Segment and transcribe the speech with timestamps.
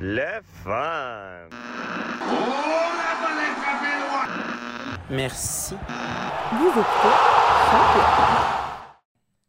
[0.00, 1.48] Le fun.
[5.10, 5.74] Merci.
[6.52, 6.70] Vous
[7.70, 8.02] Champion.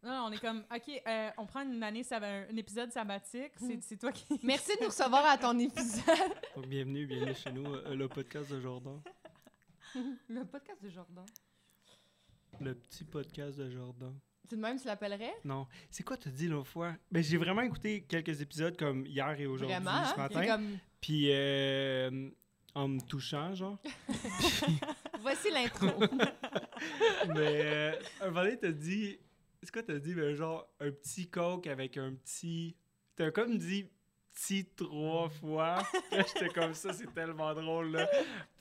[0.03, 3.51] Non, on est comme, OK, euh, on prend une année, ça va- un épisode sabbatique.
[3.57, 4.39] C'est c'est toi qui.
[4.43, 6.03] Merci de nous recevoir à ton épisode.
[6.55, 9.01] Donc, bienvenue, bienvenue chez nous, euh, le podcast de Jordan.
[10.29, 11.25] Le podcast de Jordan.
[12.61, 14.13] Le petit podcast de Jordan.
[14.49, 15.33] C'est de même, tu l'appellerais?
[15.43, 15.67] Non.
[15.89, 16.93] C'est quoi t'as dit l'autre fois?
[17.11, 20.05] Ben, j'ai vraiment écouté quelques épisodes comme hier et aujourd'hui, Vraiment?
[20.05, 20.17] ce hein?
[20.17, 20.41] matin.
[20.41, 20.77] C'est comme...
[21.01, 22.29] Puis, euh,
[22.73, 23.77] en me touchant, genre.
[25.21, 25.87] Voici l'intro.
[27.35, 29.19] Mais, euh, un moment donné, t'as dit...
[29.61, 30.13] C'est quoi t'as dit?
[30.13, 32.77] Ben, genre, un petit coke avec un petit...
[33.17, 33.89] T'as comme dit
[34.33, 35.79] petit trois fois.
[36.11, 38.07] J'étais comme ça, c'est tellement drôle, là.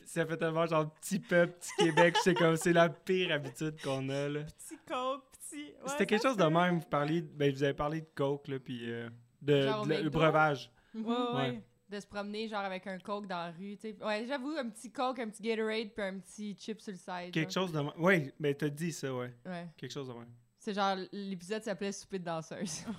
[0.05, 2.16] Ça fait tellement genre petit peuple, petit Québec.
[2.24, 4.45] J'étais comme, c'est la pire habitude qu'on a, là.
[4.45, 5.24] Petit coke,
[5.65, 6.78] Ouais, C'était quelque chose de même.
[6.78, 9.09] Vous, parliez, ben, vous avez parlé de coke, là, puis euh,
[9.42, 10.70] de, Genre de- le breuvage.
[10.95, 11.34] Ouais, ouais.
[11.34, 11.62] Ouais.
[11.88, 13.96] de se promener genre avec un coke dans la rue, tu sais.
[14.05, 17.32] Ouais, j'avoue, un petit coke, un petit Gatorade, puis un petit chip sur le side.
[17.32, 17.65] Quelque genre.
[17.65, 17.93] chose de même.
[17.99, 19.32] Oui, mais t'as dit ça, ouais.
[19.45, 19.68] Ouais.
[19.77, 20.29] Quelque chose de même.
[20.59, 22.84] C'est genre, l'épisode s'appelait Souper de danseuse.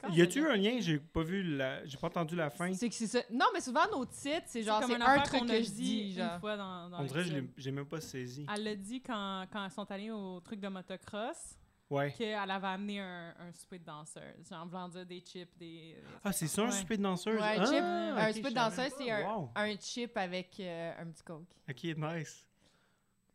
[0.00, 0.78] Quand Y a-tu un lien?
[0.78, 1.84] J'ai pas vu la.
[1.84, 2.72] J'ai pas entendu la fin.
[2.72, 3.18] c'est que c'est ça.
[3.32, 5.70] Non, mais souvent, nos titres, c'est genre, comme c'est un affaire truc qu'on que je
[5.70, 6.34] dis, genre.
[6.34, 7.34] une fois dans, dans On dirait je
[7.64, 8.46] l'ai- même pas saisi.
[8.54, 11.57] Elle l'a dit quand, quand elles sont allées au truc de motocross,
[11.90, 12.12] Ouais.
[12.12, 14.22] qu'elle avait amené un, un souper de danseuse.
[14.48, 15.66] Genre, voulant dire des chips, des...
[15.94, 16.72] des- Ah, c'est ça, un Ouais.
[16.72, 17.34] souper de danseuse?
[17.40, 19.50] Ouais, un Ah, chip, un je souper de danseuse, c'est un, Wow.
[19.54, 21.46] un chip avec euh, un petit coke.
[21.68, 22.46] Ok, nice.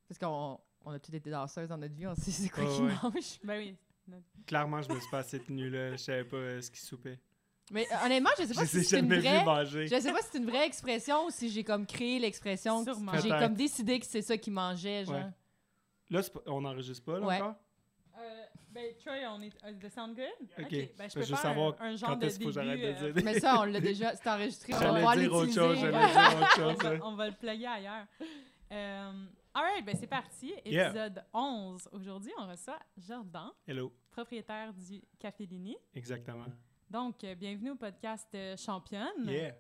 [0.08, 2.76] Parce qu'on on a tous été danseuses dans notre vie, on sait c'est quoi Ouais,
[2.76, 2.94] qu'ils ouais.
[3.02, 3.40] mangent.
[3.44, 3.76] Ben oui.
[4.46, 5.92] Clairement, je me suis pas assez tenu là.
[5.94, 7.18] Je savais pas euh, ce qu'ils soupaient.
[7.72, 9.44] Mais euh, honnêtement, je sais Je pas ai si c'est une vraie...
[9.46, 9.88] manger.
[9.88, 12.84] Je sais pas si c'est une vraie expression ou si j'ai comme créé l'expression.
[13.22, 15.16] J'ai comme décidé que c'est ça qu'ils mangeaient, genre.
[15.16, 15.32] Ouais.
[16.10, 17.42] Là, c'est pas- on n'enregistre pas, là, Ouais.
[17.42, 17.56] encore?
[18.74, 19.54] Ben, Troy, on est...
[19.64, 20.50] Uh, the sound good?
[20.60, 20.72] Ok.
[20.98, 22.52] Ben, je peux faire savoir un, un genre Quand de début...
[22.52, 23.24] j'arrête de euh, dire?
[23.24, 24.16] Mais ça, on l'a déjà...
[24.16, 24.74] C'est enregistré.
[24.74, 25.92] On va dire autre chose, l'utiliser.
[25.92, 26.84] j'allais dire autre on, chose.
[26.84, 27.00] va, ouais.
[27.04, 28.06] on va le plugger ailleurs.
[28.72, 30.54] Euh, alright, ben c'est parti.
[30.66, 30.90] Yeah.
[30.90, 31.90] Épisode 11.
[31.92, 33.94] Aujourd'hui, on reçoit Jordan, Hello.
[34.10, 35.78] propriétaire du Café Lini.
[35.94, 36.46] Exactement.
[36.90, 39.28] Donc, euh, bienvenue au podcast euh, Championne.
[39.28, 39.54] Yeah.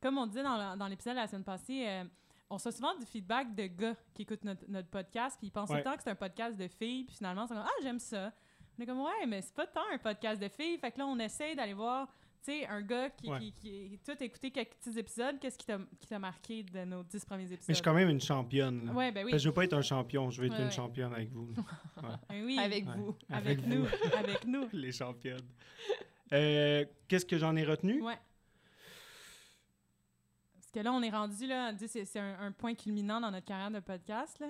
[0.00, 2.04] Comme on disait dans l'épisode la semaine passée, euh,
[2.50, 5.70] on reçoit souvent du feedback de gars qui écoutent notre, notre podcast, puis ils pensent
[5.70, 5.82] Ouais.
[5.82, 7.98] tout le temps que c'est un podcast de filles, puis finalement, c'est comme Ah, j'aime
[7.98, 8.32] ça.
[8.78, 10.78] On est comme Ouais, mais c'est pas tant un podcast de filles.
[10.78, 12.08] Fait que là, on essaye d'aller voir,
[12.44, 13.38] tu sais, un gars qui, Ouais.
[13.38, 17.02] qui, qui, tout écouté quelques petits épisodes, qu'est-ce qui t'a qui t'a marqué de nos
[17.02, 17.64] dix premiers épisodes?
[17.68, 18.86] Mais je suis quand même une championne.
[18.86, 18.92] là.
[18.92, 19.30] Ouais, ben oui.
[19.30, 20.70] Parce que je veux pas être un champion, je veux être Ouais, une ouais.
[20.70, 21.48] championne avec vous.
[22.28, 22.58] Ben oui.
[22.58, 22.94] Avec Ouais.
[22.96, 23.16] vous.
[23.30, 23.84] Avec, Avec nous.
[23.84, 23.88] vous.
[24.18, 24.68] avec nous.
[24.72, 25.48] Les championnes.
[26.32, 28.02] Euh, Qu'est-ce que j'en ai retenu?
[28.02, 28.18] Ouais.
[30.54, 33.70] Parce que là, on est rendu, là, c'est un, un point culminant dans notre carrière
[33.70, 34.48] de podcast, là.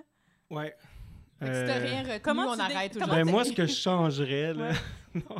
[0.50, 0.74] Ouais.
[1.42, 3.24] Si Euh, rien retenu, comment on dé- arrête comment aujourd'hui.
[3.24, 4.70] Ben moi, ce que je changerais, là...
[4.70, 4.74] Ouais.
[5.14, 5.36] non.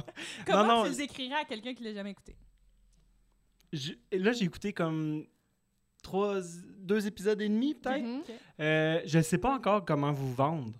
[0.47, 2.37] Comment non, tu le décrirais à quelqu'un qui l'a jamais écouté?
[3.73, 5.25] je- là, j'ai écouté comme
[6.03, 6.41] trois,
[6.79, 8.05] deux épisodes et demi, peut-être.
[8.05, 8.23] Mhm.
[8.61, 10.73] Euh, je ne sais pas encore comment vous vendre.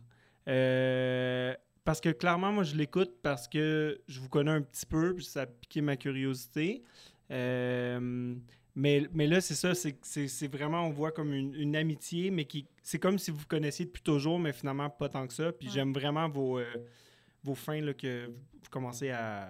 [0.49, 1.55] Euh,
[1.85, 5.25] parce que clairement, moi, je l'écoute parce que je vous connais un petit peu, puis
[5.25, 6.83] ça a piqué ma curiosité.
[7.31, 8.35] Euh,
[8.77, 11.75] mais, mais là, c'est ça, c'est que c'est c'est vraiment, on voit comme une, une
[11.75, 15.27] amitié, mais qui c'est comme si vous vous connaissiez depuis toujours, mais finalement pas tant
[15.27, 15.51] que ça.
[15.53, 15.75] Puis Ouais.
[15.75, 16.67] j'aime vraiment vos, euh,
[17.43, 19.49] vos fins, là, que vous commencez à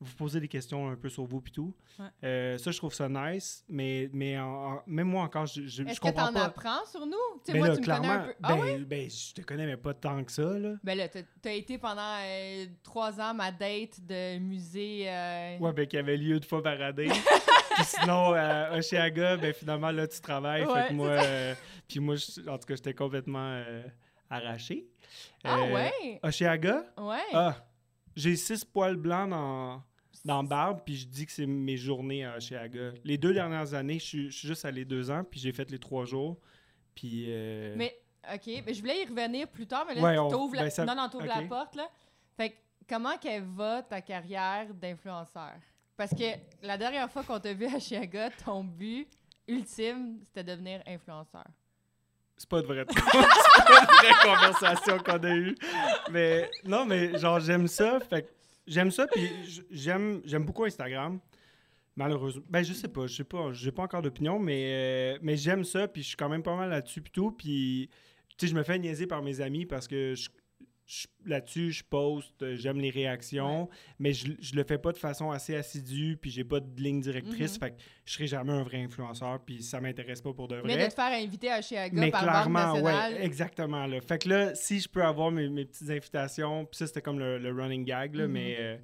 [0.00, 1.72] vous poser des questions un peu sur vous puis tout.
[2.00, 2.06] Ouais.
[2.24, 5.84] Euh, ça, je trouve ça nice, mais, mais en- en- même moi encore, je, je,
[5.84, 7.12] Est-ce que t'en apprends sur nous?
[7.46, 8.34] Ben moi, là, tu me connais un peu.
[8.42, 10.72] Ah ben, ben, je te connais, mais pas tant que ça, là.
[10.82, 15.04] Ben là, t'as été pendant euh, trois ans ma date de musée.
[15.08, 17.06] euh, Ouais, ben, qui avait lieu deux fois par année.
[17.74, 20.64] puis sinon, à Oshiaga, ben, finalement, là, tu travailles.
[20.64, 21.54] Ouais, fait que moi, euh,
[21.88, 23.82] puis moi, je- en tout cas, j'étais complètement euh,
[24.30, 24.86] arraché.
[25.44, 26.20] Ah Euh, ouais?
[26.22, 26.84] Oshiaga?
[26.98, 27.18] Ouais.
[27.34, 27.56] Ah,
[28.16, 29.82] j'ai six poils blancs dans,
[30.24, 32.92] dans la barbe, puis je dis que c'est mes journées à Oshiaga.
[33.04, 36.04] Les deux dernières années, je suis juste allé deux ans, puis j'ai fait les trois
[36.04, 36.38] jours.
[36.94, 37.26] Puis.
[37.28, 37.98] euh, Mais,
[38.32, 40.62] OK, mais je voulais y revenir plus tard, mais là, Ouais, tu on- t'ouvres la...
[40.62, 41.88] ben, ça- Non, non, t'ouvres la porte, là.
[42.36, 42.56] Fait que,
[42.88, 45.54] comment qu'elle va, ta carrière d'influenceur?
[45.96, 46.24] Parce que
[46.62, 49.08] la dernière fois qu'on t'a vu à Chiaga, ton but
[49.46, 51.44] ultime, c'était de devenir influenceur.
[52.36, 55.54] C'est pas de vraie, pas une vraie conversation qu'on a eue.
[56.10, 58.00] Mais non, mais genre, j'aime ça.
[58.00, 58.28] Fait
[58.66, 59.30] j'aime ça, puis
[59.70, 61.20] j'aime, j'aime beaucoup Instagram.
[61.94, 62.42] Malheureusement.
[62.48, 65.62] Ben, je sais pas, je sais pas, j'ai pas encore d'opinion, mais, euh, mais j'aime
[65.62, 67.32] ça, puis je suis quand même pas mal là-dessus, puis tout.
[67.32, 67.90] Puis,
[68.38, 70.30] tu sais, je me fais niaiser par mes amis parce que je-
[71.24, 73.68] là-dessus, je poste, euh, j'aime les réactions,
[73.98, 77.00] mais je, je le fais pas de façon assez assidue, puis j'ai pas de ligne
[77.00, 77.60] directrice, Mhm.
[77.60, 80.64] fait que je serai jamais un vrai influenceur, puis ça m'intéresse pas pour de vrai.
[80.66, 83.14] Mais de te faire inviter à Chiaga Mais par clairement, nationale.
[83.14, 83.86] ouais, exactement.
[83.86, 84.00] Là.
[84.00, 87.18] Fait que là, si je peux avoir mes, mes petites invitations, puis ça, c'était comme
[87.18, 88.32] le, le running gag, là, Mhm.
[88.32, 88.76] mais, euh,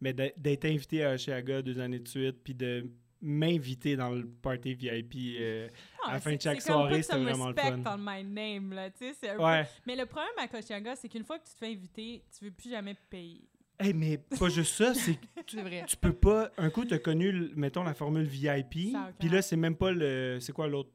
[0.00, 2.90] mais d'être- invité à Oshiaga deux années de suite, puis de
[3.22, 5.14] m'inviter dans le party VIP.
[5.40, 5.68] euh,
[6.04, 7.82] Ah, à la fin de c'est- chaque soirée, c'était vraiment le fun.
[7.86, 9.66] on my name, là, tu sais, peu- Ouais.
[9.86, 12.50] Mais le problème à Coachella, c'est qu'une fois que tu te fais inviter, tu veux
[12.50, 13.48] plus jamais payer.
[13.78, 15.18] Hey, mais pas juste ça, c'est
[15.60, 15.84] vrai.
[15.86, 16.50] tu peux pas.
[16.56, 20.38] Un coup, tu as connu, mettons, la formule VIP, puis là, c'est même pas le.
[20.40, 20.90] C'est quoi l'autre.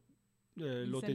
[0.59, 1.07] euh, l'autre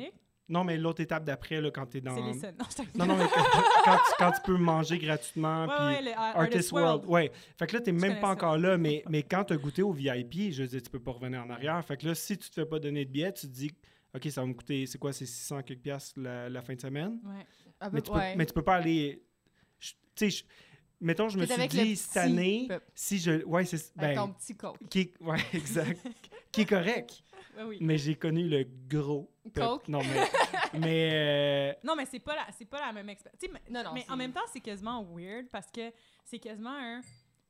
[0.48, 2.14] Non, mais l'autre étape d'après, là, quand t'es dans.
[2.14, 2.38] c'est les
[2.70, 2.94] Sonic.
[2.94, 3.42] Non, Non, non, mais quand,
[3.84, 7.04] quand tu, quand tu peux manger gratuitement, Ouais, puis ouais, le Ar- Artist World.
[7.06, 7.32] Ouais.
[7.58, 8.32] Fait que là, t'es même pas ça.
[8.32, 11.10] encore là, mais, mais quand t'as goûté au VIP, je veux dire, tu peux pas
[11.10, 11.84] revenir en arrière.
[11.84, 13.72] Fait que là, si tu te fais pas donner de billets, tu te dis,
[14.14, 16.80] OK, ça va me coûter, c'est quoi, c'est 600 quelques piastres la, la fin de
[16.80, 17.18] semaine?
[17.24, 17.44] Ouais.
[17.80, 18.36] Peu- Mais tu, peux, ouais.
[18.36, 19.22] mais tu peux pas aller.
[20.14, 20.44] Tu sais,
[21.00, 22.86] mettons, je me suis dit cette année, peuple.
[22.94, 23.44] si je.
[23.44, 23.92] Ouais, c'est.
[23.98, 24.78] Avec Ben, ton petit coke.
[24.88, 26.00] qui ouais, exact.
[26.52, 27.22] qui est correct.
[27.56, 27.78] Ouais, oui.
[27.80, 29.30] Mais j'ai connu le gros.
[29.54, 29.88] Coke?
[29.88, 30.28] Non, mais.
[30.78, 31.10] mais.
[31.12, 33.40] euh, Non, mais c'est pas la, c'est pas la même expérience.
[33.52, 35.90] Mais Non, non, mais c'est- en même temps, c'est quasiment weird parce que
[36.24, 37.00] c'est quasiment un.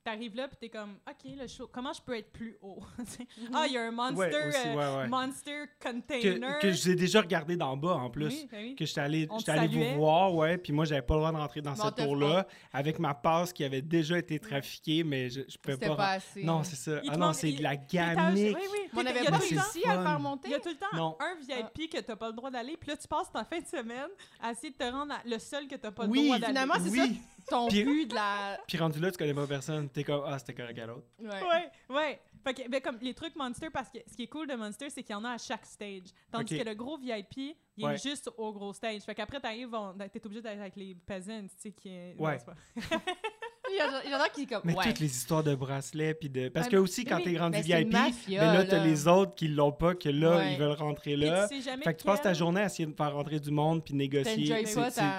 [0.07, 2.79] T'arrives là, puis t'es comme, OK, le show, comment je peux être plus haut?
[3.05, 5.09] Sais, ah, il y a un monster, ouais, aussi, euh, ouais, ouais.
[5.09, 6.59] monster Que, container.
[6.61, 8.27] que j'ai déjà regardé d'en bas en plus.
[8.29, 8.77] Oui, ben oui.
[8.77, 11.37] que j'étais allé, j'étais allé vous voir, ouais, puis moi, j'avais pas le droit de
[11.39, 15.03] rentrer dans Mais ce on te- tour-là avec ma passe qui avait déjà été trafiquée,
[15.03, 15.97] mais je, je pouvais C'était pas.
[15.97, 16.45] pas assez.
[16.45, 17.01] non, c'est ça.
[17.03, 18.57] Il Ah non, c'est de la gamique.
[18.57, 18.79] Oui, oui.
[18.95, 20.49] On avait tout pas le c'est temps- réussi à le faire monter.
[20.49, 21.17] Il y a tout le temps Non.
[21.19, 23.67] un VIP que t'as pas le droit d'aller, puis là, tu passes ta fin de
[23.67, 24.07] semaine
[24.41, 26.47] à essayer de te rendre à- le seul que t'as pas le droit d'aller.
[26.47, 27.21] finalement, c'est oui.
[27.49, 28.59] Ton Puis- but de la.
[28.67, 29.89] Puis rendu là, tu connais pas personne.
[29.89, 31.07] T'es comme, ah, c'était correct à l'autre.
[31.21, 31.29] Ouais.
[31.29, 32.21] Ouais, ouais.
[32.45, 34.89] Fait que, ben, comme les trucs Monster, parce que ce qui est cool de Monster,
[34.91, 36.09] c'est qu'il y en a à chaque stage.
[36.31, 37.95] Tandis que le gros VIP, il Ouais.
[37.95, 39.03] est juste au gros stage.
[39.03, 39.77] Fait qu'après, t'arrives,
[40.13, 41.89] t'es obligé d'être avec les peasants, tu sais, qui.
[41.89, 42.15] Ouais.
[42.19, 42.83] Non, c'est pas- Il
[43.79, 44.63] y en a- il y en a qui comme.
[44.65, 44.85] Mais ouais.
[44.85, 46.49] toutes les histoires de bracelets, puis de.
[46.49, 49.35] Parce que aussi, mais quand t'es rendu mais VIP, mafia, ben là, t'as les autres
[49.35, 50.53] qui l'ont pas, que là, Ouais.
[50.55, 51.49] ils veulent rentrer là.
[51.49, 53.51] tu sais jamais Fait que tu passes ta journée à essayer de faire rentrer du
[53.51, 54.65] monde, puis négocier.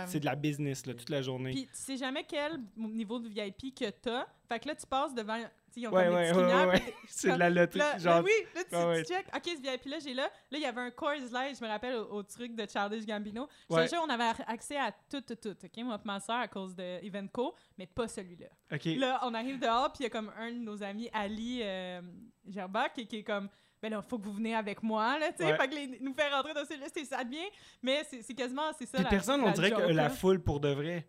[0.07, 1.51] C'est- de la business, là, toute la journée.
[1.51, 4.25] Puis tu sais jamais quel niveau de VIP que t'as.
[4.50, 5.38] Fait que là, tu passes devant...
[5.79, 6.94] Ils ont Ouais, comme ouais, ouais, ouais.
[7.07, 7.77] C'est de la loterie.
[7.79, 9.03] Là, Genre, là, oui, là, tu, ouais.
[9.03, 9.25] tu check.
[9.35, 10.24] OK, ce VIP-là, j'ai là.
[10.24, 13.06] Là, il y avait un Coors Light, je me rappelle, au, au truc de Childish
[13.06, 13.47] Gambino.
[13.69, 15.56] Je on avait accès à tout, tout, tout.
[15.63, 18.47] OK, moi ma soeur, à cause de Evenco, mais pas celui-là.
[18.74, 18.85] OK.
[18.97, 22.01] Là, on arrive dehors, puis il y a comme un de nos amis, Ali euh,
[22.50, 23.47] Gerbach, qui, qui est comme.
[23.80, 25.51] Ben là, faut que vous venez avec moi, là, tu sais.
[25.51, 25.56] Ouais.
[25.57, 27.44] Fait que les- nous faire rentrer dans celui-là, c'est ça bien.
[27.83, 28.97] Mais c'est quasiment, c'est ça.
[28.97, 30.09] Puis la- personne, on la dirait que la là.
[30.09, 31.07] foule pour de vrai.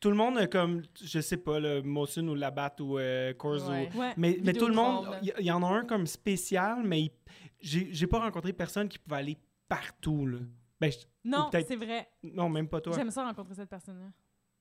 [0.00, 3.66] Tout le monde, a comme, je sais pas, le Mosun ou Labatt ou euh, Coors
[3.68, 3.90] ou- Ouais.
[3.94, 4.14] Ouais.
[4.16, 7.12] Mais, mais tout le monde, il y, en a un comme spécial, mais
[7.60, 9.38] j'ai j'ai pas rencontré personne qui pouvait aller
[9.68, 10.38] partout, là.
[10.80, 10.90] Ben,
[11.22, 12.08] Non, c'est vrai.
[12.22, 12.94] non, même pas toi.
[12.96, 14.06] J'aime ça rencontrer cette personne-là.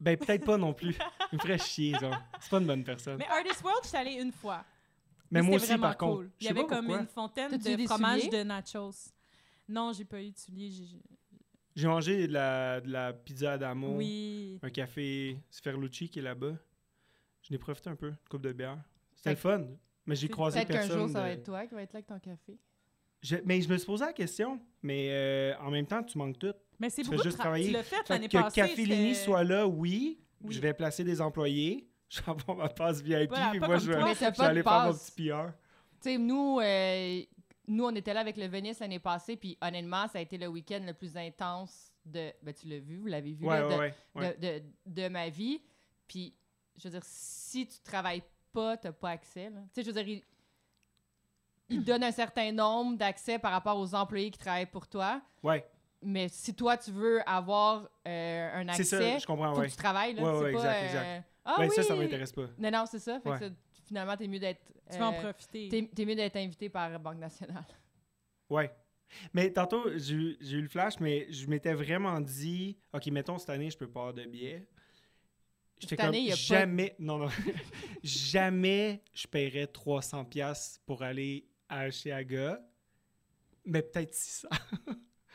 [0.02, 0.98] Ben, peut-être pas non plus.
[1.32, 2.16] Il me ferait chier, genre.
[2.42, 3.18] C'est pas une bonne personne.
[3.18, 4.64] Mais Artist World, je suis allée une fois.
[5.32, 6.16] Mais moi aussi, par contre.
[6.18, 6.32] cool.
[6.42, 7.00] Il y avait comme pourquoi.
[7.02, 9.12] une fontaine de fromage de nachos.
[9.68, 10.72] Non, j'ai pas eu de souliers.
[11.82, 14.60] J'ai- mangé de la, de la pizza Adamo, Oui.
[14.62, 16.54] un café Sferlucci qui est là-bas.
[17.42, 18.78] Je n'ai profité un peu, une coupe de bière.
[19.16, 19.66] C'était le fun.
[20.06, 21.00] Mais j'ai croisé Peut-être qu'un personne.
[21.00, 22.58] jour, ça va de- être toi qui va être là avec ton café.
[23.22, 24.60] Je- mais je me suis posé la question.
[24.82, 26.54] Mais euh, en même temps, tu manques tout.
[26.80, 27.68] Mais c'est beaucoup de juste tra- travailler.
[27.68, 28.62] Tu l'as fait l'année que passée.
[28.62, 30.20] Café Lini soit là, oui.
[30.42, 30.54] Oui.
[30.54, 31.86] Je vais placer des employés.
[32.10, 33.30] Je vais avoir ma passe VIP.
[33.30, 35.52] Voilà, puis moi, je vais, je de aller faire mon petit PR.
[36.02, 37.22] Tu sais, nous, euh,
[37.70, 40.48] nous, on était là avec le Venice l'année passée, puis honnêtement, ça a été le
[40.48, 42.34] week-end le plus intense de.
[42.44, 44.38] Ben, tu l'as vu, vous l'avez vu, Ouais, là, ouais, de, ouais.
[44.38, 45.62] de, de, de ma vie.
[46.08, 46.34] Puis,
[46.78, 49.50] je veux dire, si tu travailles pas, t'as pas accès.
[49.50, 50.24] Tu sais, je veux dire, il,
[51.70, 55.22] il donne un certain nombre d'accès par rapport aux employés qui travaillent pour toi.
[55.44, 55.64] Ouais,
[56.02, 59.76] Mais si toi, tu veux avoir euh, un accès, ça, je comprends, faut que tu
[59.76, 60.16] travailles.
[60.16, 60.24] Là.
[60.24, 61.26] C'est ouais, pas, exact, euh, exact.
[61.46, 61.76] Ah Ben, oui!
[61.76, 62.48] ça, ça m'intéresse pas.
[62.58, 63.20] Non, non, c'est ça.
[63.20, 63.40] Fait Ouais.
[63.40, 63.54] que ça,
[63.90, 64.62] finalement, t'es mieux d'être.
[64.92, 65.68] Tu vas en euh, profiter.
[65.70, 67.66] T'es t'es mieux d'être invité par Banque nationale.
[68.50, 68.72] Ouais.
[69.34, 73.38] Mais tantôt, j'ai eu j'ai eu le flash, mais je m'étais vraiment dit, OK, mettons,
[73.38, 74.68] cette année, je peux pas avoir de billets.
[75.80, 77.28] J'étais Cette comme, année, y a pas- jamais, non, non,
[78.04, 82.60] jamais je paierais 300 pièces pour aller à Oshiaga,
[83.66, 84.48] mais peut-être 600.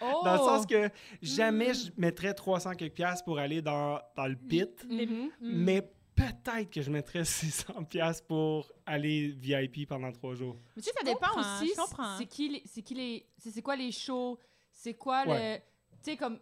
[0.01, 0.21] Oh!
[0.25, 0.91] Dans le sens que
[1.23, 5.07] jamais je mettrais 300 quelques piastres pour aller dans, dans le pit, Mhm.
[5.07, 5.31] Mm.
[5.41, 10.57] mais peut-être que je mettrais 600 piastres pour aller VIP pendant trois jours.
[10.77, 11.71] Mais tu sais, ça dépend aussi.
[11.71, 12.17] je comprends.
[12.19, 14.39] C'est qui les, c'est qui les, c'est c'est quoi les shows,
[14.71, 15.55] c'est quoi Ouais.
[15.57, 15.61] le,
[16.03, 16.39] tu sais comme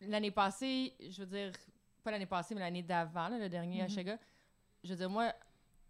[0.00, 1.52] l'année passée, je veux dire
[2.02, 3.90] pas l'année passée mais l'année d'avant, le dernier à Mhm.
[3.90, 4.18] Chaga.
[4.84, 5.32] Je veux dire moi,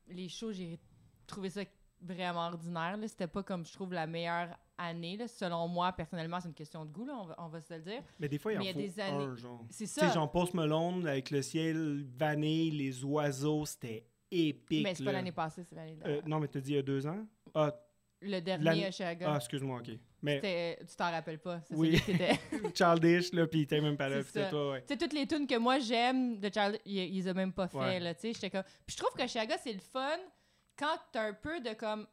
[0.09, 0.79] les shows j'ai
[1.26, 1.62] trouvé ça
[2.00, 2.97] vraiment ordinaire.
[2.97, 3.09] là.
[3.09, 5.16] C'était pas comme je trouve la meilleure année.
[5.16, 5.28] là.
[5.28, 7.04] Selon moi, personnellement, c'est une question de goût.
[7.06, 8.02] Là, on, va, on va se le dire.
[8.18, 9.26] Mais des fois, il en y a faut des années-.
[9.71, 10.11] C'est Tu sais, ça.
[10.12, 14.85] genre Post Malone avec le ciel vanille, les oiseaux, c'était épique.
[14.85, 16.83] mais c'est pas l'année passée, c'est l'année Euh, non, mais t'as dit il y a
[16.83, 17.25] deux ans?
[17.54, 17.73] Ah,
[18.21, 19.33] le dernier Chaga.
[19.33, 19.90] ah excuse-moi, OK.
[20.23, 21.61] Mais C'était- tu t'en rappelles pas.
[21.61, 21.99] C'est Oui.
[21.99, 22.38] celui qui était.
[22.75, 24.50] Childish, là, il était même pas là, C'est c'était ça.
[24.50, 24.80] toi, ouais.
[24.80, 27.76] Tu sais, toutes les tunes que moi j'aime de Charlie, ils, ont même pas fait,
[27.78, 28.00] Ouais.
[28.00, 28.33] là, tu sais.
[28.33, 28.64] J'étais comme...
[28.87, 30.16] Puis je trouve que Chaga, c'est le fun
[30.78, 32.06] quand t'as un peu de comme...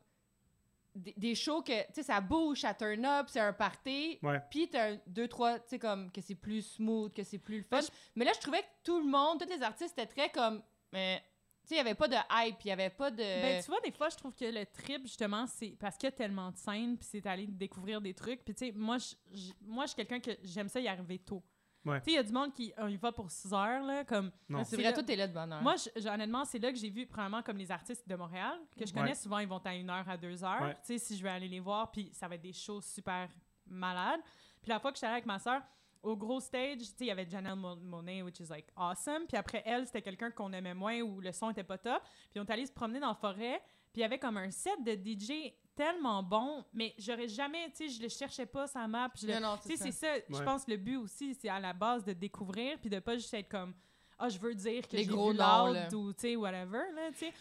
[0.96, 4.20] des, des shows que, tu sais, ça bouge, ça turn up, c'est un party.
[4.22, 4.42] Ouais.
[4.50, 7.58] Puis t'as un, deux, trois, tu sais, comme que c'est plus smooth, que c'est plus
[7.58, 7.78] le fun.
[7.78, 10.30] Ben, je- Mais là, je trouvais que tout le monde, tous les artistes étaient très
[10.30, 10.62] comme.
[10.92, 11.24] Mais,
[11.64, 13.18] tu sais, il n'y avait pas de hype, il n'y avait pas de.
[13.18, 16.10] Ben, tu vois, des fois, je trouve que le trip, justement, c'est parce qu'il y
[16.10, 18.44] a tellement de scènes, puis c'est aller découvrir des trucs.
[18.44, 21.42] Puis, tu sais, moi, je- moi, je suis quelqu'un que j'aime ça y arriver tôt.
[21.86, 22.00] Ouais.
[22.00, 24.04] Tu sais, il y a du monde qui on y va pour 6 heures, là,
[24.06, 24.32] comme...
[24.48, 24.64] Non.
[24.64, 25.62] c'est vrai, là- toi, t'es là de bonne heure.
[25.62, 28.86] Moi, je- honnêtement, c'est là que j'ai vu, premièrement, comme les artistes de Montréal, que
[28.86, 29.16] je connais Ouais.
[29.16, 30.62] souvent, ils vont à une heure à deux heures.
[30.62, 30.74] Ouais.
[30.76, 33.28] Tu sais, si je vais aller les voir, puis ça va être des shows super
[33.68, 34.22] malades.
[34.62, 35.62] Puis la fois que j'étais allée avec ma soeur,
[36.02, 39.26] au gros stage, tu sais, il y avait Janelle Mo- Monet, which is like awesome.
[39.28, 42.02] Puis après elle, c'était quelqu'un qu'on aimait moins où le son était pas top.
[42.32, 43.62] Puis on est allé se promener dans la forêt.
[43.94, 47.88] Puis il y avait comme un set de DJ tellement bon, mais j'aurais jamais, tu
[47.88, 49.10] sais, je le cherchais pas sa map.
[49.20, 49.92] Je le- Non, non, tu c'est sais, ça.
[49.92, 50.40] c'est ça.
[50.40, 53.34] Je pense le but aussi, c'est à la base de découvrir, puis de pas juste
[53.34, 53.74] être comme,
[54.20, 55.88] ah, je veux dire que Les j'ai gros vu là.
[55.94, 57.34] ou, tu sais, whatever, là, tu sais.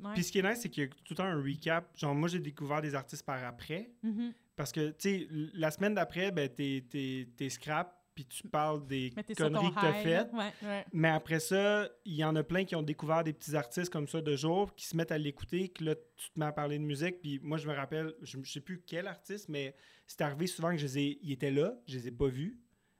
[0.00, 0.12] Ouais.
[0.14, 1.90] Puis ce qui est nice, c'est qu'il y a tout le temps un recap.
[1.96, 3.90] Genre, moi, j'ai découvert des artistes par après.
[4.04, 4.32] Mhm.
[4.54, 8.84] Parce que, tu sais, la semaine d'après, ben, t'es, t'es, t'es scrap, puis tu parles
[8.84, 10.32] des conneries que t'as high, faites.
[10.32, 10.38] là.
[10.38, 10.52] Ouais.
[10.68, 10.84] Ouais.
[10.92, 14.08] Mais après ça, il y en a plein qui ont découvert des petits artistes comme
[14.08, 16.78] ça de jour, qui se mettent à l'écouter, que là, tu te mets à parler
[16.78, 17.20] de musique.
[17.20, 19.76] Puis moi, je me rappelle, je ne sais plus quel artiste, mais
[20.08, 22.58] c'est arrivé souvent que je les ai, ils étaient là, je les ai pas vus.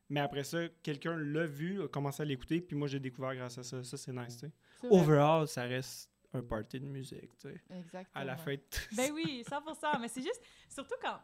[0.08, 3.58] Mais après ça, quelqu'un l'a vu, a commencé à l'écouter, puis moi, j'ai découvert grâce
[3.58, 3.82] à ça.
[3.82, 4.52] Ça, c'est nice, tu sais.
[4.88, 7.60] Overall, ça reste un party de musique, tu sais.
[7.70, 8.04] Exactement.
[8.14, 8.88] À la fête.
[8.96, 10.00] Ben oui, 100%.
[10.00, 11.18] Mais c'est juste, surtout quand.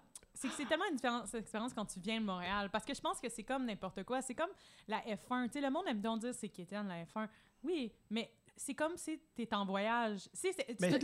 [0.45, 2.69] C'est que c'est tellement une différence, expérience quand tu viens de Montréal.
[2.71, 4.21] Parce que je pense que c'est comme n'importe quoi.
[4.23, 4.51] C'est comme
[4.89, 5.47] la F1.
[5.47, 7.29] Tu sais, le monde aime donc dire c'est quétaine, la F1.
[7.63, 10.29] Oui, mais c'est comme si t'es en voyage.
[10.33, 10.99] C'est, c'est, c'est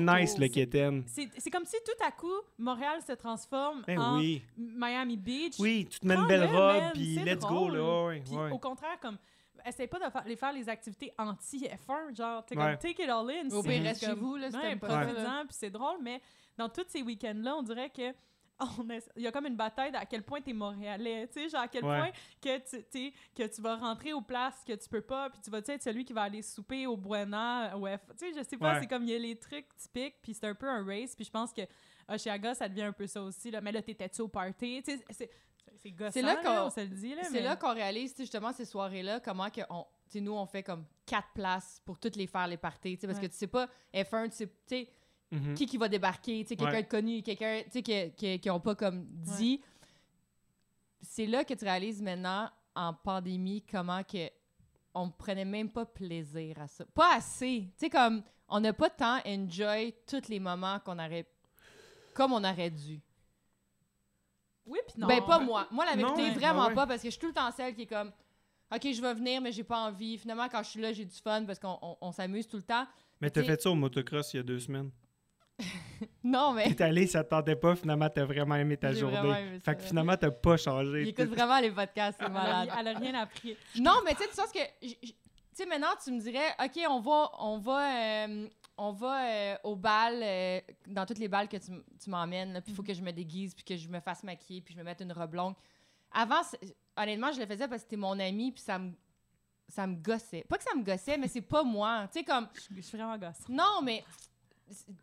[0.00, 1.04] nice, le c'est- Keten.
[1.06, 4.42] c'est, c'est comme si tout à coup, Montréal se transforme Ben en oui.
[4.56, 5.54] Miami Beach.
[5.58, 7.72] Oui, tu te mets une belle robe, puis c'est let's drôle.
[7.72, 8.06] go, là.
[8.06, 8.50] Ouais, Puis ouais.
[8.50, 9.18] au contraire, comme,
[9.66, 12.64] essaye pas de faire, les faire les activités anti-F1, genre, t'es Ouais.
[12.64, 13.50] comme, take it all in.
[13.50, 16.22] Au c'est pire, reste chez vous, là, si Ouais, pas puis c'est drôle, mais
[16.56, 18.14] dans tous ces week-ends-là, on dirait que
[18.78, 18.86] on
[19.16, 21.60] il y a comme une bataille de à quel point t'es montréalais, tu sais, genre
[21.62, 21.98] à quel Ouais.
[21.98, 22.10] point
[22.40, 22.58] que
[22.90, 25.82] tu, que tu vas rentrer aux places que tu peux pas, puis tu vas être
[25.82, 28.00] celui qui va aller souper au Buena, au F...
[28.18, 28.80] Tu sais, je sais pas, Ouais.
[28.80, 31.24] c'est comme il y a les trucs typiques, puis c'est un peu un race, puis
[31.24, 31.62] je pense que
[32.08, 33.60] Oshiaga, ça devient un peu ça aussi, là.
[33.60, 34.82] Mais là, t'étais-tu au party?
[34.84, 35.30] Tu sais, c'est...
[35.82, 37.74] C'est gossant, C'est là là, qu'on- on se le dit, là, C'est mais- là qu'on
[37.74, 39.84] réalise, justement, ces soirées-là, comment que on,
[40.14, 43.18] nous, on fait comme quatre places pour toutes les faire, les parties, tu sais, parce
[43.18, 43.26] Ouais.
[43.26, 44.88] que tu sais pas, F1, tu sais,
[45.32, 45.54] Mhm.
[45.54, 46.82] qui qui va débarquer, tu sais, quelqu'un Ouais.
[46.84, 49.60] de connu, quelqu'un, tu sais, qui, qui, qui ont pas comme dit.
[51.00, 54.28] C'est là que tu réalises maintenant, en pandémie, comment que
[54.94, 56.84] on prenait même pas plaisir à ça.
[56.94, 57.68] Pas assez.
[57.72, 61.26] Tu sais, comme, on n'a pas tant enjoy tous les moments qu'on aurait,
[62.14, 63.00] comme on aurait dû.
[64.64, 65.06] Oui, puis non.
[65.06, 65.66] Ben, pas moi.
[65.70, 66.74] Moi, la vérité, vraiment ouais.
[66.74, 68.10] pas, parce que je suis tout le temps celle qui est comme,
[68.74, 70.18] OK, je vais venir, mais j'ai pas envie.
[70.18, 72.62] Finalement, quand je suis là, j'ai du fun parce qu'on on- on s'amuse tout le
[72.64, 72.86] temps.
[73.20, 74.90] Mais t'as fait ça au motocross il y a deux semaines.
[76.22, 79.16] Non, mais T'es allé, ça te tentait pas, finalement, t'as vraiment aimé ta J'ai journée.
[79.16, 79.72] aimé ça.
[79.72, 81.02] fait que finalement, t'as pas changé.
[81.02, 82.68] il écoute vraiment les podcasts, c'est malade.
[82.78, 83.56] elle a rien appris.
[83.80, 84.58] Non, mais tu sais, tu sens que.
[84.80, 89.56] Tu sais, maintenant, tu me dirais, OK, on va, on va, euh, on va euh,
[89.64, 91.70] au bal, euh, dans toutes les balles que tu,
[92.02, 94.60] tu m'emmènes, puis il faut que je me déguise, puis que je me fasse maquiller,
[94.60, 95.54] puis je me mette une robe longue.
[96.12, 96.42] Avant,
[96.96, 98.92] honnêtement, je le faisais parce que c'était mon ami, puis ça me,
[99.68, 100.44] ça me gossait.
[100.48, 102.06] Pas que ça me gossait, mais c'est pas moi.
[102.12, 102.48] Tu sais, comme.
[102.54, 103.48] Je, je suis vraiment gosse.
[103.48, 104.04] Non, mais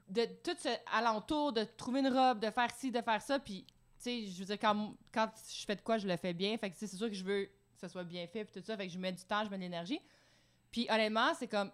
[0.10, 3.65] de tout ce alentour, de trouver une robe, de faire ci, de faire ça, puis,
[3.65, 6.58] tu sais, je veux dire, quand, quand je fais de quoi, je le fais bien.
[6.58, 8.60] Fait que, tu sais, c'est sûr que je veux que ça soit bien fait, puis
[8.60, 8.75] tout ça.
[8.75, 10.00] Fait que je mets du temps, je mets de l'énergie.
[10.72, 11.72] Puis, honnêtement, c'est comme.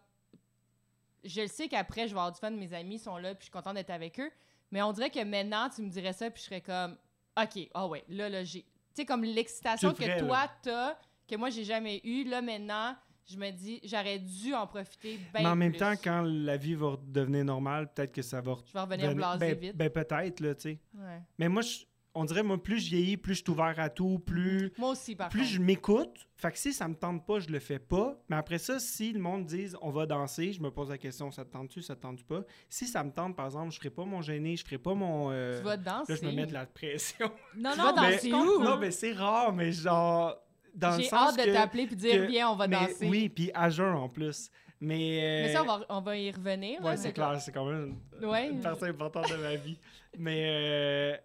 [1.23, 3.43] Je le sais qu'après, je vais avoir du fun, mes amis sont là, puis je
[3.45, 4.31] suis contente d'être avec eux.
[4.71, 6.97] Mais on dirait que maintenant, tu me dirais ça, puis je serais comme.
[7.41, 8.61] OK, ah ouais, là, là, j'ai.
[8.61, 12.95] Tu sais, comme l'excitation que toi, t'as, que moi, j'ai jamais eu, là, maintenant,
[13.31, 16.75] je me dis, j'aurais dû en profiter bien Mais en même temps, quand la vie
[16.75, 19.77] va devenir normale, peut-être que ça va Je vais revenir blaser ben, vite.
[19.77, 20.79] Ben, peut-être, là, tu sais.
[20.95, 21.21] Ouais.
[21.37, 24.17] Mais moi, je- on dirait, moi, plus je vieillis, plus je suis ouvert à tout,
[24.19, 25.51] plus, Moi aussi, par plus contre.
[25.53, 26.27] je m'écoute.
[26.35, 28.17] Fait que si ça me tente pas, je le fais pas.
[28.29, 31.29] Mais après ça, si le monde dit on va danser, je me pose la question
[31.31, 32.41] ça te tente-tu, ça te tente pas?
[32.67, 35.29] Si ça me tente, par exemple, je ferai pas mon gêné, je ferai pas mon.
[35.31, 36.13] euh, Tu vas danser.
[36.13, 37.31] Là, je me mets de la pression.
[37.55, 38.63] Non, non, mais danser où?
[38.63, 40.35] non, mais c'est rare, mais genre.
[40.79, 43.07] Dans le sens hâte de t'appeler puis dire viens, on va mais danser.
[43.09, 44.49] Oui, puis à jeun en plus.
[44.81, 44.97] Mais.
[44.97, 46.81] Mais euh, ça, on va, on va y revenir.
[46.81, 48.49] Là, c'est mais- clair, c'est quand même une, Ouais.
[48.49, 49.77] une partie importante de ma vie.
[50.17, 51.17] Mais, euh,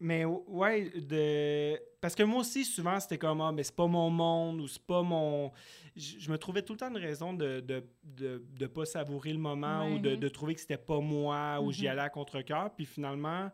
[0.00, 1.80] mais ouais, de...
[2.00, 4.82] parce que moi aussi, souvent, c'était comme, ah, mais c'est pas mon monde ou c'est
[4.82, 5.50] pas mon.
[5.96, 9.32] Je, je me trouvais tout le temps une raison de de, de, de pas savourer
[9.32, 11.90] le moment ou de, de trouver que c'était pas moi ou j'y Mhm.
[11.92, 12.70] allais à contre-cœur.
[12.76, 13.50] Puis finalement,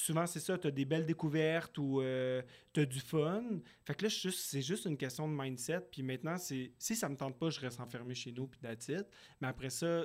[0.00, 2.40] souvent, c'est ça, t'as des belles découvertes ou euh,
[2.72, 3.42] t'as du fun.
[3.84, 5.80] Fait que là, c'est juste, une question de mindset.
[5.90, 9.06] Puis maintenant, c'est si ça me tente pas, je reste enfermé chez nous, puis it.
[9.40, 10.04] Mais après ça,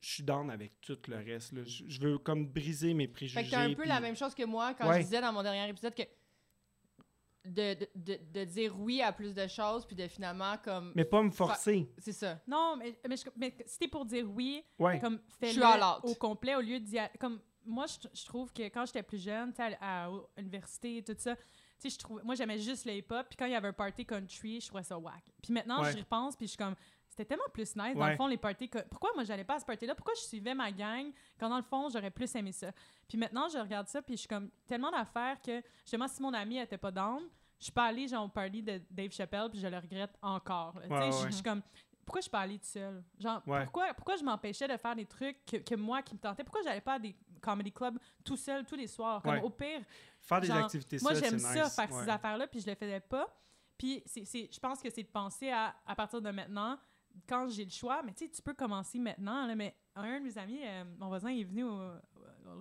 [0.00, 1.52] je suis down avec tout le reste.
[1.52, 1.62] là.
[1.64, 3.40] Je, je veux comme briser mes préjugés.
[3.40, 4.98] Fait que t'as un peu puis- la même chose que moi quand Ouais.
[5.00, 6.02] je disais dans mon dernier épisode que
[7.44, 10.92] de, de, de, de dire oui à plus de choses, puis de finalement, comme.
[10.94, 11.88] Mais pas me forcer.
[11.98, 12.40] C'est ça.
[12.46, 14.98] Non, mais, mais, je- mais si t'es pour dire oui, Ouais.
[14.98, 15.62] comme fais-le
[16.02, 19.52] au complet au lieu d'y comme moi je, je trouve que quand j'étais plus jeune,
[19.58, 21.34] à, à- l'université et tout ça,
[21.82, 24.60] je trouvais moi j'aimais juste le hip-hop, puis quand il y avait un party country,
[24.60, 25.22] je trouvais ça whack.
[25.42, 25.92] Puis maintenant Ouais.
[25.92, 26.74] j'y repense, puis je suis comme
[27.08, 28.10] c'était tellement plus nice dans Ouais.
[28.10, 30.54] le fond les parties pourquoi moi j'allais pas à ce party là pourquoi je suivais
[30.54, 32.70] ma gang quand dans le fond j'aurais plus aimé ça?
[33.08, 36.32] Puis maintenant je regarde ça puis je suis comme tellement d'affaires que justement si mon
[36.32, 37.22] ami était pas down
[37.58, 40.74] je suis pas allée genre au party de Dave Chappelle puis je le regrette encore
[40.84, 41.10] je- ouais.
[41.26, 41.60] je suis comme
[42.04, 43.04] pourquoi je suis pas allée toute seule?
[43.18, 43.64] Genre, Ouais.
[43.64, 46.42] pourquoi, pourquoi je m'empêchais de faire des trucs que, que moi qui me tentais?
[46.42, 49.22] Pourquoi j'allais pas à des comedy clubs tout seul tous les soirs?
[49.22, 49.42] Comme Ouais.
[49.42, 49.80] au pire,
[50.20, 51.74] Faire des activités moi j'aime ça, nice.
[51.74, 52.04] faire Ouais.
[52.04, 53.28] ces affaires-là, puis je le faisais pas.
[53.76, 56.78] Puis je pense que c'est de penser à, à partir de maintenant,
[57.28, 60.24] quand j'ai le choix, mais tu sais, tu peux commencer maintenant, là, mais un de
[60.24, 61.80] mes amis, euh, mon voisin, il est venu au,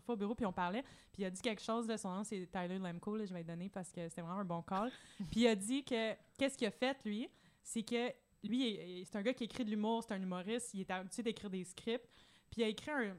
[0.08, 2.48] au bureau, puis on parlait, puis il a dit quelque chose, là, son nom c'est
[2.52, 4.92] Tyler Lemko, là, je vais le donner parce que c'était vraiment un bon call.
[5.32, 7.30] puis il a dit que, qu'est-ce qu'il a fait, lui,
[7.64, 8.12] c'est que
[8.44, 11.50] lui, c'est un gars qui écrit de l'humour, c'est un humoriste, il est habitué d'écrire
[11.50, 12.08] des scripts,
[12.50, 13.16] puis il a écrit un,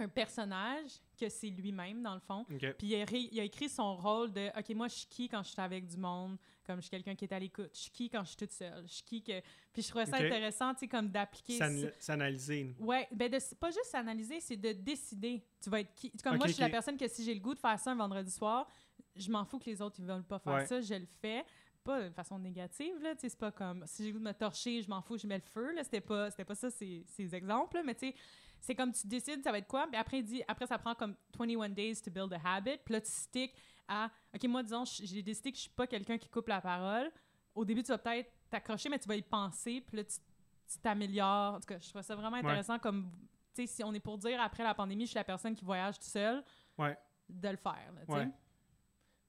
[0.00, 2.44] un personnage que c'est lui-même, dans le fond.
[2.44, 5.28] Puis il a, ré- il a écrit son rôle de OK, moi, je suis qui
[5.28, 7.78] quand je suis avec du monde, comme je suis quelqu'un qui est à l'écoute, je
[7.80, 9.40] suis qui quand je suis toute seule, je suis qui que.
[9.72, 11.58] Puis je trouvais ça intéressant, tu sais, comme d'appliquer.
[11.98, 12.76] S'analyser.
[12.78, 15.42] Ouais, ben de, pas juste s'analyser, c'est de décider.
[15.60, 16.10] Tu vas être qui.
[16.22, 17.90] Comme Ok, moi, je suis la personne que si j'ai le goût de faire ça
[17.90, 18.68] un vendredi soir,
[19.16, 20.66] je m'en fous que les autres ils veulent pas faire Ouais.
[20.66, 21.44] ça, je le fais.
[21.84, 24.28] Pas de façon négative, là, tu sais, c'est pas comme si j'ai le goût de
[24.28, 26.70] me torcher, je m'en fous, je mets le feu, là, c'était pas, c'était pas ça
[26.70, 28.14] ces, ces exemples, là, mais tu sais,
[28.60, 30.94] c'est comme tu décides ça va être quoi, puis après, il dit, après ça prend
[30.94, 33.54] comme 21 days to build a habit, puis là, tu stick
[33.86, 36.60] à, OK, moi, disons, je- j'ai décidé que je suis pas quelqu'un qui coupe la
[36.60, 37.10] parole.
[37.54, 41.54] Au début, tu vas peut-être t'accrocher, mais tu vas y penser, puis là, tu t'améliores.
[41.54, 42.44] En tout cas, je trouve ça vraiment Ouais.
[42.44, 43.10] intéressant comme,
[43.54, 45.64] tu sais, si on est pour dire après la pandémie, je suis la personne qui
[45.64, 46.44] voyage tout seul,
[46.76, 46.96] Ouais.
[47.28, 48.18] de le faire, là, tu sais.
[48.18, 48.28] Ouais.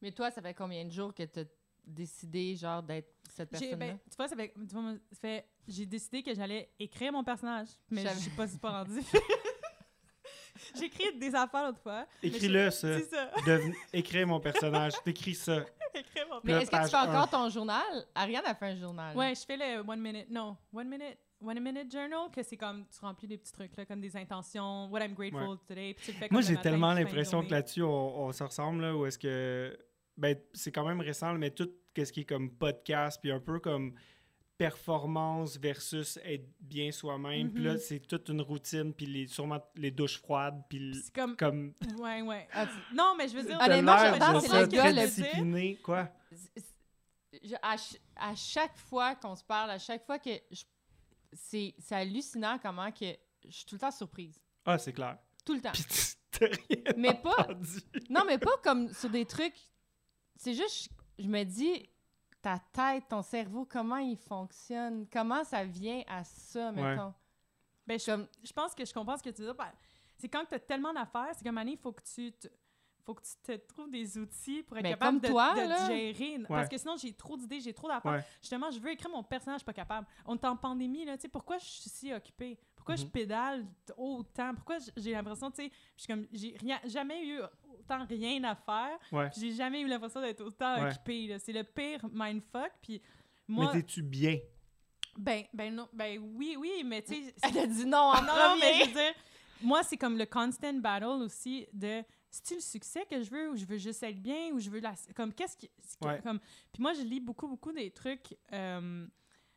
[0.01, 1.39] Mais toi, ça fait combien de jours que tu
[1.89, 3.75] décidé, genre, d'être cette J'ai- personne-là?
[3.93, 7.11] ben, tu vois, ça fait, tu vois, moi, ça fait- j'ai décidé que j'allais écrire
[7.11, 8.99] mon personnage, mais je sais pas pas rendu.
[10.75, 12.05] j'ai écrit des affaires l'autre fois.
[12.21, 12.99] mais Écris-le, ça.
[12.99, 14.93] C'est ça, Deven- Écrire mon personnage.
[15.03, 15.65] T'écris ça.
[15.93, 18.05] écrire mon Mais Le est-ce que tu fais encore ton journal?
[18.15, 19.15] Ariane a fait un journal.
[19.15, 22.85] Ouais, je fais le one minute, non, one minute, one minute journal, que c'est comme,
[22.87, 26.11] tu remplis des petits trucs, là, comme des intentions, what I'm grateful today, puis tu
[26.11, 29.05] le fais Moi, comme j'ai tellement l'impression que là-dessus, on, on se ressemble, là, où
[29.05, 29.77] est-ce que.
[30.17, 33.59] Ben, c'est quand même récent, mais tout ce qui est comme podcast, puis un peu
[33.59, 33.93] comme
[34.57, 37.51] performance versus être bien soi-même.
[37.53, 37.77] Puis là, Mhm.
[37.79, 41.73] c'est toute une routine, puis les, sûrement les douches froides, puis comme, comme.
[41.99, 42.47] ouais, ouais.
[42.51, 45.75] Ah, Non, mais je veux dire, Honnêtement, Jordan, c'est le gars le- discipliné.
[45.77, 46.09] Quoi?
[47.41, 47.75] je- à,
[48.17, 50.63] à chaque fois qu'on se parle, à chaque fois que je-
[51.33, 53.05] c'est hallucinant comment que
[53.47, 54.41] je suis tout le temps surprise.
[54.65, 55.17] Ah, c'est clair.
[55.45, 55.71] Tout le temps.
[55.71, 57.47] Puis rien Mais pas
[58.09, 59.55] non, mais pas comme sur des trucs.
[60.35, 61.89] C'est juste je, me dis
[62.41, 66.81] ta tête, ton cerveau, comment il fonctionne, comment ça vient à ça Ouais.
[66.81, 67.13] mettons?
[67.85, 69.55] ben, je, Comme je pense que je comprends ce que tu dire.
[69.55, 69.71] Ben,
[70.17, 72.47] C'est quand tu as tellement d'affaires, c'est comme année, il faut que tu te
[73.05, 76.37] faut que tu te trouves des outils pour être Ben, capable de, toi, de gérer.
[76.47, 78.11] Parce que sinon, j'ai trop d'idées, j'ai trop d'affaires.
[78.11, 78.25] Ouais.
[78.39, 80.05] Justement, je veux écrire mon personnage, je suis pas capable.
[80.25, 82.59] On est en pandémie, là, tu sais, pourquoi je suis si occupée?
[82.89, 83.11] Pourquoi je Mhm.
[83.11, 83.65] pédale
[83.97, 84.53] autant?
[84.55, 87.39] Pourquoi j'ai l'impression, tu sais, je suis comme, j'ai rien, jamais eu
[87.79, 89.29] autant rien à faire, Ouais.
[89.37, 90.89] j'ai jamais eu l'impression d'être autant Ouais.
[90.89, 91.39] occupée, là.
[91.39, 93.01] C'est le pire mindfuck, puis
[93.47, 93.71] moi...
[93.73, 94.37] Mais t'es-tu bien?
[95.17, 97.33] Ben, ben non, ben oui, oui, mais tu sais...
[97.43, 98.85] elle a dit non en non, non, mais je premier.
[98.85, 99.13] veux dire,
[99.61, 103.55] moi, c'est comme le constant battle aussi de c'est-tu le succès que je veux ou
[103.57, 104.93] je veux juste être bien ou je veux la.
[105.15, 105.69] Comme, qu'est-ce qui.
[106.01, 106.21] Ouais.
[106.21, 106.39] Comme,
[106.71, 109.07] puis moi, je lis beaucoup, beaucoup des trucs euh,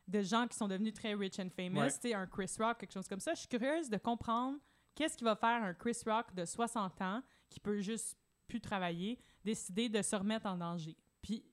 [0.08, 1.92] de gens qui sont devenus très rich and famous, Ouais.
[1.92, 3.34] tu sais, un Chris Rock, quelque chose comme ça.
[3.34, 4.58] Je suis curieuse de comprendre
[4.94, 8.16] qu'est-ce qui va faire un Chris Rock de 60 ans qui peut juste
[8.48, 10.96] plus travailler, décider de se remettre en danger.
[11.22, 11.44] Puis,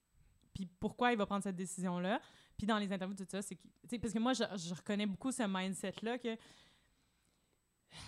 [0.53, 2.19] puis pourquoi il va prendre cette décision-là?
[2.57, 3.57] Puis dans les interviews, tout ça, c'est
[3.99, 6.35] Parce que moi, je, je reconnais beaucoup ce mindset-là que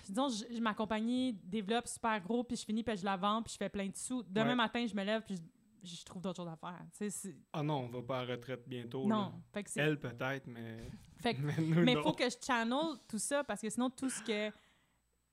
[0.08, 3.42] disons, je, je- ma compagnie développe super gros, puis je finis, puis je la vends,
[3.42, 4.24] puis je fais plein de sous.
[4.24, 4.56] Demain Ouais.
[4.56, 5.42] matin, je me lève, puis je,
[5.84, 6.80] je trouve d'autres choses à faire.
[6.92, 9.08] Tu sais, c'est- Ah non, on va pas à la retraite bientôt.
[9.08, 9.34] non.
[9.54, 10.78] Fait que c'est- Elle peut-être, mais.
[11.22, 11.42] fait que-
[11.86, 14.52] mais il faut que je channel tout ça, parce que sinon, tout ce que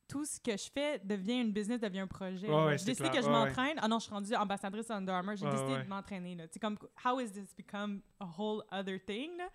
[0.08, 2.48] tout ce que je fais devient une business, devient un projet.
[2.48, 3.20] Ouais, ouais, j'ai c'est décidé clair.
[3.20, 3.78] que je m'entraîne.
[3.80, 5.36] Ah non, je suis rendue ambassadrice Under Armour.
[5.36, 5.84] J'ai décidé ouais.
[5.84, 6.36] de m'entraîner.
[6.50, 9.36] sais, comme, how is this become a whole other thing?
[9.36, 9.50] là?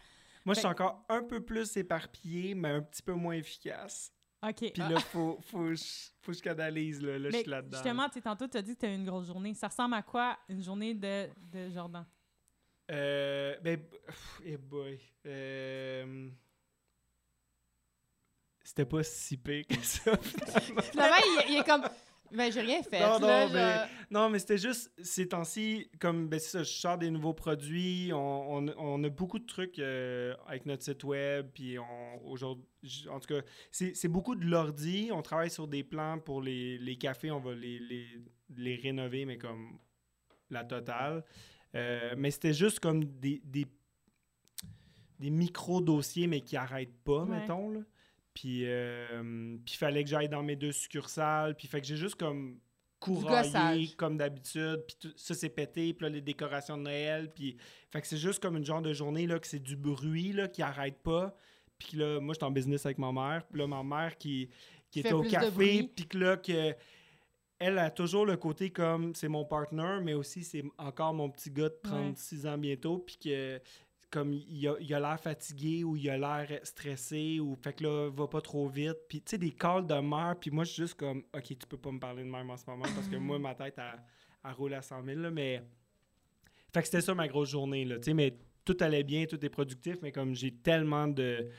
[0.46, 4.13] Moi, je suis encore un peu plus éparpillé, mais un petit peu moins efficace.
[4.44, 4.72] OK.
[4.74, 7.18] Puis là, faut, faut, que je- faut que je canalise, là.
[7.18, 7.78] Là, je suis là-dedans.
[7.78, 9.54] justement, tu tantôt, tu as dit que tu as eu une grosse journée.
[9.54, 12.06] Ça ressemble à quoi une journée de, de Jordan?
[12.92, 15.00] Euh, ben, pff, eh boy.
[15.26, 16.30] Euh,
[18.64, 20.18] c'était pas si pire que ça.
[20.22, 20.82] finalement.
[20.82, 21.16] Finalement,
[21.48, 21.84] il, il est comme.
[22.36, 23.00] Ben, j'ai rien fait.
[23.00, 26.72] Non, non, là, mais- genre- Non, mais c'était juste ces temps-ci, comme ben, ça, je
[26.72, 31.04] sors des nouveaux produits, on, on- on a beaucoup de trucs euh, avec notre site
[31.04, 31.78] web, puis
[32.24, 32.66] aujourd'hui,
[33.10, 33.42] en tout cas,
[33.72, 35.10] c'est c'est beaucoup de l'ordi.
[35.14, 38.08] On travaille sur des plans pour les, les cafés, on va les, les,
[38.58, 39.78] les rénover, mais comme
[40.50, 41.24] la totale.
[41.76, 43.66] Euh, mais c'était juste comme des, des,
[45.20, 47.40] des micro-dossiers, mais qui n'arrêtent pas, Ouais.
[47.40, 47.70] mettons.
[47.70, 47.80] Là.
[48.34, 51.56] Puis euh, il fallait que j'aille dans mes deux succursales.
[51.56, 52.60] Puis fait que j'ai juste comme
[53.00, 54.84] couraillé comme d'habitude.
[54.88, 55.94] Puis tout- ça, c'est pété.
[55.94, 57.32] Puis là, les décorations de Noël.
[57.34, 57.58] Puis
[57.92, 60.48] fait que c'est juste comme une genre de journée là, que c'est du bruit là,
[60.48, 61.36] qui arrête pas.
[61.78, 63.44] Puis là, moi, j'étais en business avec ma mère.
[63.50, 64.50] Puis là, ma mère qui,
[64.90, 65.50] qui était au café.
[65.96, 66.74] Puis que là, que
[67.60, 71.50] elle a toujours le côté comme c'est mon partner, mais aussi c'est encore mon petit
[71.50, 72.98] gars de 36 ans bientôt.
[73.00, 73.60] Puis que
[74.14, 77.84] comme il a il a l'air fatigué ou il a l'air stressé ou fait que
[77.84, 78.98] là va pas trop vite.
[79.10, 81.68] Puis tu sais des calls de mère puis moi je suis juste comme ok tu
[81.68, 84.04] peux pas me parler de même en ce moment parce que moi ma tête elle,
[84.46, 85.64] elle roule à 100 000 là, mais
[86.72, 87.98] fait que c'était ça ma grosse journée là.
[87.98, 91.50] Tu sais mais tout allait bien tout est productif mais comme j'ai tellement de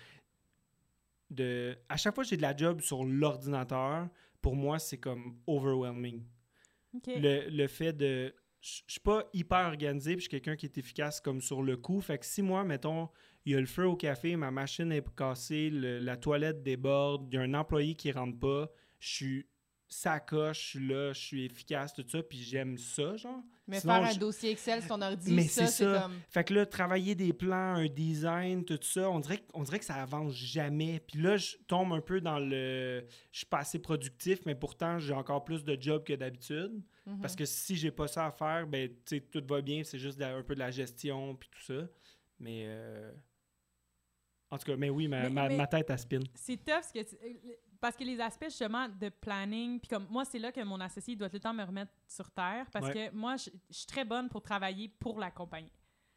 [1.31, 4.09] de à chaque fois que j'ai de la job sur l'ordinateur
[4.41, 6.23] pour moi c'est comme overwhelming.
[7.07, 8.33] Le, le fait de.
[8.65, 11.77] Je suis pas hyper organisé, puis je suis quelqu'un qui est efficace comme sur le
[11.77, 12.01] coup.
[12.01, 13.11] Fait que si moi, mettons,
[13.45, 17.29] il y a le feu au café, ma machine est cassée, le- la toilette déborde,
[17.31, 19.47] il y a un employé qui rentre pas, je suis
[19.89, 23.41] sacoche, je suis là, je suis efficace, tout ça, puis j'aime ça, genre.
[23.67, 26.03] Mais Sinon, faire un je- dossier Excel sur ton ordi, Mais ça, c'est ça.
[26.03, 26.21] comme.
[26.29, 29.79] Fait que là, travailler des plans, un design, tout ça, on dirait, que- on dirait
[29.79, 31.01] que ça avance jamais.
[31.01, 33.07] Puis là, je tombe un peu dans le...
[33.33, 36.83] Je suis pas assez productif, mais pourtant, j'ai encore plus de job que d'habitude.
[37.07, 37.21] Mhm.
[37.23, 39.99] Parce que si j'ai pas ça à faire, ben, tu sais, tout va bien, c'est
[39.99, 41.89] juste un peu de la gestion, puis tout ça.
[42.39, 42.65] Mais...
[42.67, 43.13] euh,
[44.51, 45.91] En tout cas, mais oui, ma, Mais- ma, mais- ma tête.
[46.35, 50.07] C'est tough ce que tu- euh, parce que les aspects justement de planning, puis comme
[50.09, 52.87] moi, c'est là que mon associé doit tout le temps me remettre sur terre parce
[52.87, 53.11] Ouais.
[53.11, 55.71] que moi, je suis très bonne pour travailler pour la compagnie.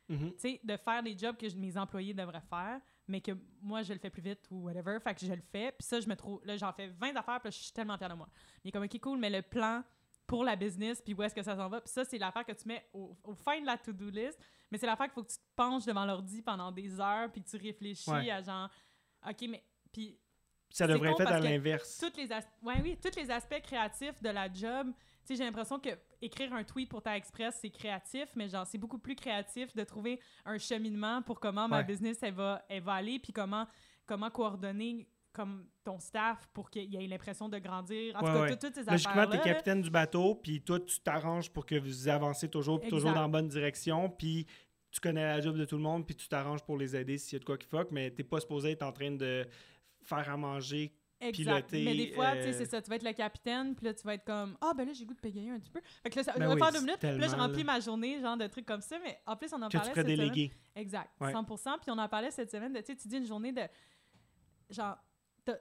[0.10, 3.91] Tu sais, de faire des jobs que mes employés devraient faire, mais que moi, je
[3.91, 4.98] le fais plus vite ou whatever.
[5.02, 5.74] Fait que je le fais.
[5.74, 6.39] Puis ça, je me trouve.
[6.46, 8.30] Là, j'en fais 20 affaires, puis je suis tellement fière de moi.
[8.63, 9.84] Est comme, OK, cool, mais le plan
[10.26, 11.82] pour la business, puis où est-ce que ça s'en va.
[11.82, 14.39] Puis ça, c'est l'affaire que tu mets au, au fin de la to-do list.
[14.72, 17.41] Mais c'est l'affaire qu'il faut que tu te penches devant l'ordi pendant des heures, puis
[17.43, 18.32] que tu réfléchis Ouais.
[18.32, 18.70] à genre,
[19.30, 19.62] OK, mais.
[19.91, 20.17] Puis
[20.70, 21.98] Ça devrait être fait à l'inverse.
[22.00, 24.88] toutes les ouais, oui, tous les aspects créatifs de la job.
[25.26, 25.90] Tu sais, j'ai l'impression que
[26.22, 29.84] écrire un tweet pour ta express, c'est créatif, mais genre c'est beaucoup plus créatif de
[29.84, 31.84] trouver un cheminement pour comment ma Ouais.
[31.84, 33.66] business elle va, elle va aller, puis comment
[34.06, 38.16] comment coordonner comme ton staff pour qu'il y ait l'impression de grandir.
[38.16, 40.80] En Ouais, tout cas, toutes ces Logiquement, affaires tu es capitaine du bateau, puis toi,
[40.80, 44.48] tu t'arranges pour que vous avancez toujours, puis toujours dans la bonne direction, puis
[44.90, 47.34] tu connais la job de tout le monde, puis tu t'arranges pour les aider s'il
[47.34, 49.46] y a de quoi qui fuck, mais t'es pas supposé être en train de
[50.08, 50.93] faire à manger.
[51.20, 51.70] Exact.
[51.72, 52.80] piloter, Mais des fois, tu sais, euh, c'est ça.
[52.80, 55.04] Tu vas être le capitaine, puis là, tu vas être comme Ah, ben là, j'ai
[55.04, 55.82] goût de payer un petit peu.
[56.04, 57.00] Fait que là, ça Ben va oui, faire deux minutes.
[57.00, 57.74] Puis là, je remplis là.
[57.74, 59.00] ma journée, genre de trucs comme ça.
[59.04, 60.30] Mais en plus, on en Que tu parlait ferais cette semaine.
[60.30, 60.52] déléguer.
[60.76, 61.32] Exact, Ouais.
[61.34, 61.80] 100%.
[61.82, 63.63] Puis on en parlait cette semaine de, tu sais, tu dis une journée de,
[64.70, 64.96] genre,
[65.43, 65.52] tu,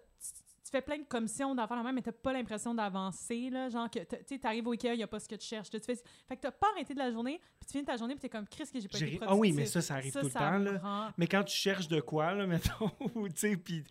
[0.67, 3.91] tu fais plein de commissions d'affaires la même, mais t'as pas l'impression d'avancer, là, genre
[3.91, 5.71] que, tu sais, t'arrives au Ikea, il y a pas ce que tu cherches.
[5.71, 8.15] Tu fais, fait que t'as pas arrêté de la journée, puis tu finis ta journée,
[8.15, 9.25] puis t'es comme, Chris, que j'ai pas J'ai été.
[9.29, 10.79] Ah oui, mais ça, ça arrive tout le temps, là.
[10.79, 13.85] rend- Mais quand tu cherches de quoi, là, mettons, ou, tu sais, puis,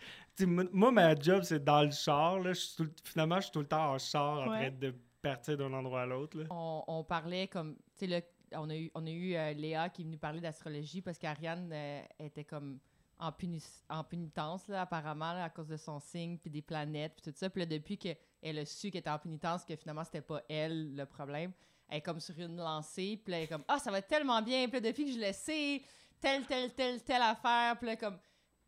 [0.45, 2.51] moi, ma job, c'est dans le char, là.
[2.77, 4.69] Tout finalement, je suis tout le temps en char en Ouais.
[4.69, 6.43] train de partir d'un endroit à l'autre, là.
[6.51, 8.21] on, on parlait comme, tu sais, là,
[8.57, 11.69] on a eu, on a eu euh, Léa qui est venue parler d'astrologie parce qu'Ariane
[11.73, 12.79] euh, était comme
[13.19, 17.13] en, punis- en pénitence, là, apparemment, là, à cause de son signe, puis des planètes,
[17.15, 17.49] puis tout ça.
[17.49, 20.95] Puis là, depuis qu'elle a su qu'elle était en pénitence, que finalement, c'était pas elle
[20.95, 21.51] le problème,
[21.88, 24.41] elle est comme sur une lancée, puis là, elle est comme, ah, ça va tellement
[24.41, 25.82] bien, puis là, depuis que je le sais,
[26.19, 28.17] telle, telle, telle, telle affaire, puis là, comme,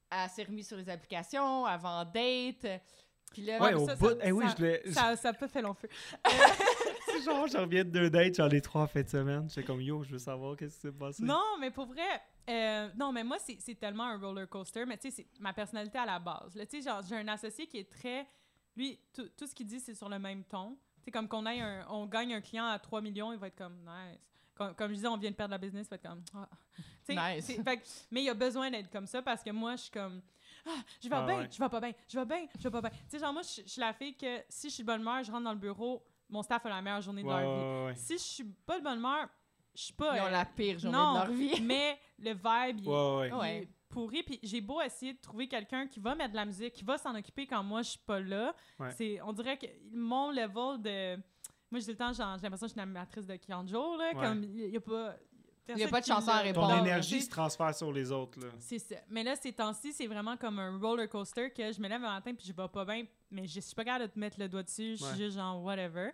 [0.09, 2.81] elle s'est remise sur les applications, avant date,
[3.31, 4.91] puis là, Ouais, ça, bout, ça- eh oui, ça- je l'ai.
[4.93, 5.89] Ça, ça peut faire long feu.
[7.07, 9.49] C'est genre, je reviens de deux dates, j'en ai trois fin de semaine.
[9.49, 11.23] J'étais comme, yo, je veux savoir qu'est-ce qui s'est passé.
[11.23, 14.97] Non, mais pour vrai, euh, non, mais moi, c'est c'est tellement un roller coaster, mais
[14.97, 16.55] tu sais, c'est ma personnalité à la base.
[16.55, 16.65] là.
[16.65, 18.27] Tu sais, genre, j'ai un associé qui est très.
[18.75, 20.77] Lui, tout, tout ce qu'il dit, c'est sur le même ton.
[20.99, 23.47] Tu sais, comme qu'on aille un- on gagne un client à 3 millions, il va
[23.47, 24.19] être comme nice.
[24.55, 26.23] Comme, comme je disais, on vient de perdre la business, il va être comme.
[26.35, 26.49] Ah.
[26.77, 27.45] Tu sais, Nice.
[27.45, 29.91] c'est- fait que- mais il a besoin d'être comme ça parce que moi, je suis
[29.91, 30.21] comme.
[30.65, 31.47] Ah, je vais Ah bien, ouais.
[31.51, 32.89] je vais pas bien, je vais bien, je vais pas bien.
[32.89, 35.23] Tu sais, genre, moi, je suis la fille que si je suis de bonne humeur,
[35.23, 37.63] je rentre dans le bureau, mon staff a la meilleure journée de Ouais, leur vie.
[37.63, 37.95] ouais, ouais.
[37.95, 39.29] Si je suis pas de bonne humeur,
[39.77, 40.17] je suis pas.
[40.17, 41.61] ils ont euh, la pire journée non, de leur vie.
[41.61, 43.27] mais le vibe, il, Ouais, ouais.
[43.29, 43.57] il Ouais.
[43.63, 44.23] est pourri.
[44.23, 46.97] Puis j'ai beau essayer de trouver quelqu'un qui va mettre de la musique, qui va
[46.97, 48.55] s'en occuper quand moi je suis pas là.
[48.79, 48.91] Ouais.
[48.97, 51.15] C'est, on dirait que mon level de.
[51.69, 54.13] Moi, j'ai le temps, genre, j'ai l'impression que je suis une animatrice de Kianjo, là.
[54.13, 55.15] Comme, il y a pas.
[55.69, 56.69] Il y a pas de chanson à répondre.
[56.69, 58.39] Ton énergie se transfère sur les autres.
[58.39, 58.47] Là.
[58.57, 58.95] C'est ça.
[59.09, 62.07] Mais là, ces temps-ci, c'est vraiment comme un roller coaster que je me lève le
[62.07, 64.47] matin puis je vais pas bien, mais je suis pas capable de te mettre le
[64.47, 64.91] doigt dessus.
[64.91, 65.17] Je suis Ouais.
[65.17, 66.11] juste genre whatever.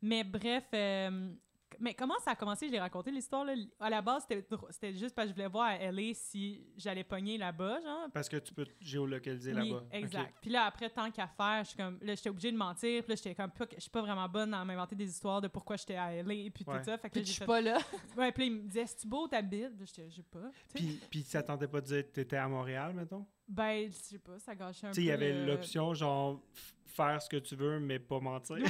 [0.00, 1.32] Mais bref, euh,
[1.80, 2.66] mais comment ça a commencé?
[2.66, 3.44] Je l'ai raconté l'histoire.
[3.44, 3.54] là.
[3.80, 4.24] À la base,
[4.70, 8.08] c'était juste parce que je voulais voir à LA si j'allais pogner là-bas, genre.
[8.12, 9.84] Parce que tu peux te géolocaliser Oui, là-bas.
[9.92, 10.34] exact.
[10.40, 13.02] Puis là, après, tant qu'à faire, je suis comme, là, j'étais obligée de mentir.
[13.02, 15.48] Puis là, j'étais comme, pas- je suis pas vraiment bonne à m'inventer des histoires de
[15.48, 16.50] pourquoi j'étais à LA.
[16.50, 16.78] Puis Ouais.
[16.78, 16.98] tout ça.
[16.98, 17.78] Fait que Puis là, je suis fait- pas là.
[18.18, 19.76] Ouais, puis là, il me disait, c'est-tu beau ta bite?
[19.76, 20.38] Puis J'étais, j'ai pas.
[20.40, 20.74] tu sais.
[20.74, 23.26] Puis, puis ça tentait pas de dire que t'étais à Montréal, mettons?
[23.46, 25.00] Ben, je sais pas, ça gâchait un Tu peu.
[25.00, 26.40] sais, il y avait l'option, genre,
[26.94, 28.56] faire ce que tu veux, mais pas mentir.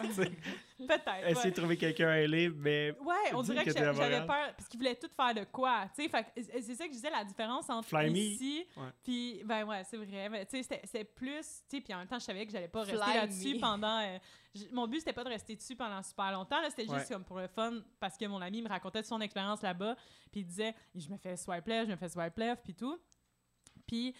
[0.00, 1.26] Peut-être.
[1.26, 1.50] Essayer ouais.
[1.50, 4.94] de trouver quelqu'un à LA, mais Ouais, on dirait que j'avais peur parce qu'ils voulaient
[4.94, 8.66] tout faire de quoi, C'est ça que je disais la différence entre Fly ici,
[9.02, 10.28] puis ben ouais, c'est vrai.
[10.28, 12.68] Mais tu sais, c'était- plus, tu sais, puis en même temps, je savais que j'allais
[12.68, 14.00] pas Fly rester là-dessus pendant.
[14.00, 14.18] euh,
[14.72, 17.04] mon but c'était pas de rester dessus pendant super longtemps, c'était juste Ouais.
[17.10, 19.96] comme pour le fun parce que mon ami me racontait de son expérience là-bas,
[20.32, 22.98] puis il disait, je me fais swipe left, je me fais swipe left, puis tout.
[23.86, 24.14] Puis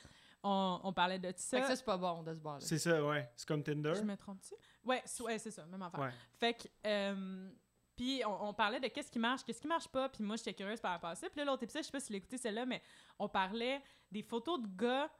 [0.48, 1.60] on, on parlait de tout Fait ça.
[1.60, 2.60] que ça, c'est pas bon de se barrer.
[2.60, 3.28] c'est ça, ouais.
[3.36, 3.94] C'est comme Tinder.
[3.96, 4.54] Je me trompe-tu?
[4.84, 6.00] Ouais, c'est- ouais, c'est ça, même affaire.
[6.00, 6.10] Ouais.
[6.38, 7.50] Fait que, euh,
[7.96, 10.54] puis on, on parlait de qu'est-ce qui marche, qu'est-ce qui marche pas, puis moi j'étais
[10.54, 11.28] curieuse par rapport à ça.
[11.28, 12.80] Puis là, l'autre épisode, je sais pas si tu écouté celle-là, mais
[13.18, 13.82] on parlait
[14.12, 15.10] des photos de gars,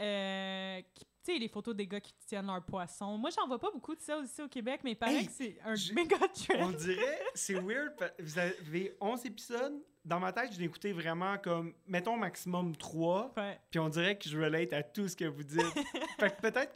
[0.00, 3.18] euh, qui- tu sais, les photos des gars qui tiennent leur poisson.
[3.18, 5.32] Moi, j'en vois pas beaucoup de ça aussi au Québec, mais il paraît Hey, que
[5.32, 6.70] c'est un méga On trend.
[6.72, 9.82] dirait, c'est weird, vous avez 11 épisodes?
[10.04, 13.58] Dans ma tête, je l'ai écouté vraiment comme, mettons maximum 3, Ouais.
[13.70, 15.60] puis on dirait que je relate à tout ce que vous dites.
[16.18, 16.72] fait que peut-être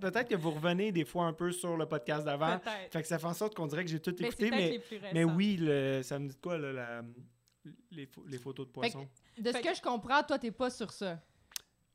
[0.00, 2.58] peut-être que vous revenez des fois un peu sur le podcast d'avant.
[2.58, 2.92] Peut-être.
[2.92, 4.80] Fait que ça fait en sorte qu'on dirait que j'ai tout Mais écouté, mais,
[5.12, 7.02] mais oui, le, ça me dit quoi, là, la-
[7.92, 9.08] les, pho- les photos de poissons?
[9.38, 11.20] De ce Fait que- je comprends, toi, t'es pas sur ça.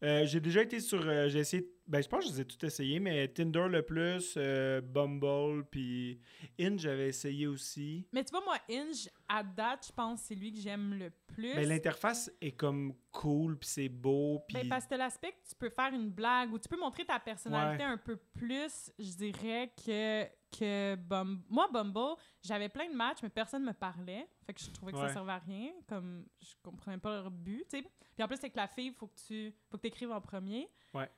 [0.04, 1.08] Euh, j'ai déjà été sur.
[1.08, 1.70] euh, j'ai essayé.
[1.86, 5.66] Ben, je pense que je les ai tout essayé, mais Tinder le plus, euh, Bumble,
[5.72, 6.20] puis
[6.60, 8.06] Inge, j'avais essayé aussi.
[8.14, 11.10] Mais tu vois, moi, Inge, à date, je pense que c'est lui que j'aime le
[11.28, 11.56] plus.
[11.56, 14.56] Mais l'interface est comme cool, puis c'est beau, puis.
[14.58, 17.20] Ben, parce que l'aspect que tu peux faire une blague ou tu peux montrer ta
[17.20, 20.26] personnalité un peu plus, je dirais que,
[20.58, 24.28] que Bum- moi, Bumble, j'avais plein de matchs, mais personne me parlait.
[24.46, 25.08] Fait que je trouvais que Ouais.
[25.08, 25.72] ça servait à rien.
[25.88, 27.84] Comme je comprenais pas leur but, tu sais.
[28.16, 30.68] Puis en plus, c'est que la fille, faut que tu faut que écrives en premier.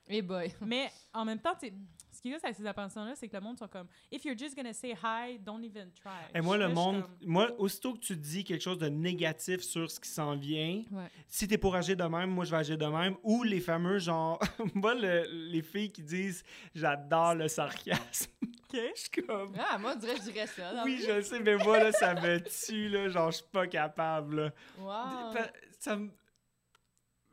[0.09, 0.51] Eh boy.
[0.61, 1.71] Mais en même temps, tu
[2.11, 4.55] ce qui est avec ces appendices-là, c'est que le monde sont comme If you're just
[4.55, 6.11] gonna say hi, don't even try.
[6.35, 9.61] Et moi, Là, le monde, comme, moi, aussitôt que tu dis quelque chose de négatif
[9.61, 11.07] sur ce qui s'en vient, Ouais.
[11.29, 13.15] si t'es pour agir de même, moi, je vais agir de même.
[13.23, 14.39] Ou les fameux, genre,
[14.75, 16.43] moi, le- les filles qui disent
[16.75, 18.29] j'adore le sarcasme.
[18.73, 19.53] Je suis comme.
[19.59, 20.83] Ah, moi, dirait que je dirais ça.
[20.85, 23.09] Oui, je le sais, mais moi, là, ça me tue, là.
[23.09, 24.51] Genre, je suis pas capable, là.
[24.79, 25.41] Wow.
[25.79, 26.09] Ça me.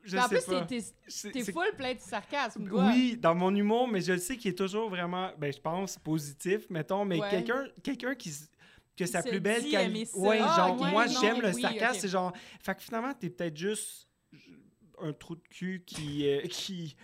[0.04, 1.32] Je Mais en sais plus, pas.
[1.32, 2.86] t'es- full plein de sarcasme, quoi.
[2.86, 5.98] Oui, dans mon humour, mais je le sais qu'il est toujours vraiment, ben, je pense,
[5.98, 7.28] positif, mettons, mais Ouais.
[7.30, 8.32] quelqu'un quelqu'un qui
[8.96, 10.18] que sa plus belle dit quali- aimer ça.
[10.18, 12.32] Ouais, Ah, genre, moi, j'aime le oui, sarcasme, c'est genre...
[12.64, 14.08] Fait que finalement, t'es peut-être juste
[15.00, 16.96] un trou de cul qui, euh, qui,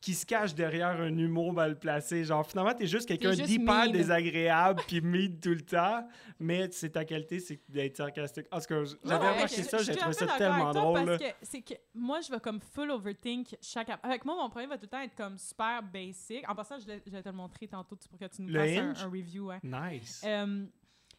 [0.00, 2.24] qui se cache derrière un humour mal placé.
[2.24, 6.06] Genre, finalement, t'es juste quelqu'un d'hyper désagréable puis mean tout le temps,
[6.38, 8.46] mais c'est ta qualité, c'est d'être sarcastique.
[8.50, 11.00] En tout cas, j'avais ouais, remarqué ça, j'ai trouvé ça tellement drôle.
[11.00, 11.18] là.
[11.18, 13.90] Parce que c'est que moi, je vais comme full overthink chaque.
[14.02, 16.48] Avec moi, mon premier va tout le temps être comme super basic.
[16.48, 19.08] En passant, je vais te le montrer tantôt pour que tu nous Le fasses un,
[19.08, 19.50] review.
[19.62, 20.22] Nice.
[20.24, 20.64] Euh,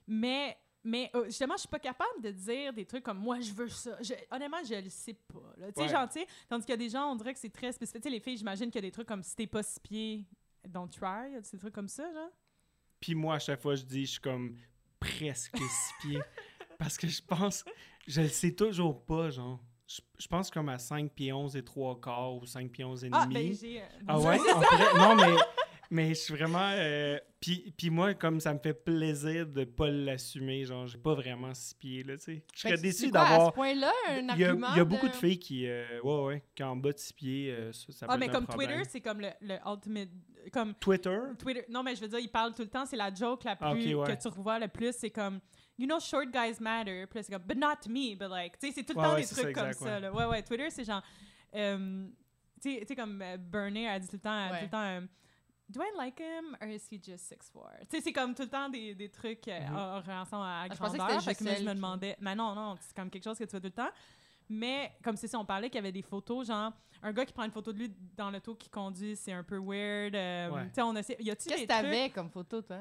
[0.07, 3.51] mais mais euh, justement, je suis pas capable de dire des trucs comme moi, je
[3.53, 3.97] veux ça.
[4.01, 5.39] Je- honnêtement, je le sais pas.
[5.57, 6.07] Tu sais, Ouais.
[6.11, 8.01] sais, tandis qu'il y a des gens, on dirait que c'est très spécifique.
[8.01, 9.79] Tu sais, les filles, j'imagine qu'il y a des trucs comme si t'es pas six
[9.79, 10.25] pieds,
[10.67, 11.31] don't try.
[11.51, 12.29] Des trucs comme ça, genre.
[12.99, 14.57] Puis moi, à chaque fois, je dis, je suis comme
[14.99, 16.21] presque six pieds.
[16.77, 17.63] Parce que je pense,
[18.07, 19.59] je le sais toujours pas, genre.
[19.87, 23.03] Je, je pense comme à 5 pieds 11 et 3 quarts ou 5 pieds 11
[23.03, 23.33] et Ah, demi.
[23.49, 23.81] ben j'ai.
[23.81, 24.39] euh, Ah ouais?
[24.39, 25.35] on pourrait- Non, mais,
[25.91, 26.71] mais je suis vraiment...
[26.73, 31.13] euh, puis, puis moi, comme ça me fait plaisir de pas l'assumer, genre, j'ai pas
[31.13, 32.45] vraiment six pieds, là, tu sais.
[32.55, 33.47] Je serais déçu c'est quoi, À d'avoir...
[33.49, 35.67] ce point-là, un Il y a, argument il y a beaucoup de de filles qui...
[35.67, 38.25] euh, ouais, ouais, qui en bas de six pieds, euh, ça, ça peut Ah, mais
[38.27, 38.47] être comme.
[38.47, 40.09] Twitter, c'est comme le, le ultimate.
[40.51, 41.19] Comme Twitter?
[41.37, 41.65] Twitter.
[41.69, 42.85] Non, mais je veux dire, il parle tout le temps.
[42.85, 44.07] C'est la joke la plus Ah, ouais.
[44.15, 44.91] que tu revois le plus.
[44.97, 45.39] C'est comme,
[45.77, 47.05] you know, short guys matter.
[47.07, 48.15] Puis c'est comme, but not me.
[48.15, 49.79] But like, tu sais, c'est tout le Ouais, temps ouais, des trucs ça, comme exact,
[49.85, 49.93] ça.
[49.95, 49.99] ouais.
[49.99, 50.11] Là.
[50.13, 50.41] Ouais, ouais.
[50.43, 51.03] Twitter, c'est genre.
[51.55, 52.07] euh,
[52.61, 54.83] tu sais- tu sais, comme euh, Bernie a dit tout le temps, tout le temps
[54.83, 55.01] euh,
[55.71, 57.87] Do I like him or is he just 6'4?
[57.89, 59.75] Tu sais, c'est comme tout le temps des, des trucs euh, Mhm.
[59.75, 61.21] en relation à, à je pensais que grandeur.
[61.21, 62.17] c'était Fait que moi, je me demandais.
[62.19, 63.89] Mais non, non, c'est comme quelque chose que tu vois tout le temps.
[64.49, 67.31] Mais comme c'est ça, on parlait qu'il y avait des photos, genre, un gars qui
[67.33, 70.13] prend une photo de lui dans l'auto qui conduit, c'est un peu weird.
[70.15, 70.63] euh, Ouais.
[70.67, 71.15] Tu sais, on essaie.
[71.19, 72.79] Y a-tu Qu'est-ce que t'avais comme photo, toi?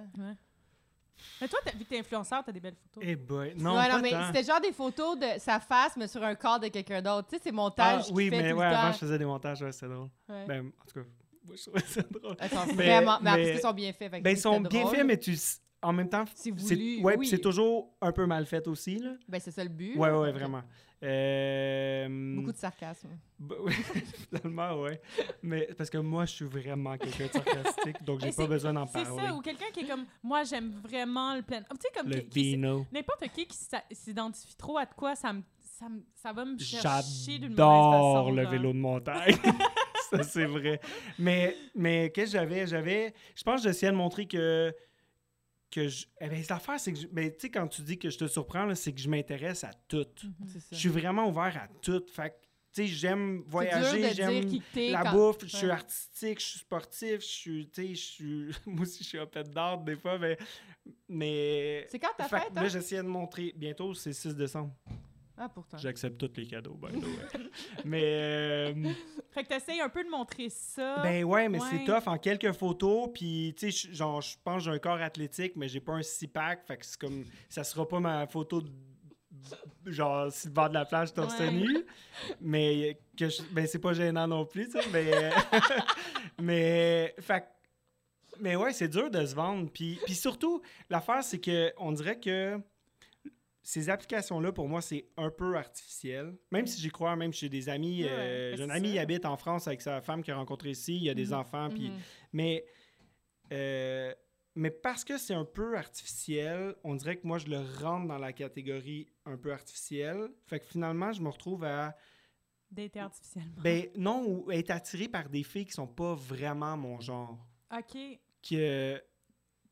[1.40, 3.05] Mais toi, vu que t'es influenceur, t'as des belles photos.
[3.07, 6.09] Eh boy, non, ouais, pas non, mais c'était genre des photos de sa face, mais
[6.09, 7.29] sur un corps de quelqu'un d'autre.
[7.29, 9.24] Tu sais, ces montages Ah, oui, fait mais tout ouais, le avant, je faisais des
[9.26, 10.09] montages, ouais, c'est drôle.
[10.29, 10.46] Ouais.
[10.46, 11.07] Ben, en tout cas,
[11.51, 12.37] moi, je trouvais ça drôle.
[12.39, 13.19] Elles sont Mais- vraiment...
[13.23, 14.11] Mais, mais- ils sont bien faits.
[14.23, 15.37] Ben, ils sont bien faits, mais tu,
[15.83, 17.27] en même temps, C'est c'est ouais, oui.
[17.27, 19.13] c'est toujours un peu mal fait aussi, là.
[19.29, 19.97] Ben, c'est ça le but.
[19.97, 20.63] Ouais, ouais, vraiment.
[21.03, 23.09] Euh, Beaucoup de sarcasme.
[23.39, 23.73] bah, oui,
[24.29, 25.01] finalement, ouais.
[25.43, 28.73] Mais parce que moi, je suis vraiment quelqu'un de sarcastique, donc j'ai pas c'est- besoin
[28.75, 29.23] d'en C'est parler.
[29.29, 31.61] ça, ou quelqu'un qui est comme, moi, j'aime vraiment le plein.
[31.63, 32.11] Tu sais, comme.
[32.11, 32.57] Le qui-.
[32.59, 33.57] N'importe qui qui
[33.93, 35.41] s'identifie trop à de quoi, ça, me,
[35.79, 38.33] ça, ça va me chercher d'une mauvaise J'adore façon.
[38.33, 38.53] le genre.
[38.53, 39.37] vélo de montagne.
[40.11, 40.81] Ça, c'est vrai.
[41.18, 42.66] Mais, mais qu'est-ce que j'avais?
[42.66, 43.14] J'avais.
[43.35, 44.75] Je pense que j'essayais de montrer que.
[45.70, 46.07] que je...
[46.20, 46.99] eh ben, l'affaire, c'est que.
[46.99, 49.09] je- ben, tu sais, quand tu dis que je te surprends, là, c'est que je
[49.09, 50.07] m'intéresse à tout.
[50.46, 50.66] C'est ça.
[50.73, 52.03] Je suis vraiment ouvert à tout.
[52.12, 52.35] Fait que,
[52.73, 54.49] tu sais, j'aime voyager, j'aime
[54.92, 55.73] la quand- bouffe, je suis Ouais.
[55.73, 59.42] artistique, je suis sportif, je suis, tu sais, je suis, moi aussi je suis open
[59.49, 60.37] d'art des fois, mais,
[61.09, 62.68] mais, C'est quand ta fête, là hein?
[62.68, 64.73] j'essayais de montrer, bientôt c'est 6 décembre,
[65.42, 65.79] Ah, pourtant.
[65.79, 67.40] j'accepte tous les cadeaux, by the way.
[67.87, 68.74] mais, euh,
[69.33, 70.98] Fait que t'essayes un peu de montrer ça.
[71.03, 71.66] ben ouais, mais Ouais.
[71.70, 74.79] c'est tough en quelques photos, puis tu sais, je- genre, je pense que j'ai un
[74.79, 78.26] corps athlétique, mais j'ai pas un six-pack, fait que c'est comme, ça sera pas ma
[78.26, 78.70] photo de
[79.87, 81.50] genre sur le bord de la plage torse Ouais.
[81.50, 81.87] nu
[82.40, 85.11] mais que je- ben c'est pas gênant non plus tu sais mais
[86.42, 91.38] mais fait que- mais ouais c'est dur de se vendre puis puis surtout l'affaire c'est
[91.40, 92.59] que on dirait que
[93.62, 97.40] ces applications là pour moi c'est un peu artificiel même si j'y crois même si
[97.40, 100.01] j'ai des amis Ouais, euh, ben, j'ai un ami qui habite en France avec sa
[100.01, 101.33] femme qu'il a rencontré ici il y a des Mhm.
[101.35, 101.99] enfants puis Mhm.
[102.33, 102.64] mais,
[103.53, 104.14] euh,
[104.55, 108.18] mais parce que c'est un peu artificiel, on dirait que moi, je le rentre dans
[108.18, 110.29] la catégorie un peu artificielle.
[110.46, 111.96] Fait que finalement, je me retrouve à.
[112.70, 113.62] D'être artificiellement.
[113.62, 117.38] Ben non, ou être attiré par des filles qui sont pas vraiment mon genre.
[117.77, 117.96] OK.
[118.49, 119.01] Que.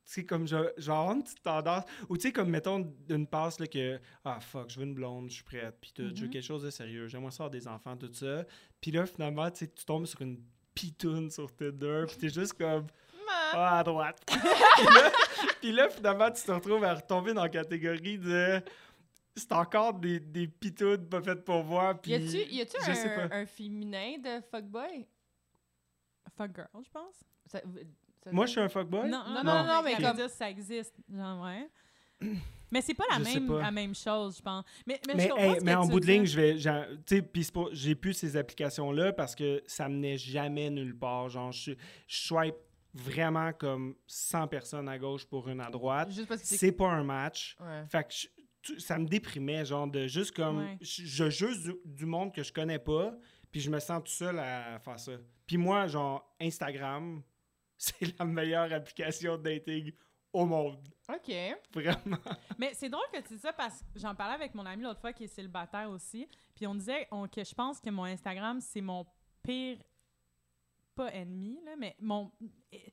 [0.09, 1.85] Tu sais, comme genre une petite tendance.
[2.09, 4.01] Ou tu sais, comme mettons d'une passe là, que.
[4.25, 5.77] Ah fuck, je veux une blonde, je suis prête.
[5.81, 6.31] Puis tout, je veux Mhm.
[6.33, 7.09] quelque chose de sérieux.
[7.09, 8.45] J'aimerais ça avoir des enfants, tout ça.
[8.81, 10.41] Puis là, finalement, tu sais, tu tombes sur une
[10.75, 12.05] pitoune sur Tinder.
[12.09, 12.87] Puis t'es juste comme.
[13.53, 14.19] Ah, à droite.
[15.61, 18.61] puis, là, finalement, tu te retrouves à retomber dans la catégorie de.
[19.37, 22.01] C'est encore des, des pitounes pas faites pour voir.
[22.01, 25.07] Puis Y a-tu un, un féminin de fuckboy?
[26.37, 27.15] Fuck girl, je pense.
[27.47, 27.63] Ça-
[28.25, 29.09] ça- Moi, je suis un fuckboy?
[29.09, 30.95] Non, non, non, non, mais comme- dire ça existe.
[31.15, 31.69] Genre, ouais.
[32.71, 33.61] Mais c'est pas la Je même, pas.
[33.63, 34.65] la même chose, je pense.
[34.87, 36.59] Mais, mais, je Mais, hey, mais en tu bout de ligne, je vais.
[36.59, 40.69] j'ai- Tu sais, puis c'est pas- j'ai plus ces applications-là parce que ça menait jamais
[40.69, 41.31] nulle part.
[41.31, 41.73] Genre, je,
[42.07, 42.57] je swipe
[42.93, 46.11] vraiment comme 100 personnes à gauche pour une à droite.
[46.11, 46.57] Juste parce que c'est.
[46.59, 47.57] C'est pas un match.
[47.61, 47.85] Ouais.
[47.89, 48.27] Fait que je-
[48.61, 50.59] tu- ça me déprimait, genre, de juste comme.
[50.59, 50.77] Ouais.
[50.83, 53.15] Je, je juge du, du monde que je connais pas,
[53.51, 55.13] puis je me sens tout seul à faire ça.
[55.47, 57.23] Puis moi, genre, Instagram,
[58.01, 59.93] c'est la meilleure application de dating
[60.33, 60.87] au monde.
[61.09, 61.33] OK.
[61.73, 62.19] Vraiment.
[62.59, 65.01] Mais c'est drôle que tu dis ça parce que j'en parlais avec mon ami l'autre
[65.01, 66.29] fois qui est célibataire aussi.
[66.55, 69.07] Puis on disait on- que je pense que mon Instagram, c'est mon
[69.43, 69.79] pire.
[70.95, 72.31] Pas ennemi, là, mais mon.
[72.73, 72.93] et-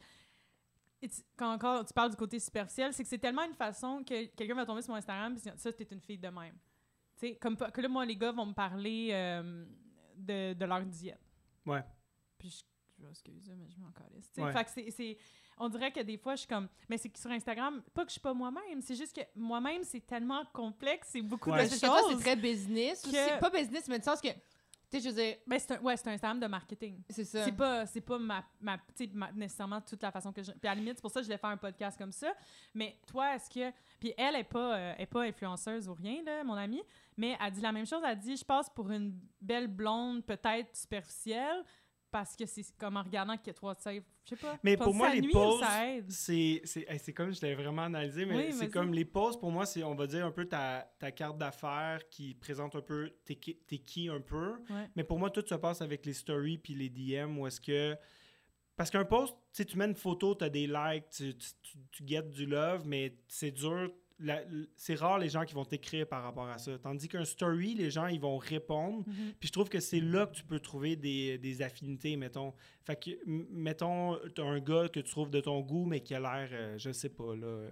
[1.01, 4.03] et tu- Quand encore tu parles du côté superficiel, c'est que c'est tellement une façon
[4.03, 6.55] que quelqu'un va tomber sur mon Instagram et dire ça, t'es une fille de même.
[7.17, 9.65] Tu sais, comme que là, moi, les gars vont me parler euh,
[10.15, 11.19] de, de leur diète.
[11.65, 11.83] Ouais.
[12.37, 12.63] Puis
[13.05, 14.31] je excuse, mais je m'en calisse.
[14.37, 14.51] Ouais.
[14.53, 15.17] Fait que c'est- c'est.
[15.57, 16.67] On dirait que des fois, je suis comme.
[16.89, 19.83] Mais c'est que sur Instagram, pas que je suis pas moi-même, c'est juste que moi-même,
[19.83, 21.63] c'est tellement complexe, c'est beaucoup Ouais.
[21.67, 22.21] de que toi, c'est choses.
[22.21, 23.39] très business que- aussi.
[23.39, 24.29] Pas business, mais dans le sens que.
[24.91, 27.01] Tu sais, je veux dire, Ben, c'est un, ouais, c'est un Instagram de marketing.
[27.09, 27.43] c'est ça.
[27.43, 30.51] C'est pas, c'est pas ma, ma, tu sais, ma- nécessairement toute la façon que je.
[30.51, 32.31] Puis à la limite, c'est pour ça que je voulais faire un podcast comme ça.
[32.75, 33.73] Mais toi, est-ce que.
[33.99, 36.83] Puis elle est pas, euh, est pas influenceuse ou rien, là, mon amie.
[37.17, 38.03] Mais elle dit la même chose.
[38.05, 41.63] Elle dit Je passe pour une belle blonde, peut-être superficielle,
[42.15, 44.57] parce que c'est comme en regardant que toi, tu sais, je sais pas.
[44.63, 45.61] Mais pour moi, les nuit pauses,
[46.07, 49.65] c'est hey, comme je l'avais vraiment analysé, mais Oui, c'est comme les pauses, pour moi,
[49.65, 53.35] c'est, on va dire, un peu ta, ta carte d'affaires qui présente un peu t'es
[53.35, 54.53] qui, t'es qui un peu.
[54.69, 54.89] Ouais.
[54.95, 57.97] Mais pour moi, tout se passe avec les stories puis les DM où est-ce que.
[58.77, 61.49] Parce qu'un post, tu sais, tu mets une photo, tu as des likes, tu, tu,
[61.61, 63.91] tu- tu guettes du love, mais c'est dur.
[64.77, 66.77] C'est rare les gens qui vont t'écrire par rapport à ça.
[66.79, 69.03] Tandis qu'un story, les gens, ils vont répondre.
[69.07, 69.33] Mhm.
[69.39, 72.53] Puis je trouve que c'est là que tu peux trouver des, des affinités, mettons.
[72.83, 76.19] Fait que, mettons, t'as un gars que tu trouves de ton goût, mais qui a
[76.19, 77.45] l'air, euh, je sais pas, là.
[77.47, 77.71] euh,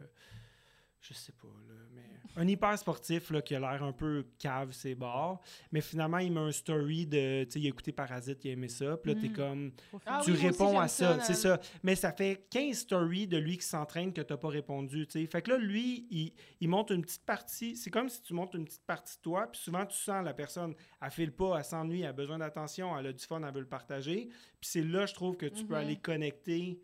[0.99, 1.92] je sais pas, là.
[2.35, 5.39] Un hyper sportif, là, qui a l'air un peu cave, ses bords.
[5.71, 7.43] Mais finalement, il met un story de.
[7.43, 8.97] Tu sais, il a écouté Parasite, il a aimé ça.
[8.97, 9.35] Puis là, t'es Mhm.
[9.35, 9.71] comme.
[10.05, 11.59] Ah tu oui, aussi, réponds à ça, c'est dans- ça.
[11.83, 15.25] Mais ça fait 15 stories de lui qui s'entraîne que t'as pas répondu, tu sais.
[15.27, 17.75] Fait que là, lui, il, il monte une petite partie.
[17.75, 20.33] C'est comme si tu montes une petite partie de toi, puis souvent, tu sens la
[20.33, 23.53] personne, elle file pas, elle s'ennuie, elle a besoin d'attention, elle a du fun, elle
[23.53, 24.29] veut le partager.
[24.59, 25.79] Puis c'est là, je trouve, que tu peux Mhm.
[25.81, 26.79] aller connecter.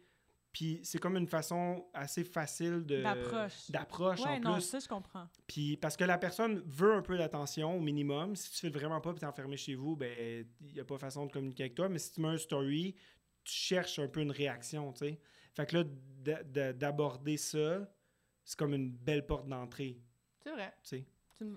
[0.52, 3.04] Puis c'est comme une façon assez facile de...
[3.04, 3.70] D'approche.
[3.70, 4.62] D'approche, Ouais, en non, plus.
[4.64, 5.28] ça, je comprends.
[5.46, 8.36] Puis parce que la personne veut un peu d'attention au minimum.
[8.36, 10.98] Si tu fais vraiment pas puis t'es enfermé chez vous, ben il y a pas
[10.98, 11.88] façon de communiquer avec toi.
[11.88, 12.96] Mais si tu mets un story,
[13.44, 15.20] tu cherches un peu une réaction, tu sais.
[15.56, 17.88] Fait que là, d'a- d'a- d'aborder ça,
[18.44, 20.02] c'est comme une belle porte d'entrée,
[20.44, 20.74] C'est vrai.
[20.84, 21.06] tu sais.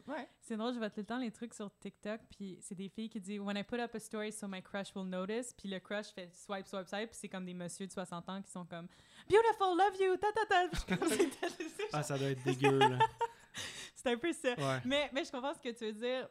[0.06, 0.28] Ouais.
[0.40, 3.08] C'est drôle, je vois tout le temps les trucs sur TikTok, puis c'est des filles
[3.08, 5.78] qui disent When I put up a story so my crush will notice, puis le
[5.80, 8.64] crush fait swipe, swipe, swipe, puis c'est comme des messieurs de 60 ans qui sont
[8.64, 8.86] comme
[9.28, 10.68] Beautiful, love you, ta ta ta.
[10.68, 11.08] Puis je suis comme,
[11.76, 12.98] C'est- Ah, ça doit être dégueu, là.
[13.94, 14.54] C'est un peu ça.
[14.54, 14.80] Ouais.
[14.84, 16.28] Mais, mais je comprends ce que tu veux dire.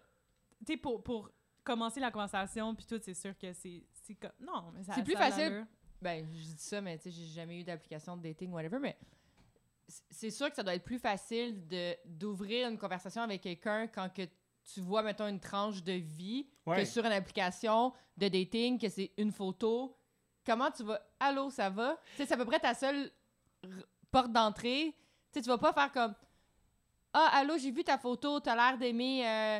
[0.66, 1.30] Tu sais, pour, pour
[1.64, 4.32] commencer la conversation, puis tout, c'est sûr que c'est c'est comme.
[4.40, 5.66] Non, mais ça C'est plus facile.
[6.02, 8.98] Ben, je dis ça, mais tu sais, j'ai jamais eu d'application de dating, whatever, mais
[10.10, 14.10] c'est sûr que ça doit être plus facile de d'ouvrir une conversation avec quelqu'un quand
[14.14, 14.24] que
[14.74, 16.78] tu vois, mettons, une tranche de vie Ouais.
[16.78, 19.98] que sur une application de dating, que c'est une photo.
[20.46, 21.02] Comment tu vas...
[21.20, 21.98] Allô, ça va?
[22.12, 23.12] Tu sais, c'est à peu près ta seule
[24.12, 24.94] porte d'entrée.
[25.32, 26.14] Tu sais, tu vas pas faire comme...
[27.14, 29.60] Ah, allô, j'ai vu ta photo, t'as l'air d'aimer euh,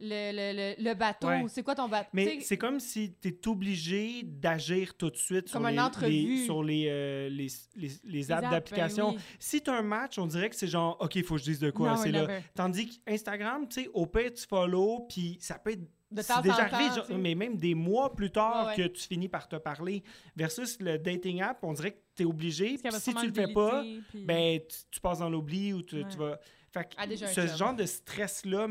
[0.00, 1.28] le, le, le, le bateau.
[1.28, 1.44] Ouais.
[1.48, 2.10] C'est quoi ton bateau?
[2.12, 5.80] Mais c'est comme si tu es obligé d'agir tout de suite sur Comme une les,
[5.80, 6.10] entrevue.
[6.10, 9.10] les- sur les, euh, les, les, les Les apps apps, d'application.
[9.12, 9.22] ben oui.
[9.38, 11.46] Si tu as un match, on dirait que c'est genre, OK, il faut que je
[11.46, 12.26] dise de quoi, c'est là.
[12.54, 15.82] Tandis qu'Instagram, tu sais, au pire, tu follow, puis ça peut être.
[16.16, 18.88] C'est déjà temps, arrivé, genre, mais même des mois plus tard Ouais, ouais.
[18.88, 20.04] que tu finis par te parler.
[20.36, 22.76] Versus le dating app, on dirait que tu es obligé.
[22.78, 26.04] Si tu le fais pas, puis- ben, tu, tu passes dans l'oubli ou tu, Ouais.
[26.08, 26.38] tu vas.
[26.74, 27.56] Fait que Ah, ce job.
[27.56, 28.66] genre de stress-là,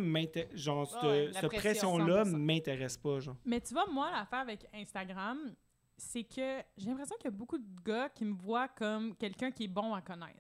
[0.54, 2.38] genre, cette, Ouais, la cette pression, pression-là 100%.
[2.38, 3.38] m'intéresse pas, genre.
[3.46, 5.56] Mais tu vois, moi, l'affaire avec Instagram,
[5.96, 9.52] c'est que j'ai l'impression qu'il y a beaucoup de gars qui me voient comme quelqu'un
[9.52, 10.38] qui est bon à connaître.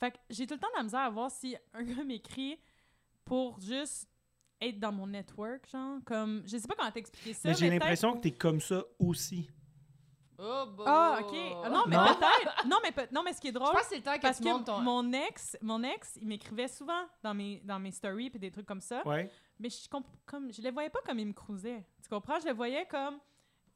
[0.00, 2.58] Fait que j'ai tout le temps de la misère à voir si un gars m'écrit
[3.24, 4.08] pour juste
[4.60, 6.42] être dans mon network, genre, comme...
[6.46, 9.48] Je sais pas comment t'expliquer ça, Mais j'ai l'impression que tu es comme ça aussi.
[10.42, 10.84] Oh, bah.
[10.86, 11.34] Ah, OK.
[11.64, 12.04] Ah, Non, mais Non?
[12.06, 12.66] peut-être...
[12.66, 13.74] Non, mais, peut- non, mais ce qui est drôle...
[13.88, 14.80] c'est le temps que Parce que ton...
[14.80, 18.66] mon ex, mon ex, il m'écrivait souvent dans mes, dans mes stories puis des trucs
[18.66, 19.06] comme ça.
[19.06, 19.30] Ouais.
[19.58, 21.84] Mais je, comp- comme, je les voyais pas comme il me cruisait.
[22.02, 22.38] Tu comprends?
[22.40, 23.18] Je les voyais comme.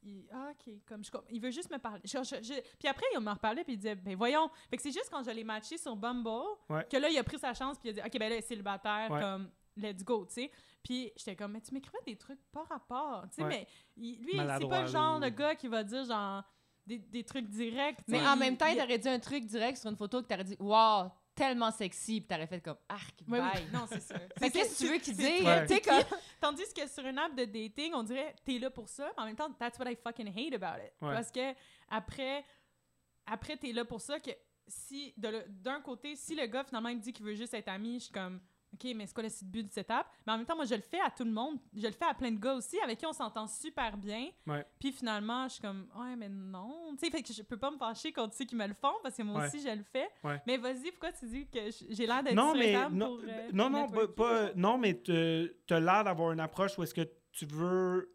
[0.03, 0.73] il- ah, OK.
[0.87, 2.01] Comme je, comp- il veut juste me parler.
[2.03, 4.49] Je- je- je- puis après, il me reparlait puis il disait, ben voyons.
[4.69, 6.29] Fait que c'est juste quand je l'ai matché sur Bumble
[6.69, 6.87] Ouais.
[6.89, 9.11] que là, il a pris sa chance puis il a dit, OK, ben là, célibataire,
[9.11, 9.21] Ouais.
[9.21, 10.51] comme, let's go, tu sais.
[10.85, 13.23] Puis j'étais comme, mais tu m'écrivais des trucs pas rapport.
[13.31, 13.49] Tu sais, Ouais.
[13.49, 13.67] mais
[13.97, 16.43] il- lui, c'est pas le genre de gars qui va dire, genre,
[16.85, 17.97] des, des trucs directs.
[18.07, 20.27] Mais en Il- même temps, il- t'aurais dit un truc direct sur une photo que
[20.27, 24.15] t'aurais dit «Wow, tellement sexy», puis t'aurais fait comme «Arc, bye oui, non, c'est sûr.
[24.37, 25.43] Fait que qu'est-ce que tu veux qu'il dise?
[25.43, 25.65] Ouais.
[25.65, 26.03] Tu sais, comme...
[26.39, 29.25] Tandis que sur une app de dating, on dirait t'es là pour ça, mais en
[29.25, 30.93] même temps, that's what I fucking hate about it.
[31.01, 31.13] Ouais.
[31.15, 31.55] Parce que
[31.89, 32.45] après,
[33.25, 34.29] après t'es là pour ça que
[34.67, 37.95] si d'un côté, si le gars finalement il me dit qu'il veut juste être ami,
[37.99, 38.39] je suis comme
[38.75, 40.05] OK, mais c'est quoi le but de cette app?
[40.27, 41.57] Mais en même temps, moi, je le fais à tout le monde.
[41.75, 44.29] Je le fais à plein de gars aussi avec qui on s'entend super bien.
[44.45, 44.65] Ouais.
[44.79, 46.91] Puis finalement, je suis comme, ouais, mais non.
[46.99, 48.93] Tu sais, fait que je peux pas me fâcher contre ceux qui me le font
[49.01, 49.47] parce que moi Ouais.
[49.47, 50.07] aussi, je le fais.
[50.23, 50.41] Ouais.
[50.45, 51.59] Mais vas-y, pourquoi tu dis que
[51.89, 55.79] j'ai l'air d'être Non, mais non, pour, euh, non, non, pas, non, mais tu as
[55.79, 58.11] l'air d'avoir une approche où est-ce que tu veux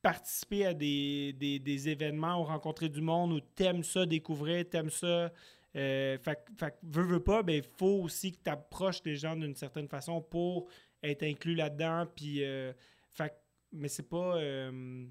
[0.00, 4.90] participer à des, des, des événements ou rencontrer du monde ou t'aimes ça découvrir, t'aimes
[4.90, 5.30] ça.
[5.76, 9.16] Euh, fait, que- fait veux, veux pas, ben il faut aussi que tu approches les
[9.16, 10.68] gens d'une certaine façon pour
[11.02, 12.06] être inclus là-dedans.
[12.14, 12.72] Puis, euh,
[13.10, 13.34] fait que-
[13.72, 14.36] mais c'est pas.
[14.36, 15.06] euh,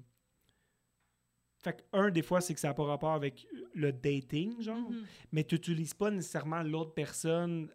[1.58, 4.90] fait que, un, des fois, c'est que ça n'a pas rapport avec le dating, genre
[4.90, 5.04] Mhm.
[5.32, 7.68] mais tu n'utilises pas nécessairement l'autre personne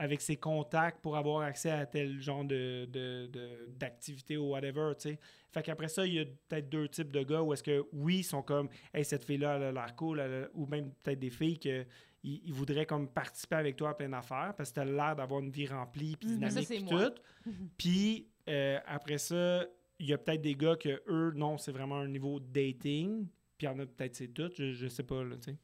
[0.00, 4.92] avec ses contacts pour avoir accès à tel genre de, de- de- d'activité ou whatever,
[4.96, 5.18] tu sais.
[5.50, 8.18] Fait qu'après ça, il y a peut-être deux types de gars où est-ce que, oui,
[8.18, 10.22] ils sont comme, hey, cette fille-là, elle a l'air cool,
[10.54, 11.84] ou même peut-être des filles que
[12.22, 15.16] ils, ils voudraient comme participer avec toi à plein d'affaires parce que tu as l'air
[15.16, 16.34] d'avoir une vie remplie puis Mhm.
[16.36, 17.10] Dynamique puis moi.
[17.10, 17.22] tout.
[17.78, 19.64] Puis euh, après ça,
[19.98, 23.26] il y a peut-être des gars que eux, non, c'est vraiment un niveau dating.
[23.56, 25.56] Puis il y en a peut-être c'est tout, je, je sais pas, là, tu sais.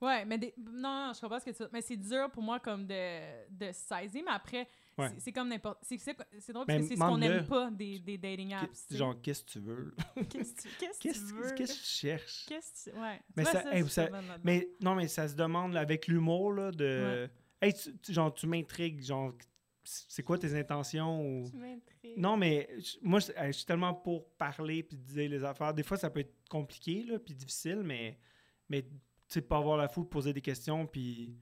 [0.00, 2.60] Ouais, mais des- non, non, je comprends ce que tu Mais c'est dur pour moi
[2.60, 5.10] comme de, de saisir, mais après, Ouais.
[5.18, 5.78] c'est- comme n'importe.
[5.82, 5.96] C'est
[6.52, 8.86] drôle parce que c'est ce qu'on n'aime pas des, des dating apps.
[8.90, 9.94] Genre, qu'est-ce que tu veux?
[10.30, 11.50] qu'est-ce que tu- veux?
[11.56, 12.46] qu'est-ce que tu cherches?
[12.46, 13.20] Qu'est-ce que tu- Ouais.
[13.36, 13.84] Mais ça- hey.
[14.44, 17.28] Mais non, mais ça se demande là, avec l'humour là, de.
[17.60, 19.02] Hey, tu, tu- genre, tu m'intrigues.
[19.02, 19.32] Genre,
[19.82, 21.20] c'est quoi tes intentions?
[21.20, 21.48] Ou...
[21.50, 22.18] Tu m'intrigues.
[22.18, 22.68] Non, mais
[23.02, 25.72] moi, je suis tellement pour parler puis dire les affaires.
[25.74, 28.18] Des fois, ça peut être compliqué là, puis difficile, mais,
[28.68, 28.88] mais tu
[29.28, 31.36] sais, pas avoir la foule, poser des questions, puis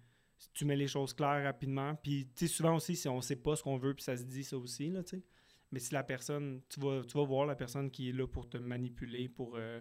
[0.52, 1.94] tu mets les choses claires rapidement.
[1.96, 4.22] Puis, tu sais, souvent aussi, si on sait pas ce qu'on veut, puis ça se
[4.24, 5.22] dit ça aussi, là, tu sais.
[5.70, 8.48] Mais si la personne, tu vas, tu vas voir la personne qui est là pour
[8.48, 9.80] te manipuler, pour euh,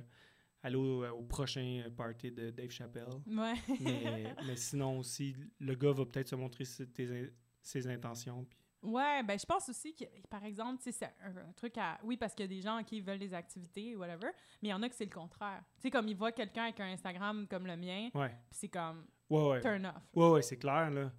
[0.64, 3.10] aller au, au prochain party de Dave Chappelle.
[3.28, 3.54] Ouais.
[3.82, 8.46] Mais, mais sinon aussi, le gars va peut-être se montrer ses, tes- ses intentions.
[8.46, 8.58] Puis...
[8.84, 12.00] Ouais, ben je pense aussi que, par exemple, tu sais, c'est un, un truc à...
[12.04, 14.30] Oui, parce qu'il y a des gens qui veulent des activités, whatever,
[14.62, 15.62] mais il y en a que c'est le contraire.
[15.76, 18.70] Tu sais, comme ils voient quelqu'un avec un Instagram comme le mien, Ouais, puis c'est
[18.70, 19.62] comme ouais, ouais.
[19.62, 20.04] turn off.
[20.14, 21.12] Ouais, ouais, c'est clair, là.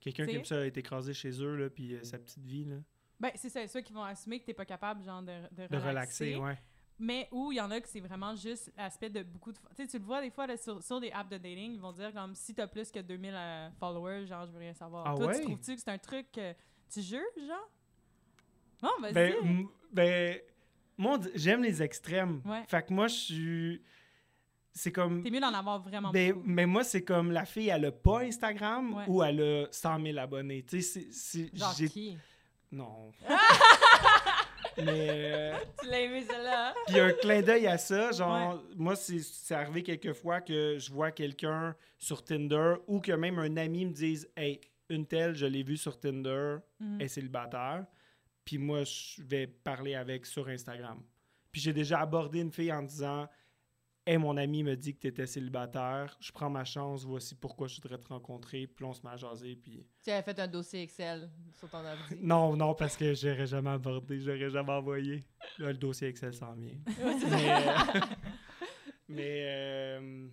[0.00, 2.76] Quelqu'un qui aime ça être écrasé chez eux, là, puis euh, sa petite vie, là.
[3.18, 5.76] Ben, c'est ça, ceux qui vont assumer que t'es pas capable, genre, de, de, De
[5.76, 6.58] relaxer, ouais.
[6.98, 9.58] Mais où il y en a que c'est vraiment juste l'aspect de beaucoup de...
[9.76, 11.80] Tu sais, tu le vois des fois là, sur, sur des apps de dating, ils
[11.80, 15.06] vont dire comme si t'as plus que 2000 euh, followers, genre je veux rien savoir.
[15.06, 15.38] Ah Toi, ouais?
[15.38, 16.54] tu trouves-tu que c'est un truc que
[16.90, 17.70] tu juges, genre?
[18.82, 19.12] Non, vas-y.
[19.12, 20.38] Ben, ben,
[20.96, 22.40] moi, j'aime les extrêmes.
[22.44, 22.64] Ouais.
[22.66, 23.82] Fait que moi, je suis.
[24.78, 25.22] C'est comme.
[25.22, 26.44] T'es mieux d'en avoir vraiment Ben, beaucoup.
[26.46, 29.04] mais moi, c'est comme la fille, elle a pas Instagram Ouais.
[29.08, 30.64] ou elle a 100 000 abonnés.
[30.64, 31.50] Tu sais, c'est-?
[32.70, 33.10] Non.
[34.78, 35.32] mais.
[35.34, 36.74] euh, Tu l'as aimé celle-là?
[36.86, 40.90] Puis un clin d'œil à ça, genre, moi, c'est c'est arrivé quelques fois que je
[40.92, 45.46] vois quelqu'un sur Tinder ou que même un ami me dise Hey, une telle, je
[45.46, 47.86] l'ai vue sur Tinder, elle est célibataire.
[48.44, 51.02] Puis moi, je vais parler avec sur Instagram.
[51.50, 53.26] Puis j'ai déjà abordé une fille en disant
[54.08, 57.66] Hey, mon ami me dit que tu étais célibataire, je prends ma chance, voici pourquoi
[57.66, 58.68] je voudrais te rencontrer.
[58.68, 59.56] Puis on se met à jaser.
[59.56, 59.84] Puis.
[60.04, 62.14] Tu avais fait un dossier Excel sur ton ordi.
[62.22, 65.24] Non, non, parce que j'aurais jamais abordé, j'aurais jamais envoyé.
[65.58, 66.76] Là, le dossier Excel s'en vient.
[67.28, 68.00] Mais, euh,
[69.08, 70.28] mais euh,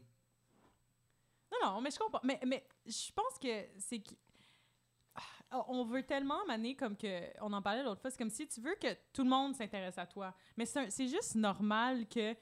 [1.51, 2.21] Non, non, mais je comprends.
[2.23, 4.13] Mais, mais je pense que c'est que.
[5.49, 7.21] Ah, On veut tellement maner comme que.
[7.41, 9.97] On en parlait l'autre fois, c'est comme si tu veux que tout le monde s'intéresse
[9.97, 10.35] à toi.
[10.57, 12.35] Mais c'est un- c'est juste normal que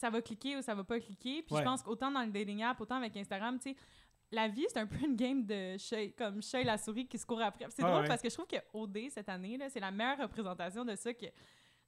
[0.00, 1.42] ça va cliquer ou ça va pas cliquer.
[1.42, 1.60] Puis Ouais.
[1.60, 3.76] je pense qu'autant dans le dating app, autant avec Instagram, tu sais,
[4.32, 7.26] la vie, c'est un peu une game de chat, comme et la souris qui se
[7.26, 7.66] courent après.
[7.70, 8.08] C'est Ah drôle ouais.
[8.08, 11.26] parce que je trouve que OD cette année, c'est la meilleure représentation de ça que.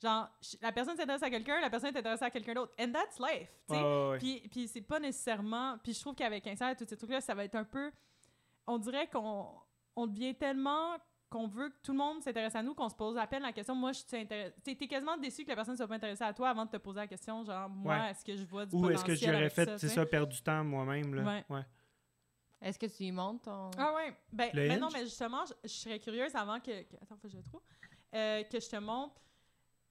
[0.02, 0.28] Genre,
[0.60, 2.72] la personne s'intéresse à quelqu'un, la personne est intéressée à quelqu'un d'autre.
[2.80, 3.48] And that's life.
[3.68, 3.80] tu sais.
[3.80, 4.18] ouais.
[4.18, 5.78] Puis, puis c'est pas nécessairement.
[5.84, 7.92] Puis je trouve qu'avec Insta et tous ces trucs-là, ça va être un peu.
[8.66, 9.46] On dirait qu'on
[9.94, 10.96] on devient tellement
[11.32, 13.52] qu'on veut que tout le monde s'intéresse à nous qu'on se pose à peine la
[13.52, 13.74] question.
[13.74, 14.54] Moi, je suis intéressée.
[14.62, 16.76] T'es quasiment déçu que la personne ne soit pas intéressée à toi avant de te
[16.76, 17.42] poser la question.
[17.44, 18.10] Genre, moi, Ouais.
[18.10, 19.94] est-ce que je vois du Ou est-ce que j'aurais fait, c'est tu sais?
[19.94, 21.22] ça, perdre du temps moi-même, là?
[21.24, 21.44] Ouais.
[21.48, 21.64] Ouais.
[22.60, 23.70] Est-ce que tu y montes ton.
[23.76, 24.14] Ah ouais.
[24.32, 26.82] Ben, Le ben non, mais justement, je, je serais curieuse avant que.
[26.82, 27.62] que- attends, faut que je le trouve.
[28.14, 29.20] Euh, que je te montre.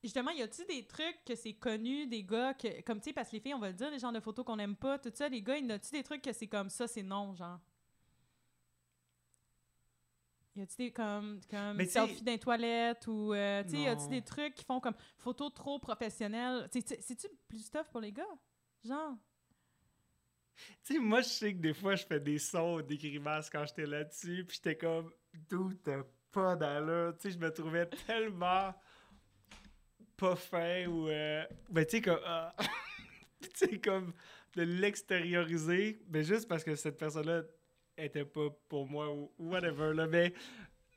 [0.03, 2.81] Justement, y a-tu des trucs que c'est connu, des gars que.
[2.83, 4.45] Comme tu sais, parce que les filles, on va le dire, les genres de photos
[4.45, 6.87] qu'on aime pas, tout ça, les gars, y a-tu des trucs que c'est comme ça,
[6.87, 7.59] c'est non, genre?
[10.61, 13.33] Y a-tu des comme, comme Mais tu selfie dans les toilettes ou.
[13.33, 16.69] euh, tu sais, y a-tu des trucs qui font comme photos trop professionnelles?
[16.71, 18.23] Tu sais, C'est-tu plus tough pour les gars?
[18.85, 19.15] Genre?
[20.83, 23.65] Tu sais, moi, je sais que des fois, je fais des sons, des grimaces quand
[23.65, 25.11] j'étais là-dessus, puis j'étais comme,
[25.49, 27.15] d'où t'as pas d'allure?
[27.17, 28.73] Tu sais, je me trouvais tellement
[30.15, 31.09] pas fin ou.
[31.09, 32.19] euh, Ben, tu sais, comme.
[32.23, 32.53] ah.
[33.41, 34.13] tu sais, comme
[34.55, 37.41] de l'extérioriser, mais juste parce que cette personne-là
[37.97, 40.07] était pas pour moi ou whatever, là.
[40.07, 40.33] Mais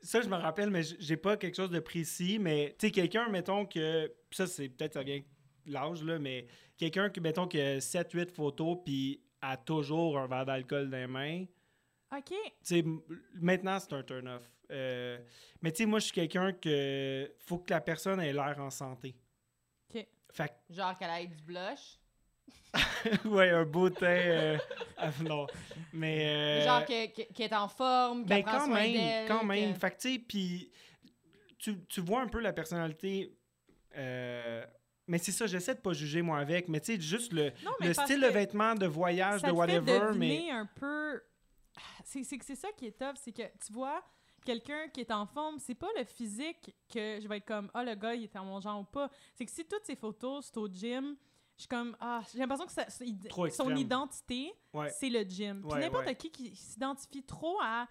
[0.01, 3.29] ça, je me rappelle, mais j'ai pas quelque chose de précis, mais tu sais, quelqu'un,
[3.29, 4.11] mettons que.
[4.31, 8.31] Ça, c'est peut-être ça vient de l'âge, là, mais quelqu'un qui, mettons, qui a 7-8
[8.31, 11.45] photos, puis a toujours un verre d'alcool dans les mains.
[12.15, 12.29] OK.
[12.29, 12.99] Tu sais, m-
[13.33, 14.49] maintenant, c'est un turn-off.
[14.71, 15.19] Euh,
[15.61, 17.31] mais tu sais, moi, je suis quelqu'un que.
[17.39, 19.15] Faut que la personne ait l'air en santé.
[19.93, 20.05] OK.
[20.31, 21.99] Fait Genre qu'elle ait du blush.
[23.25, 24.05] ouais, un beau teint.
[24.07, 24.57] euh,
[24.97, 25.47] ah, non.
[25.93, 26.27] Mais.
[26.27, 29.73] euh, Genre qu'elle est en forme, qu'elle Ben, quand soin même, quand même.
[29.73, 30.71] que- Fait que, tu sais, puis
[31.57, 33.33] tu, tu vois un peu la personnalité.
[33.95, 34.65] euh,
[35.07, 37.71] mais c'est ça, j'essaie de pas juger moi avec, mais tu sais, juste le, Non,
[37.79, 40.49] le style de vêtements, de voyage, ça de te whatever, fait mais.
[40.51, 41.21] un peu.
[42.03, 42.23] C'est
[42.55, 44.03] ça qui est tough, c'est que tu vois
[44.45, 47.83] quelqu'un qui est en forme, c'est pas le physique que je vais être comme ah
[47.83, 49.09] le gars il est en mon genre ou pas.
[49.33, 51.15] C'est que si toutes ces photos c'est au gym,
[51.57, 53.77] je suis comme ah j'ai l'impression que ça- son extrême.
[53.77, 54.89] identité Ouais.
[54.89, 55.61] c'est le gym.
[55.61, 56.15] Puis Ouais, n'importe ouais.
[56.15, 57.87] qui qui s'identifie trop à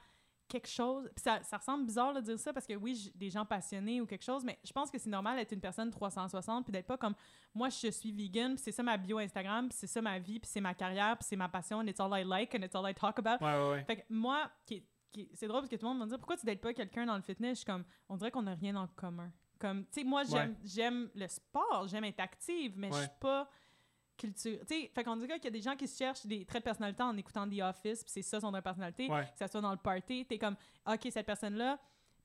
[0.47, 3.47] quelque chose, puis ça, ça ressemble bizarre de dire ça parce que oui, des gens
[3.47, 6.73] passionnés ou quelque chose, mais je pense que c'est normal d'être une personne 360 puis
[6.73, 7.15] d'être pas comme
[7.55, 10.39] moi je suis vegan, puis c'est ça ma bio Instagram, puis c'est ça ma vie,
[10.39, 12.75] puis c'est ma carrière, puis c'est ma passion, and it's all I like and it's
[12.75, 13.43] all I talk about.
[13.43, 13.85] Ouais, ouais, ouais.
[13.85, 16.37] Fait que moi, qui, qui- c'est drôle parce que tout le monde me dire pourquoi
[16.37, 17.53] tu dates pas quelqu'un dans le fitness?
[17.53, 19.33] Je suis comme, on dirait qu'on n'a rien en commun.
[19.65, 23.11] Comme, tu sais, moi, j'aime j'aime le sport, j'aime être active, mais je suis Ouais.
[23.21, 23.49] pas
[24.17, 24.59] culture.
[24.61, 26.63] Tu sais, fait qu'on dirait qu'il y a des gens qui se cherchent des traits
[26.63, 29.09] de personnalité en écoutant The Office, puis c'est ça son trait de personnalité.
[29.11, 29.23] Ouais.
[29.33, 30.57] Que ça soit dans le party, t'es comme,
[30.87, 31.79] OK, cette personne-là,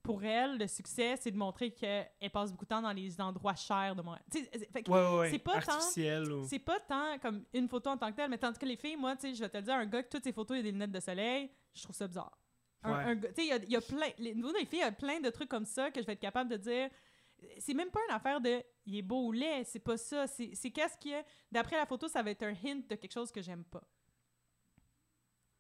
[0.04, 3.56] pour elle, le succès, c'est de montrer qu'elle passe beaucoup de temps dans les endroits
[3.56, 4.18] chers de moi.
[4.34, 4.42] Ouais,
[4.88, 5.30] ouais, ouais.
[5.32, 6.46] c'est pas tant- ou...
[6.48, 8.96] c'est pas tant comme une photo en tant que telle, mais tandis que les filles,
[8.98, 10.60] moi, tu sais, je vais te le dire, un gars que toutes ses photos, il
[10.60, 12.38] y a des lunettes de soleil, je trouve ça bizarre.
[12.84, 13.04] Un, Ouais.
[13.04, 14.84] un gars- tu sais, il y y a plein, les, nous, les filles, il y
[14.84, 16.90] a plein de trucs comme ça que je vais être capable de dire.
[17.60, 20.26] C'est même pas une affaire de il est beau ou laid, c'est pas ça.
[20.28, 21.24] C'est qu'est-ce qui est.
[21.52, 23.84] D'après la photo, ça va être un hint de quelque chose que j'aime pas.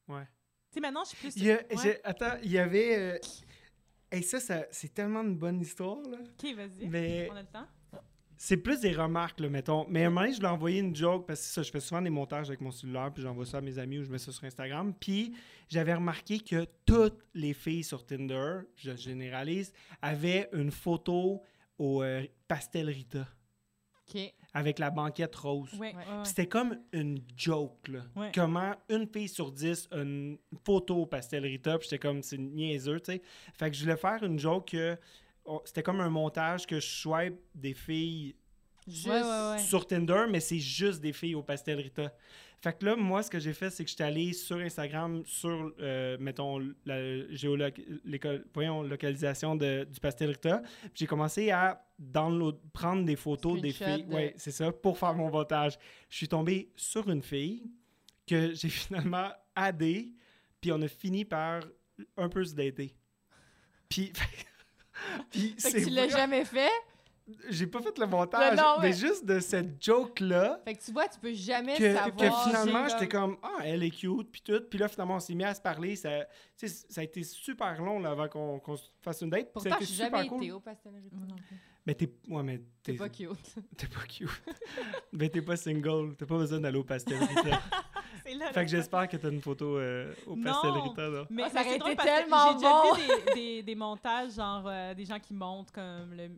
[0.08, 0.24] Ouais.
[0.72, 1.36] Tu sais, maintenant, je suis plus.
[1.38, 1.64] Il y a- Ouais.
[1.82, 2.98] j'ai- Attends, il y avait...
[2.98, 3.18] euh,
[4.12, 6.18] hey, ça, ça c'est tellement une bonne histoire, là.
[6.22, 6.88] Ok, vas-y.
[6.88, 7.68] Mais On a le temps?
[8.38, 9.86] c'est plus des remarques, là, mettons.
[9.90, 11.72] Mais à un moment donné, je lui ai envoyé une joke, parce que ça, je
[11.72, 14.10] fais souvent des montages avec mon cellulaire, puis j'envoie ça à mes amis ou je
[14.10, 14.94] mets ça sur Instagram.
[15.00, 15.36] Puis
[15.68, 21.42] j'avais remarqué que toutes les filles sur Tinder, je généralise, avaient une photo
[21.80, 23.28] au euh, pastel Rita.
[24.54, 25.72] Avec la banquette rose.
[25.74, 26.04] Ouais, ouais, ouais.
[26.24, 28.00] Puis C'était comme une joke, là.
[28.16, 28.32] Ouais.
[28.34, 33.00] Comment une fille sur dix a une photo pastel Rita, puis j'étais comme, c'est niaiseux,
[33.00, 33.22] tu sais.
[33.58, 34.98] Fait que je voulais faire une joke que
[35.46, 38.36] oh, c'était comme un montage que je swipe des filles
[38.88, 39.60] juste Ouais, ouais, ouais.
[39.60, 42.12] sur Tinder, mais c'est juste des filles au pastel Rita.
[42.62, 45.74] Fait que là, moi, ce que j'ai fait, c'est que j'étais allé sur Instagram, sur,
[45.80, 46.98] euh, mettons, la
[47.34, 50.62] géoloc- l'éco- voyons, localisation de, du pastel Rita.
[50.94, 54.04] J'ai commencé à download, prendre des photos des filles.
[54.04, 55.78] de- Ouais, c'est ça, pour faire mon montage.
[56.10, 57.72] Je suis tombé sur une fille
[58.28, 60.12] que j'ai finalement addée,
[60.60, 61.62] puis on a fini par
[62.18, 62.94] un peu se dater.
[63.88, 64.12] Puis,
[65.32, 66.70] puis Fait que c'est tu l'as jamais fait?
[67.50, 68.94] J'ai pas fait le montage, non, mais ouais.
[68.94, 72.16] juste de cette joke-là, Fait que tu vois, tu peux jamais que, savoir.
[72.16, 74.62] que finalement, j'étais comme, ah, elle est cute, puis tout.
[74.70, 75.96] Puis là, finalement, on s'est mis à se parler.
[75.96, 76.10] Ça,
[76.56, 79.52] ça a été super long là, avant qu'on qu'on se fasse une date.
[79.54, 80.44] Pourtant, je suis jamais cool.
[80.44, 81.16] été au pastel Rita.
[81.16, 81.58] Moi non plus.
[81.86, 82.12] Mais t'es.
[82.28, 83.30] Ouais, mais T'es t'es pas cute.
[83.78, 84.30] t'es pas cute.
[85.12, 86.16] mais t'es pas single.
[86.18, 87.60] T'as pas besoin d'aller au pastel Rita.
[88.26, 90.44] C'est là, fait que j'espère que t'as une photo euh, au Non.
[90.52, 91.26] pastel Rita, là.
[91.30, 92.94] Mais, Ah, ça aurait été tellement J'ai déjà bon.
[92.96, 96.30] vu des, des, des montages, genre euh, des gens qui montent comme le.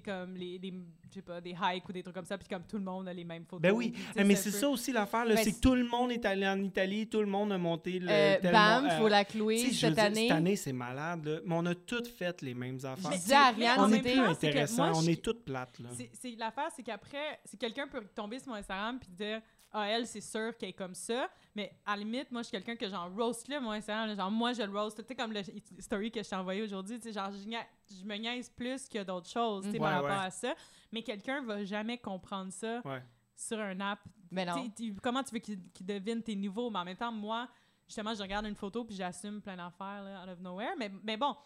[0.00, 0.72] Comme les, les,
[1.08, 3.06] je sais pas, des hikes ou des trucs comme ça, puis comme tout le monde
[3.08, 3.60] a les mêmes photos.
[3.60, 6.10] Ben oui, puis mais c'est ça aussi l'affaire, là, Ben, c'est que tout le monde
[6.12, 8.08] est allé en Italie, tout le monde a monté le.
[8.10, 10.28] Euh, bam, mon- faut euh, la clouer cette dire, année.
[10.28, 11.38] Cette année, c'est malade, là.
[11.44, 12.96] Mais on a toutes fait les mêmes affaires.
[13.04, 15.44] Je Mais- disais à mais Ariane, On est plus intéressant, moi, on je- est toutes
[15.44, 15.88] plates, là.
[15.96, 19.40] C'est- C'est l'affaire, c'est qu'après, si quelqu'un peut tomber sur mon Instagram puis dire
[19.72, 22.52] ah elle c'est sûr qu'elle est comme ça, mais à la limite moi je suis
[22.52, 25.32] quelqu'un que genre roast là Instagram, là, genre moi je le roast, tu sais comme
[25.32, 25.40] le
[25.78, 29.28] story que je t'ai envoyé aujourd'hui, tu sais genre je, me niaise plus que d'autres
[29.28, 29.80] choses, tu sais Mm.
[29.82, 30.26] par rapport ouais.
[30.26, 30.54] à ça,
[30.92, 33.02] mais quelqu'un va jamais comprendre ça Ouais.
[33.34, 34.00] sur un app.
[34.30, 34.66] Mais non.
[35.02, 37.48] Comment tu veux qu'il qu'il devine tes niveaux, mais en même temps moi
[37.86, 41.16] justement je regarde une photo puis j'assume plein d'affaires là, out of nowhere, mais mais
[41.16, 41.36] bon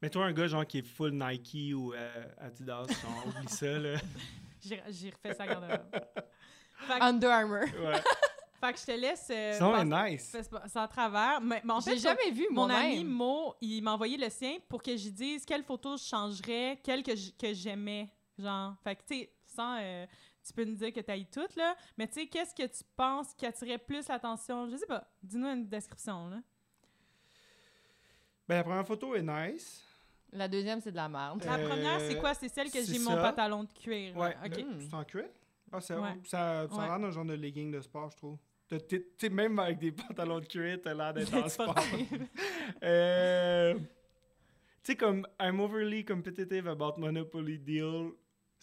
[0.00, 3.78] Mais toi, un gars genre qui est full Nike ou euh, Adidas, genre, oublie ça,
[3.78, 3.96] là.
[4.60, 6.02] j'ai j'ai refait ça garde-robe.
[6.86, 7.58] Fait que- Under Armour.
[7.60, 8.00] Ouais.
[8.60, 9.26] Fait que je te laisse.
[9.30, 10.36] euh, Sinon, passer- elle est nice.
[10.50, 11.40] ça- ça à travers.
[11.40, 14.58] Mais, mais en fait, J'ai jamais vu mon ami Mo, il m'a envoyé le sien
[14.68, 18.08] pour que je dise quelle photo je changerais, quelle que j- que j'aimais.
[18.38, 19.78] Genre, fait que tu sais, sans.
[19.80, 20.06] euh,
[20.46, 21.74] tu peux nous dire que tu ailles toutes, là.
[21.98, 24.68] Mais tu sais, qu'est-ce que tu penses qui attirait plus l'attention?
[24.68, 25.08] Je sais pas.
[25.22, 26.36] Dis-nous une description, là.
[28.48, 29.84] Ben, la première photo est nice.
[30.32, 31.42] La deuxième, c'est de la merde.
[31.44, 32.32] La Euh, première, c'est quoi?
[32.34, 33.22] C'est celle que c'est j'ai mon ça.
[33.30, 34.16] pantalon de cuir.
[34.16, 34.34] Ouais.
[34.44, 34.56] OK.
[34.56, 35.24] là, C'est en cuir?
[35.72, 36.10] Ah, ça, Ouais.
[36.24, 36.82] ça, ça Ouais.
[36.84, 38.38] a l'air d'un genre de legging de sport, je trouve.
[38.88, 39.92] Tu sais, même avec des
[40.26, 41.74] pantalons de cuir, t'as l'air d'être en sport.
[42.82, 43.84] Euh, tu
[44.92, 48.12] sais, comme I'm overly competitive about Monopoly Deal.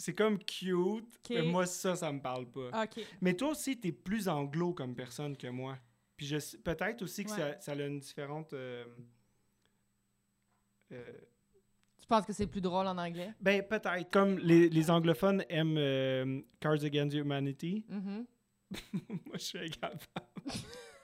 [0.02, 2.86] C'est comme cute, mais moi, ça, ça me parle pas.
[3.22, 5.78] Mais toi aussi, t'es plus anglo comme personne que moi.
[6.16, 6.34] Puis
[6.64, 7.38] peut-être aussi que Ouais.
[7.38, 8.54] ça, ça a une différente.
[8.54, 8.86] euh,
[10.94, 11.04] euh,
[12.10, 13.34] penses que c'est plus drôle en anglais?
[13.40, 14.10] ben, peut-être.
[14.12, 17.86] Comme les, les anglophones aiment euh, Cards Against Humanity.
[17.88, 18.26] Mhm.
[19.26, 20.00] moi, je suis incapable.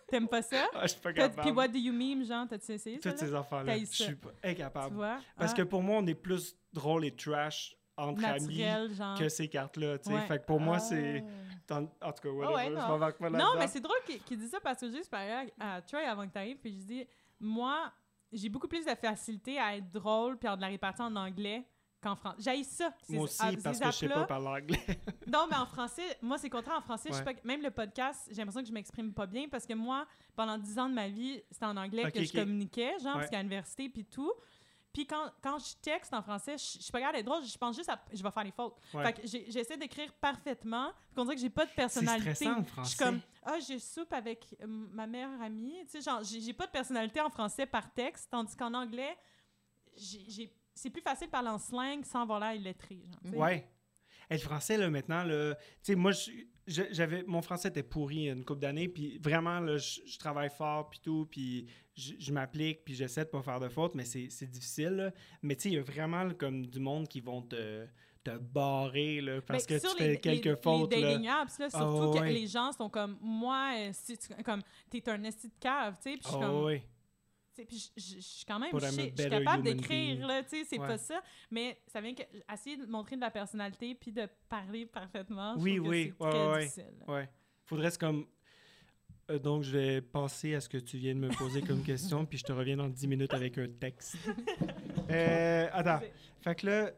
[0.07, 0.67] T'aimes pas ça?
[0.73, 1.41] Ah, je suis pas T'as- capable.
[1.41, 2.45] Puis what do you meme, genre?
[2.47, 3.09] T'as-tu essayé ça?
[3.11, 3.27] Toutes là?
[3.27, 3.73] ces affaires-là.
[3.73, 4.03] T'as Je ça.
[4.05, 4.95] suis pas Tu incapable.
[4.95, 5.19] vois?
[5.37, 9.17] Parce Ah, que pour moi, on est plus drôle et trash entre amis naturel, genre.
[9.17, 9.97] que ces cartes-là.
[9.97, 10.13] tu sais.
[10.15, 10.21] Ouais.
[10.27, 11.23] Fait que pour moi, c'est.
[11.71, 11.79] Ah.
[11.79, 12.87] En, en tout cas, whatever, ouais, je non.
[12.89, 13.57] m'embarque pas Non, là-dedans.
[13.57, 16.27] mais c'est drôle qu'il qu'il dise ça parce que juste parlé à, à Troy avant
[16.27, 17.07] que tu arrives, puis je dis
[17.39, 17.91] moi,
[18.31, 21.65] j'ai beaucoup plus de facilité à être drôle puis avoir de la répartie en anglais
[22.01, 22.37] qu'en français.
[22.39, 22.91] J'ai ça.
[23.09, 24.79] Moi aussi, à- parce que je sais pas parler anglais.
[25.27, 26.77] Non, mais en français, moi, c'est contraire.
[26.77, 29.47] En français, je sais pas, même le podcast, j'ai l'impression que je m'exprime pas bien
[29.49, 30.05] parce que moi,
[30.35, 33.29] pendant 10 ans de ma vie, c'était en anglais que je communiquais, genre, parce Ouais.
[33.31, 34.31] qu'à l'université, puis tout.
[34.93, 37.57] Puis quand, quand je texte en français, je je suis pas capable d'être drôle, je
[37.57, 37.99] pense juste à.
[38.13, 38.77] Je vais faire les fautes.
[38.93, 39.03] Ouais.
[39.03, 40.91] Fait que j'essaie d'écrire parfaitement.
[41.15, 42.33] Qu'on dirait que j'ai pas de C'est personnalité.
[42.35, 42.89] stressant, le Je français.
[42.95, 45.77] suis comme, ah, je soupe avec euh, ma meilleure amie.
[45.85, 49.15] Tu sais, genre, j'ai pas de personnalité en français par texte, tandis qu'en anglais,
[49.95, 53.03] c'est plus facile de parler en slang sans avoir l'air illettré.
[53.23, 53.39] Genre.
[53.39, 53.69] Ouais.
[54.29, 56.11] Et le français, là, maintenant, là, tu sais, moi,
[56.65, 60.99] j'avais, mon français était pourri une couple d'années, puis vraiment, là, je, travaille fort, puis
[60.99, 65.11] tout, puis je, m'applique, puis j'essaie de pas faire de fautes, mais c'est, difficile, là.
[65.43, 67.85] Mais tu sais, il y a vraiment, comme, du monde qui vont te,
[68.25, 71.11] te barrer, là, parce Ben, que sur tu les- fais quelques les, fautes, les là.
[71.13, 72.33] dating apps, là, Ah, surtout que ouais.
[72.33, 76.11] les gens sont comme, moi, euh, si tu, comme, t'es un esti de cave, tu
[76.11, 76.69] sais, puis je suis Ah comme,
[77.53, 80.87] sais, puis je- suis quand même, je suis capable d'écrire, là, tu sais, c'est Ouais.
[80.87, 81.21] pas ça,
[81.51, 82.23] mais ça vient que,
[82.53, 86.29] essayer de montrer de la personnalité puis de parler parfaitement, je Oui, que oui, ouais,
[86.29, 86.59] très ouais.
[86.63, 86.93] difficile.
[87.07, 87.29] Ouais.
[87.63, 88.25] Faudrait comme.
[89.31, 92.25] Euh, donc, je vais passer à ce que tu viens de me poser comme question,
[92.27, 94.15] puis je te reviens dans 10 minutes avec un texte.
[95.09, 95.99] Euh, attends.
[96.41, 96.91] Fait que là,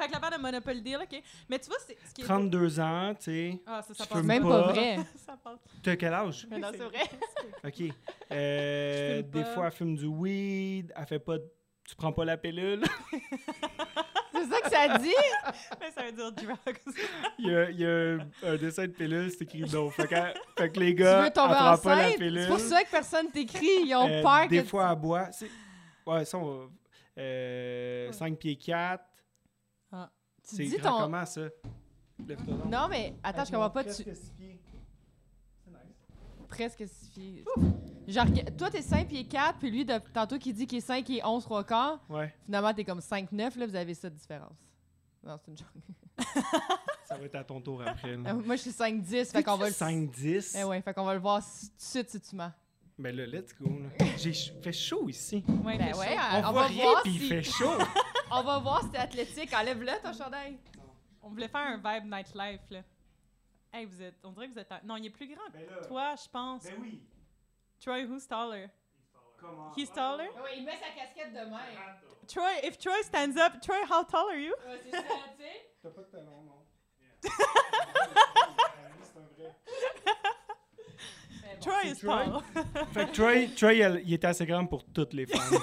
[0.00, 2.24] Fait que la part de Monopoly Deal, OK, mais tu vois, c'est ce qui est...
[2.24, 3.58] 32 ans, tu sais.
[3.66, 4.62] Ah, ça, ça tu passe Même pas.
[4.62, 4.96] pas vrai.
[5.26, 5.58] ça passe.
[5.82, 6.46] T'as quel âge?
[6.50, 7.02] Mais non, c'est vrai.
[7.64, 7.94] OK.
[8.32, 9.54] Euh, des pas.
[9.54, 10.92] fois, elle fume du weed.
[10.96, 11.38] Elle fait pas.
[11.38, 11.44] de-
[11.86, 12.82] Tu prends pas la pilule.
[14.32, 15.14] C'est ça que ça dit?
[15.80, 16.78] Mais ça veut dire drugs.
[17.38, 19.90] Il y a, il y a un, dessin de pilule, c'est écrit non.
[19.90, 20.14] Fait que,
[20.56, 22.40] fait que les Tu gars, veux tomber pas la pilule.
[22.42, 23.66] C'est pour ça que personne t'écrit.
[23.84, 25.28] Ils ont Euh, peur Des que fois, elle boit.
[26.06, 26.66] Ouais, ça, on va-
[27.18, 29.04] euh, 5 pieds 4.
[30.50, 31.04] Tu C'est dis grand ton...
[31.04, 31.42] comment, ça?
[32.26, 32.54] Lève-toi.
[32.66, 33.84] Non, mais attends, je comprends pas.
[33.84, 33.90] Tu...
[33.90, 34.60] Presque six pieds.
[35.64, 36.46] C'est nice.
[36.48, 37.44] Presque six pieds.
[38.08, 38.26] Genre,
[38.58, 39.98] toi, t'es 5 pieds 4, puis lui, de...
[40.12, 43.30] tantôt, qui dit qu'il est 5 et 11 3 quarts, Ouais, finalement, t'es comme 5
[43.30, 44.58] 9, là, vous avez ça de différence.
[45.22, 45.68] Non, c'est une joke.
[47.04, 48.14] ça va être à ton tour après.
[48.14, 49.72] Euh, Moi, je suis 5 10, fait qu'on va le...
[49.74, 50.56] 5-10.
[50.58, 52.50] Eh ouais, fait qu'on va le voir tout de suite si tu mens.
[53.00, 53.64] Ben là, let's go.
[53.66, 54.06] là.
[54.18, 55.42] J'ai fait chaud ici.
[55.64, 56.16] Ouais, Ben fait ouais.
[56.34, 57.78] On, on, voit va rien, voir puis il fait chaud.
[58.30, 59.52] On va voir si t'es athlétique.
[59.54, 60.58] Enlève-le, ton chandail.
[61.22, 62.82] On voulait faire un vibe nightlife, là.
[63.72, 64.16] Hey, vous êtes...
[64.22, 64.70] On dirait que vous êtes...
[64.84, 66.64] Non, il est plus grand que Ben là, toi, je pense.
[66.64, 67.00] ben oui.
[67.80, 68.68] Troy, who's taller?
[69.38, 69.72] Comment?
[69.76, 70.28] He's taller?
[70.42, 71.96] Ouais, il met sa casquette de même.
[72.28, 73.60] Troy, if Troy stands up...
[73.62, 74.52] Troy, how tall are you?
[74.68, 75.70] Ouais, c'est ça, tu sais.
[75.82, 76.66] T'as pas de talon, non?
[77.22, 77.30] c'est
[79.18, 79.56] un vrai.
[81.60, 82.24] Troy c'est is Troy?
[82.24, 82.64] tall.
[82.92, 85.58] Fait que Troy, Troy elle- il était assez grand pour toutes les femmes.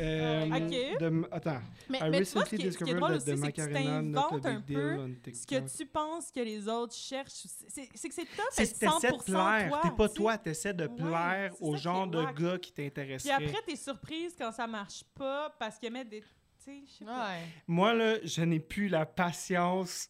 [0.00, 0.98] Euh, Ok.
[1.00, 1.60] de- attends.
[1.88, 3.16] Mais, I mais tu vois, ce recently qui, est- ce qui est discovered drôle that
[3.16, 5.64] aussi, the c'est que tu t'inventes un big deal peu on ce TikTok.
[5.70, 7.46] que tu penses que les autres cherchent.
[7.68, 9.68] C'est que c'est tough t'essaies 100% de plaire.
[9.68, 9.80] toi.
[9.84, 12.40] T'es pas toi, t'essaies de Ouais, plaire c'est au genre est de wack.
[12.40, 13.32] gars qui Puis t'intéresseraient.
[13.46, 16.22] après, t'es surprise quand ça marche pas parce qu'ils mettent des...
[16.22, 16.26] Tu
[16.58, 17.28] sais, je sais pas.
[17.28, 17.40] Ouais.
[17.68, 20.08] Moi, là, je n'ai plus la patience.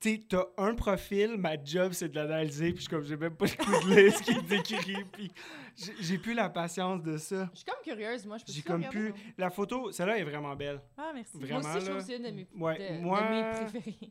[0.00, 3.34] Tu t'as un profil, ma job, c'est de l'analyser, puis je suis comme, j'ai même
[3.34, 5.32] pas le coup de lire ce qui décrit, puis
[6.00, 7.48] j'ai plus la patience de ça.
[7.52, 8.38] Je suis comme curieuse, moi.
[8.38, 9.12] Je peux J'ai comme plus...
[9.36, 10.80] La photo, celle-là est vraiment belle.
[10.96, 11.36] Ah, merci.
[11.36, 13.98] Vraiment, Moi aussi, je trouve c'est une de mes, Ouais, de- de moi- mes préférées.
[14.00, 14.10] Tu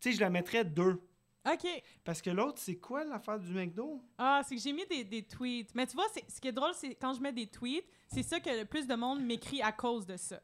[0.00, 1.00] sais, je la mettrais deux.
[1.48, 1.66] OK.
[2.04, 4.02] Parce que l'autre, c'est quoi l'affaire du McDo?
[4.18, 5.72] Ah, c'est que j'ai mis des, des tweets.
[5.74, 8.40] Mais tu vois, ce qui est drôle, c'est quand je mets des tweets, c'est ça
[8.40, 10.40] que le plus de monde m'écrit à cause de ça.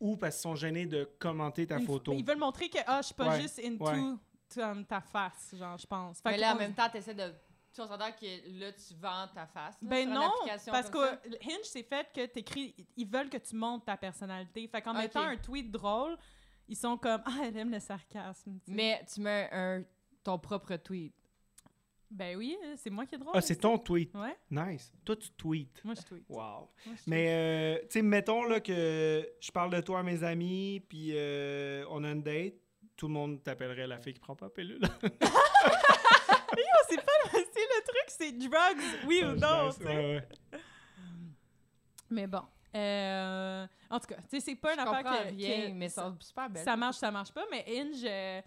[0.00, 2.14] Ou parce qu'ils sont gênés de commenter ta Ils- photo.
[2.14, 4.14] Ils veulent montrer que ah, je suis pas Ouais, juste into ouais.
[4.54, 6.20] Comme ta face, genre, je pense.
[6.20, 7.32] Fait Mais que là, en même temps, t'essaies de.
[7.72, 9.80] Tu s'entend que là, tu vends ta face.
[9.80, 10.32] là, Ben sur non,
[10.72, 11.20] parce que ça.
[11.44, 14.66] Hinge, c'est fait que t'écris, ils veulent que tu montes ta personnalité.
[14.66, 16.16] Fait qu'en mettant un tweet drôle,
[16.66, 18.58] ils sont comme ah elle aime le sarcasme.
[18.64, 18.72] tu.
[18.72, 19.84] Mais tu mets un,
[20.24, 21.14] ton propre tweet.
[22.10, 23.32] ben oui, c'est moi qui est drôle.
[23.36, 24.12] Ah, c'est ton tweet.
[24.16, 24.92] Ouais, Nice.
[25.04, 25.84] Toi, tu tweets.
[25.84, 26.24] moi je tweet.
[26.28, 26.36] Wow.
[26.38, 27.06] Moi, je tweet.
[27.06, 31.10] Mais, euh, tu sais, mettons là, que je parle de toi à mes amis, puis
[31.14, 32.54] euh, on a une date,
[33.00, 34.80] tout le monde t'appellerait la fille qui prend pas pilule.
[36.52, 39.70] Oh, c'est pas c'est le truc, c'est drugs, oui ou non.
[39.70, 39.84] tu sais.
[39.84, 39.96] Ouais,
[40.52, 40.60] ouais.
[42.10, 42.42] Mais bon.
[42.74, 45.88] Euh, en tout cas, tu sais, c'est pas une Je affaire que, rien, que mais
[45.88, 46.64] ça, c'est super belle.
[46.64, 47.44] ça marche, ça marche pas.
[47.50, 48.04] Mais Hinge.
[48.04, 48.40] euh,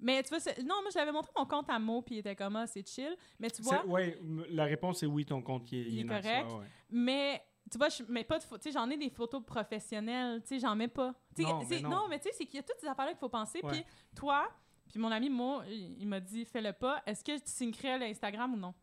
[0.00, 2.56] mais tu vois, non, moi j'avais montré mon compte à Mo, puis il était comme
[2.56, 3.16] ah, c'est chill.
[3.38, 6.50] Mais tu vois, m- la réponse est oui, ton compte il est, Il est correct.
[6.50, 6.66] ouais.
[6.90, 7.42] Mais
[7.72, 10.48] tu vois, je mets pas de pho- tu sais, j'en ai des photos professionnelles, tu
[10.48, 11.14] sais, j'en mets pas.
[11.34, 12.08] Tu sais, Non, mais non.
[12.08, 13.60] mais tu sais, c'est qu'il y a toutes ces affaires-là qu'il faut penser.
[13.62, 13.70] Ouais.
[13.72, 14.48] Puis toi,
[14.90, 17.02] puis mon ami Mo, il, m'a dit, fais-le pas.
[17.06, 18.74] Est-ce que tu signerais l'Instagram ou non?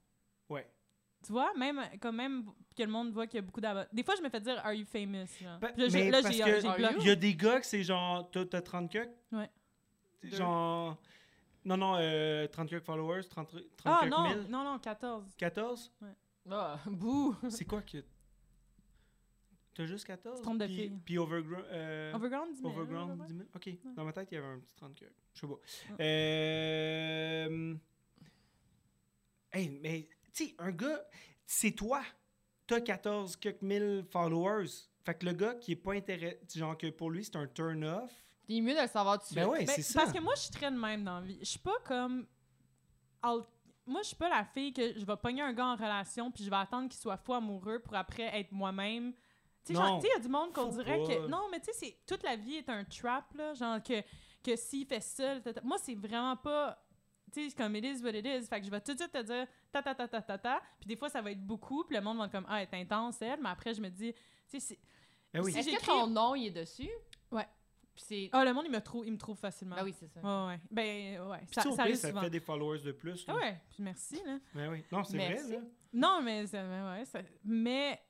[0.49, 0.67] Ouais.
[1.23, 3.87] Tu vois, même quand même que le monde voit qu'il y a beaucoup d'abonnés.
[3.93, 5.27] Des fois, je me fais dire, are you famous?
[5.39, 5.59] Genre?
[5.61, 6.99] Là, j'ai- mais là, parce que.
[7.01, 9.09] Il y a des gars que c'est genre, t'as t'as 30 cucks?
[9.31, 9.49] Ouais.
[10.23, 10.97] Genre,
[11.65, 15.35] non, non, euh, 30 cucks followers, 30, 30 Ah non, 1000, non, non, 14.
[15.37, 15.91] 14?
[16.49, 17.35] Ah, bouh!
[17.49, 17.97] C'est quoi que...
[19.73, 20.35] T'as juste 14?
[20.35, 20.91] Tu te trompes de puis.
[21.05, 21.65] Puis Overground...
[21.69, 22.69] euh, Overground, 10 000.
[22.71, 23.27] Overground, ouais.
[23.27, 23.47] 10 000?
[23.55, 23.95] OK.
[23.95, 25.07] Dans ma tête, il y avait un petit 30 cucks.
[25.33, 25.53] Je sais pas.
[25.53, 26.05] Ouais.
[26.05, 27.75] Euh...
[29.51, 31.01] Hey, mais, tu sais, un gars,
[31.45, 32.01] c'est toi.
[32.67, 34.67] T'as 14 quelques mille followers.
[35.03, 38.11] Fait que le gars qui est pas intéressé, genre que pour lui, c'est un turn-off.
[38.47, 39.39] C'est mieux de le savoir tout de suite.
[39.39, 40.01] Ben ouais, Ben, c'est ça.
[40.01, 41.39] Parce que moi, je suis très de même dans la vie.
[41.39, 42.27] Je suis pas comme.
[43.85, 46.43] Moi, je suis pas la fille que je vais pogner un gars en relation puis
[46.43, 49.13] je vais attendre qu'il soit fou amoureux pour après être moi-même.
[49.65, 51.05] Tu sais, il y a du monde qu'on dirait pas.
[51.07, 51.27] que.
[51.27, 53.53] Non, mais tu sais, c'est- toute la vie est un trap, là.
[53.53, 54.01] Genre, que,
[54.43, 55.35] que s'il fait ça.
[55.63, 56.83] Moi, c'est vraiment pas.
[57.31, 58.47] Tu sais, c'est comme it is what it is.
[58.47, 60.61] Fait que je vais tout de suite te dire ta ta ta ta ta ta.
[60.79, 61.83] Puis des fois, ça va être beaucoup.
[61.83, 63.39] Puis le monde va être comme ah, elle est intense, elle.
[63.41, 64.79] Mais après, je me dis, tu sais, c'est.
[65.33, 65.51] Ben oui.
[65.51, 66.89] si Est-ce que ton nom, il est dessus?
[67.31, 67.47] Ouais.
[67.93, 68.29] Puis c'est...
[68.31, 69.75] Ah, le monde, il me trouve, il me trouve facilement.
[69.75, 70.21] Ben oui, c'est ça.
[70.21, 70.59] Ouais, ouais.
[70.71, 71.37] Ben, ouais.
[71.45, 73.27] Puis Ça, ça pire, ça fait des followers de plus.
[73.27, 73.33] là.
[73.33, 74.39] Ah ouais, puis merci, là.
[74.55, 74.83] Ben oui.
[74.91, 75.57] Non, c'est vrai, là.
[75.93, 78.01] Non, mais, mais ouais, ça- mais,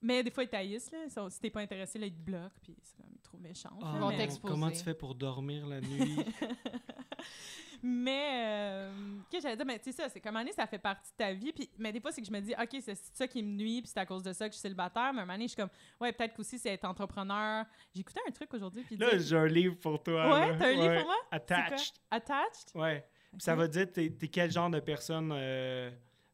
[0.00, 1.28] mais des fois, ils taillissent, là.
[1.30, 3.70] Si t'es pas intéressé, là, ils te bloquent, puis c'est comme, ils trouvent méchant.
[3.80, 4.52] Ils vont mais t'exposer.
[4.52, 6.18] Comment tu fais pour dormir la nuit?
[7.82, 8.92] mais, euh,
[9.30, 9.66] que j'allais dire?
[9.66, 11.52] Mais tu sais ça, c'est comme année, ça fait partie de ta vie.
[11.52, 13.82] Puis, mais des fois, c'est que je me dis, OK, c'est ça qui me nuit,
[13.82, 15.12] puis c'est à cause de ça que je suis célibataire.
[15.12, 15.70] Mais un moment donné, je suis comme,
[16.00, 17.64] ouais, peut-être qu'aussi, c'est être entrepreneur.
[17.94, 20.28] J'ai écouté un truc aujourd'hui, puis là, dit- j'ai un livre pour toi.
[20.32, 20.96] Ouais, t'as un livre Ouais.
[20.98, 21.16] pour moi?
[21.30, 21.94] Attached.
[22.10, 22.74] Attached?
[22.74, 23.04] Ouais.
[23.32, 25.90] Puis ça va dire t'es, t'es quel genre de personne euh,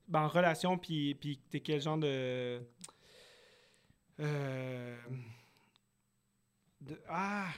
[0.06, 2.62] ben, en relation, puis, puis t'es quel genre de.
[4.20, 4.96] Euh,
[6.80, 7.48] de- Ah,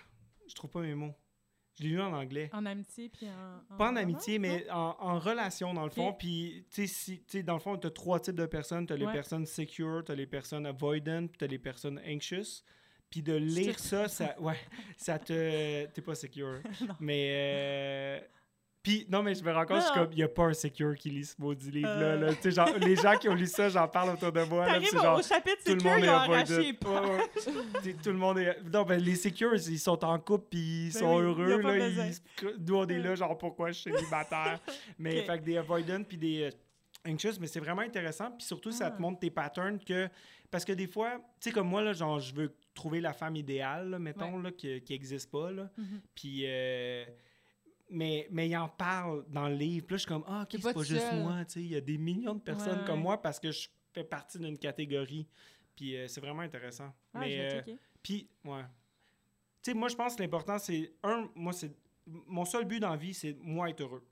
[0.49, 1.15] je trouve pas mes mots.
[1.79, 2.49] Je l'ai lu en anglais.
[2.55, 3.77] En amitié, puis en...
[3.77, 6.13] Pas en amitié, mais en, en relation, dans le fond.
[6.15, 8.87] Puis, tu sais, si- dans le fond, tu as trois types de personnes.
[8.87, 12.01] Tu as les personnes secure, tu as les personnes avoidant, puis tu as les personnes
[12.09, 12.63] anxious.
[13.11, 14.57] Puis de lire ça, ça, ouais,
[14.97, 15.85] ça te...
[15.87, 16.61] T'es pas secure.
[17.01, 18.21] Mais...
[18.23, 18.27] euh,
[18.87, 20.05] Puis, non, mais je me rends compte, je suis Non.
[20.05, 21.93] comme, il n'y a pas un secure qui lit ce maudit livre-là.
[22.07, 22.21] Euh.
[22.21, 22.35] là.
[22.35, 24.65] Tu sais, genre, les gens qui ont lu ça, j'en parle autour de moi.
[24.65, 26.77] là, c'est genre, au chapitre tout le secure, monde ils est ont arraché
[28.01, 28.57] tout le monde est.
[28.73, 31.61] Non, ben, les secures, ils sont en couple puis ils Ben sont heureux.
[31.61, 32.11] Là,
[32.61, 34.61] Nous, on est là, genre, pourquoi je suis célibataire?
[35.01, 38.31] mais fait que des avoidant puis des euh, anxious, mais c'est vraiment intéressant.
[38.31, 39.01] Puis surtout, ça te Ah.
[39.01, 40.09] montre tes patterns que.
[40.49, 43.35] Parce que des fois, tu sais, comme moi, là, genre, je veux trouver la femme
[43.35, 45.51] idéale, là, mettons, là, qui n'existe pas.
[45.51, 45.69] Là.
[45.77, 46.01] Mhm.
[46.15, 46.43] Puis.
[46.47, 47.05] euh,
[47.89, 49.87] Mais, mais il en parle dans le livre.
[49.87, 51.23] Puis là, je suis comme, ah, ok, T'es c'est pas juste seul.
[51.23, 51.45] moi.
[51.45, 53.69] tu sais, Il y a des millions de personnes Ouais, comme moi parce que je
[53.93, 55.27] fais partie d'une catégorie.
[55.77, 56.93] Puis euh, c'est vraiment intéressant.
[57.15, 57.63] Ah, mais, euh,
[58.03, 58.63] puis, ouais.
[59.63, 60.93] Tu sais, moi, je pense que l'important, c'est.
[61.03, 61.73] Un, moi, c'est.
[62.07, 64.05] Mon seul but dans la vie, c'est moi être heureux.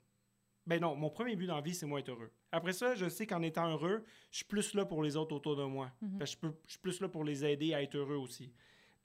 [0.67, 2.31] Ben non, mon premier but dans la vie, c'est moi être heureux.
[2.51, 5.55] Après ça, je sais qu'en étant heureux, je suis plus là pour les autres autour
[5.55, 5.91] de moi.
[6.01, 6.17] Mhm.
[6.17, 8.51] Parce que je, peux, je suis plus là pour les aider à être heureux aussi.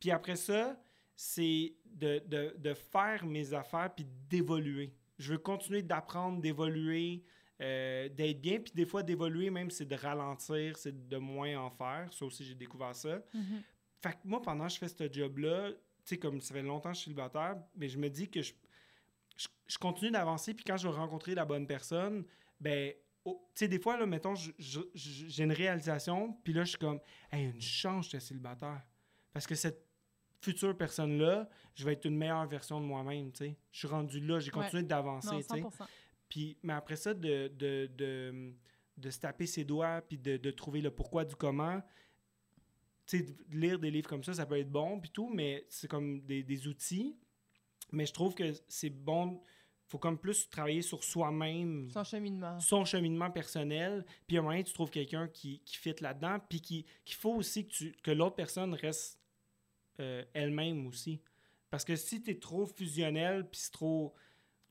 [0.01, 0.81] Puis après ça,
[1.23, 4.95] c'est de, de, de faire mes affaires puis d'évoluer.
[5.19, 7.23] Je veux continuer d'apprendre, d'évoluer,
[7.61, 8.59] euh, d'être bien.
[8.59, 12.11] Puis des fois, d'évoluer, même, c'est de ralentir, c'est de moins en faire.
[12.11, 13.21] Ça aussi, j'ai découvert ça.
[13.35, 13.63] Mhm.
[14.01, 16.89] Fait que moi, pendant que je fais ce job-là, tu sais, comme ça fait longtemps
[16.89, 18.55] que je suis célibataire, mais je me dis que je,
[19.37, 22.25] je, je continue d'avancer, puis quand je vais rencontrer la bonne personne,
[22.59, 22.95] ben,
[23.27, 27.01] oh, tu sais, des fois, là, mettons, j'ai une réalisation, puis là, je suis comme,
[27.31, 28.81] hey, une chance, j'étais célibataire.
[29.35, 29.90] Parce que cette
[30.41, 33.57] future personne-là, je vais être une meilleure version de moi-même, tu sais.
[33.73, 34.65] Je suis rendu là, j'ai Ouais.
[34.65, 35.61] continué d'avancer, tu sais.
[35.61, 35.87] 100%.
[36.29, 38.53] Puis, mais après ça, de, de, de,
[38.97, 41.81] de se taper ses doigts, puis de, de trouver le pourquoi du comment,
[43.07, 45.67] tu sais, de lire des livres comme ça, ça peut être bon, puis tout, mais
[45.69, 47.17] c'est comme des, des outils.
[47.93, 49.43] Mais je trouve que c'est bon,
[49.89, 52.61] faut comme plus travailler sur soi-même, Son cheminement.
[52.61, 56.61] son cheminement personnel, puis à un moment, tu trouves quelqu'un qui, qui fit là-dedans, puis
[56.61, 59.19] qui- qu'il faut aussi que, tu, que l'autre personne reste
[60.01, 61.21] euh, elle-même aussi.
[61.71, 64.15] Parce que si tu es trop fusionnel, puis c'est trop...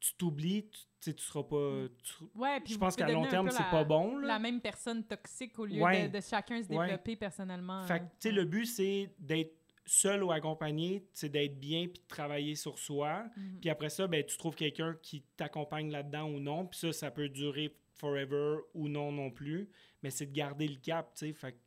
[0.02, 0.70] Tu t'oublies,
[1.02, 1.88] tu tu seras pas...
[2.04, 4.18] tu- Ouais, puis je pense qu'à long terme, c'est pas bon.
[4.18, 4.28] Là.
[4.28, 6.08] La même personne toxique au lieu Ouais.
[6.08, 6.86] de, de chacun se Ouais.
[6.88, 7.84] développer personnellement.
[7.84, 8.36] Fait que, euh, tu sais, ouais.
[8.36, 9.54] le but, c'est d'être
[9.86, 13.26] seul ou accompagné, c'est d'être bien puis de travailler sur soi.
[13.36, 13.60] Mhm.
[13.60, 16.66] Puis après ça, ben, tu trouves quelqu'un qui t'accompagne là-dedans ou non.
[16.66, 19.70] Puis ça, ça peut durer forever ou non non plus.
[20.04, 21.34] Mais c'est de garder le cap, tu sais.
[21.34, 21.62] Fait que- M-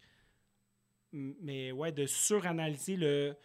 [1.13, 3.37] Mais ouais, de suranalyser le.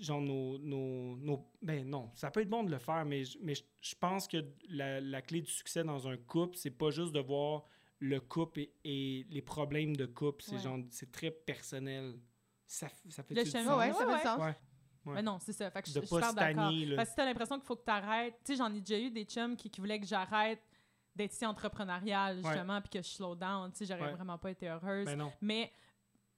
[0.00, 3.36] Genre nos, nos, nos- Ben non, ça peut être bon de le faire, mais, je-
[3.42, 4.38] mais je- pense que
[4.70, 7.64] la, la clé du succès dans un couple, c'est pas juste de voir
[7.98, 10.42] le couple et, et les problèmes de couple.
[10.42, 10.58] C'est Ouais.
[10.62, 12.14] genre, c'est très personnel.
[12.66, 13.78] Ça, ça fait Le du chemin, sens?
[13.78, 14.40] Ouais, ouais, ça fait sens.
[14.40, 14.56] Ouais.
[15.04, 15.14] Ouais.
[15.16, 15.70] Mais non, c'est ça.
[15.70, 16.32] Fait que je, De je suis d'accord.
[16.32, 16.96] stagner, là.
[16.96, 18.36] Parce que si t'as l'impression qu'il faut que t'arrêtes.
[18.44, 20.62] Tu sais, j'en ai déjà eu des chums qui, qui voulaient que j'arrête
[21.14, 23.70] d'être si entrepreneuriale, justement, puis que je slow down.
[23.72, 24.14] Tu sais, j'aurais Ouais.
[24.16, 25.04] vraiment pas été heureuse.
[25.04, 25.30] Ben non.
[25.42, 25.70] Mais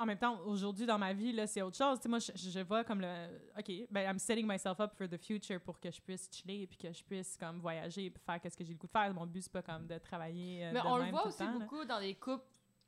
[0.03, 1.99] en même temps, aujourd'hui, dans ma vie, là, c'est autre chose.
[1.99, 3.41] Tu sais, moi, je, je vois comme le...
[3.57, 6.77] OK, ben, I'm setting myself up for the future pour que je puisse chiller puis
[6.77, 9.15] que je puisse, comme, voyager puis faire qu'est-ce que j'ai le goût de faire.
[9.15, 11.39] Mon but, c'est pas, comme, de travailler euh, Mais de on le voit tout aussi
[11.39, 11.59] temps, là.
[11.61, 12.45] beaucoup dans les couples,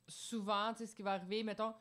[0.07, 1.73] souvent, tu sais, ce qui va arriver, mettons,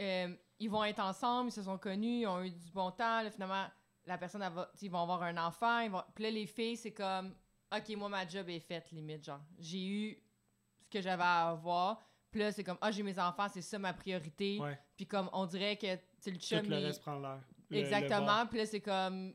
[0.00, 3.22] euh, ils vont être ensemble, ils se sont connus, ils ont eu du bon temps,
[3.22, 3.66] là, finalement,
[4.04, 6.02] la personne, elle va, ils vont avoir un enfant, ils vont...
[6.14, 7.34] puis là, les filles, c'est comme,
[7.76, 10.22] OK, moi, ma job est faite, limite, genre, j'ai eu
[10.80, 12.06] ce que j'avais à avoir,
[12.36, 14.78] puis là, c'est comme, ah, j'ai mes enfants, c'est ça ma priorité, Ouais.
[14.94, 17.40] puis comme, on dirait que, tu sais, le Tout chum, le il- reste prend l'air.
[17.70, 18.26] Le- le Exactement.
[18.26, 18.48] bord.
[18.50, 19.32] Puis là, c'est comme.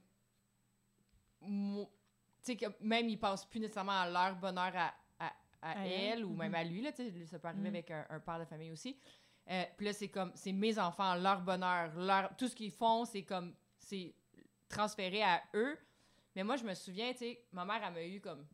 [1.44, 1.88] Tu
[2.44, 5.34] sais, que même ils pensent plus nécessairement à leur bonheur à, à,
[5.64, 6.26] à À elle, elle.
[6.26, 6.56] ou même Mhm.
[6.56, 6.82] à lui.
[6.84, 7.76] Là, tu sais, ça peut arriver Mhm.
[7.76, 8.96] avec un, un père de famille aussi.
[9.50, 10.32] Euh, puis là, c'est comme.
[10.36, 13.56] C'est mes enfants, leur bonheur, leur, tout ce qu'ils font, c'est comme.
[13.80, 14.14] C'est
[14.70, 15.76] transféré à eux.
[16.36, 18.46] Mais moi, je me souviens, tu sais, ma mère, elle m'a eu comme.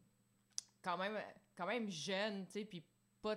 [0.82, 1.18] Quand même,
[1.58, 2.82] quand même jeune, tu sais, puis
[3.22, 3.36] pas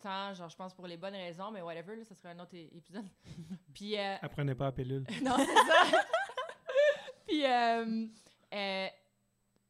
[0.00, 2.54] tant, genre, je pense pour les bonnes raisons, mais whatever, là, ça serait un autre
[2.56, 3.06] épisode.
[3.74, 3.98] puis.
[3.98, 5.04] euh, Apprenez pas la pilule.
[5.22, 6.04] non, c'est ça.
[7.26, 8.06] Puis, euh,
[8.54, 8.86] euh,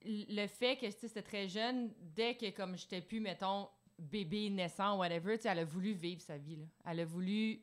[0.05, 3.69] le fait que tu sais, c'était très jeune, dès que comme j'étais plus, mettons,
[3.99, 6.57] bébé naissant whatever, tu sais, elle a voulu vivre sa vie.
[6.57, 6.65] Là.
[6.87, 7.57] Elle a voulu.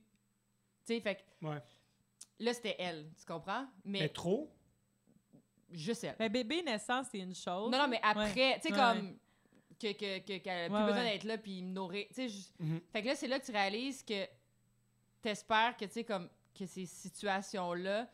[0.86, 1.62] Tu sais, fait que Ouais.
[2.40, 3.66] là, c'était elle, tu comprends?
[3.84, 4.54] Mais, Mais trop?
[5.72, 6.16] juste elle.
[6.20, 7.72] Mais bébé naissant, c'est une chose.
[7.72, 8.60] Non, non, mais après, Ouais.
[8.62, 9.18] tu sais, Ouais, comme.
[9.80, 11.12] Que, que, que, qu'elle a plus Ouais, besoin ouais.
[11.14, 12.08] d'être là puis me nourrir.
[12.14, 12.82] Tu sais, Mhm.
[12.92, 14.26] Fait que là, c'est là que tu réalises que
[15.22, 18.12] t'espères que, tu sais, comme, que ces situations-là, tu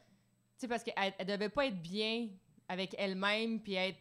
[0.57, 2.29] sais, parce qu'elle elle devait pas être bien
[2.67, 3.99] avec elle-même puis être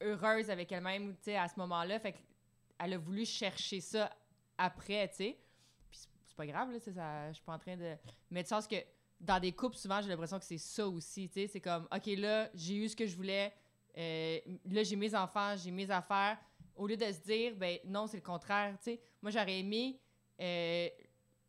[0.00, 1.98] heureuse avec elle-même, tu sais, à ce moment-là.
[1.98, 4.14] Fait qu'elle a voulu chercher ça
[4.56, 5.38] après, tu sais.
[5.90, 7.96] Puis c'est- pas grave, là, tu sais, ça- je suis pas en train de...
[8.30, 8.76] Mais de sens que
[9.20, 11.46] dans des couples, souvent, j'ai l'impression que c'est ça aussi, tu sais.
[11.48, 13.52] C'est comme, OK, là, j'ai eu ce que je voulais.
[13.96, 14.38] euh,
[14.70, 16.38] là, j'ai mes enfants, j'ai mes affaires.
[16.78, 19.00] Au lieu de se dire, ben non, c'est le contraire, tu sais.
[19.22, 20.00] Moi, j'aurais aimé...
[20.40, 20.88] euh,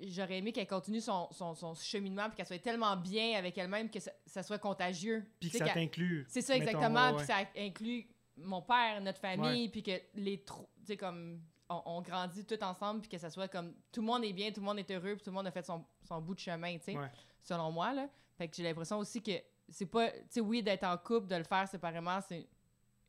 [0.02, 3.90] J'aurais aimé qu'elle continue son, son, son cheminement puis qu'elle soit tellement bien avec elle-même
[3.90, 5.26] que ça, ça soit contagieux.
[5.42, 6.26] Puis que ça t'inclut.
[6.30, 7.12] c'est ça, exactement.
[7.12, 8.08] ouais, Puis ça inclut
[8.38, 12.64] mon père, notre famille, puis que les trous, tu sais, comme on, on grandit tout
[12.64, 14.90] ensemble, puis que ça soit comme tout le monde est bien, tout le monde est
[14.90, 17.12] heureux, puis tout le monde a fait son, son bout de chemin, tu sais, Ouais.
[17.42, 18.08] selon moi, là.
[18.38, 19.34] Fait que j'ai l'impression aussi que
[19.68, 22.48] c'est pas, tu sais, oui, d'être en couple, de le faire séparément, c'est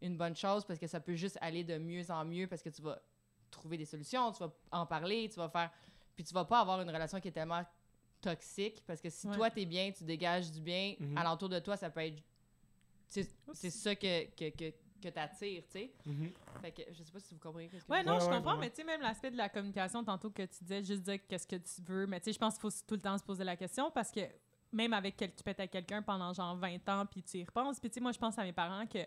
[0.03, 2.70] une bonne chose parce que ça peut juste aller de mieux en mieux parce que
[2.70, 3.01] tu vas
[3.51, 5.70] trouver des solutions, tu vas en parler, tu vas faire.
[6.14, 7.62] Puis tu vas pas avoir une relation qui est tellement
[8.20, 9.34] toxique parce que si Ouais.
[9.36, 11.16] toi t'es bien, tu dégages du bien, Mhm.
[11.16, 12.22] alentour de toi, ça peut être.
[13.09, 14.72] C'est c'est ça que, que, que,
[15.03, 15.92] que t'attires, tu sais.
[16.07, 16.30] Mhm.
[16.61, 18.26] Fait que je sais pas si vous comprenez ce que Ouais, je non, Ouais, je
[18.26, 18.61] ouais, comprends, ouais.
[18.61, 21.46] mais tu sais, même l'aspect de la communication, tantôt que tu disais, juste dire qu'est-ce
[21.46, 23.42] que tu veux, mais tu sais, je pense qu'il faut tout le temps se poser
[23.44, 24.20] la question parce que
[24.72, 27.80] même avec quel tu pètes avec quelqu'un pendant genre 20 ans, puis tu y repenses,
[27.80, 28.98] puis tu sais, moi, je pense à mes parents que,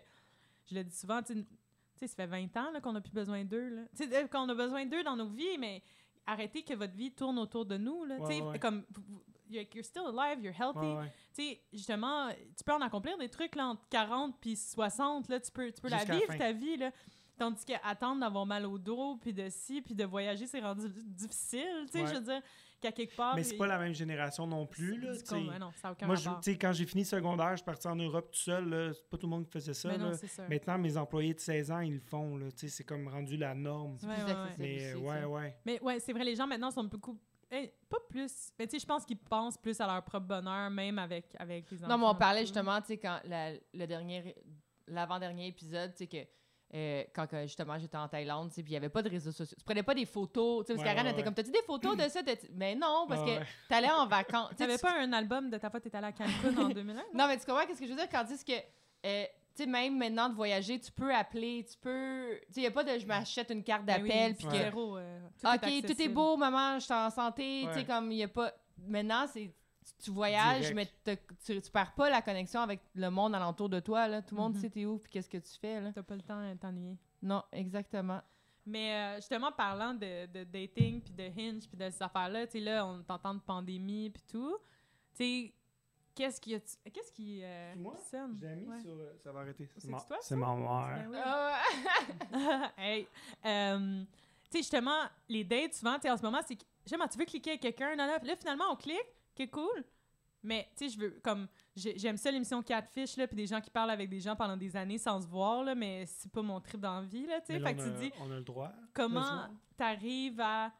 [0.66, 1.34] je le dis souvent, tu
[1.96, 3.86] sais, ça fait 20 ans qu'on n'a plus besoin d'eux.
[3.96, 5.82] Tu sais, qu'on a besoin d'eux dans nos vies, mais
[6.26, 8.18] arrêtez que votre vie tourne autour de nous, là.
[8.20, 8.58] tu sais, Ouais, ouais.
[8.58, 8.84] comme,
[9.50, 11.12] you're still alive, you're healthy, Ouais, ouais.
[11.34, 15.38] tu sais, justement, tu peux en accomplir des trucs là, entre 40 puis 60, là,
[15.40, 16.90] tu peux, tu peux la vivre, ta vie, là.
[17.36, 21.86] Tandis qu'attendre d'avoir mal au dos, puis de ci, puis de voyager, c'est rendu difficile,
[21.86, 22.40] tu sais, je veux dire,
[22.84, 23.34] qu'à quelque part...
[23.34, 25.12] Mais c'est pas la même génération non plus, là.
[25.28, 28.30] comme- non, ça aucun Moi, je- quand j'ai fini secondaire, je suis parti en Europe
[28.30, 28.68] tout seul.
[28.68, 28.92] là.
[28.92, 29.88] C'est pas tout le monde qui faisait ça.
[29.88, 30.16] Mais non, là.
[30.16, 30.46] c'est ça.
[30.48, 32.38] Maintenant, mes employés de 16 ans, ils le font.
[32.56, 33.96] C'est comme rendu la norme.
[34.02, 35.56] Ouais, ouais, Mais aussi, ouais, ouais.
[35.64, 37.18] Mais ouais, c'est vrai, les gens maintenant sont beaucoup...
[37.50, 38.50] eh, pas plus...
[38.58, 41.70] Mais tu sais, je pense qu'ils pensent plus à leur propre bonheur, même avec, avec
[41.70, 41.92] les enfants.
[41.92, 44.34] Non, mais on parlait justement, tu sais, quand la- le dernier,
[44.88, 46.18] l'avant-dernier épisode, tu sais, que
[46.74, 49.56] euh, quand justement j'étais en Thaïlande, puis il n'y avait pas de réseaux sociaux.
[49.58, 51.22] Tu prenais pas des photos, tu sais, parce Ouais, était ouais.
[51.24, 52.22] comme, t'as-tu des photos de ça?
[52.22, 53.46] T'as-tu- Mais non, parce Ah que ouais.
[53.68, 54.50] t'allais en vacances.
[54.56, 56.94] T'avais tu- pas un album de ta fois, t'étais allée à Cancun en 2001?
[57.14, 58.52] Non, mais tu comprends qu'est-ce que je veux dire quand dis que,
[59.06, 59.24] euh,
[59.56, 62.30] tu sais, même maintenant de voyager, tu peux appeler, tu peux.
[62.48, 64.64] Tu sais, il n'y a pas de je m'achète une carte d'appel, puis c'est que.
[64.64, 67.66] zéro, euh, tout OK, est tout est beau, maman, je suis en santé.
[67.68, 68.52] Tu sais, comme il n'y a pas.
[68.78, 69.52] Maintenant, c'est.
[70.02, 70.74] Tu voyages, Direct.
[71.04, 74.08] mais te- tu, tu perds pas la connexion avec le monde alentour de toi.
[74.08, 74.22] Là.
[74.22, 74.60] Tout le monde Mhm.
[74.60, 75.80] sait t'es où puis qu'est-ce que tu fais.
[75.80, 75.92] Là.
[75.92, 76.96] T'as pas le temps de t'ennuyer.
[77.22, 78.20] Non, exactement.
[78.66, 82.52] Mais euh, justement, parlant de, de dating, puis de Hinge, puis de ces affaires-là, tu
[82.52, 84.56] sais, là, on t'entend de pandémie, puis tout.
[85.14, 85.52] Tu sais,
[86.14, 86.50] qu'est-ce qui...
[86.92, 87.40] Qu'est-ce qui...
[87.44, 88.80] euh, Moi, l'ai mis Ouais.
[88.80, 88.90] sur.
[88.90, 89.68] euh, Ça va arrêter.
[89.76, 91.08] C'est ma- toi, C'est ma mère.
[91.10, 91.18] Ben oui.
[92.32, 93.06] Ah hey,
[93.44, 94.02] euh,
[94.44, 97.18] tu sais, justement, les dates, souvent, tu sais, en ce moment, c'est que, J'aime, tu
[97.18, 98.98] veux cliquer avec quelqu'un, non, non, là, finalement, on clique,
[99.34, 99.84] qui cool.
[100.42, 103.62] Mais, tu sais, je veux, comme, j'ai- j'aime ça l'émission Catfish, là, puis des gens
[103.62, 106.42] qui parlent avec des gens pendant des années sans se voir, là, mais c'est pas
[106.42, 107.60] mon trip d'envie, là, tu sais.
[107.60, 108.70] Fait que on, tu a, dis, on a le droit.
[108.92, 110.70] comment t'arrives à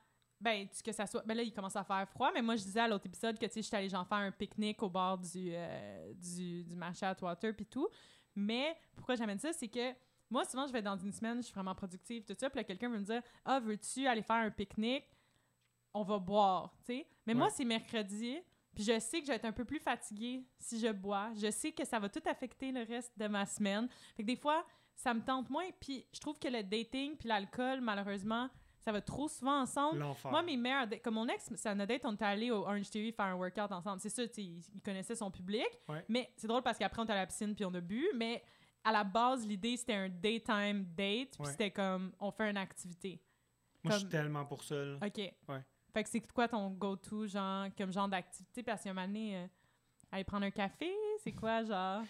[0.41, 2.65] ben tu- que ça soit ben là il commence à faire froid mais moi je
[2.65, 5.17] disais à l'autre épisode que tu sais j'étais allée genre faire un pique-nique au bord
[5.17, 7.89] du euh, du, du marché Atwater puis tout
[8.35, 9.95] mais pourquoi j'amène ça c'est que
[10.29, 12.65] moi souvent je vais dans une semaine je suis vraiment productive tout ça puis là
[12.65, 15.07] quelqu'un veut me dire ah veux-tu aller faire un pique-nique?
[15.95, 18.38] On va boire tu sais mais moi c'est mercredi
[18.74, 21.51] puis je sais que je vais être un peu plus fatiguée si je bois je
[21.51, 24.64] sais que ça va tout affecter le reste de ma semaine fait que des fois
[24.97, 28.49] ça me tente moins puis je trouve que le dating puis l'alcool malheureusement
[28.80, 30.05] ça va trop souvent ensemble.
[30.26, 33.12] Moi, mes dates- comme mon ex, ça notre date, on était allé au Orange TV
[33.12, 33.99] faire un workout ensemble.
[33.99, 35.64] C'est sais, il, il connaissait son public.
[35.88, 36.05] Ouais.
[36.07, 38.07] Mais c'est drôle parce qu'après, on était à la piscine puis on a bu.
[38.14, 38.45] Mais
[38.84, 41.30] à la base, l'idée, c'était un daytime date.
[41.30, 41.51] Puis Ouais.
[41.51, 43.22] c'était comme, on fait une activité.
[43.82, 44.74] Moi, je suis tellement pour ça.
[44.74, 44.99] là.
[45.03, 45.16] OK.
[45.49, 45.64] Ouais.
[45.95, 48.62] Fait que c'est quoi ton go-to, genre, comme genre d'activité?
[48.64, 49.47] Parce qu'il y a un moment donné, euh,
[50.11, 50.92] aller prendre un café,
[51.22, 52.05] c'est quoi, genre?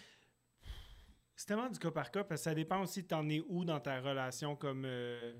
[1.35, 3.79] C'est tellement du cas par cas parce que ça dépend aussi, t'en es où dans
[3.79, 5.33] ta relation comme euh,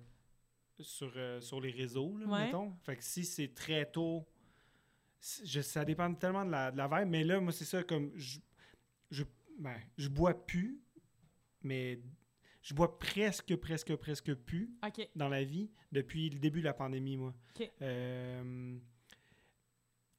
[0.80, 2.46] sur, euh, sur les réseaux, là, Ouais.
[2.46, 2.76] mettons.
[2.84, 4.28] Fait que si c'est très tôt,
[5.44, 7.10] je- ça dépend tellement de la, de la vibe.
[7.10, 8.40] Mais là, moi, c'est ça, comme je,
[9.10, 9.24] je,
[9.58, 10.80] ben, je bois plus,
[11.64, 12.00] mais
[12.66, 14.72] je bois presque, presque, presque plus
[15.16, 17.32] dans la vie depuis le début de la pandémie, moi.
[17.84, 18.76] Euh,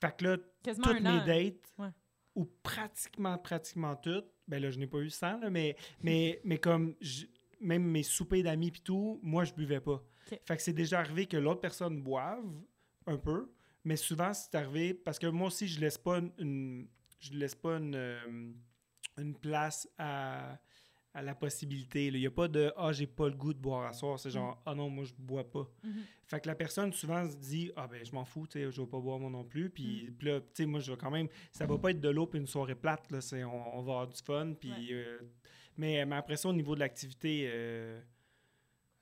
[0.01, 1.88] fait que là, Quasiment toutes mes dates, Ouais.
[2.36, 6.59] ou pratiquement, pratiquement toutes, ben là, je n'ai pas eu 100, là, mais, mais, mais
[6.59, 7.26] comme je-
[7.61, 10.01] même mes soupers d'amis pis tout, moi, je buvais pas.
[10.44, 12.44] Fait que c'est déjà arrivé que l'autre personne boive
[13.07, 13.51] un peu,
[13.84, 16.86] mais souvent, c'est arrivé parce que moi aussi, je laisse pas une,
[17.18, 18.53] je laisse pas une, euh,
[19.18, 20.59] une place à,
[21.16, 22.06] à la possibilité.
[22.08, 24.18] Il n'y a pas de «Ah, j'ai pas le goût de boire à soir».
[24.20, 25.66] C'est genre «Ah non, moi, je bois pas».
[25.82, 26.02] Mhm.
[26.26, 28.80] Fait que la personne souvent se dit ah ben je m'en fous, tu sais, je
[28.80, 29.70] vais pas boire moi non plus.
[29.70, 30.14] Puis, Mm.
[30.16, 32.26] puis là, tu sais, moi je vais quand même, ça va pas être de l'eau
[32.26, 34.52] puis une soirée plate là, c'est on, on va avoir du fun.
[34.60, 34.88] Puis, Ouais.
[34.92, 35.18] euh,
[35.76, 38.00] mais, mais après ça au niveau de l'activité, euh,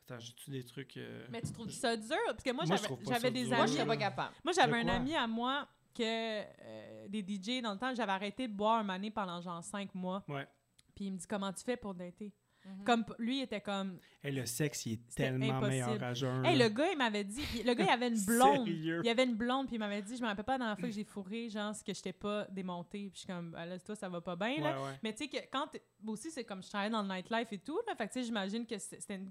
[0.06, 2.14] attends, j'ai-tu des trucs euh, Mais tu trouves ça dur?
[2.26, 2.64] Parce que moi,
[3.08, 3.56] j'avais des dur.
[3.56, 3.76] Moi, amis...
[3.78, 4.34] je pas capable.
[4.44, 8.52] Moi, j'avais un ami à moi, que des DJ, dans le temps, j'avais arrêté de
[8.52, 10.22] boire un année pendant genre cinq mois.
[10.28, 10.46] Ouais.
[10.94, 12.32] Puis il me dit comment tu fais pour dater?
[12.66, 12.84] Mhm.
[12.84, 15.68] Comme lui il était comme Hey, le sexe, il est tellement impossible.
[15.68, 16.46] meilleur à jeun.
[16.46, 17.42] Hey, le gars, il m'avait dit.
[17.42, 18.66] puis Le gars, il avait une blonde.
[18.66, 20.78] Il y avait une blonde, puis il m'avait dit Je me rappelle pas la dernière
[20.78, 23.10] fois que j'ai fourré, genre, c'est que j'étais pas démontée.
[23.10, 24.78] Puis je suis comme, ah, là, toi, ça va pas bien, là.
[24.80, 24.98] Ouais, ouais.
[25.02, 25.68] Mais tu sais, que quand.
[26.06, 27.94] aussi, c'est comme je travaillais dans le nightlife et tout, là.
[27.96, 29.30] Fait que tu sais, j'imagine que c'est- c'était une.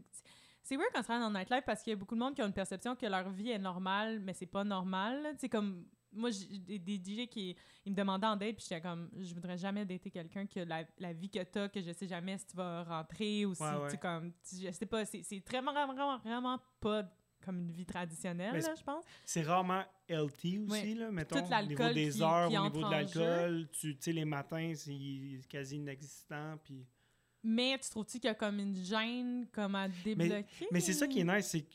[0.62, 2.36] C'est weird quand tu travailles dans le nightlife parce qu'il y a beaucoup de monde
[2.36, 5.30] qui ont une perception que leur vie est normale, mais c'est pas normal.
[5.34, 5.86] Tu sais, comme.
[6.16, 7.56] Moi, j'ai des, DJ qui
[7.86, 10.84] ils me demandaient en date, puis j'étais comme, je voudrais jamais dater quelqu'un que la,
[11.00, 13.88] la vie que t'as, que je sais jamais si tu vas rentrer ou si, Ouais,
[13.92, 17.04] tu comme, tu- je sais pas, c'est très, vraiment, vraiment, vraiment pas
[17.44, 19.04] comme une vie traditionnelle, là, je pense.
[19.26, 20.94] C'est rarement LT aussi, Oui.
[20.96, 21.36] là, mettons.
[21.38, 25.42] Au niveau des qui- heures, qui au niveau de l'alcool, tu sais, les matins, c'est
[25.50, 26.58] quasi inexistant.
[26.64, 26.86] Puis...
[27.44, 30.68] Mais tu trouves-tu qu'il y a comme une gêne comme à débloquer?
[30.72, 31.74] Mais c'est ça qui est nice, c'est que,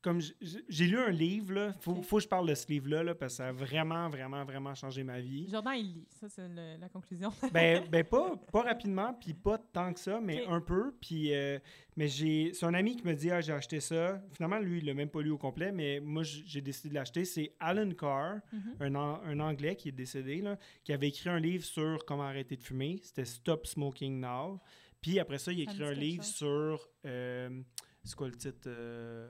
[0.00, 0.20] comme
[0.68, 3.36] j'ai lu un livre, là, faut, que je parle de ce livre-là, là, parce que
[3.38, 5.48] ça a vraiment, vraiment, vraiment changé ma vie.
[5.50, 6.06] Jordan, il lit.
[6.20, 7.32] Ça, c'est la conclusion.
[7.52, 10.94] ben, ben pas, pas rapidement, puis pas tant que ça, mais un peu.
[11.00, 11.58] Puis, euh,
[11.96, 14.22] mais j'ai, c'est un ami qui me dit, ah, j'ai acheté ça.
[14.34, 17.24] Finalement, lui, il l'a même pas lu au complet, mais moi, j'ai décidé de l'acheter.
[17.24, 18.74] C'est Alan Carr, Mhm.
[18.80, 22.22] un, An- un Anglais qui est décédé, là, qui avait écrit un livre sur comment
[22.22, 23.00] arrêter de fumer.
[23.02, 24.60] C'était Stop Smoking Now.
[25.00, 26.34] Puis après ça, il a écrit un livre chose.
[26.34, 26.88] sur.
[27.04, 27.62] euh,
[28.04, 29.28] c'est quoi le titre euh,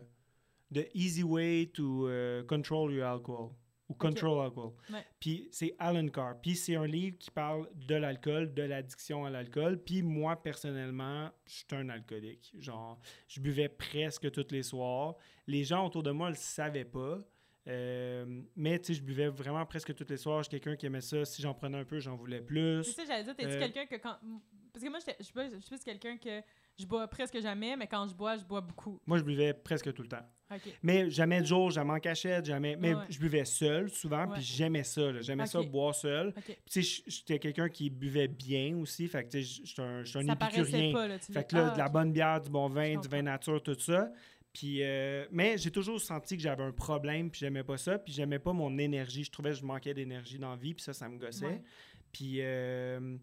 [0.73, 3.51] The Easy Way to euh, Control Your Alcohol.
[3.89, 4.73] Ou Control Alcohol.
[4.91, 5.03] Ouais.
[5.19, 6.39] Puis c'est Alan Carr.
[6.43, 9.83] Puis c'est un livre qui parle de l'alcool, de l'addiction à l'alcool.
[9.83, 12.53] Puis moi, personnellement, je suis un alcoolique.
[12.59, 15.17] Genre, je buvais presque tous les soirs.
[15.47, 17.19] Les gens autour de moi ne le savaient pas.
[17.67, 20.43] Euh, mais tu sais, je buvais vraiment presque tous les soirs.
[20.43, 21.25] Je suis quelqu'un qui aimait ça.
[21.25, 22.85] Si j'en prenais un peu, j'en voulais C'est plus.
[22.85, 24.17] ça, j'allais dire, t'es-tu Euh, quelqu'un que quand.
[24.73, 26.43] Parce que moi, je suis plus quelqu'un que
[26.79, 29.01] je bois presque jamais, mais quand je bois, je bois beaucoup.
[29.07, 30.25] Moi, je buvais presque tout le temps.
[30.83, 32.75] Mais jamais de jour, jamais en cachette, jamais.
[32.77, 33.03] Mais Ouais.
[33.11, 35.21] je buvais seul souvent, puis j'aimais ça.
[35.21, 36.29] J'aimais ça boire seul.
[36.29, 36.59] OK.
[36.71, 39.07] Puis j'étais quelqu'un qui buvait bien aussi.
[39.09, 40.93] Fait que tu sais, j'étais un, j'étais un Ça épicurien.
[40.93, 41.19] pas, là.
[41.19, 43.63] Tu Fait que là, Ah, de la bonne bière, du bon vin, du vin nature,
[43.63, 44.11] tout ça.
[44.55, 48.13] Puis, euh, mais j'ai toujours senti que j'avais un problème, puis j'aimais pas ça, puis
[48.15, 49.25] j'aimais pas mon énergie.
[49.25, 51.45] Je trouvais que je manquais d'énergie dans la vie, puis ça, ça me gossait.
[51.45, 51.63] Ouais.
[52.11, 53.19] Puis, euh,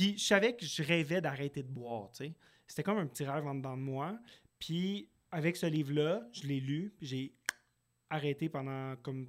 [0.00, 2.34] puis je savais que je rêvais d'arrêter de boire, tu sais.
[2.66, 4.18] C'était comme un petit rêve en dedans de moi.
[4.58, 7.34] Puis, avec ce livre-là, je l'ai lu, puis j'ai
[8.08, 9.28] arrêté pendant comme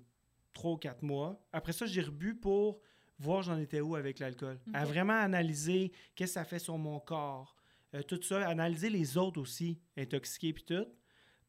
[0.54, 1.44] trois ou quatre mois.
[1.52, 2.80] Après ça, j'ai rebu pour
[3.20, 4.60] voir j'en étais où avec l'alcool.
[4.74, 4.90] À Ok.
[4.90, 7.56] vraiment analyser qu'est-ce que ça fait sur mon corps,
[7.94, 10.86] euh, tout ça, analyser les autres aussi, intoxiqués puis tout.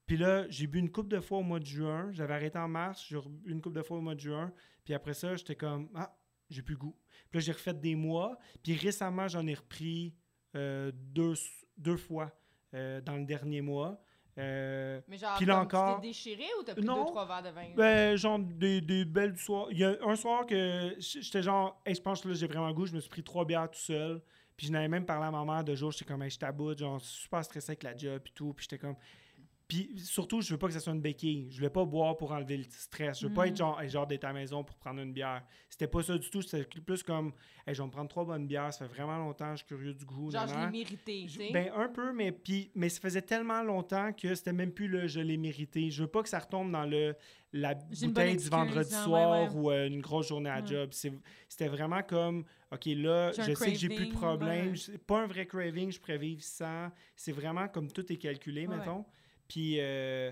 [0.06, 2.10] Puis là, j'ai bu une coupe de fois au mois de juin.
[2.12, 4.52] J'avais arrêté en mars, j'ai bu une coupe de fois au mois de juin.
[4.84, 6.14] Puis après ça, j'étais comme, ah,
[6.52, 6.96] j'ai plus le goût.
[7.30, 8.38] Puis là, j'ai refait des mois.
[8.62, 10.14] Puis récemment, j'en ai repris
[10.54, 11.34] euh, deux,
[11.78, 12.30] deux fois
[12.74, 14.00] euh, dans le dernier mois.
[14.38, 17.00] Euh, Mais genre, Puis là encore- tu t'es déchiré ou t'as pris Non.
[17.04, 17.66] deux, trois verres de vin?
[17.76, 19.66] ben, genre des, des belles soirs.
[19.70, 22.68] Il y a un soir que j'étais genre, hey, je pense que là, j'ai vraiment
[22.68, 22.86] le goût.
[22.86, 24.22] Je me suis pris trois bières tout seul.
[24.56, 25.90] Puis je n'avais même parlé à ma mère de jour.
[25.90, 28.54] J'étais comme, hey, je taboute, genre super stressé avec la job et tout.
[28.54, 28.96] Puis j'étais comme.
[29.72, 31.48] Puis surtout, je veux pas que ça soit une béquille.
[31.50, 33.20] Je voulais pas boire pour enlever le stress.
[33.20, 33.48] Je veux pas Mhm.
[33.52, 35.42] être genre, hey, genre d'être à la maison pour prendre une bière.
[35.70, 36.42] C'était pas ça du tout.
[36.42, 37.32] C'était plus comme,
[37.66, 38.70] hey, je vais me prendre trois bonnes bières.
[38.74, 39.52] Ça fait vraiment longtemps.
[39.52, 40.30] Je suis curieux du goût.
[40.30, 41.50] Genre, je l'ai mérité, Je-.
[41.54, 45.06] Ben, un peu, mais, puis, mais ça faisait tellement longtemps que c'était même plus le
[45.06, 45.90] je l'ai mérité.
[45.90, 47.16] Je veux pas que ça retombe dans le
[47.54, 49.54] la bouteille du vendredi hein, soir ouais, ouais.
[49.54, 50.66] ou euh, une grosse journée à Ouais.
[50.66, 50.90] job.
[50.92, 54.72] C'était vraiment comme, OK, là, je sais que j'ai plus de problème.
[54.72, 54.98] ouais.
[55.06, 56.90] Pas un vrai craving, je pourrais vivre sans.
[57.16, 59.04] C'est vraiment comme tout est calculé, mettons.
[59.48, 60.30] Puis, euh,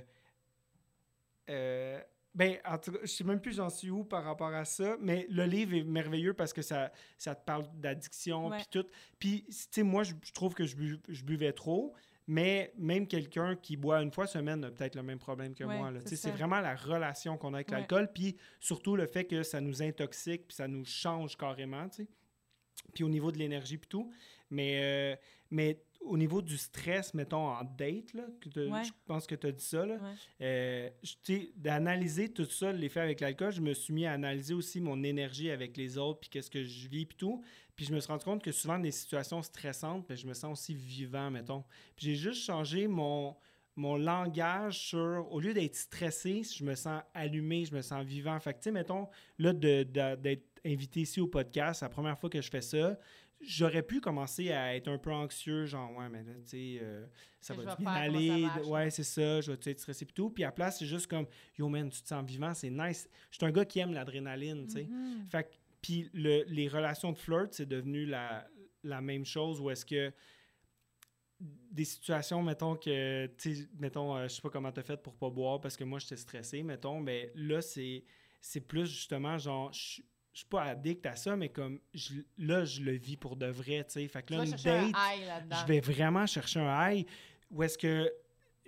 [1.49, 2.01] euh,
[2.35, 4.97] ben, en tout cas, je sais même plus j'en suis où par rapport à ça,
[5.01, 8.87] mais le livre est merveilleux parce que ça, ça te parle d'addiction, puis tout.
[9.19, 11.93] Puis, tu sais, moi, je, je trouve que je, bu- je buvais trop,
[12.29, 15.77] mais même quelqu'un qui boit une fois semaine a peut-être le même problème que Ouais,
[15.77, 15.91] moi.
[16.07, 17.79] c'est vraiment la relation qu'on a avec Ouais.
[17.79, 22.05] l'alcool, puis surtout le fait que ça nous intoxique, puis ça nous change carrément, tu
[22.05, 22.09] sais.
[22.95, 24.13] Puis au niveau de l'énergie, puis tout.
[24.51, 25.17] Mais, euh,
[25.51, 28.85] mais au niveau du stress, mettons, en date, là, que t'as- Ouais.
[28.85, 30.15] je pense que tu as dit ça, là, Ouais.
[30.41, 30.91] euh,
[31.57, 35.51] d'analyser tout ça, l'effet avec l'alcool, je me suis mis à analyser aussi mon énergie
[35.51, 37.43] avec les autres, puis qu'est-ce que je vis, puis tout.
[37.77, 40.59] Puis je me suis rendu compte que souvent, des situations stressantes, ben, je me sens
[40.59, 41.65] aussi vivant, mettons.
[41.97, 43.37] Puis j'ai juste changé mon,
[43.77, 48.39] mon langage sur, au lieu d'être stressé, je me sens allumé, je me sens vivant.
[48.41, 49.09] Fait que, tu sais, mettons,
[49.39, 52.99] là, d'être invité ici au podcast, c'est la première fois que je fais ça,
[53.41, 57.07] j'aurais pu commencer à être un peu anxieux, genre, ouais, mais là, tu sais, euh,
[57.41, 60.31] ça va bien aller, ouais, c'est ça, je vais être stressé puis tout.
[60.31, 61.27] Puis à la place, c'est juste comme,
[61.59, 63.09] yo, man, tu te sens vivant, c'est nice.
[63.31, 64.85] Je suis un gars qui aime l'adrénaline, tu sais.
[64.85, 65.27] Mhm.
[65.31, 65.49] Fait que,
[65.81, 68.47] puis le- les relations de flirt, c'est devenu la,
[68.85, 70.13] la même chose où est-ce que
[71.41, 75.15] des situations, mettons que, tu sais, mettons, euh, je sais pas comment t'as fait pour
[75.15, 78.05] pas boire parce que moi, j'étais stressé, mettons, mais là, c'est
[78.43, 80.01] c'est plus justement genre, je
[80.33, 83.47] je suis pas addict à ça, mais comme je- là, je le vis pour de
[83.47, 84.09] vrai, tu sais.
[84.09, 84.95] Fait que là, une un date,
[85.51, 87.07] je vais vraiment chercher un high
[87.51, 88.13] où est-ce que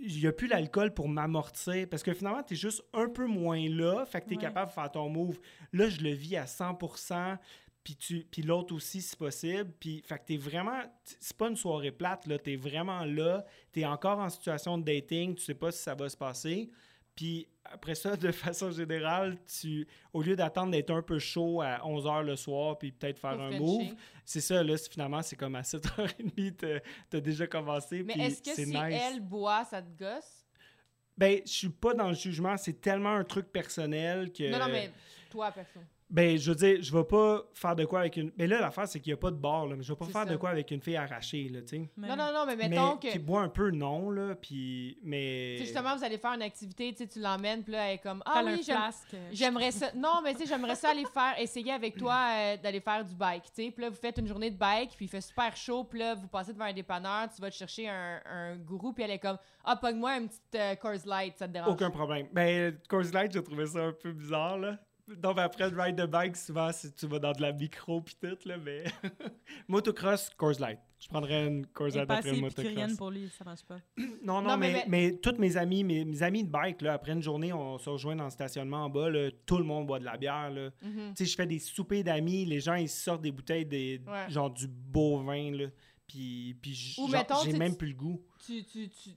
[0.04, 3.26] il n'y a plus l'alcool pour m'amortir parce que finalement, tu es juste un peu
[3.26, 4.42] moins là, fait que tu es Ouais.
[4.42, 5.38] capable de faire ton move.
[5.72, 7.38] Là, je le vis à 100%,
[7.84, 11.48] puis tu puis l'autre aussi si possible, puis fait que tu es vraiment c'est pas
[11.48, 15.36] une soirée plate là, tu es vraiment là, tu es encore en situation de dating,
[15.36, 16.70] tu sais pas si ça va se passer.
[17.14, 21.78] Puis après ça, de façon générale, tu, au lieu d'attendre d'être un peu chaud à
[21.78, 23.94] 11h le soir, puis peut-être faire Pour un move,
[24.24, 26.80] c'est ça, là, finalement, c'est comme à 7h30, t'as-
[27.10, 28.76] t'as déjà commencé, Mais est-ce que si nice.
[29.12, 30.44] elle boit, ça te gosse?
[31.16, 34.50] Ben, je suis pas dans le jugement, c'est tellement un truc personnel que...
[34.50, 34.90] Non, non, mais
[35.30, 35.78] toi, perso.
[36.12, 38.30] Ben, je veux dire, je vais pas faire de quoi avec une...
[38.36, 40.04] Mais là, l'affaire, c'est qu'il y a pas de bar, là, mais je vais pas
[40.04, 40.26] faire ça.
[40.26, 41.90] de quoi avec une fille arrachée, là, tu sais.
[41.96, 43.12] Non, non, non, mais mettons mais que...
[43.12, 44.98] qui boit un peu, non, là, puis...
[45.02, 45.54] Mais...
[45.56, 47.94] Tu sais, justement, vous allez faire une activité, tu sais, tu l'emmènes, puis là, elle
[47.94, 48.62] est comme, ah oui,
[49.32, 49.90] j'aimerais ça.
[49.94, 53.14] Non, mais tu sais, j'aimerais ça aller faire, essayer avec toi euh, d'aller faire du
[53.14, 53.70] bike, tu sais.
[53.70, 56.14] Puis là, vous faites une journée de bike, puis il fait super chaud, puis là,
[56.14, 59.18] vous passez devant un dépanneur, tu vas te chercher un, un gourou, puis elle est
[59.18, 61.72] comme, ah, pogne-moi une petite euh, Coors Light, ça te dérange.
[61.72, 62.26] Aucun problème.
[62.32, 64.76] Ben, Coors Light, j'ai trouvé ça un peu bizarre, là.
[65.08, 68.14] Donc, après le ride de bike, souvent, si tu vas dans de la micro pis
[68.16, 68.84] tout, là, mais...
[69.68, 70.78] motocross, Coors Light.
[71.00, 72.96] Je prendrais une Coors Light après le motocross.
[72.96, 73.78] pour lui, ça marche pas.
[74.22, 76.94] Non, non, Non, mais- mais, mais, toutes mes amis, mes, mes amis de bike, là,
[76.94, 79.86] après une journée, on se rejoint dans le stationnement en bas, là, tout le monde
[79.86, 80.70] boit de la bière, là.
[80.82, 81.14] Mhm.
[81.16, 84.30] Tu sais, je fais des soupers d'amis, les gens, ils sortent des bouteilles, des, Ouais.
[84.30, 85.66] genre du beau vin, là.
[86.06, 88.22] Puis, puis j- Ou genre, mettons, j'ai tu- même plus le goût.
[88.46, 89.10] tu, tu, tu-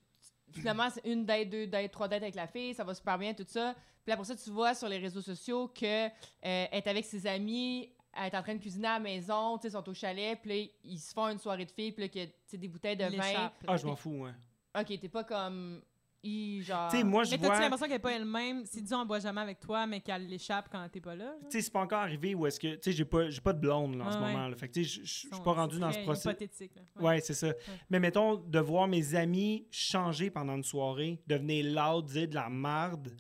[0.54, 3.34] finalement, c'est une date, deux dates, trois dates avec la fille, ça va super bien,
[3.34, 3.76] tout ça.
[4.06, 6.10] Puis après ça, tu vois sur les réseaux sociaux que euh,
[6.44, 9.64] elle est avec ses amis, elle est en train de cuisiner à la maison, tu
[9.64, 12.08] sais, ils sont au chalet, puis ils se font une soirée de filles, puis là,
[12.08, 13.30] qu'il y a, tu sais, des bouteilles de vin.
[13.30, 13.64] échappe.
[13.68, 14.32] Ah, je m'en fous, ouais.
[14.80, 15.82] Ok, t'es pas comme.
[16.28, 16.90] I, genre.
[16.90, 17.60] Tu sais, moi, je Mais t'as-tu vois...
[17.60, 18.66] l'impression qu'elle est pas elle-même?
[18.66, 21.36] Si disons, elle boit jamais avec toi, mais qu'elle l'échappe quand t'es pas là?
[21.40, 21.50] genre?
[21.52, 22.74] Tu sais, c'est pas encore arrivé où est-ce que...
[22.76, 24.32] Tu sais, j'ai pas, j'ai pas de blonde, là, en ce Ah ouais.
[24.34, 24.56] moment, là.
[24.56, 26.32] Fait que, tu sais, je- suis pas rendu dans ce processus.
[26.32, 26.82] hypothétique, là.
[27.00, 27.54] Ouais, c'est ça.
[27.92, 32.50] Mais mettons, de voir mes amis changer pendant une soirée, devenir loud, dire de la
[32.50, 33.16] merde,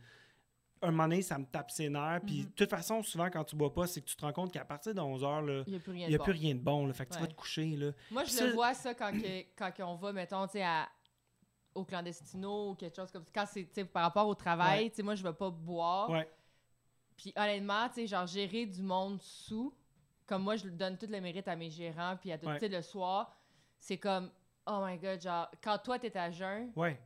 [0.88, 2.22] un moment donné, ça me tape ses nerfs.
[2.26, 2.46] Puis, Mhm.
[2.46, 4.66] de toute façon, souvent, quand tu bois pas, c'est que tu te rends compte qu'à
[4.66, 6.24] partir de 11h, là, Il n'y a plus rien de bon.
[6.24, 6.88] plus rien de bon.
[6.88, 6.94] Là.
[6.94, 7.92] Fait que tu vas te coucher, là.
[8.12, 10.88] Moi, je Ça- le vois ça quand, que, quand on va, mettons, tu sais, à-
[11.74, 13.32] au clandestino ou quelque chose comme ça.
[13.34, 15.04] Quand c'est, par rapport au travail, Ouais.
[15.04, 16.10] moi, je vais pas boire.
[17.18, 19.74] Puis honnêtement, genre, gérer du monde sous,
[20.26, 22.68] comme moi, je donne tout le mérite à mes gérants, puis à tout, Ouais.
[22.68, 23.36] le soir,
[23.80, 24.30] c'est comme,
[24.68, 27.00] oh my god, genre, quand toi, t'es à jeun, Ouais.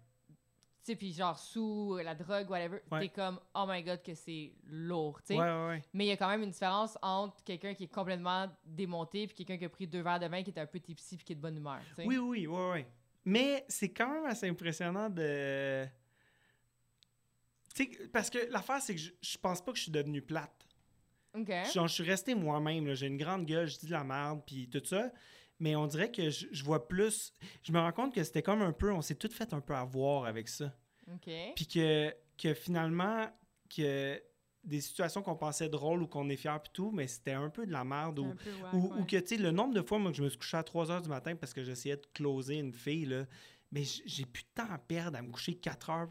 [0.84, 3.02] Tu sais, puis genre, sous la drogue, whatever, Ouais.
[3.02, 5.44] t'es comme, oh my god, que c'est lourd, tu Ouais, sais.
[5.44, 5.84] ouais, ouais.
[5.94, 9.36] Mais il y a quand même une différence entre quelqu'un qui est complètement démonté, puis
[9.36, 11.34] quelqu'un qui a pris deux verres de vin, qui est un peu tipsy, puis qui
[11.34, 12.06] est de bonne humeur, tu sais.
[12.06, 12.88] Oui, oui, ouais.
[13.26, 15.86] Mais c'est quand même assez impressionnant de.
[17.76, 20.22] Tu sais, parce que l'affaire, c'est que je, je pense pas que je suis devenu
[20.22, 20.66] plate.
[21.36, 21.52] OK.
[21.74, 22.94] Genre, je suis resté moi-même.
[22.96, 25.12] J'ai une grande gueule, je dis de la merde, puis tout ça.
[25.60, 27.34] Mais on dirait que je, je vois plus.
[27.64, 28.92] Je me rends compte que c'était comme un peu.
[28.94, 30.74] On s'est tout fait un peu avoir avec ça.
[31.14, 31.30] OK.
[31.56, 33.28] Puis que, que finalement,
[33.76, 34.22] que
[34.64, 37.66] des situations qu'on pensait drôles ou qu'on est fier puis tout, mais c'était un peu
[37.66, 38.20] de la merde.
[38.20, 39.00] Ou, Un peu whack, ou, ouais.
[39.02, 40.64] ou que, tu sais, le nombre de fois, moi, que je me suis couché à
[40.64, 43.26] 3 heures du matin parce que j'essayais de closer une fille, là,
[43.72, 46.10] mais j'ai plus de temps à perdre à me coucher 4 heures.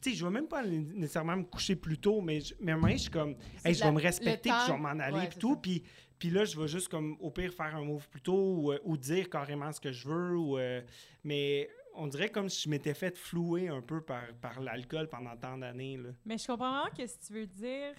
[0.00, 2.72] Tu sais, je vais même pas né- nécessairement me coucher plus tôt, mais, je, mais
[2.72, 3.36] à un moment donné, je suis comme,
[3.66, 5.56] hey, je vais me respecter, puis je vais m'en aller, Ouais, puis tout.
[5.56, 5.82] Puis,
[6.18, 8.78] puis là, je vais juste, comme, au pire, faire un move plus tôt ou, euh,
[8.84, 10.36] ou dire carrément ce que je veux.
[10.36, 10.80] Ou, euh,
[11.24, 15.36] mais on dirait comme si je m'étais fait flouer un peu par, par l'alcool pendant
[15.36, 15.98] tant d'années.
[16.24, 17.94] Mais je comprends vraiment ce que tu veux dire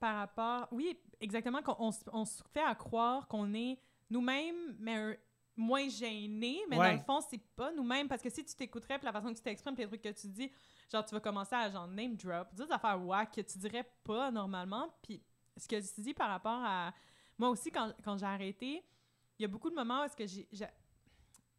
[0.00, 0.68] par rapport.
[0.72, 1.62] Oui, exactement.
[1.62, 1.76] qu'on-
[2.12, 3.78] On, se fait à croire qu'on est
[4.10, 5.16] nous-mêmes, mais un-
[5.56, 6.60] moins gênés.
[6.68, 6.90] Mais Ouais.
[6.90, 8.08] dans le fond, c'est pas nous-mêmes.
[8.08, 10.08] Parce que si tu t'écouterais, puis la façon que tu t'exprimes, puis les trucs que
[10.20, 10.50] tu dis,
[10.90, 13.88] genre, tu vas commencer à genre name drop, dire des affaires whack que tu dirais
[14.02, 14.88] pas normalement.
[15.02, 15.22] Puis
[15.56, 16.92] ce que tu dis par rapport à.
[17.38, 18.82] Moi aussi, quand, quand j'ai arrêté,
[19.38, 20.46] il y a beaucoup de moments où est-ce que j'ai.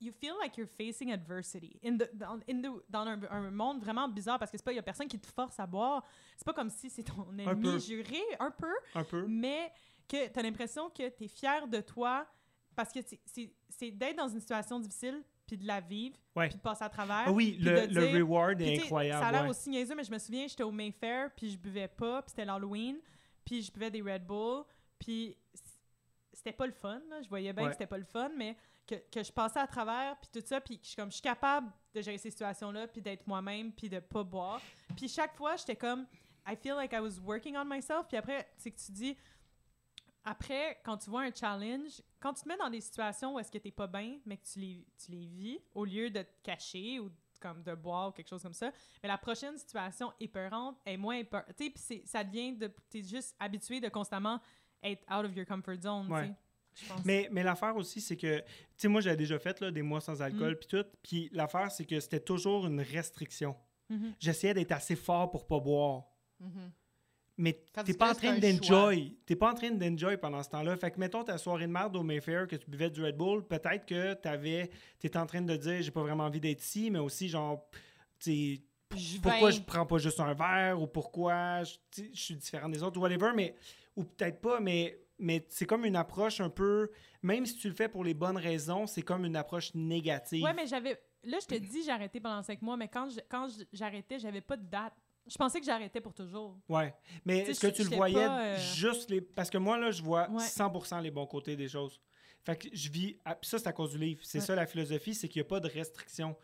[0.02, 3.80] You feel like you're facing adversity in the, dans, in the- dans un, un monde
[3.80, 6.04] vraiment bizarre parce que c'est pas il y a personne qui te force à boire
[6.36, 9.26] c'est pas comme si c'est ton ennemi juré un peu Un peu.
[9.26, 9.72] mais
[10.08, 12.28] que tu as l'impression que tu es fier de toi
[12.76, 16.50] parce que c'est- d'être dans une situation difficile puis de la vivre Ouais.
[16.50, 19.22] puis de passer à travers Ah oui, le, de le dire- reward est incroyable.
[19.24, 19.50] Ça a l'air ouais.
[19.50, 22.44] aussi niaiseux, mais je me souviens, j'étais au Mayfair, puis je buvais pas, puis c'était
[22.46, 22.98] l'Halloween,
[23.46, 24.66] puis je buvais des Red Bull,
[25.00, 25.38] puis
[26.36, 27.22] c'était pas le fun, là.
[27.22, 27.70] Je voyais bien Ouais.
[27.70, 28.56] que c'était pas le fun, mais
[28.88, 31.22] que, que je passais à travers, puis tout ça, puis je suis comme, je suis
[31.24, 34.62] capable de gérer ces situations-là, puis d'être moi-même, puis de pas boire.
[34.96, 36.06] Puis chaque fois, j'étais comme,
[36.48, 39.18] I feel like I was working on myself, puis après, c'est que tu dis,
[40.24, 43.52] après, quand tu vois un challenge, quand tu te mets dans des situations où est-ce
[43.52, 46.42] que t'es pas bien, mais que tu les, tu les vis, au lieu de te
[46.44, 48.72] cacher ou comme de boire ou quelque chose comme ça.
[49.04, 51.48] Mais la prochaine situation épeurante est moins épeurante.
[51.56, 52.74] Tu sais, puis ça devient de.
[52.90, 54.40] T'es juste habitué de constamment
[54.86, 56.24] être out of your comfort zone, Ouais.
[56.24, 56.36] tu sais.
[56.78, 57.06] Je pense.
[57.06, 58.44] Mais, mais l'affaire aussi, c'est que, tu
[58.76, 60.24] sais, moi, j'avais déjà fait là, des mois sans Mm.
[60.24, 60.86] alcool, puis tout.
[61.02, 63.56] Puis l'affaire, c'est que c'était toujours une restriction.
[63.90, 64.14] Mhm.
[64.20, 66.04] J'essayais d'être assez fort pour pas boire.
[66.42, 66.72] Mhm.
[67.38, 69.18] Mais t'es pas en train d'enjoy.
[69.26, 70.76] T'es pas en train d'enjoy pendant ce temps-là.
[70.78, 73.46] Fait que, mettons, ta soirée de merde au Mayfair, que tu buvais du Red Bull,
[73.46, 74.70] peut-être que t'avais...
[75.00, 77.70] T'étais en train de dire, j'ai pas vraiment envie d'être ici, mais aussi, genre,
[78.20, 78.60] tu
[79.22, 81.76] pourquoi je prends pas juste un verre ou pourquoi je,
[82.14, 83.56] je suis différent des autres ou whatever, mais
[83.96, 86.90] ou peut-être pas, mais, mais c'est comme une approche un peu,
[87.22, 90.44] même si tu le fais pour les bonnes raisons, c'est comme une approche négative.
[90.44, 91.00] Ouais, mais j'avais.
[91.24, 94.42] Là, je te dis, j'ai arrêté pendant cinq mois, mais quand je- quand j'arrêtais, j'avais
[94.42, 94.94] pas de date.
[95.28, 96.56] Je pensais que j'arrêtais pour toujours.
[96.70, 96.94] Ouais.
[97.26, 99.22] Mais est-ce que tu le voyais pas, euh, juste les.
[99.22, 100.44] Parce que moi, là, je vois Ouais.
[100.44, 102.00] 100% les bons côtés des choses.
[102.46, 103.14] Fait que je vis.
[103.14, 104.20] puis ça, c'est à cause du livre.
[104.24, 104.46] C'est Ouais.
[104.46, 106.36] ça la philosophie, c'est qu'il n'y a pas de restriction.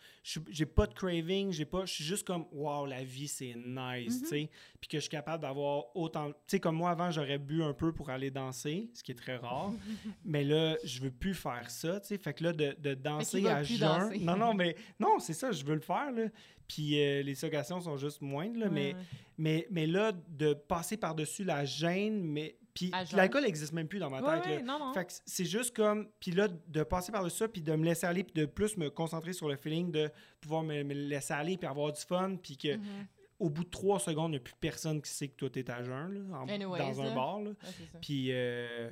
[0.49, 1.85] J'ai pas de craving, j'ai pas.
[1.85, 4.21] Je suis juste comme, waouh, la vie, c'est nice, Mhm.
[4.21, 4.49] tu sais.
[4.79, 6.29] Puis que je suis capable d'avoir autant.
[6.31, 9.15] Tu sais, comme moi, avant, j'aurais bu un peu pour aller danser, ce qui est
[9.15, 9.71] très rare.
[10.25, 12.17] mais là, je veux plus faire ça, tu sais.
[12.17, 13.77] Fait que là, de, de danser à jeun.
[13.79, 14.19] danser.
[14.19, 14.75] Non, non, mais.
[14.99, 16.25] Non, c'est ça, je veux le faire, là.
[16.67, 18.69] Puis euh, les occasions sont juste moindres, là.
[18.69, 18.93] Mais.
[18.95, 18.99] Ouais.
[19.37, 22.55] Mais, mais là, de passer par-dessus la gêne, mais.
[22.73, 24.45] Puis l'alcool n'existe même plus dans ma tête.
[24.45, 24.93] ouais, non, non.
[24.93, 26.09] Fait que c'est juste comme.
[26.19, 28.89] Puis là, de passer par-dessus ça, puis de me laisser aller, puis de plus me
[28.89, 32.57] concentrer sur le feeling de pouvoir me, me laisser aller, puis avoir du fun, puis
[32.57, 33.07] que Mhm.
[33.39, 35.69] au bout de trois secondes, il n'y a plus personne qui sait que toi, t'es
[35.69, 37.15] à jeun, là, en- Anyways, dans un là.
[37.15, 37.41] bar.
[37.41, 37.49] Là.
[37.49, 37.99] Ouais.
[38.01, 38.27] Puis.
[38.31, 38.89] euh,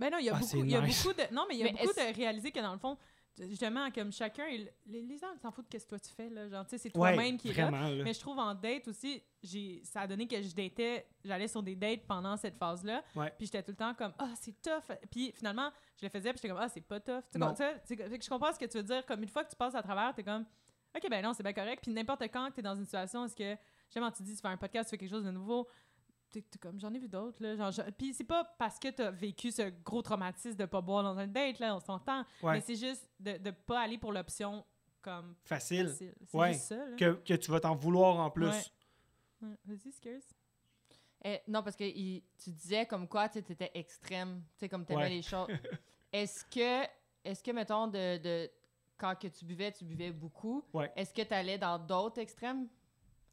[0.00, 1.02] Mais non, il y a Ah, beaucoup, il y a nice.
[1.04, 1.34] beaucoup de.
[1.34, 2.96] Non, mais il y a Mais beaucoup de réaliser que dans le fond,
[3.48, 6.28] justement, comme chacun, il- les, les gens s'en foutent de ce que toi tu fais,
[6.30, 6.48] là?
[6.48, 7.70] Genre, tu sais, c'est ouais, toi-même qui est là.
[8.04, 11.62] Mais je trouve en date aussi, j'ai, ça a donné que je datais, j'allais sur
[11.62, 13.02] des dates pendant cette phase-là.
[13.14, 13.32] Ouais.
[13.36, 14.96] Puis j'étais tout le temps comme, ah, c'est tough.
[15.10, 15.70] Puis finalement,
[16.00, 17.22] je le faisais, puis j'étais comme, ah, c'est pas tough.
[17.32, 17.38] Tu
[17.84, 19.04] sais, je comprends ce que tu veux dire.
[19.06, 20.44] Comme une fois que tu passes à travers, t'es comme,
[20.96, 21.82] ok, ben non, c'est bien correct.
[21.82, 23.56] Puis n'importe quand que t'es dans une situation, est-ce que,
[23.86, 25.68] justement, tu dis, tu fais un podcast, tu fais quelque chose de nouveau,
[26.30, 27.56] t'es, comme, j'en ai vu d'autres, là.
[27.56, 31.02] Genre, je- Puis c'est pas parce que t'as vécu ce gros traumatisme de pas boire
[31.02, 32.24] dans un date, là, on s'entend.
[32.42, 32.54] Ouais.
[32.54, 34.64] Mais c'est juste de, de pas aller pour l'option
[35.02, 35.88] comme Facile.
[35.88, 36.14] facile.
[36.26, 36.52] C'est Ouais.
[36.52, 36.96] juste ça, là.
[36.96, 38.46] Que, que tu vas t'en vouloir en plus.
[38.46, 38.62] Ouais.
[39.42, 40.20] Ouais, Vas-y, Scares.
[41.24, 44.84] Eh, non, parce que il- tu disais comme quoi tu étais extrême, tu sais, comme
[44.84, 45.08] tu aimais Ouais.
[45.10, 45.48] les choses.
[46.12, 46.88] Est-ce que,
[47.24, 48.50] est-ce que, mettons, de, de,
[48.96, 50.90] quand que tu buvais, tu buvais beaucoup, Ouais.
[50.96, 52.66] est-ce que tu allais dans d'autres extrêmes?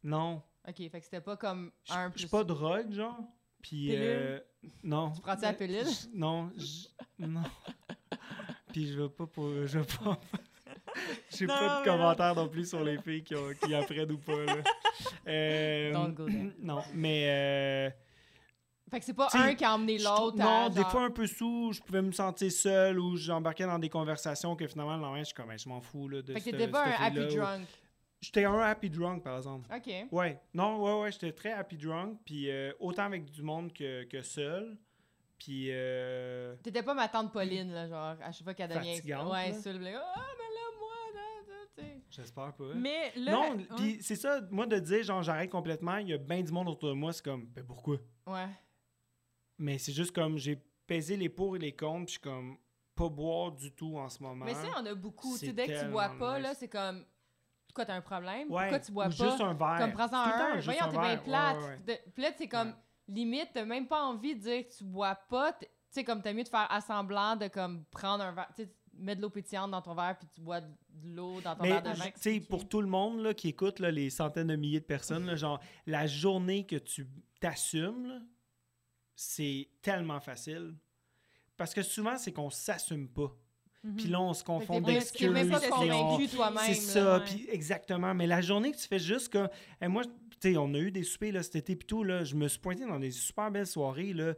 [0.03, 0.41] Non.
[0.67, 3.19] Ok, fait que c'était pas comme Je un je suis pas drogue, genre.
[3.61, 3.89] Puis.
[3.95, 4.39] Euh,
[4.83, 5.11] non.
[5.11, 5.85] Tu prends-tu la Mais pilule?
[5.85, 6.51] je- Non.
[7.19, 7.43] Non.
[8.73, 9.49] Puis je veux pas pour.
[9.65, 10.19] Je veux pas.
[11.29, 11.91] J'ai pas de non.
[11.91, 14.43] commentaires non plus sur les filles qui, ont, qui apprennent ou pas.
[14.45, 14.55] Là.
[15.27, 16.51] Euh, Don't go there.
[16.59, 17.25] non, mais.
[17.27, 17.89] euh,
[18.89, 20.37] Fait que c'est pas T'sais, un qui a emmené l'autre.
[20.37, 23.65] Non, à, des genre- fois un peu sous, je pouvais me sentir seul ou j'embarquais
[23.65, 26.07] dans des conversations que finalement, le lendemain, je suis comme, je m'en fous.
[26.07, 27.67] Là, de Fait que t'étais pas un happy drunk.
[28.25, 29.69] J'étais un happy drunk, par exemple.
[29.71, 30.07] Ok.
[30.11, 34.03] Ouais, non, ouais, ouais, j'étais très happy drunk, puis euh, autant avec du monde que,
[34.05, 34.77] que seul.
[35.37, 38.99] Puis, euh, T'étais pas ma tante Pauline, là, genre, à chaque fois qu'elle devient.
[39.03, 39.61] Ouais, là.
[39.61, 39.95] sur le.
[39.95, 42.01] Ah, mais là, moi, là, là, tu sais.
[42.09, 42.73] j'espère pas.
[42.73, 43.31] Mais là.
[43.31, 43.67] non, ouais.
[43.75, 46.69] puis c'est ça, moi de dire, genre, j'arrête complètement, il y a bien du monde
[46.69, 47.97] autour de moi, c'est comme, ben pourquoi?
[48.25, 48.47] Ouais.
[49.59, 52.57] Mais c'est juste comme, j'ai pesé les pour et les contre, puis je suis comme,
[52.95, 54.45] pas boire du tout en ce moment.
[54.45, 55.37] Mais ça, on a beaucoup.
[55.37, 56.43] Tu sais, dès que tu bois pas, nice.
[56.43, 57.05] là, c'est comme.
[57.75, 58.49] Quoi, t'as un problème?
[58.51, 59.29] Ouais, Pourquoi tu bois ou pas?
[59.29, 59.75] juste un verre.
[59.77, 60.59] Comme prends-en un.
[60.61, 61.57] Voyons, t'es bien plate.
[61.85, 62.73] Ouais, Puis là, c'est comme.
[63.07, 65.53] Limite, t'as même pas envie de dire que tu bois pas.
[65.53, 68.47] Tu sais, comme t'as mieux de faire assemblant de comme prendre un verre.
[68.55, 70.67] Tu sais, mettre de l'eau pétillante dans ton verre puis tu bois de
[71.03, 72.09] l'eau dans ton Mais verre de tu vin.
[72.15, 75.25] sais, pour tout le monde là, qui écoute là, les centaines de milliers de personnes,
[75.25, 77.05] là, genre la journée que tu
[77.41, 78.25] t'assumes,
[79.15, 80.75] c'est tellement facile.
[81.57, 83.31] Parce que souvent, c'est qu'on s'assume pas.
[83.85, 83.95] Mhm.
[83.95, 85.29] Puis là, on se confond d'excuses.
[85.29, 86.63] même pas convaincu toi-même.
[86.65, 88.13] C'est ça, puis exactement.
[88.13, 89.47] Mais la journée que tu fais juste que.
[89.81, 92.23] Et moi, tu sais, on a eu des soupers là, cet été, puis tout, là,
[92.23, 94.33] je me suis pointé dans des super belles soirées, là.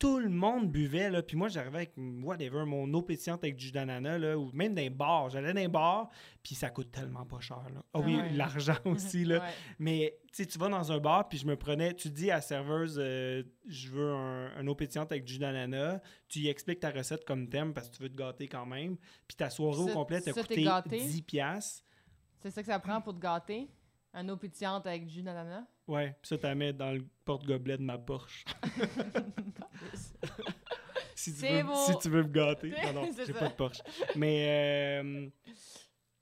[0.00, 1.22] Tout le monde buvait, là.
[1.22, 4.74] Puis moi, j'arrivais avec, whatever, mon eau pétillante avec du jus d'ananas, là, ou même
[4.74, 5.28] les bars.
[5.28, 6.08] J'allais dans les bars,
[6.42, 7.82] puis ça coûte tellement pas cher, là.
[7.92, 8.32] Ah oui, Ah ouais.
[8.32, 9.40] l'argent aussi, là.
[9.40, 9.48] Ouais.
[9.78, 12.36] Mais tu sais, tu vas dans un bar, puis je me prenais, tu dis à
[12.36, 16.48] la serveuse, euh, je veux un, un eau pétillante avec du jus d'ananas, tu y
[16.48, 18.96] expliques ta recette comme thème parce que tu veux te gâter quand même,
[19.28, 20.98] puis ta soirée au complet t'a coûté gâté?
[20.98, 21.84] 10 piastres.
[22.42, 23.68] C'est ça que ça prend pour te gâter?
[24.12, 25.64] Un eau pétillante avec du jus d'ananas.
[25.86, 28.44] Ouais, puis ça, t'as mets dans le porte-gobelet de ma Porsche.
[31.14, 31.74] si, tu veux, beau.
[31.86, 32.72] si tu veux me gâter.
[32.94, 33.82] Non, non, j'ai pas de Porsche.
[34.16, 35.28] Mais, euh,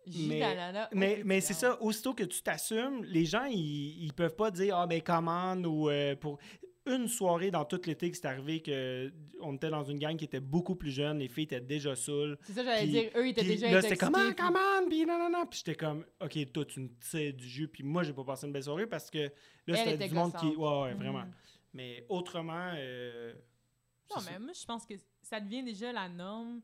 [0.07, 4.51] Mais- mais, mais c'est ça, aussitôt que tu t'assumes, les gens, ils, ils peuvent pas
[4.51, 6.39] dire, ah ben commande ou euh, pour.
[6.89, 10.25] Une soirée dans tout l'été que c'est arrivé que on était dans une gang qui
[10.25, 12.39] était beaucoup plus jeune, les filles étaient déjà saoules.
[12.43, 14.89] C'est ça, j'allais Puis- dire, eux, ils étaient Puis déjà là, c'était comme, ah, on,
[14.89, 15.47] puis non, non, non.
[15.47, 17.69] Puis j'étais comme, OK, toi, tu me tires du jus.
[17.69, 19.31] Puis moi, j'ai pas passé une belle soirée parce que
[19.67, 20.47] là, c'était était du monde qui.
[20.57, 21.21] Ouais, ouais, vraiment.
[21.21, 21.33] Mhm.
[21.75, 22.73] Mais autrement.
[22.75, 23.33] euh,
[24.11, 24.39] Non, mais ça.
[24.39, 26.61] moi, je pense que ça devient déjà la norme.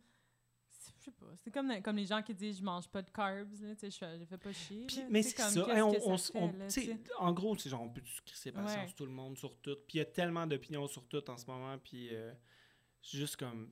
[1.05, 1.33] C'est- Je sais pas.
[1.37, 3.91] C'est comme, comme les gens qui disent je mange pas de carbs, là, tu sais,
[3.91, 4.87] je fais- je fais pas chier.
[4.87, 5.75] Puis- là, mais c'est comme, ça.
[5.77, 8.53] Hey, on, que ça on- fait, là, en gros, c'est genre, on peut se crisser
[8.53, 8.95] patience Ouais.
[8.97, 9.77] tout le monde sur tout.
[9.87, 11.77] Puis il y a tellement d'opinions sur tout en ce moment.
[11.79, 12.33] Puis euh,
[13.03, 13.71] c'est juste comme.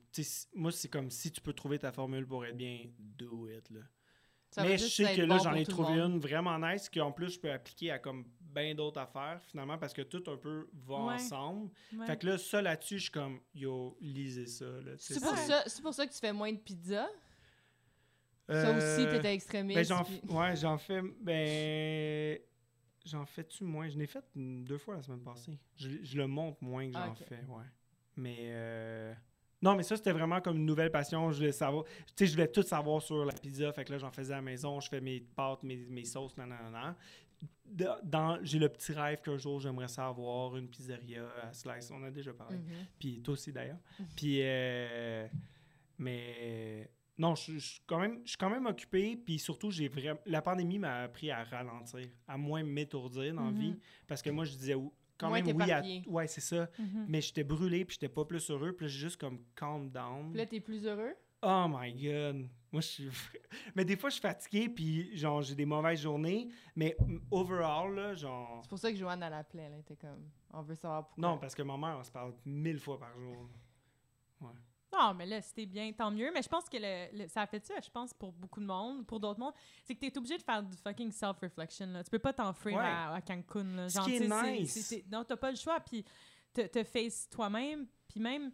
[0.53, 3.69] moi, c'est comme si tu peux trouver ta formule pour être bien, do it.
[3.71, 3.81] Là.
[4.51, 7.29] Ça mais je sais que là, bon j'en ai trouvé une vraiment nice qu'en plus,
[7.31, 11.05] je peux appliquer à comme bien d'autres affaires finalement parce que tout un peu va
[11.05, 11.13] Ouais.
[11.15, 11.71] ensemble.
[11.97, 12.05] Ouais.
[12.05, 14.65] Fait que là, ça là-dessus, je suis comme, yo, lisez ça.
[14.99, 17.09] C'est pour, c'est- ça, c'est pour ça que tu fais moins de pizza.
[18.49, 19.77] Ça Euh, aussi, t'étais extrémiste.
[19.77, 21.01] Ben, j'en, puis- ouais, j'en fais.
[21.21, 22.39] Ben.
[23.05, 23.89] J'en fais-tu moins?
[23.89, 25.57] Je l'ai fait deux fois la semaine passée.
[25.75, 27.63] Je, je le montre moins que j'en Ah, fais, ouais.
[28.15, 28.35] Mais.
[28.41, 29.13] euh,
[29.61, 31.31] Non, mais ça, c'était vraiment comme une nouvelle passion.
[31.31, 31.85] Je voulais savoir.
[31.85, 33.71] Tu sais, je voulais tout savoir sur la pizza.
[33.73, 34.79] Fait que là, j'en faisais à la maison.
[34.81, 36.95] Je fais mes pâtes, mes, mes sauces, nan, nan, nan, nan.
[37.65, 41.91] De- Dans, j'ai le petit rêve qu'un jour, j'aimerais savoir une pizzeria à Slice.
[41.91, 42.57] On a déjà parlé.
[42.57, 42.63] Mhm.
[42.99, 43.79] Puis toi aussi d'ailleurs.
[44.17, 45.27] Puis euh,
[45.97, 50.19] mais non, je, suis quand même je suis quand même occupé puis surtout j'ai vraiment
[50.25, 53.59] la pandémie m'a appris à ralentir, à moins m'étourdir dans la Mhm.
[53.59, 53.75] vie
[54.07, 54.75] parce que moi je disais
[55.17, 57.05] quand Moins même oui à ouais, c'est ça, Mhm.
[57.07, 60.29] mais j'étais brûlé puis j'étais pas plus heureux, puis là, j'ai juste comme calm down.
[60.31, 61.13] Puis là, t'es plus heureux?
[61.43, 62.49] Oh my god.
[62.71, 63.09] Moi, je suis.
[63.75, 66.47] Mais des fois, je suis fatigué, puis genre, j'ai des mauvaises journées.
[66.75, 66.95] Mais
[67.29, 68.59] overall, là, genre.
[68.63, 69.63] C'est pour ça que Joanne, elle appelait.
[69.71, 71.21] Elle était comme, on veut savoir pourquoi.
[71.29, 73.49] Non, parce que ma mère, on se parle mille fois par jour.
[74.93, 76.29] Non, mais là, c'était bien, tant mieux.
[76.33, 78.65] Mais je pense que le, le- ça a fait ça, je pense, pour beaucoup de
[78.65, 79.53] monde, pour d'autres mondes.
[79.83, 81.87] C'est que t'es obligé de faire du fucking self-reflection.
[81.87, 82.03] là.
[82.03, 82.83] Tu peux pas t'enfuir Ouais.
[82.83, 83.63] à, à Cancun.
[83.75, 83.89] Là.
[83.89, 84.95] Ce qui est nice.
[85.11, 85.79] non, t'as pas le choix.
[85.79, 86.05] Puis
[86.53, 87.87] te, te face toi-même.
[88.07, 88.51] Puis même,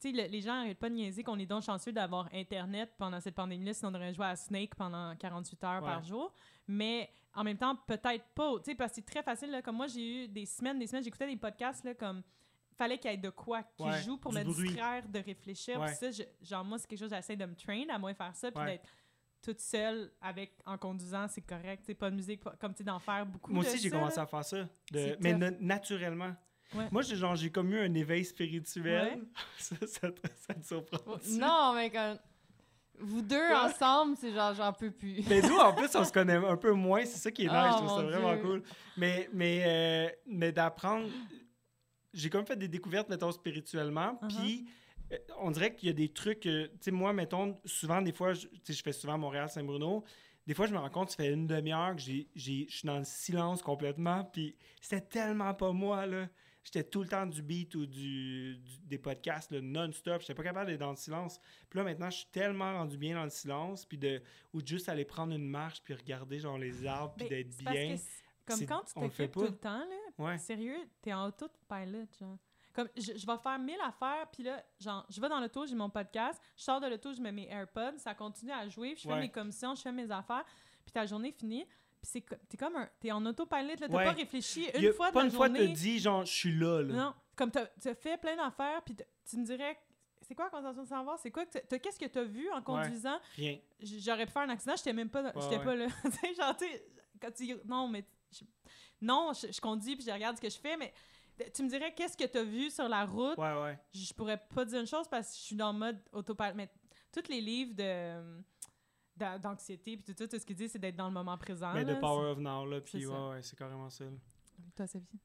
[0.00, 2.92] tu sais, le- les gens n'arrêtent pas de niaiser qu'on est donc chanceux d'avoir Internet
[2.98, 6.32] pendant cette pandémie-là, sinon on aurait joué à Snake pendant 48 heures par jour.
[6.68, 8.52] Mais en même temps, peut-être pas.
[8.58, 9.50] Tu sais, parce que c'est très facile.
[9.50, 12.22] Là, comme moi, j'ai eu des semaines, des semaines, j'écoutais des podcasts là, comme
[12.76, 14.68] fallait qu'il y ait de quoi qui Ouais, joue pour me bruit.
[14.68, 15.80] distraire de réfléchir.
[15.80, 15.86] Ouais.
[15.86, 18.14] Puis ça, je- genre, moi, c'est quelque chose que j'essaie de me train à moins
[18.14, 18.72] faire ça, puis Ouais.
[18.72, 18.88] d'être
[19.42, 21.82] toute seule avec, en conduisant, c'est correct.
[21.86, 23.52] C'est pas de musique, pas- comme tu d'en faire beaucoup.
[23.52, 24.68] Moi aussi, j'ai commencé à faire ça.
[24.92, 26.34] de- mais na- naturellement.
[26.74, 26.88] Ouais.
[26.90, 29.18] Moi, j'ai, genre, j'ai comme eu un éveil spirituel.
[29.18, 29.22] Ouais.
[29.58, 30.98] ça, ça, ça te surprend.
[31.06, 31.16] Oh.
[31.30, 32.18] Non, mais comme.
[32.98, 33.66] Vous deux Quoi?
[33.66, 35.22] ensemble, c'est genre, j'en peux plus.
[35.28, 37.04] Mais nous, en plus, on se connaît un peu moins.
[37.04, 37.54] C'est ça qui est nice.
[37.54, 38.42] Oh, je trouve ça vraiment Dieu.
[38.42, 38.62] cool.
[38.96, 41.06] Mais, mais, euh, mais d'apprendre.
[42.16, 44.18] J'ai comme fait des découvertes, mettons, spirituellement.
[44.22, 44.36] Uh-huh.
[44.42, 44.66] Puis.
[45.12, 48.32] euh, On dirait qu'il y a des trucs, tu sais, moi, mettons, souvent, des fois,
[48.34, 50.02] je- tu sais, je fais souvent Montréal-Saint-Bruno,
[50.48, 53.04] des fois, je me rends compte, ça fait une demi-heure que je suis dans le
[53.04, 56.28] silence complètement, puis c'était tellement pas moi, là.
[56.64, 60.20] J'étais tout le temps du beat ou du, du- des podcasts non-stop.
[60.22, 61.38] J'étais pas capable d'être dans le silence.
[61.70, 64.20] Puis là, maintenant, je suis tellement rendu bien dans le silence, puis de,
[64.52, 67.52] ou de juste aller prendre une marche, puis regarder, genre, les arbres, puis Ben, d'être
[67.52, 67.96] c'est parce que bien.
[68.46, 69.46] Comme quand tu t'occupes tout pas.
[69.46, 70.38] le temps, là, Ouais.
[70.38, 72.38] sérieux, t'es en autopilot, genre.
[72.72, 75.74] Comme, je, je vais faire mille affaires, puis là, genre, je vais dans l'auto, j'ai
[75.74, 79.02] mon podcast, je sors de l'auto, je mets mes AirPods, ça continue à jouer, je
[79.02, 79.20] fais Ouais.
[79.20, 80.44] mes commissions, je fais mes affaires,
[80.84, 82.88] puis ta journée finit, puis c'est t'es comme un...
[83.00, 84.04] T'es en autopilot, là, t'as Ouais.
[84.04, 85.68] pas réfléchi une fois pas la une fois journée.
[85.72, 86.94] te dit, genre, je suis là, là.
[86.94, 88.94] Non, comme t'as as fait plein d'affaires, puis
[89.28, 89.78] tu me dirais...
[90.22, 91.18] C'est quoi la conversation de savoir?
[91.20, 93.16] C'est quoi que t'as- t'as- qu'est-ce que t'as vu en conduisant?
[93.36, 93.58] Rien.
[93.80, 95.64] J'aurais pu faire un accident, j'étais même pas, j'étais ouais.
[95.64, 95.86] pas là.
[96.04, 96.64] tu sais, genre, tu
[97.20, 98.04] quand tu non, mais
[98.40, 98.44] je-
[99.00, 100.92] non, je, je conduis puis je regarde ce que je fais, mais
[101.54, 103.36] tu me dirais qu'est-ce que tu as vu sur la route?
[103.38, 103.78] Ouais, ouais.
[103.92, 106.54] Je pourrais pas dire une chose parce que je suis dans le mode autopilot.
[106.54, 106.70] Mais
[107.12, 108.42] tous les livres de
[109.14, 111.72] d'a- d'anxiété puis tout ça, tout ce qu'ils disent, c'est d'être dans le moment présent.
[111.74, 111.94] Mais là.
[111.94, 113.28] The Power of Now, là, puis c'est ouais, ça.
[113.28, 114.04] ouais, c'est carrément ça.
[114.04, 114.10] là.
[114.74, 115.20] Toi, Sophie?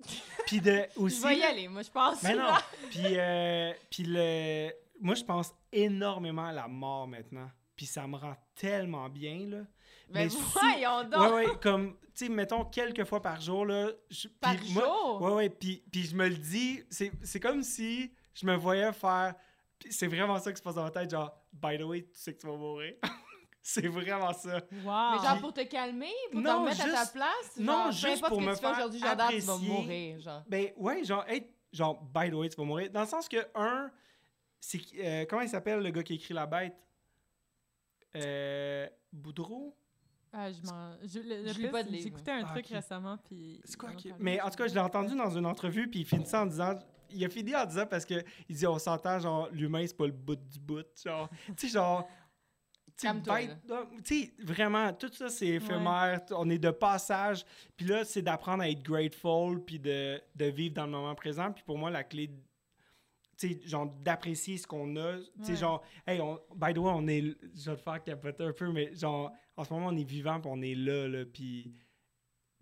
[0.46, 1.22] Puis de, Je aussi...
[1.22, 2.22] vais y aller, moi, je pense.
[2.24, 2.52] Mais non.
[2.90, 4.70] Puis, euh, puis le...
[5.00, 7.48] Moi, je pense énormément à la mort maintenant.
[7.76, 9.62] Puis ça me rend tellement bien, là.
[10.10, 11.20] Mais Mais sous- voyons donc!
[11.20, 13.90] Ouais, ouais, comme, tu sais, mettons, quelques fois par jour, là.
[14.10, 15.22] je- Par puis moi- jour?
[15.22, 18.92] Ouais, ouais, puis, puis je me le dis, c'est c'est comme si je me voyais
[18.92, 19.34] faire...
[19.90, 22.34] C'est vraiment ça qui se passe dans ma tête, genre, by the way, tu sais
[22.34, 22.94] que tu vas mourir.
[23.62, 24.56] c'est vraiment ça.
[24.84, 25.12] Wow!
[25.12, 27.56] Mais genre pour te calmer, pour te Non, remettre à ta juste- place?
[27.58, 29.38] non, genre, peu juste importe pour ce que me tu fais faire aujourd'hui, Jordan, tu
[29.40, 30.42] vas mourir, genre.
[30.46, 32.90] Ben ouais, genre, être, genre, by the way, tu vas mourir.
[32.90, 33.90] Dans le sens que, un,
[34.60, 34.80] c'est.
[34.98, 36.76] euh, comment il s'appelle le gars qui écrit La Bête?
[38.16, 39.76] Euh, Boudreau?
[40.32, 40.92] Ah, je m'en...
[41.04, 42.04] Je, le- le Je lis pire, pas de c'est- livre.
[42.04, 43.60] J'écoutais un Ah, truc récemment, puis...
[43.64, 44.12] C'est quoi qui-.
[44.18, 46.78] Mais en tout cas, je l'ai entendu dans une entrevue, puis il finissait en disant.
[47.14, 50.06] Il a fini en disant parce que il dit on s'entend, genre, l'humain, c'est pas
[50.06, 50.86] le bout du bout.
[51.04, 51.28] Genre,
[51.58, 52.08] tu sais, genre.
[52.96, 53.08] Tu
[54.04, 56.20] sais, vraiment, tout ça, c'est éphémère.
[56.30, 57.44] On est de passage.
[57.76, 61.50] Puis là, c'est d'apprendre à être grateful, puis de, de vivre dans le moment présent.
[61.52, 62.30] Puis pour moi, la clé,
[63.66, 65.16] genre, d'apprécier ce qu'on a.
[65.18, 65.56] Tu sais, Ouais.
[65.58, 67.20] genre, hey, on, by the way, on est.
[67.54, 70.40] Je vais te faire capoter un peu, mais genre, en ce moment, on est vivant,
[70.40, 71.24] puis on est là, là.
[71.24, 71.74] Puis,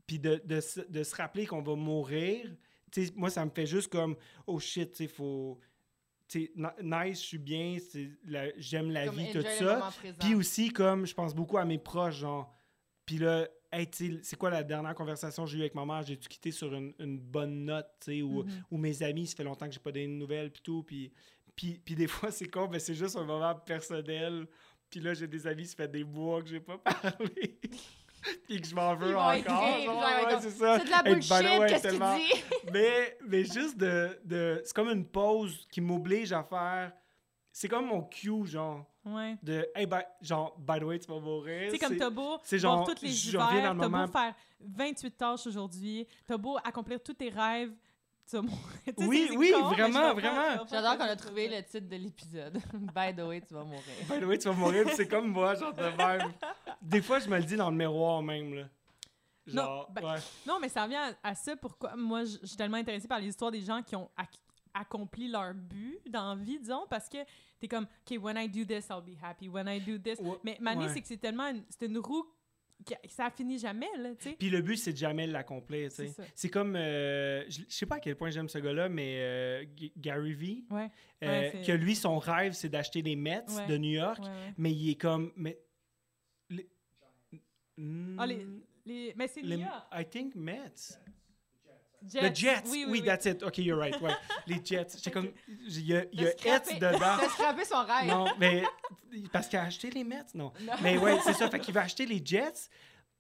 [0.07, 2.51] puis de, de, se- de se rappeler qu'on va mourir.
[2.91, 4.17] Tu sais, moi, ça me fait juste comme,
[4.47, 5.59] oh shit, tu sais, faut.
[6.35, 7.77] Nice, je suis bien,
[8.27, 9.91] la- j'aime la Comme vie, tout ça.
[10.21, 12.53] Puis aussi, comme je pense beaucoup à mes proches, genre.
[13.05, 13.89] Puis là, hey,
[14.23, 16.03] c'est quoi la dernière conversation que j'ai eue avec ma mère?
[16.03, 18.63] J'ai-tu quitté sur une, une bonne note, tu sais, ou, Mhm.
[18.71, 20.83] ou mes amis, ça fait longtemps que j'ai pas donné de nouvelles, puis tout.
[20.83, 21.13] Puis,
[21.57, 24.47] puis, puis des fois, c'est con, mais c'est juste un moment personnel.
[24.89, 27.61] Puis là, j'ai des amis, ça fait des mois que j'ai pas parlé.
[28.47, 29.35] puis que je m'en veux encore.
[29.37, 30.79] écrire, genre, ouais, c'est ça.
[30.79, 31.31] C'est de la bullshit,
[31.61, 32.43] way, qu'est-ce tellement- qu'il dit?
[32.73, 34.19] mais, mais juste de.
[34.25, 36.93] de c'est comme une pause qui m'oblige à faire.
[37.53, 38.85] C'est comme mon cue, genre.
[39.05, 39.37] Ouais.
[39.43, 39.67] De.
[39.75, 41.71] Hey, by- genre, by the way, tu vas mourir.
[41.73, 44.35] Tu sais, comme t'as beau c'est voir genre, tous les hivers, t'as moment- beau faire
[44.61, 47.73] 28 tâches aujourd'hui, t'as beau accomplir tous tes rêves,
[48.29, 48.59] tu vas mourir.
[48.99, 50.67] Oui, c'est- c'est oui, con, vraiment, vraiment.
[50.71, 52.59] J'adore qu'on a trouvé le titre de l'épisode.
[52.95, 53.83] By the way, tu vas mourir.
[54.09, 54.87] By the way, tu vas mourir.
[54.95, 56.33] c'est comme moi, genre de même.
[56.83, 58.65] Des fois, je me le dis dans le miroir même, là.
[59.47, 60.19] Non, Genre, ben, ouais.
[60.47, 61.57] Non, mais ça revient à, à ça.
[61.57, 64.39] Pourquoi moi, je suis tellement intéressée par les histoires des gens qui ont ac-
[64.75, 67.19] accompli leur but dans vie, disons, parce que
[67.59, 69.49] t'es comme, OK, when I do this, I'll be happy.
[69.49, 70.19] When I do this.
[70.21, 70.93] Ouais, Mais Mané, ouais.
[70.95, 72.25] c'est que c'est tellement une, c'est une roue
[72.85, 74.37] qui ça finit jamais, là, tu sais.
[74.39, 76.25] Puis le but, c'est de jamais l'accomplir, tu sais.
[76.35, 76.77] C'est comme.
[76.77, 79.65] euh, je sais pas à quel point j'aime ce gars-là, mais euh,
[79.99, 80.65] Gary Vee.
[80.71, 80.91] Ouais.
[81.23, 84.21] euh, que lui, son rêve, c'est d'acheter les Mets de New York.
[84.57, 85.31] Mais il est comme.
[85.37, 85.59] Mais.
[86.49, 86.69] les-
[88.19, 89.87] Ah, les, Hmm, les- mais c'est New York.
[89.93, 90.99] I think Mets.
[92.09, 92.31] Jets.
[92.33, 92.63] The Jets.
[92.67, 93.03] Oui, Oui, oui, oui.
[93.05, 93.43] that's it.
[93.43, 94.01] OK, you're right.
[94.01, 94.13] Ouais.
[94.47, 94.89] les Jets.
[94.97, 95.31] J'étais comme.
[95.49, 96.99] Il y a, il y a Hetz dedans.
[96.99, 98.09] T'as scrappé son rêve.
[98.09, 98.63] Non, mais
[99.33, 100.53] parce qu'il a acheté les Mets, non.
[100.63, 100.73] Non.
[100.83, 101.49] Mais ouais, c'est ça.
[101.51, 102.69] Fait qu'il va acheter les Jets.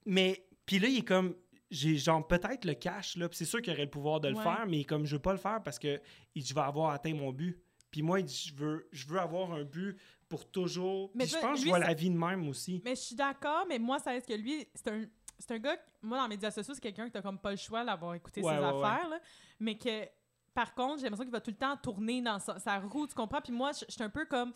[0.06, 1.34] Mais puis là, il est comme
[1.70, 4.42] j'ai genre peut-être le cash là, c'est sûr qu'il aurait le pouvoir de le Ouais.
[4.42, 6.00] faire, mais comme je veux pas le faire parce que
[6.34, 7.60] je vais avoir atteint mon but.
[7.92, 9.96] Puis moi, il dit, je veux je veux avoir un but
[10.28, 11.10] pour toujours.
[11.14, 12.80] Mais Puis je pense que je vois la vie de même aussi.
[12.84, 15.02] Mais je suis d'accord, mais moi, ça reste que lui, c'est un,
[15.40, 17.56] c'est un gars, moi, dans les médias sociaux, c'est quelqu'un que t'as comme pas le
[17.56, 18.84] choix d'avoir écouté Ouais, ses ouais, ouais.
[18.86, 19.18] affaires, là,
[19.58, 20.06] mais que,
[20.54, 23.14] par contre, j'ai l'impression qu'il va tout le temps tourner dans sa, sa roue, tu
[23.14, 23.40] comprends?
[23.40, 24.52] Puis moi, je suis un peu comme,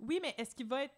[0.00, 0.94] oui, mais est-ce qu'il va être...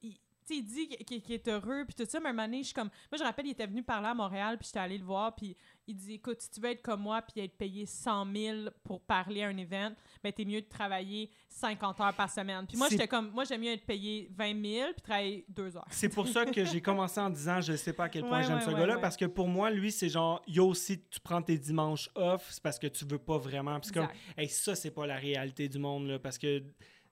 [0.00, 0.10] tu
[0.44, 2.74] sais, il dit qu'il est heureux, puis tout ça, mais un moment donné, je suis
[2.74, 2.88] comme...
[2.88, 5.34] Moi, je me rappelle, il était venu parler à Montréal, puis j'étais allée le voir,
[5.34, 5.56] puis
[5.90, 9.00] il dit, écoute, si tu veux être comme moi, puis être payé 100 000 pour
[9.00, 9.92] parler à un event,
[10.22, 12.66] ben t'es mieux de travailler 50 heures par semaine.
[12.66, 15.86] Puis moi, j'étais comme, moi, j'aime mieux être payé 20 000, puis travailler deux heures.
[15.90, 18.44] C'est pour ça que j'ai commencé en disant je sais pas à quel point Ouais,
[18.44, 21.20] j'aime ouais, ce ouais, gars-là parce que pour moi lui c'est genre yo aussi tu
[21.20, 24.16] prends tes dimanches off c'est parce que tu veux pas vraiment comme Exact.
[24.36, 26.62] hey, ça c'est pas la réalité du monde là parce que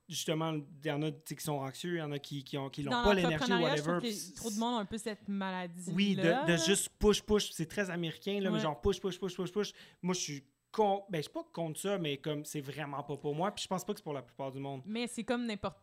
[0.08, 2.70] justement il y en a qui sont anxieux il y en a qui qui ont
[2.70, 5.90] qui n'ont Dans pas l'énergie je whatever trop de monde a un peu cette maladie.
[5.94, 9.34] oui de, de juste push push c'est très américain là mais genre push push push
[9.36, 9.72] push push
[10.02, 13.16] moi je suis con ben je suis pas contre ça mais comme c'est vraiment pas
[13.16, 15.24] pour moi puis je pense pas que c'est pour la plupart du monde Mais c'est
[15.24, 15.76] comme n'importe.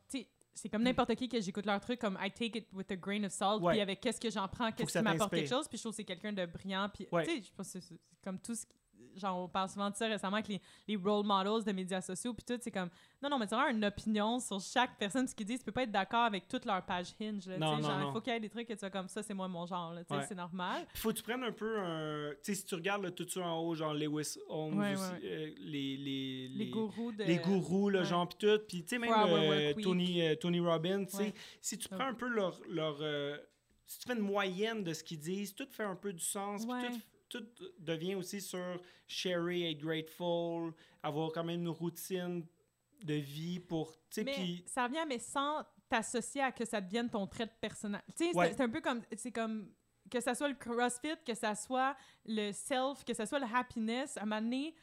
[0.58, 3.26] C'est comme n'importe qui que j'écoute leur truc, comme I take it with a grain
[3.26, 5.68] of salt, puis avec qu'est-ce que j'en prends, que qu'est-ce ça qui m'apporte quelque chose,
[5.68, 7.26] puis je trouve que c'est quelqu'un de brillant, puis Ouais.
[7.26, 8.74] tu sais, je pense que c'est comme tout ce qui-
[9.18, 10.60] Genre, on parle souvent de ça récemment avec les,
[10.90, 12.90] les role models de médias sociaux, puis tout, c'est comme,
[13.24, 15.72] non, non, mais tu as une opinion sur chaque personne, ce qu'ils disent, tu peux
[15.72, 18.10] pas être d'accord avec toute leur page Hinge, là, Non, non, genre, non.
[18.10, 19.66] il faut qu'il y ait des trucs que tu sois comme ça, c'est moi mon
[19.66, 20.26] genre, là, tu sais, Ouais.
[20.28, 20.86] c'est normal.
[20.96, 22.32] Faut que tu prennes un peu un.
[22.44, 25.02] Tu sais, si tu regardes là, tout ça en haut, genre Lewis Holmes, Ouais, aussi,
[25.14, 25.20] ouais.
[25.24, 27.24] euh, les, les, Les, gourous de...
[27.24, 28.04] les gourous, ouais.
[28.04, 28.60] genre, pis tout.
[28.68, 29.74] Puis, tu sais, même euh.
[29.82, 32.60] Tony, euh, Tony Robbins, tu sais, si tu prends un peu leur.
[32.68, 32.98] leur
[33.86, 36.66] si tu fais une moyenne de ce qu'ils disent, tout fait un peu du sens.
[36.66, 37.00] puis tout,
[37.40, 42.46] tout devient aussi sur sharing, être grateful, avoir quand même une routine
[43.04, 43.94] de vie pour.
[44.18, 44.64] Mais puis.
[44.68, 47.52] ça revient, mais sans t'associer à que ça devienne ton trait de
[48.16, 48.54] sais, c'est- Ouais.
[48.56, 49.72] c'est un peu comme, c'est comme
[50.10, 51.96] que ça soit le CrossFit, que ça soit
[52.26, 54.18] le self, que ça soit le happiness.
[54.18, 54.74] À un moment donné,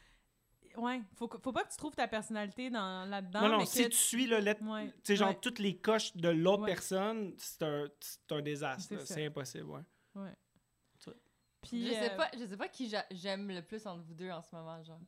[0.77, 3.41] ouais, faut, faut pas que tu trouves ta personnalité dans là-dedans.
[3.41, 5.39] non, non, mais si tu suis le let- Ouais, tu sais, genre, ouais.
[5.41, 6.71] toutes les coches de l'autre Ouais.
[6.73, 8.93] personne, c'est un, c'est un désastre.
[8.95, 8.99] Là.
[9.05, 9.69] C'est impossible,
[10.15, 10.31] ouais.
[11.63, 14.13] Puis, je, sais euh, pas, je sais pas qui j'a- j'aime le plus entre vous
[14.13, 14.99] deux en ce moment, genre.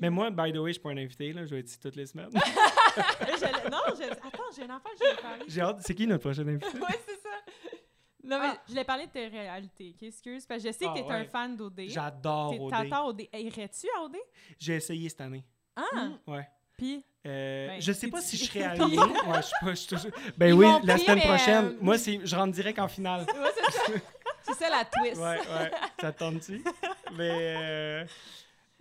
[0.00, 1.44] Mais moi, by the way, je suis pas un invité, là.
[1.46, 2.30] Je vais être ici toutes les semaines.
[3.40, 5.44] J'allais- non, je- attends, j'ai une affaire, je vais parler.
[5.46, 5.78] J'ai hâte.
[5.80, 6.66] C'est qui notre prochain invité?
[6.78, 7.28] ouais, c'est ça.
[8.24, 8.62] Non, mais Ah.
[8.66, 10.02] je voulais parler de tes réalités, ok?
[10.02, 11.12] Excuse, parce que je sais Ah, que t'es ouais.
[11.14, 11.80] un fan d'OD.
[11.88, 12.70] J'adore T'es- OD.
[12.70, 13.28] T'adores OD.
[13.32, 14.16] Irais-tu à OD?
[14.58, 15.44] J'ai essayé cette année.
[15.76, 16.08] Ah!
[16.26, 16.48] Ouais.
[16.76, 18.80] Puis, Euh, Ben, je sais pas si je serais allé.
[18.96, 19.70] ouais, je sais pas.
[19.70, 21.64] je suis toujours- Ben Ils oui, la pris, semaine prochaine.
[21.66, 23.26] euh, Moi, c'est, je rentre direct en finale.
[23.26, 23.92] Ouais, c'est ça.
[24.48, 25.20] C'est ça la twist.
[25.20, 25.70] Ouais, ouais.
[26.00, 26.62] Ça tente-tu?
[27.16, 27.56] Mais.
[27.56, 28.06] Euh,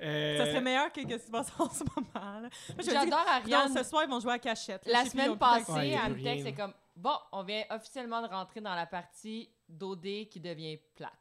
[0.02, 2.06] euh, ça serait meilleur que, que ce qui se passe en ce moment.
[2.15, 2.39] Là.
[2.41, 3.73] Moi, je me dis, J'adore non, Ariane.
[3.77, 4.85] ce soir, ils vont jouer à cachette.
[4.85, 4.94] là.
[4.94, 6.44] La Je sais plus, ils ont semaine passée, Ouais, y a elle plus me texte,
[6.44, 10.77] rien, c'est comme bon, on vient officiellement de rentrer dans la partie d'OD qui devient
[10.95, 11.11] plate.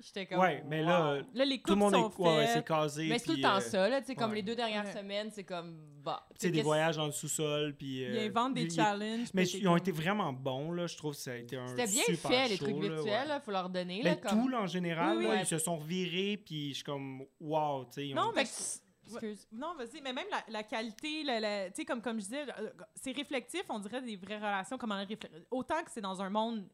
[0.00, 0.38] J'étais comme.
[0.38, 1.22] Ouais, mais là, wow.
[1.34, 3.08] Là, les tout le monde sont est ouais, c'est casé.
[3.08, 4.00] Mais c'est tout le temps euh, ça, là.
[4.00, 4.36] Tu sais, comme ouais.
[4.36, 4.92] les deux dernières Ouais.
[4.92, 5.76] semaines, c'est comme.
[6.04, 6.24] Bah.
[6.38, 7.98] Tu sais, des voyages dans le sous-sol, puis...
[8.02, 9.28] Ils euh, inventent des challenges.
[9.34, 10.86] Mais ils ont été vraiment bons, là.
[10.86, 13.04] Je trouve que ça a été un C'était bien super fait, les trucs là, virtuels,
[13.22, 13.26] ouais.
[13.26, 14.00] là, faut leur donner.
[14.04, 14.42] Mais là, comme...
[14.42, 17.84] tout, là, en général, Oui, là, ils se sont virés, puis je suis comme, wow,
[17.86, 18.14] tu sais.
[18.14, 18.44] Non, mais
[19.10, 19.48] Excuse.
[19.52, 22.42] Non, vas-y, mais même la, la qualité, la- la- tu sais, comme, comme je disais,
[22.58, 25.02] euh, c'est réflectif, on dirait des vraies relations, comment
[25.50, 26.68] Autant que c'est dans un monde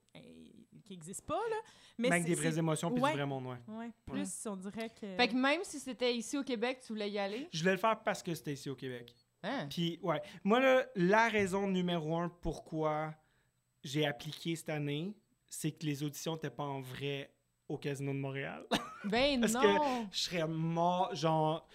[0.84, 1.56] qui n'existe pas, là.
[1.98, 3.10] Mais des vraies émotions, puis ouais.
[3.10, 3.58] du vrai monde, ouais.
[3.68, 5.16] Ouais, plus, on dirait que.
[5.16, 7.48] Fait que même si c'était ici au Québec, tu voulais y aller?
[7.52, 9.14] Je voulais le faire parce que c'était ici au Québec.
[9.42, 9.66] Hein?
[9.68, 10.20] Puis, ouais.
[10.42, 13.14] Moi, là, la raison numéro un pourquoi
[13.82, 15.14] j'ai appliqué cette année,
[15.46, 17.30] c'est que les auditions n'étaient pas en vrai
[17.68, 18.64] au Casino de Montréal.
[19.04, 20.08] Ben Parce non!
[20.10, 21.68] je serais mort, genre,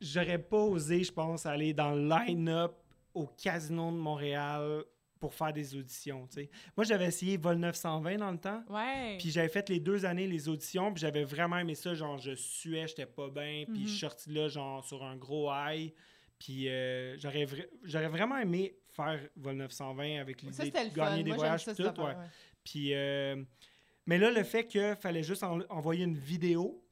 [0.00, 2.72] j'aurais pas osé, je pense, aller dans le line-up
[3.12, 4.82] au Casino de Montréal
[5.24, 6.28] pour faire des auditions.
[6.76, 8.62] Moi, j'avais essayé Vol 920 dans le temps.
[8.68, 9.16] Ouais.
[9.18, 12.34] Puis j'avais fait les deux années les auditions, puis j'avais vraiment aimé ça, genre je
[12.34, 13.84] suais, j'étais pas bien, puis Mhm.
[13.86, 15.94] je suis sorti là genre sur un gros high,
[16.38, 21.30] puis euh, j'aurais vra- j'aurais vraiment aimé faire Vol 920 avec l'idée de gagner des
[21.30, 22.14] Moi, voyages ça, tout, ouais.
[22.62, 23.42] Puis euh,
[24.04, 26.84] mais là le fait que fallait juste en- envoyer une vidéo.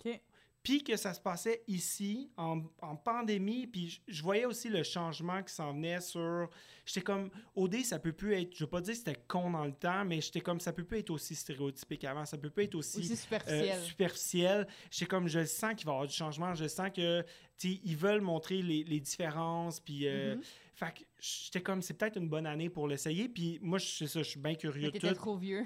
[0.62, 4.82] Puis que ça se passait ici en, en pandémie, puis je- je voyais aussi le
[4.82, 6.48] changement qui s'en venait sur
[6.84, 9.64] j'étais comme OD ça peut plus être je veux pas dire que c'était con dans
[9.64, 12.64] le temps, mais j'étais comme ça peut plus être aussi stéréotypique avant, ça peut plus
[12.64, 14.66] être aussi Aussi euh, superficiel.
[14.90, 16.54] J'étais comme, je sens qu'il va y avoir du changement.
[16.54, 17.24] Je sens que,
[17.58, 19.80] tu ils veulent montrer les, les différences.
[19.80, 20.42] Puis, euh, Mhm.
[20.74, 23.28] fait que j'étais comme, c'est peut-être une bonne année pour l'essayer.
[23.28, 25.64] Puis, moi, je ça, je suis bien curieux t'étais trop vieux.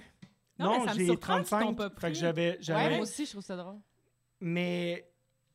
[0.58, 1.76] Non, Non, j'ai surprend qu'ils t'ont 35.
[1.76, 2.50] pas Fait que j'avais.
[2.52, 3.78] Ouais, j'avais moi aussi, je trouve ça drôle.
[4.40, 5.10] Mais.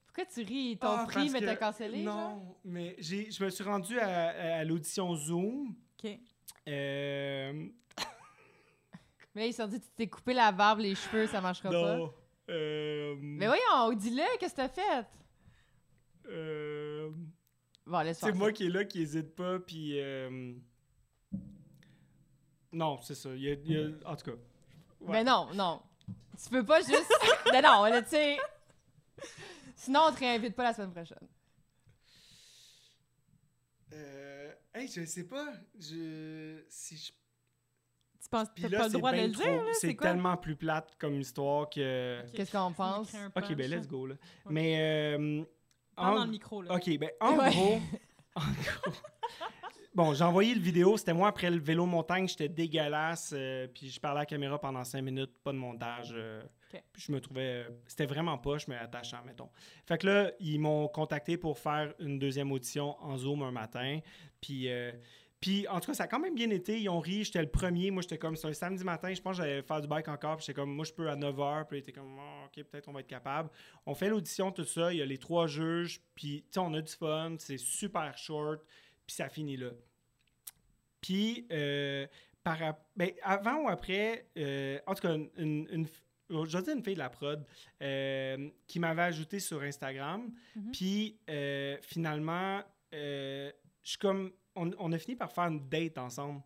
[0.08, 0.72] Pourquoi tu ris?
[0.72, 2.04] Ils t'ont ah, pris, mais que- t'as cancellé?
[2.04, 2.16] genre?
[2.36, 5.74] Non, mais j'ai, je me suis rendu à, à- l'audition Zoom.
[6.04, 6.20] OK.
[6.68, 7.68] Euh,
[9.34, 11.70] Mais là, ils se sont dit, tu t'es coupé la barbe, les cheveux, ça marchera
[11.70, 11.98] pas.
[11.98, 12.14] non.
[12.50, 15.06] Euh, Mais voyons, dis-le, qu'est-ce que t'as fait?
[16.28, 17.10] euh,
[17.86, 20.00] Bon, laisse C'est moi qui est là, qui hésite pas, puis...
[20.02, 20.54] euh,
[22.74, 23.30] Non, c'est ça.
[23.34, 24.38] il y a- il y a- En tout cas.
[25.02, 25.12] ouais.
[25.12, 25.82] Mais non, non.
[26.42, 27.14] Tu peux pas juste...
[27.52, 28.38] Mais non, là, tu sais...
[29.76, 31.28] Sinon, on te réinvite pas la semaine prochaine.
[33.94, 34.54] Euh...
[34.74, 35.48] Hey, je sais pas.
[35.78, 36.64] Je...
[36.70, 37.12] Si je...
[38.24, 39.64] Tu penses que t'as pas le c'est droit de le trop- dire?
[39.80, 42.24] C'est tellement plus plate comme histoire que...
[42.34, 43.14] Qu'est-ce qu'on pense?
[43.36, 44.14] Ok, ben let's go, là.
[44.46, 44.52] Ouais.
[44.52, 45.16] Mais...
[45.18, 45.44] euh,
[45.98, 46.76] en- dans le micro, là.
[46.76, 47.50] Ok, ben en Ouais.
[47.50, 47.80] gros...
[48.36, 48.94] en gros-
[49.94, 50.96] Bon, j'ai envoyé le vidéo.
[50.98, 52.28] C'était moi après le vélo montagne.
[52.28, 53.34] J'étais dégueulasse.
[53.36, 55.32] euh, puis je parlais à la caméra pendant cinq minutes.
[55.44, 56.14] Pas de montage.
[56.16, 56.42] euh.
[56.94, 57.66] Puis je me trouvais...
[57.66, 59.50] euh, C'était vraiment poche, mais attachant, mettons.
[59.86, 64.00] Fait que là, ils m'ont contacté pour faire une deuxième audition en Zoom un matin.
[64.40, 64.70] Puis...
[65.42, 66.80] puis, en tout cas, ça a quand même bien été.
[66.80, 67.26] Ils ont ri.
[67.26, 67.92] J'étais le premier.
[67.92, 69.14] Moi, j'étais comme, c'est un samedi matin.
[69.14, 70.38] Je pense que j'allais faire du bike encore.
[70.38, 71.66] Puis, j'étais comme, moi, je peux à 9h.
[71.68, 73.50] Puis, ils étaient comme, Ah, OK, peut-être on va être capable.
[73.86, 74.94] On fait l'audition, tout ça.
[74.94, 76.00] Il y a les trois juges.
[76.16, 77.36] Puis, tu sais, on a du fun.
[77.40, 78.62] C'est super short.
[79.12, 79.72] Puis, ça finit là.
[81.02, 82.08] Puis, euh,
[82.44, 82.58] par,
[82.96, 85.88] ben, avant ou après, euh, en tout cas, une, une, une
[86.30, 87.46] je dire une fille de la prod
[87.82, 90.32] euh, qui m'avait ajouté sur Instagram.
[90.56, 90.72] Mhm.
[90.72, 91.20] Puis,
[91.82, 92.62] finalement,
[92.94, 93.52] je
[93.84, 96.42] suis comme, on, on a fini par faire une date ensemble.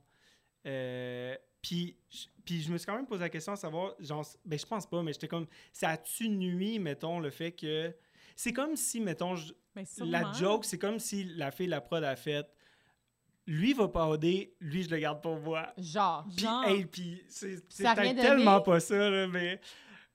[1.61, 4.57] Puis, je- puis je me suis quand même posé la question à savoir, genre, ben
[4.57, 7.95] je pense pas, mais j'étais comme, ça a-tu nuit, mettons, le fait que.
[8.35, 9.53] C'est comme si, mettons, je-
[9.85, 10.11] sûrement.
[10.11, 12.45] la joke, c'est comme si la fille de la prod a fait.
[13.47, 14.25] Lui va pas OD,
[14.59, 15.71] lui je le garde pour moi.
[15.77, 16.25] Genre.
[16.35, 16.63] Puis, Genre.
[16.65, 19.59] hey, puis c'est c'est Ça a tellement pas ça, là, mais.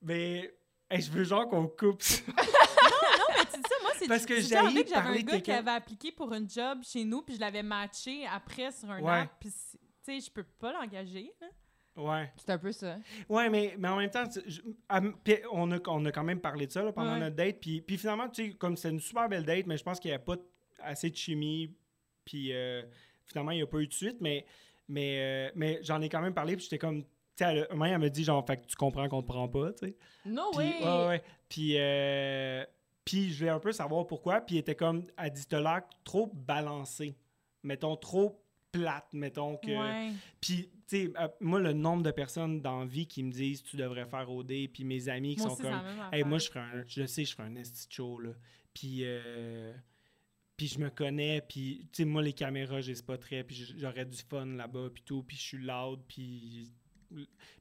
[0.02, 0.52] Mais.
[0.90, 2.20] hey, je veux genre qu'on coupe ça.
[2.26, 4.48] Mais tu sais, moi, c'est Parce que c'est j'ai
[4.88, 8.26] j'avais un gars qui avait appliqué pour une job chez nous, puis je l'avais matché
[8.26, 9.20] après sur un Ouais.
[9.20, 11.32] app, puis c'est- tu sais, je peux pas l'engager.
[11.40, 11.46] là.
[11.96, 12.32] Ouais.
[12.36, 12.96] C'est un peu ça.
[13.28, 15.00] Ouais, mais, mais en même temps, je- à-
[15.52, 17.18] on, a, on a quand même parlé de ça là, pendant Ouais.
[17.20, 17.60] notre date.
[17.60, 20.10] Puis, puis finalement, tu sais, comme c'était une super belle date, mais je pense qu'il
[20.10, 20.36] n'y avait pas
[20.80, 21.74] assez de chimie.
[22.24, 22.82] Puis euh,
[23.30, 24.16] finalement, il n'y a pas eu de suite.
[24.20, 24.44] Mais,
[24.88, 26.56] mais, euh, mais j'en ai quand même parlé.
[26.56, 27.02] Puis j'étais comme.
[27.02, 29.22] Tu sais, elle, a- un moment, elle me dit, genre, fait que tu comprends qu'on
[29.22, 29.96] te prend pas, tu sais.
[30.26, 30.84] No Puis, way!
[30.84, 31.22] ouais, ouais.
[31.48, 32.64] Puis, euh,
[33.04, 34.40] puis je voulais un peu savoir pourquoi.
[34.40, 37.16] Puis elle était comme, elle dit, l'air trop balancé.
[37.62, 38.42] Mettons, trop
[38.72, 39.70] plate, mettons que.
[39.70, 40.12] Ouais.
[40.40, 43.62] Puis, tu sais, euh, moi, le nombre de personnes dans la vie qui me disent,
[43.62, 45.80] tu devrais faire OD, puis mes amis qui Moi sont aussi, comme,
[46.12, 48.30] hey, moi, je ferais un, je sais, je ferais un esti show, là.
[48.74, 49.72] Puis, euh,
[50.60, 54.18] puis je me connais, puis, tu sais, moi, les caméras, j'ai très puis j'aurais du
[54.18, 56.70] fun là-bas, puis tout, puis je suis loud, puis.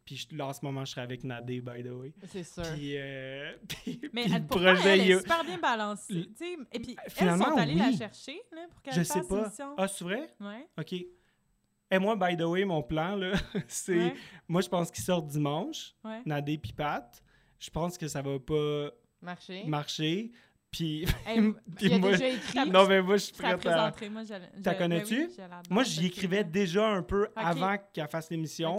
[0.04, 2.14] Puis là, en ce moment, je serais avec Nadé, by the way.
[2.28, 2.62] C'est sûr.
[2.74, 6.14] Puis, euh, puis, Mais puis elle, le projet, elle est super bien balancée.
[6.14, 6.58] Le- tu sais.
[6.74, 7.98] Et puis, elles Finalement, sont allées la oui.
[7.98, 9.50] chercher là, pour qu'elle fasse sais pas.
[9.78, 10.30] Ah, c'est vrai?
[10.42, 10.68] Ouais.
[10.78, 10.92] OK.
[10.94, 13.32] Et moi, by the way, mon plan, là,
[13.70, 13.98] c'est.
[13.98, 14.14] Ouais.
[14.46, 16.22] Moi, je pense qu'il sort dimanche, Ouais.
[16.26, 17.24] Nadé puis Pat.
[17.60, 19.64] Je pense que ça va pas Marché.
[19.64, 20.32] marcher.
[20.72, 21.06] Puis.
[21.26, 21.42] Hey,
[21.78, 22.60] puis moi, déjà écrit.
[22.70, 23.92] non, mais moi, je suis prête à.
[24.12, 24.24] Moi,
[24.64, 25.16] T'as connais-tu?
[25.16, 28.76] ben oui, l'adore, Moi, j'y écrivais déjà un peu avant qu'elle fasse l'émission.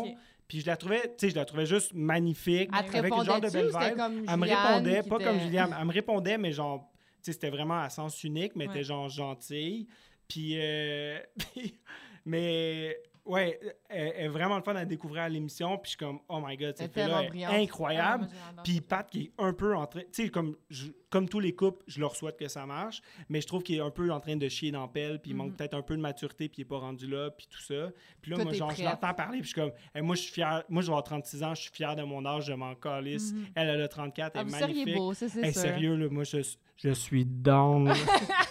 [0.47, 2.71] Puis je la trouvais, tu sais, je la trouvais juste magnifique.
[2.77, 3.97] Elle avec un genre de belle vibe.
[3.97, 7.51] comme Elle me répondait, pas comme Juliane, elle me répondait, mais genre, tu sais, c'était
[7.51, 8.77] vraiment à sens unique, mais elle Ouais.
[8.79, 9.87] était genre gentille.
[10.27, 11.21] Puis, euh,
[11.55, 11.79] puis-
[12.25, 15.77] mais, ouais, elle est vraiment le fun à découvrir à l'émission.
[15.79, 17.45] Puis je suis comme, oh my god, cette fille-là est.
[17.45, 18.29] Ah, incroyable.
[18.65, 21.55] Puis Pat qui est un peu en train, tu sais, comme, je- comme tous les
[21.55, 24.21] couples, je leur souhaite que ça marche, mais je trouve qu'il est un peu en
[24.21, 25.57] train de chier dans pelle, puis il manque Mhm.
[25.57, 27.89] peut-être un peu de maturité, puis il est pas rendu là, puis tout ça.
[28.23, 30.23] Puis là, Toi, moi, genre, je l'entends parler, puis je suis comme, Hey, moi, je
[30.23, 32.53] suis fier, moi, je vais avoir 36 ans, je suis fier de mon âge, je
[32.53, 33.33] m'en calisse.
[33.33, 33.47] Mhm.
[33.57, 34.97] Elle, elle a 34, Ah, elle vous est seriez magnifique.
[34.97, 35.63] beau, ça, c'est Hey, sûr.
[35.63, 36.39] sérieux, là, moi, je,
[36.77, 37.93] je suis down.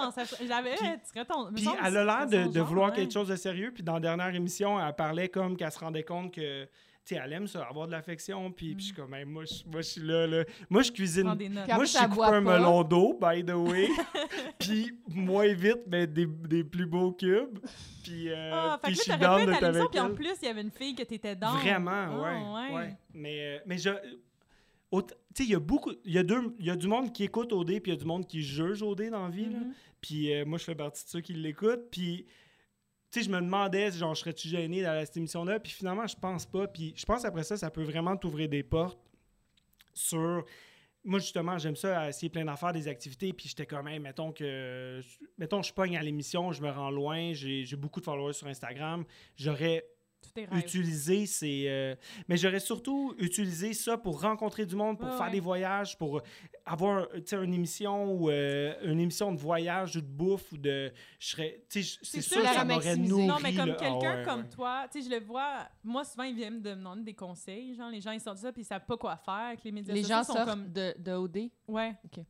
[0.00, 0.06] là.
[0.06, 0.74] Non, ça- j'avais.
[0.76, 1.50] Puis- tu serais ton.
[1.50, 2.96] me Puis elle a l'air de, de vouloir ouais.
[2.96, 3.70] quelque chose de sérieux.
[3.74, 7.20] Puis dans la dernière émission, elle parlait comme qu'elle se rendait compte que, tu sais,
[7.24, 8.50] elle aime ça, avoir de l'affection.
[8.52, 10.44] Puis, puis je suis comme, Hey, moi, je, moi, je suis là, là.
[10.68, 11.24] Moi, je cuisine.
[11.24, 13.88] Moi, je suis coupé un melon d'eau, by the way.
[14.58, 17.58] puis moins vite, mais des, des plus beaux cubes.
[18.02, 20.62] Puis, euh, Ah, fait puis je suis down avec puis en plus, il y avait
[20.62, 21.52] une fille que t'étais dans.
[21.56, 21.90] Vraiment,
[22.24, 22.96] Ah, ouais, ouais.
[23.14, 23.90] Mais, euh, mais je...
[24.90, 25.92] aut- Tu sais, il y a beaucoup...
[26.04, 27.96] Il y a, deux, il y a du monde qui écoute OD, puis il y
[27.96, 29.58] a du monde qui juge OD dans la vie, là.
[30.00, 31.90] Puis euh, moi, je fais partie de ceux qui l'écoutent.
[31.90, 32.26] Puis,
[33.10, 35.60] tu sais, je me demandais, genre, je serais-tu gêné dans cette émission-là?
[35.60, 36.66] Puis finalement, je pense pas.
[36.68, 39.00] Puis je pense après ça, ça peut vraiment t'ouvrir des portes
[39.92, 40.44] sur.
[41.02, 43.32] Moi, justement, j'aime ça, essayer plein d'affaires, des activités.
[43.32, 45.00] Puis j'étais comme, hey, mettons que.
[45.38, 49.04] Mettons, je pogne à l'émission, je me rends loin, j'ai beaucoup de followers sur Instagram.
[49.36, 49.84] J'aurais.
[50.52, 51.64] Utiliser ces.
[51.68, 51.94] euh,
[52.28, 55.32] Mais j'aurais surtout utilisé ça pour rencontrer du monde, pour Ouais, faire ouais.
[55.32, 56.22] des voyages, pour
[56.64, 60.56] avoir tu sais, une émission ou euh, une émission de voyage ou de bouffe ou
[60.58, 60.92] de.
[61.18, 61.64] Je serais.
[61.68, 63.26] tu sais, C'est sûr que sûr, ça la m'aurait nourri.
[63.26, 63.70] Non, mais comme.
[63.70, 64.48] Ah quelqu'un ouais, comme ouais.
[64.48, 67.74] toi, tu sais, je le vois, moi, souvent, ils viennent me demander des conseils.
[67.74, 69.94] Genre, les gens, ils sortent ça, puis ils savent pas quoi faire avec les médias
[69.94, 70.72] Les gens sont sortent comme.
[70.72, 71.38] de, de OD.
[71.68, 71.94] Ouais.
[72.04, 72.24] Ok.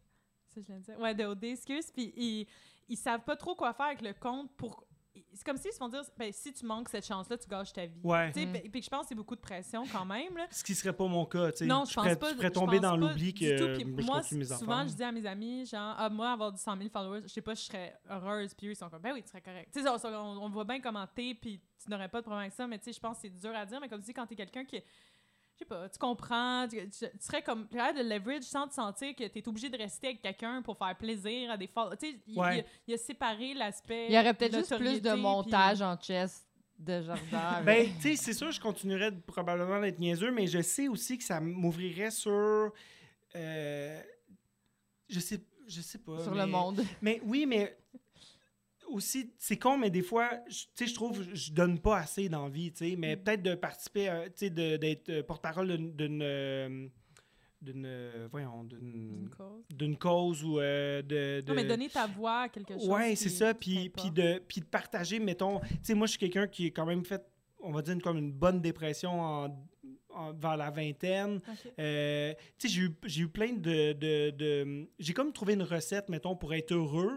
[0.55, 0.91] Ça, je l'ai dit.
[1.01, 1.91] Ouais, de OD, excuse.
[1.93, 2.47] Puis ils,
[2.89, 4.85] ils savent pas trop quoi faire avec le compte pour.
[5.33, 7.85] C'est comme s'ils se font dire, ben, si tu manques cette chance-là, tu gâches ta
[7.87, 8.01] vie.
[8.05, 8.31] Ouais.
[8.33, 8.53] Tu Mm.
[8.71, 10.37] puis- je pense que c'est beaucoup de pression quand même.
[10.37, 10.47] Là.
[10.51, 11.67] Ce qui serait pas mon cas, tu sais.
[11.67, 12.31] Non, je pense ferais- pas.
[12.31, 13.81] Je ferais je tomber pense dans l'oubli que tout.
[14.01, 16.59] Je moi, continue mes souvent, je dis à mes amis, genre, ah, moi, avoir du
[16.61, 18.55] 100 000 followers, je sais pas, je serais heureuse.
[18.55, 19.71] Puis eux, ils sont comme, ben oui, tu serais correct.
[19.73, 22.43] Tu sais, on, on- on voit bien comment t'es, puis tu n'aurais pas de problème
[22.43, 22.67] avec ça.
[22.67, 23.81] Mais tu sais, je pense que c'est dur à dire.
[23.81, 24.81] Mais comme tu dis, quand t'es quelqu'un qui.
[25.61, 28.73] Je sais pas, tu comprends, tu, tu- tu serais comme capable de leverage sans te
[28.73, 31.99] sentir que t'es obligé de rester avec quelqu'un pour faire plaisir à des followers.
[31.99, 32.57] Tu sais, il, Ouais.
[32.57, 34.07] il a, il a séparé l'aspect.
[34.09, 36.47] Il y aurait peut-être juste plus de puis- montage en chess
[36.79, 37.61] de jardin.
[37.67, 41.19] Ben, tu sais, c'est sûr, je continuerais de- probablement d'être niaiseux, mais je sais aussi
[41.19, 42.73] que ça m'ouvrirait sur.
[43.37, 44.03] euh,
[45.11, 46.23] je sais, je sais pas.
[46.23, 46.83] sur mais- le monde.
[47.03, 47.77] Mais oui, mais
[48.91, 52.73] aussi, c'est con, mais des fois, je- je trouve que je donne pas assez d'envie,
[52.73, 53.19] tu sais, mais Mm.
[53.23, 56.23] peut-être de participer, à- tu sais, d'être euh, porte-parole d'une- d'une.
[56.23, 56.89] euh,
[57.67, 59.29] euh, voyons, d'une.
[59.71, 60.43] D'une cause.
[60.45, 62.89] ou euh, de, de- Non, mais donner ta voix à quelque chose.
[62.89, 63.53] Ouais, c'est ça.
[63.55, 65.61] Puis, puis, de, puis de partager, mettons.
[65.61, 67.23] Tu sais, moi, je suis quelqu'un qui est quand même fait,
[67.61, 69.67] on va dire, une, comme une bonne dépression en,
[70.09, 71.41] en- vers la vingtaine.
[71.79, 73.93] Euh, tu sais, j'ai eu, j'ai eu plein de.
[73.93, 77.13] de, de- j'ai comme trouvé une recette, mettons, pour être heureux.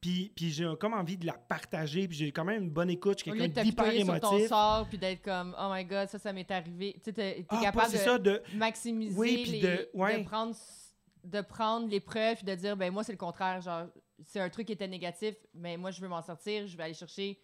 [0.00, 2.08] Puis, puis j'ai comme envie de la partager.
[2.08, 3.18] Puis j'ai quand même une bonne écoute.
[3.18, 4.48] Je suis quelqu'un d'hyper t'apitoyer sur ton émotif.
[4.48, 7.58] sort puis d'être comme oh my god ça ça m'est arrivé tu sais t'es Ah,
[7.62, 8.42] capable de ça, de.
[8.54, 10.18] maximiser Oui, puis les, de- ouais.
[10.18, 10.56] de prendre
[11.22, 13.88] de prendre l'épreuve puis de dire ben moi c'est le contraire genre
[14.24, 16.94] c'est un truc qui était négatif mais moi je veux m'en sortir je vais aller
[16.94, 17.38] chercher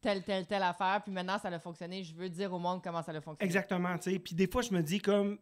[0.00, 3.00] telle telle telle affaire puis maintenant ça a fonctionné je veux dire au monde comment
[3.02, 4.18] ça a fonctionné Exactement, tu sais.
[4.18, 5.38] Puis des fois, je me dis comme...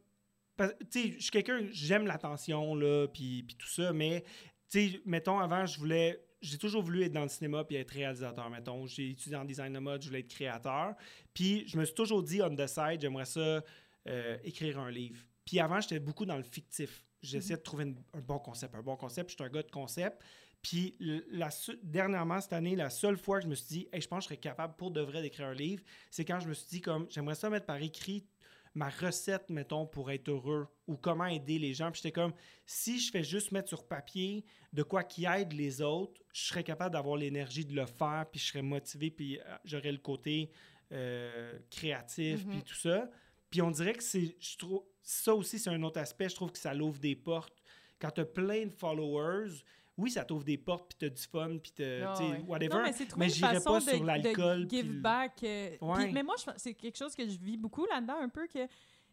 [0.59, 4.23] Tu sais, je suis quelqu'un, j'aime l'attention, là, puis, puis tout ça, mais,
[4.71, 6.23] tu sais, mettons, avant, je voulais...
[6.41, 8.87] J'ai toujours voulu être dans le cinéma puis être réalisateur, mettons.
[8.87, 10.95] J'ai étudié en design de mode, je voulais être créateur.
[11.35, 13.63] Puis je me suis toujours dit, on the side, j'aimerais ça
[14.09, 15.21] euh, écrire un livre.
[15.45, 17.05] Puis avant, j'étais beaucoup dans le fictif.
[17.23, 19.31] J'essayais de trouver une- un bon concept, un bon concept.
[19.31, 20.23] Je suis un gars de concept.
[20.63, 20.95] Puis
[21.31, 21.49] la,
[21.83, 24.23] dernièrement, cette année, la seule fois que je me suis dit, hey, je pense que
[24.25, 26.81] je serais capable pour de vrai d'écrire un livre, c'est quand je me suis dit,
[26.81, 28.27] comme, j'aimerais ça mettre par écrit
[28.75, 31.91] ma recette, mettons, pour être heureux ou comment aider les gens.
[31.91, 32.33] Puis j'étais comme,
[32.67, 36.63] si je fais juste mettre sur papier de quoi qui aide les autres, je serais
[36.63, 40.51] capable d'avoir l'énergie de le faire, puis je serais motivé, puis euh, j'aurais le côté
[40.93, 43.11] euh, créatif, puis tout ça.
[43.51, 46.29] Puis on dirait que c'est, je trouve, ça aussi, c'est un autre aspect.
[46.29, 47.61] Je trouve que ça l'ouvre des portes.
[47.99, 49.65] Quand tu as plein de followers,
[50.01, 51.73] oui, ça t'ouvre des portes, puis tu as du fun, puis
[52.03, 52.45] Ah sais, ouais.
[52.49, 52.75] whatever.
[52.75, 55.33] Non, mais mais façon pas de, sur l'alcool, give le- back.
[55.45, 56.11] euh, Ouais.
[56.13, 58.67] mais moi, c'est quelque chose que je vis beaucoup là-dedans, un peu que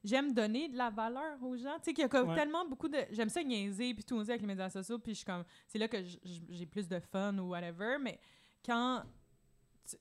[0.03, 1.75] j'aime donner de la valeur aux gens.
[1.79, 2.35] Tu sais, qu'il y a comme Ouais.
[2.35, 2.97] tellement beaucoup de...
[3.11, 5.43] J'aime ça niaiser, puis tout avec les médias sociaux, puis je suis comme...
[5.67, 5.97] C'est là que
[6.49, 8.19] j'ai plus de fun ou whatever, mais
[8.65, 9.03] quand...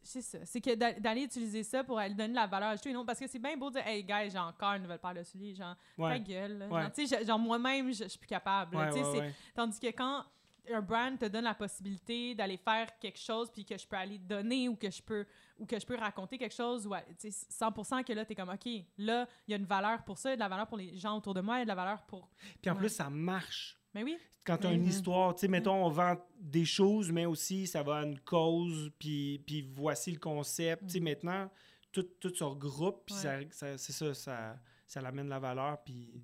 [0.02, 0.38] c'est ça.
[0.44, 2.92] C'est que d'a- d'aller utiliser ça pour aller donner de la valeur ajoutée.
[2.92, 5.14] Non, parce que c'est bien beau de dire, hey, gars, j'ai encore une nouvelle paire
[5.14, 5.54] de souliers.
[5.54, 6.20] Genre, ta Ouais.
[6.20, 6.58] gueule.
[6.58, 6.66] là.
[6.68, 6.82] Ouais.
[6.82, 8.76] Genre, tu sais, je- genre, moi-même, je suis plus capable.
[8.76, 9.32] ouais.
[9.54, 10.24] Tandis que quand
[10.72, 14.18] un brand te donne la possibilité d'aller faire quelque chose puis que je peux aller
[14.18, 15.26] donner ou que je peux
[15.58, 18.32] ou que je peux raconter quelque chose ou à- tu sais, 100% que là tu
[18.32, 18.66] es comme OK,
[18.98, 20.76] là il y a une valeur pour ça, il y a de la valeur pour
[20.78, 22.28] les gens autour de moi, il y a de la valeur pour
[22.60, 22.80] Puis en Ouais.
[22.80, 23.78] plus, ça marche.
[23.94, 24.88] Mais oui, Quand tu as une Mhm.
[24.88, 28.92] histoire, tu sais, mettons, on vend des choses, mais aussi ça va à une cause,
[28.96, 30.84] puis, puis voici le concept.
[30.86, 31.50] Tu sais, maintenant,
[31.90, 34.56] tout, tout se regroupe, puis ça- c'est ça, ça,
[34.86, 36.22] ça l'amène la valeur, puis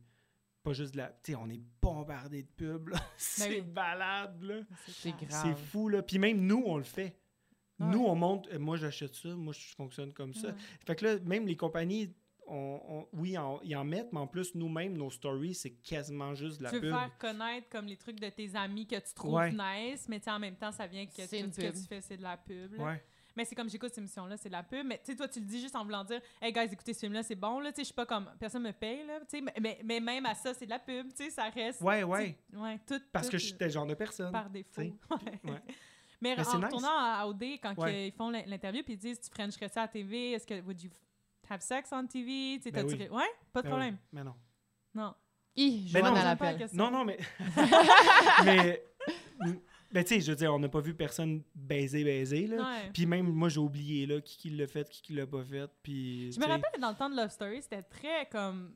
[0.62, 1.08] pas juste de la.
[1.22, 2.98] Tu sais, on est bombardé de pubs, là.
[3.16, 3.60] c'est oui.
[3.62, 4.60] balade, là.
[4.88, 5.28] C'est clair.
[5.30, 5.42] grave.
[5.56, 6.02] C'est fou, là.
[6.02, 7.16] Puis même nous, on le fait.
[7.80, 7.86] Ouais.
[7.88, 10.48] Nous, on monte, euh, moi j'achète ça, moi je fonctionne comme ça.
[10.48, 10.54] Ouais.
[10.86, 12.14] Fait que là, même les compagnies,
[12.46, 16.34] on, on- oui, en- ils en mettent, mais en plus, nous-mêmes, nos stories, c'est quasiment
[16.34, 16.90] juste de la tu veux pub.
[16.92, 19.50] faire connaître comme les trucs de tes amis que tu trouves Ouais.
[19.52, 21.86] nice, mais tu sais, en même temps, ça vient que C'est tout ce que tu
[21.88, 22.74] fais, c'est de la pub.
[22.74, 22.84] là.
[22.84, 23.04] Ouais.
[23.36, 24.86] Mais c'est comme j'écoute cette émission-là, c'est de la pub.
[24.86, 27.00] Mais tu sais, toi, tu le dis juste en voulant dire, hey guys, écoutez ce
[27.00, 27.60] film-là, c'est bon.
[27.60, 29.20] Là, tu sais, je suis pas comme, personne me paye, là.
[29.20, 31.08] Tu sais, mais, mais, mais même à ça, c'est de la pub.
[31.14, 31.80] Tu sais, ça reste.
[31.80, 32.38] Ouais, ouais.
[32.52, 33.00] Ouais, tout.
[33.12, 34.32] Parce tout, que je suis tel genre de personne.
[34.32, 34.80] par défaut.
[34.82, 34.92] Ouais.
[35.44, 35.62] Ouais.
[36.20, 36.64] Mais, Mais en nice.
[36.66, 38.08] retournant à OD, quand Ouais.
[38.08, 40.80] ils font l'in- l'interview, puis ils disent, tu frencherais ça à TV, est-ce que, would
[40.80, 40.90] you
[41.50, 42.58] have sex on TV?
[42.58, 43.08] Tu sais, Ben oui.
[43.10, 43.94] Ouais, pas de Ben problème.
[43.94, 44.34] oui, Mais non.
[44.94, 45.14] Non.
[45.56, 46.66] Hi, Joanne non, à la.
[46.74, 47.18] Non, non, mais.
[48.44, 48.82] mais.
[49.92, 52.56] Ben, tu sais, je veux dire, on n'a pas vu personne baiser, baiser, là.
[52.56, 52.90] Ouais.
[52.94, 55.70] Puis même, moi, j'ai oublié, là, qui, qui l'a fait, qui, qui l'a pas fait.
[55.82, 56.32] Puis.
[56.32, 58.74] Je me rappelle que dans le temps de Love Story, c'était très comme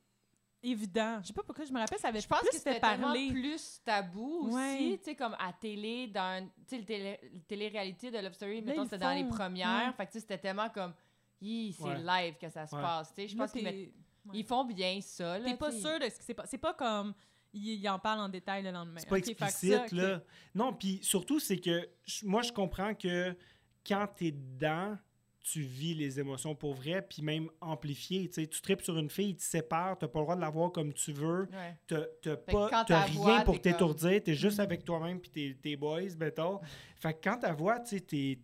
[0.63, 1.19] évident.
[1.23, 3.07] Je sais pas pourquoi je me rappelle, ça avait Je pense plus que c'était tellement
[3.07, 3.29] parler.
[3.31, 4.75] plus tabou Ouais.
[4.75, 8.63] aussi, tu sais, comme à télé, dans, tu sais, le télé, télé-réalité de Love Story,
[8.63, 9.93] mettons, c'était dans les premières, ouais.
[9.97, 10.93] fait que tu sais, c'était tellement comme,
[11.41, 11.99] Hi, c'est Ouais.
[11.99, 12.81] live que ça se Ouais.
[12.83, 13.91] passe, tu sais, je pense qu'ils
[14.33, 16.49] ils font bien ça, là, T'es pas sûr de ce qui s'est passé.
[16.53, 17.15] C'est pas comme
[17.57, 18.99] il, il en parle en détail le lendemain.
[19.01, 20.23] C'est pas explicite, ça, là.
[20.55, 21.89] Non, puis surtout, c'est que
[22.25, 23.35] moi, je comprends que
[23.87, 24.97] quand t'es dedans,
[25.41, 28.27] tu vis les émotions pour vrai, puis même amplifié.
[28.29, 30.41] Tu sais, tu tripes sur une fille, tu te sépares, t'as pas le droit de
[30.41, 31.77] la voir comme tu veux, Ouais.
[31.87, 35.21] t'as t'as pas t'as t'as voix, rien pour t'es comme- t'étourdir, t'es juste avec toi-même
[35.21, 36.61] puis tes, boys, mettons.
[36.97, 38.37] Fait que quand ta voix, tu t'es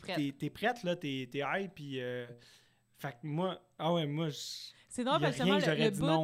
[0.00, 0.38] prête.
[0.38, 2.00] t'es- prête, là, t'es t'es high, puis...
[2.00, 2.24] euh,
[2.98, 3.60] fait que moi...
[3.76, 5.58] Ah ouais, moi, je- C'est drôle parce que justement,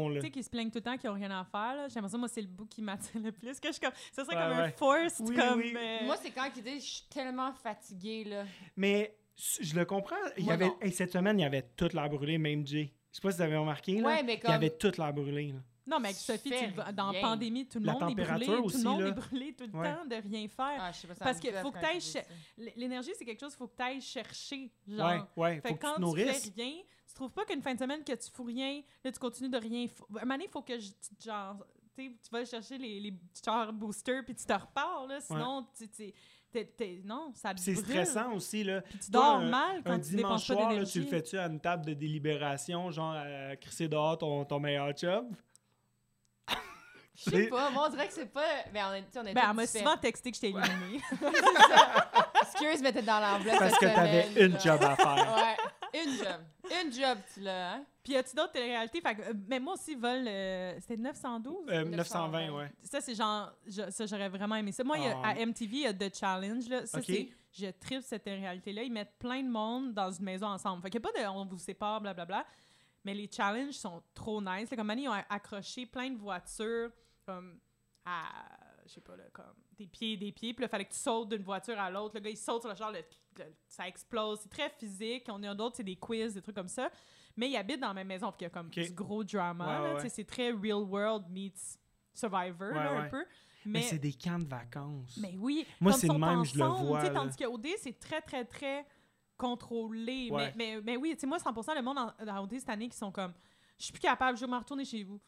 [0.08, 1.74] le, bout, tu sais, qui se plaignent tout le temps, qui ont rien à faire,
[1.74, 1.88] là.
[1.88, 3.58] J'ai l'impression, moi, c'est le bout qui m'attire le plus.
[3.58, 4.74] Que je comme, ça serait Ouais, comme un ouais.
[4.76, 5.58] forced, Oui, comme.
[5.58, 5.74] oui.
[5.76, 8.44] euh, Moi, c'est quand ils disent, je suis tellement fatiguée, là.
[8.76, 9.16] Mais
[9.60, 10.14] je le comprends.
[10.38, 12.92] Il y avait, hey, cette semaine, il y avait toute l'air brûlée, même Jay.
[13.10, 14.06] Je sais pas si vous avez remarqué, là.
[14.06, 15.58] Ouais, mais Il y comme- avait toute l'air brûlée, là.
[15.86, 17.20] Non, mais avec Sophie, tu dans rien.
[17.20, 18.24] pandémie, tout le La monde est brûlé.
[18.24, 19.08] température Tout aussi, le monde là.
[19.08, 19.92] est brûlé tout le Ouais.
[19.92, 20.76] temps de rien faire.
[20.78, 22.20] Ah, je sais pas, ça Parce que faut que ça.
[22.58, 24.70] L- L'énergie, c'est quelque chose qu'il faut que tu ailles chercher.
[24.86, 25.26] Genre.
[25.36, 25.60] Ouais, ouais.
[25.62, 26.44] Fait Faut que que tu quand tu nourrisses.
[26.54, 26.74] fais rien,
[27.10, 29.58] tu trouves pas qu'une fin de semaine que tu fous rien, là, tu continues de
[29.58, 29.86] rien.
[30.16, 31.56] À un moment il faut que je, tu- genre,
[31.96, 33.10] tu vas chercher les, les
[33.72, 35.20] boosters puis tu te repars, là.
[35.20, 36.12] Sinon, tu, tu-
[36.52, 38.80] t'es- t'es- non, ça C'est stressant aussi, là.
[38.82, 41.00] Puis tu Toi, dors un- mal quand Un tu dimanche dépenses pas soir, là, tu
[41.00, 45.26] le fais-tu à une table de délibération, genre à crisser dehors ton, ton meilleur job?
[47.22, 48.46] Je sais pas, moi, on dirait que c'est pas.
[48.72, 51.02] Mais on est, on est Ben, elle m'a souvent texté que je t'ai éliminé.
[52.42, 53.58] Excuse, mais t'es dans l'enveloppe.
[53.58, 55.34] Parce que t'avais une job à faire.
[55.36, 56.40] Ouais, une job.
[56.84, 57.84] Une job, tu l'as, hein?
[58.02, 59.00] Puis y a-tu d'autres téléréalités?
[59.00, 61.66] Fait que, euh, mais moi aussi, vol, euh, c'était 912?
[61.68, 62.72] Euh, 920, ouais.
[62.82, 64.82] Ça, c'est genre, je- ça, j'aurais vraiment aimé ça.
[64.84, 65.28] Moi, il y a- Ah.
[65.30, 66.86] à MTV, il y a The Challenge, là.
[66.86, 67.04] Ça, Ok.
[67.06, 68.82] c'est, je tripe cette réalité-là.
[68.84, 70.82] Ils mettent plein de monde dans une maison ensemble.
[70.82, 72.44] Fait qu'il n'y a pas de, on vous sépare, blablabla.
[73.04, 74.70] Mais les challenges sont trop nice.
[74.70, 76.90] Là, comme Annie, ils ont accroché plein de voitures,
[77.26, 77.58] comme,
[78.04, 78.22] à,
[78.86, 79.44] je sais pas, là, comme,
[79.80, 80.52] des pieds, des pieds.
[80.54, 82.14] Puis là, il fallait que tu sautes d'une voiture à l'autre.
[82.14, 82.98] Le gars, il saute sur le char, le-
[83.38, 84.40] le- ça explose.
[84.42, 85.24] C'est très physique.
[85.28, 86.90] On a d'autres, c'est des quiz, des trucs comme ça.
[87.36, 88.30] Mais ils habitent dans la même maison.
[88.30, 89.64] Fait qu'il y a comme du gros drama.
[89.82, 90.08] Ouais, ouais, ouais.
[90.08, 91.78] C'est très real world meets
[92.12, 93.24] Survivor, là, un peu.
[93.64, 95.18] Mais, Mais, c'est des camps de vacances.
[95.20, 95.66] mais oui.
[95.80, 97.10] Moi, c'est le même, je le vois, là.
[97.10, 98.86] Tandis qu'au D, c'est très, très, très
[99.36, 100.28] contrôlé.
[100.30, 102.88] Mais, mais, mais oui, tu sais, moi, 100% le monde en- dans OD cette année
[102.88, 103.32] qui sont comme
[103.78, 105.20] je suis plus capable, je vais me retourner chez vous.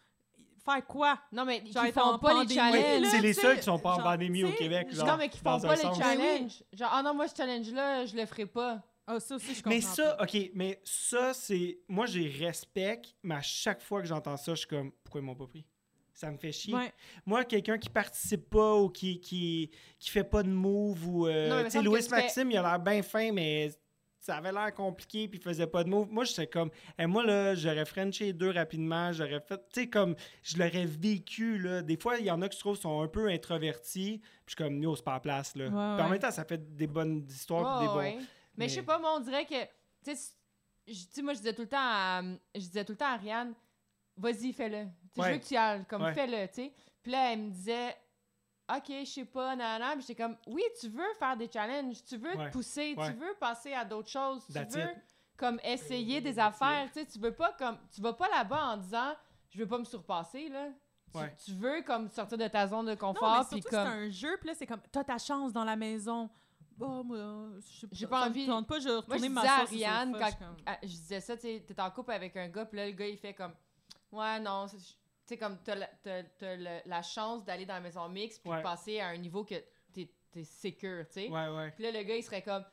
[0.64, 1.18] Faire quoi?
[1.32, 3.06] Non, mais Genre, être font en pas les challenges.
[3.10, 4.92] c'est les seuls qui sont pas en genre, pandémie au Québec.
[4.92, 5.98] Genre, non, mais qui font pas les sens.
[5.98, 6.62] challenges.
[6.72, 8.80] Genre, ah non, moi, ce challenge-là, je le ferai pas.
[9.06, 9.70] Ah, ça aussi, je comprends.
[9.70, 10.22] Mais ça, pas.
[10.24, 11.80] OK, mais ça, c'est...
[11.88, 15.24] Moi, j'ai respect, mais à chaque fois que j'entends ça, je suis comme, pourquoi ils
[15.24, 15.66] m'ont pas pris?
[16.14, 16.74] Ça me fait chier.
[16.74, 16.92] Ouais.
[17.26, 21.26] Moi, quelqu'un qui participe pas ou qui, qui, qui fait pas de move ou...
[21.26, 23.70] euh, Non, tu sais, Louis fais- Maxime, il a l'air bien fin, mais
[24.22, 26.08] ça avait l'air compliqué puis il faisait pas de move.
[26.08, 26.70] Moi, j'étais comme...
[26.96, 29.58] Et moi, là, j'aurais frenché deux rapidement, j'aurais fait...
[29.72, 31.82] Tu sais, comme, je l'aurais vécu, là.
[31.82, 34.50] Des fois, il y en a qui, je trouve, sont un peu introvertis, puis je
[34.50, 35.64] suis comme, yo, c'est pas la place, là.
[35.64, 36.10] Ouais, Puis en ouais.
[36.10, 38.26] même temps, ça fait des bonnes histoires Ouais, puis des bons...
[38.56, 39.64] Mais, je sais pas, moi, on dirait que.
[40.04, 42.22] Tu sais, moi, je disais tout le temps à,
[42.54, 43.54] je disais tout le temps à Ariane,
[44.16, 44.86] vas-y, fais-le.
[45.16, 46.72] Je veux que tu y ailles, comme fais-le, tu sais.
[47.02, 47.96] Puis là, elle me disait,
[48.76, 49.92] OK, je sais pas, nanana.
[49.96, 53.06] Puis j'étais comme, oui, tu veux faire des challenges, tu veux Ouais, te pousser, ouais.
[53.06, 54.98] tu veux passer à d'autres choses, tu That's veux it.
[55.36, 58.76] comme essayer des affaires, tu sais, tu veux pas comme, tu vas pas là-bas en
[58.76, 59.14] disant,
[59.50, 60.68] je veux pas me surpasser, là.
[61.12, 61.36] Tu, Ouais.
[61.44, 63.76] tu veux comme sortir de ta zone de Non, mais confort, surtout puis que c'est
[63.76, 63.86] comme...
[63.86, 66.30] un jeu, puis là, c'est comme, t'as ta chance dans la maison.
[66.78, 67.18] Bah, moi,
[67.60, 68.46] je sais J'ai pas, pas me envie.
[68.46, 71.20] tente pas, je vais Moi, je retourner disais ma à Ariane, quand je comme- disais
[71.20, 73.34] ça, tu sais, t'es en couple avec un gars, puis là, le gars, il fait
[73.34, 73.52] comme,
[74.12, 74.96] ouais, non, c'est-
[75.34, 75.74] sais, comme, t'as
[76.56, 78.58] la, la chance d'aller dans la maison mixte, puis Ouais.
[78.58, 79.54] de passer à un niveau que
[79.92, 81.28] t'es, t'es secure, tu sais.
[81.28, 82.64] Ouais, ouais, Puis là, le gars, il serait comme,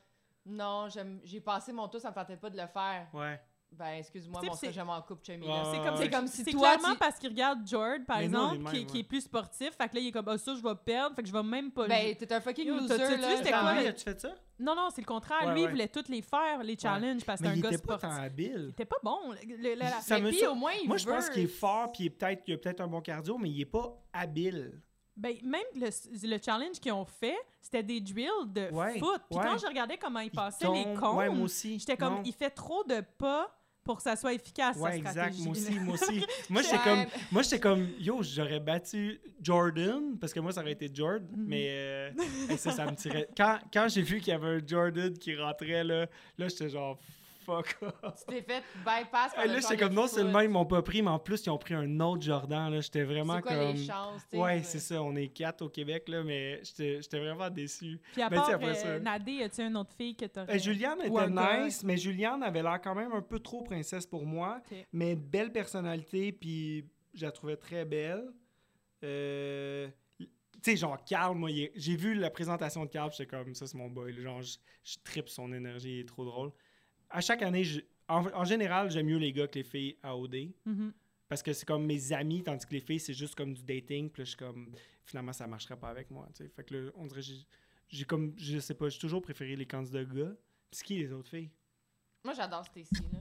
[0.46, 0.88] non,
[1.24, 3.08] j'ai passé mon tour, ça me tentait pas de le faire.
[3.12, 3.40] ouais.
[3.72, 5.62] Ben, excuse-moi, Tu mon c'est- ça, j'aime en couple, chummy, Ouais, là.
[5.62, 5.96] ouais, C'est comme.
[5.96, 8.68] C'est comme si c'est toi, clairement tu- parce qu'il regarde George, par Mais exemple, de
[8.70, 9.00] qui, même, qui ouais.
[9.00, 9.70] est plus sportif.
[9.70, 11.16] Fait que là, il est comme, ah, ça, je vais perdre.
[11.16, 11.86] Fait que je vais même pas.
[11.86, 13.28] Ben, t'es un fucking loser, t'as- t'as-tu là.
[13.36, 14.34] vu quoi, Lui, as-tu fait ça?
[14.58, 15.46] Non, non, c'est le contraire.
[15.46, 15.70] Ouais, Lui, il ouais.
[15.70, 18.10] voulait toutes les faire, les challenges, parce que c'est il un gars était pas tant
[18.10, 18.32] sportif.
[18.38, 19.18] Il était pas bon.
[19.46, 21.32] Le- le- la- Ça Mais me puis, sur- au moins, il Moi, je pense veut.
[21.32, 23.60] qu'il est fort, puis il, est peut-être, il a peut-être un bon cardio, mais il
[23.62, 24.80] est pas habile.
[25.16, 25.88] Ben, même le,
[26.28, 29.20] le challenge qu'ils ont fait, c'était des drills de Ouais, foot.
[29.30, 29.44] Puis ouais.
[29.44, 30.98] quand je regardais comment ils Il passaient les tombe.
[30.98, 31.48] comptes, Ouais,
[31.78, 32.22] j'étais comme, Non.
[32.24, 33.54] il fait trop de pas
[33.84, 35.38] pour que ça soit efficace, Ouais, sa exact.
[35.38, 36.24] Moi aussi, moi aussi.
[36.50, 40.72] Moi, j'étais comme, moi, j'étais comme, yo, j'aurais battu Jordan, parce que moi, ça aurait
[40.72, 41.44] été Jordan, Mhm.
[41.48, 42.10] mais euh,
[42.50, 43.28] hey, ça, ça me tirait.
[43.36, 46.06] Quand, quand j'ai vu qu'il y avait un Jordan qui rentrait, là,
[46.38, 46.98] là j'étais genre,
[47.50, 48.24] fuck off.
[48.28, 50.48] Tu t'es fait bypass par Hey, le là, j'étais comme, non, c'est le même, ils
[50.48, 52.80] m'ont pas pris, mais en plus, ils ont pris un autre Jordan, là.
[52.80, 53.74] J'étais vraiment quoi comme.
[53.74, 54.22] les chances?
[54.32, 58.00] Ouais, c'est ça, on est quatre au Québec, là, mais j'étais j'étais vraiment déçu.
[58.12, 60.54] Puis à part après euh, ça- Nadé, y a-tu une autre fille que t'aurais...
[60.54, 61.28] Euh, Juliane était
[61.64, 64.60] nice, mais Juliane avait l'air quand même un peu trop princesse pour moi.
[64.70, 64.78] Ok.
[64.92, 68.24] Mais belle personnalité, puis je la trouvais très belle.
[69.04, 70.26] Euh, tu
[70.72, 73.78] sais, genre, Carl, moi, j'ai vu la présentation de Carl, puis j'étais comme, ça, c'est
[73.78, 74.12] mon boy.
[74.12, 76.52] Genre, je, je tripe son énergie, il est trop drôle.
[77.10, 80.16] À chaque année, je- en, en général, j'aime mieux les gars que les filles à
[80.16, 80.52] OD.
[80.64, 80.92] Mhm.
[81.28, 84.10] Parce que c'est comme mes amis, tandis que les filles, c'est juste comme du dating.
[84.10, 84.72] Puis là, je suis comme,
[85.04, 86.26] finalement, ça marcherait pas avec moi.
[86.34, 86.48] tu sais.
[86.50, 87.46] Fait que là, on dirait, j'ai-
[87.88, 90.32] j'ai comme, je sais pas, j'ai toujours préféré les candidats gars.
[90.70, 91.50] Puis c'est qui les autres filles?
[92.24, 93.18] Moi, j'adore Stacy, là.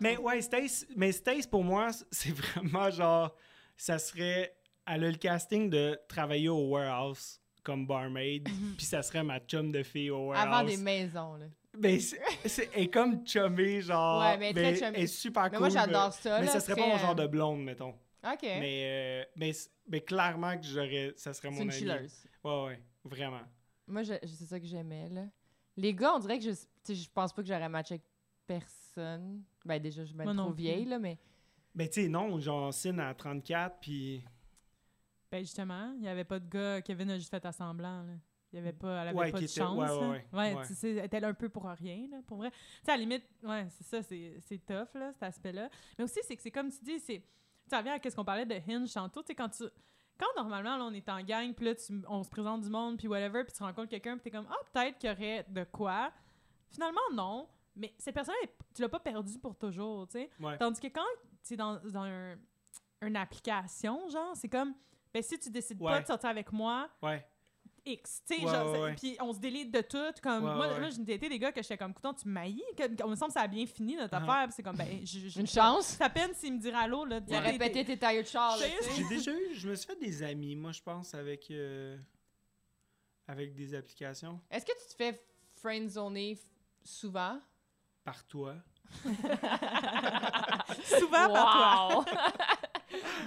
[0.00, 3.34] Mais ouais, Stace, mais Stace, pour moi, c'est vraiment genre,
[3.76, 4.54] ça serait,
[4.86, 9.70] elle a le casting de travailler au warehouse comme barmaid, puis ça serait ma chum
[9.72, 10.46] de fille au warehouse.
[10.54, 11.46] Avant des maisons, là.
[11.78, 14.20] Mais c'est, c'est- est comme chummée, genre.
[14.22, 14.96] Ouais, mais très chummy.
[14.96, 15.58] Elle est super Mais cool.
[15.60, 17.94] moi, j'adore ça, Mais là, ça serait très, pas mon genre euh, de blonde, mettons.
[18.24, 18.42] OK.
[18.42, 19.52] Mais, euh, mais,
[19.88, 21.78] mais clairement que j'aurais, ça serait c'est mon une ami.
[21.78, 22.24] chilleuse.
[22.44, 23.40] Ouais, ouais, vraiment.
[23.86, 25.24] Moi, je- c'est ça que j'aimais, là.
[25.76, 26.50] Les gars, on dirait que je,
[26.84, 28.02] tu je pense pas que j'aurais matché avec
[28.46, 29.42] personne.
[29.64, 30.62] Ben, déjà, je non trop plus.
[30.62, 31.18] vieille, là, mais...
[31.74, 34.24] Mais tu sais, non, genre, Sin à 34, puis.
[35.30, 36.82] Ben justement, il n'y avait pas de gars.
[36.82, 38.02] Kevin a juste fait à semblant.
[38.02, 38.14] Là.
[38.52, 39.78] Il y avait pas, elle avait Ouais, pas de était- chance.
[39.78, 40.66] ouais, ouais, ouais, ouais.
[40.66, 42.50] tu sais, elle était là un peu pour rien, là, pour vrai.
[42.50, 45.68] Tu sais, à la limite, ouais, c'est ça, c'est tough, là, cet aspect-là.
[45.96, 47.22] Mais aussi, c'est que c'est comme tu dis, c'est.
[47.68, 49.62] Ça revient à ce qu'on parlait de Hinge tantôt, tu sais, quand tu.
[50.18, 52.98] Quand normalement, là, on est en gang, puis là, tu- on se présente du monde,
[52.98, 55.64] puis whatever, puis tu rencontres quelqu'un, puis t'es comme, ah, peut-être qu'il y aurait de
[55.64, 56.12] quoi.
[56.70, 57.48] Finalement, non.
[57.76, 58.34] Mais cette personne,
[58.74, 60.30] tu l'as pas perdu pour toujours, tu sais.
[60.40, 60.58] Ouais.
[60.58, 61.06] Tandis que quand
[61.42, 62.36] tu es dans, dans un-
[63.02, 64.74] une application, genre, c'est comme,
[65.14, 67.26] ben si tu décides pas de sortir avec moi, Ouais.
[67.86, 68.94] X, tu sais, Ouais, genre, ouais, c'est- ouais.
[68.94, 70.80] puis on se délite de tout, comme, Ouais, moi, ouais.
[70.80, 73.34] moi j'ai été des gars que j'étais comme, coudonc, tu que- on me semble que
[73.34, 74.22] ça a bien fini notre Uh-huh.
[74.22, 74.88] affaire, puis c'est comme, ben,
[75.36, 75.86] Une chance.
[75.98, 78.24] C'est à peine s'il me dirait allô, là, Il a t'es- répété t'es- tes tailleurs
[78.24, 78.56] de char.
[78.58, 81.96] J'ai déjà eu, je me suis fait des amis, moi, je pense, avec, euh,
[83.28, 84.40] avec des applications.
[84.50, 85.20] Est-ce que tu te fais
[85.56, 86.38] friendzoner
[86.84, 87.38] souvent?
[88.04, 88.54] Par toi.
[90.84, 92.04] souvent par toi.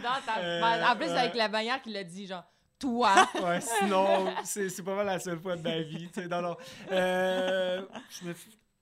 [0.03, 1.17] Dans ta- Euh, ben, en plus, ouais.
[1.17, 2.43] avec la manière qu'il a dit, genre,
[2.83, 3.27] toi.
[3.43, 6.07] Ouais, sinon, c'est c'est pas mal la seule fois de ma vie.
[6.09, 6.27] tu sais.
[6.27, 6.57] Non, non.
[6.91, 8.33] Euh, je, me,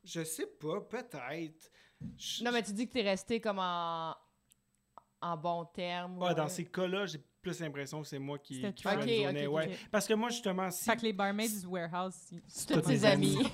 [0.03, 1.71] je sais pas, peut-être.
[2.17, 4.15] Je- non, mais tu dis que t'es resté comme en,
[5.21, 6.17] en bon terme.
[6.17, 8.93] Ouais, ou- dans ces cas-là, j'ai plus l'impression que c'est moi qui, C'était qui toi.
[8.93, 9.67] Ok, friendzonais, ok, ouais.
[9.67, 9.87] ok.
[9.91, 10.83] Parce que moi, justement, si...
[10.85, 12.15] Fait que les barmaids du warehouse,
[12.47, 13.37] C'est tous tes amis.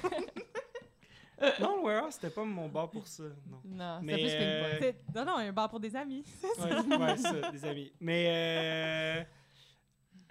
[1.61, 3.61] Non, le warehouse, c'était pas mon bar pour ça, non.
[3.63, 6.25] non, c'est Mais, plus euh, C'est- Non, non, un bar pour des amis.
[6.57, 7.93] Ouais, ouais, ça, des amis.
[7.99, 9.23] Mais euh,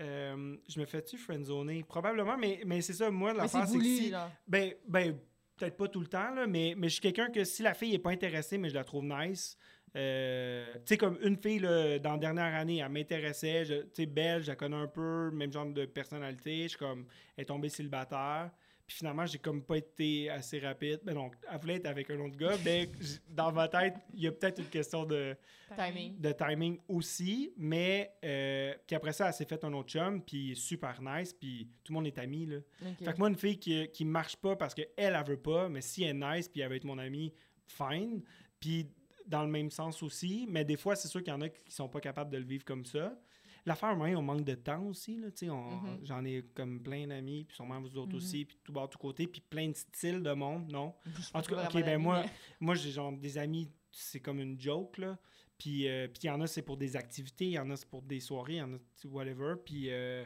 [0.01, 1.83] euh, je me fais-tu friendzoner?
[1.83, 4.11] Probablement, mais, mais c'est ça, moi, l'affaire, c'est que si...
[4.11, 4.31] genre.
[4.47, 5.17] Ben, ben
[5.57, 7.95] peut-être pas tout le temps, là, mais, mais je suis quelqu'un que si la fille
[7.95, 9.57] est pas intéressée, mais je la trouve nice...
[9.97, 14.07] euh, tu sais, comme une fille, là, dans la dernière année, elle m'intéressait, tu sais,
[14.07, 17.07] belle, je la connais un peu, même genre de personnalité, je suis comme,
[17.37, 18.51] elle est tombée célibataire.
[18.87, 21.01] Puis finalement, j'ai comme pas été assez rapide.
[21.05, 22.89] Mais non, elle voulait être avec un autre gars, mais
[23.29, 25.37] dans ma tête, il y a peut-être une question de,
[25.77, 26.21] Timing.
[26.21, 30.55] de timing aussi, mais euh, puis après ça, elle s'est fait un autre chum, puis
[30.55, 32.59] super nice, puis tout le monde est ami, là.
[32.83, 33.05] Ok.
[33.05, 35.81] Fait que moi, une fille qui, qui marche pas parce qu'elle, elle veut pas, mais
[35.81, 37.33] si elle est nice, puis elle veut être mon amie,
[37.67, 38.23] fine.
[38.61, 38.89] Puis
[39.27, 41.73] dans le même sens aussi, mais des fois, c'est sûr qu'il y en a qui
[41.73, 43.19] sont pas capables de le vivre comme ça.
[43.67, 45.19] L'affaire, moi, on manque de temps aussi.
[45.19, 45.99] Là, tu sais, on- Mhm.
[46.05, 48.17] J'en ai comme plein d'amis, puis sûrement vous autres Mhm.
[48.17, 50.95] aussi, puis tout bord, tout côté, puis plein de styles de monde, non?
[51.35, 52.25] En tout cas, ok, ben moi,
[52.61, 55.19] moi j'ai genre des amis, c'est comme une joke, là.
[55.59, 57.77] Puis euh, puis il y en a, c'est pour des activités, il y en a,
[57.77, 59.55] c'est pour des soirées, il y en a, whatever.
[59.65, 60.25] Puis, euh,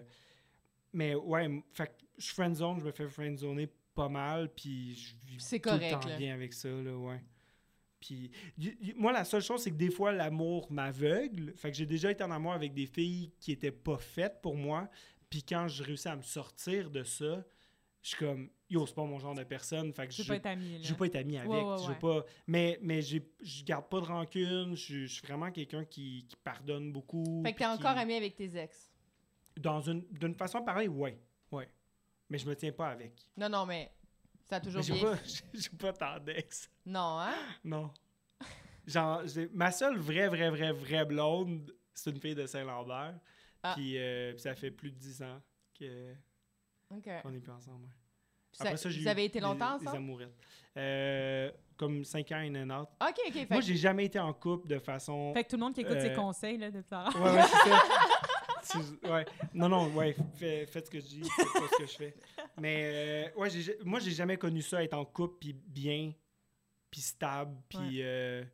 [0.93, 5.59] mais ouais, fait je friendzone, je me fais friendzoner pas mal, puis je vis C'est
[5.61, 6.17] tout le correct, temps là.
[6.17, 7.23] bien avec ça, là, ouais.
[8.01, 8.31] Puis,
[8.97, 11.53] moi, la seule chose, c'est que des fois, l'amour m'aveugle.
[11.57, 14.57] Fait que j'ai déjà été en amour avec des filles qui étaient pas faites pour
[14.57, 14.89] moi.
[15.29, 17.45] Puis quand je réussis à me sortir de ça,
[18.03, 19.93] je suis comme, yo, c'est pas mon genre de personne.
[19.93, 20.79] Fait que Je veux pas être amie.
[20.83, 21.51] je veux pas être ami avec.
[21.51, 22.25] Ouais, ouais, je pas.
[22.47, 23.19] Mais, mais je
[23.65, 24.75] garde pas de rancune.
[24.75, 27.43] Je je suis vraiment quelqu'un qui, qui pardonne beaucoup.
[27.45, 28.91] Fait que t'es qui- encore ami avec tes ex?
[29.59, 31.21] Dans une, d'une façon pareille, ouais.
[31.53, 31.69] Ouais.
[32.31, 33.13] Mais je me tiens pas avec.
[33.37, 33.93] Non, non, mais
[34.51, 35.03] ça a toujours bien.
[35.03, 36.69] pas, j'ai j'ai pas tant d'ex.
[36.85, 37.35] Non, hein?
[37.65, 37.91] Non.
[38.87, 43.15] Genre, j'ai- ma seule vraie, vraie, vraie, vraie blonde, c'est une fille de Saint-Lambert.
[43.63, 43.75] Ah.
[43.77, 45.41] Puis, euh, puis ça fait plus de 10 ans
[45.79, 46.15] que-
[46.89, 47.85] qu'on est plus ensemble.
[47.85, 47.91] ouais.
[48.51, 49.97] Puis ça- j'ai vous avez été des- longtemps des ensemble?
[49.99, 50.37] amourettes.
[50.77, 52.89] Euh, comme 5 ans in and out.
[53.01, 53.47] OK, OK.
[53.51, 55.33] Moi, que- j'ai jamais été en couple de façon.
[55.35, 57.17] Fait que tout le monde qui écoute ses Euh, conseils là, à l'heure.
[57.23, 57.83] Ouais, ouais, c'est ça.
[59.05, 59.25] Ouais.
[59.55, 62.15] Non, non, ouais, fais- faites ce que je dis, faites pas ce que je fais.
[62.61, 63.49] Mais euh, ouais,
[63.85, 66.13] moi, j'ai jamais connu ça, être en couple, puis bien,
[66.91, 68.45] puis stable, puis euh,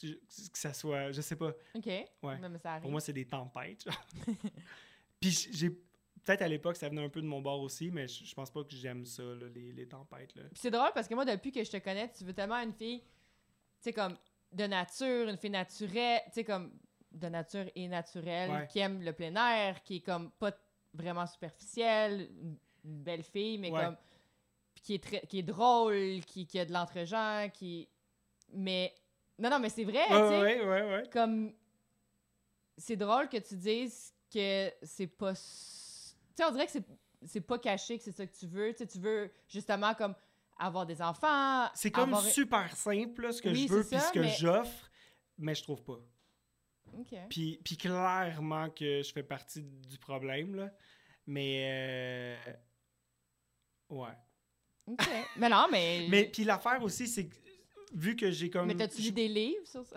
[0.00, 0.08] que
[0.54, 1.86] ça soit, je sais pas, OK.
[1.86, 2.08] Ouais.
[2.22, 3.86] Mais ça pour moi, c'est des tempêtes.
[5.20, 8.24] puis j'ai, peut-être à l'époque, ça venait un peu de mon bord aussi, mais je
[8.24, 10.34] je pense pas que j'aime ça, là, les, les tempêtes.
[10.34, 10.42] Là.
[10.44, 12.72] Puis c'est drôle parce que moi, depuis que je te connais, tu veux tellement une
[12.72, 13.06] fille, tu
[13.80, 14.16] sais, comme
[14.52, 16.72] de nature, une fille naturelle, tu sais, comme
[17.12, 18.66] de nature et naturelle, Ouais.
[18.68, 20.52] qui aime le plein air, qui est comme pas
[20.94, 23.84] vraiment superficielle, une, belle fille, mais Ouais.
[23.84, 23.96] comme.
[24.82, 27.88] qui est, très, qui est drôle, qui, qui a de l'entre-gens, qui.
[28.52, 28.94] Mais.
[29.38, 31.10] Non, non, mais c'est vrai, Ouais, tu.
[31.10, 31.52] Comme.
[32.78, 35.34] C'est drôle que tu dises que c'est pas.
[35.34, 36.86] Tu sais, on dirait que c'est-
[37.26, 38.70] c'est pas caché que c'est ça que tu veux.
[38.72, 40.14] Tu sais, tu veux justement comme
[40.58, 41.68] avoir des enfants.
[41.74, 44.20] C'est comme avoir- super simple, là, ce que Oui, je veux, puis ça, ce que
[44.20, 44.90] mais- j'offre,
[45.36, 45.98] mais je trouve pas.
[46.98, 47.14] OK.
[47.28, 50.70] Puis, puis clairement que je fais partie du problème, là.
[51.26, 52.36] Mais.
[52.48, 52.52] euh,
[53.90, 54.16] Ouais.
[54.86, 55.08] OK.
[55.36, 56.06] mais non, mais.
[56.10, 57.36] Mais puis l'affaire aussi, c'est que
[57.92, 58.66] vu que j'ai comme.
[58.68, 59.96] Mais t'as-tu lu des livres sur ça?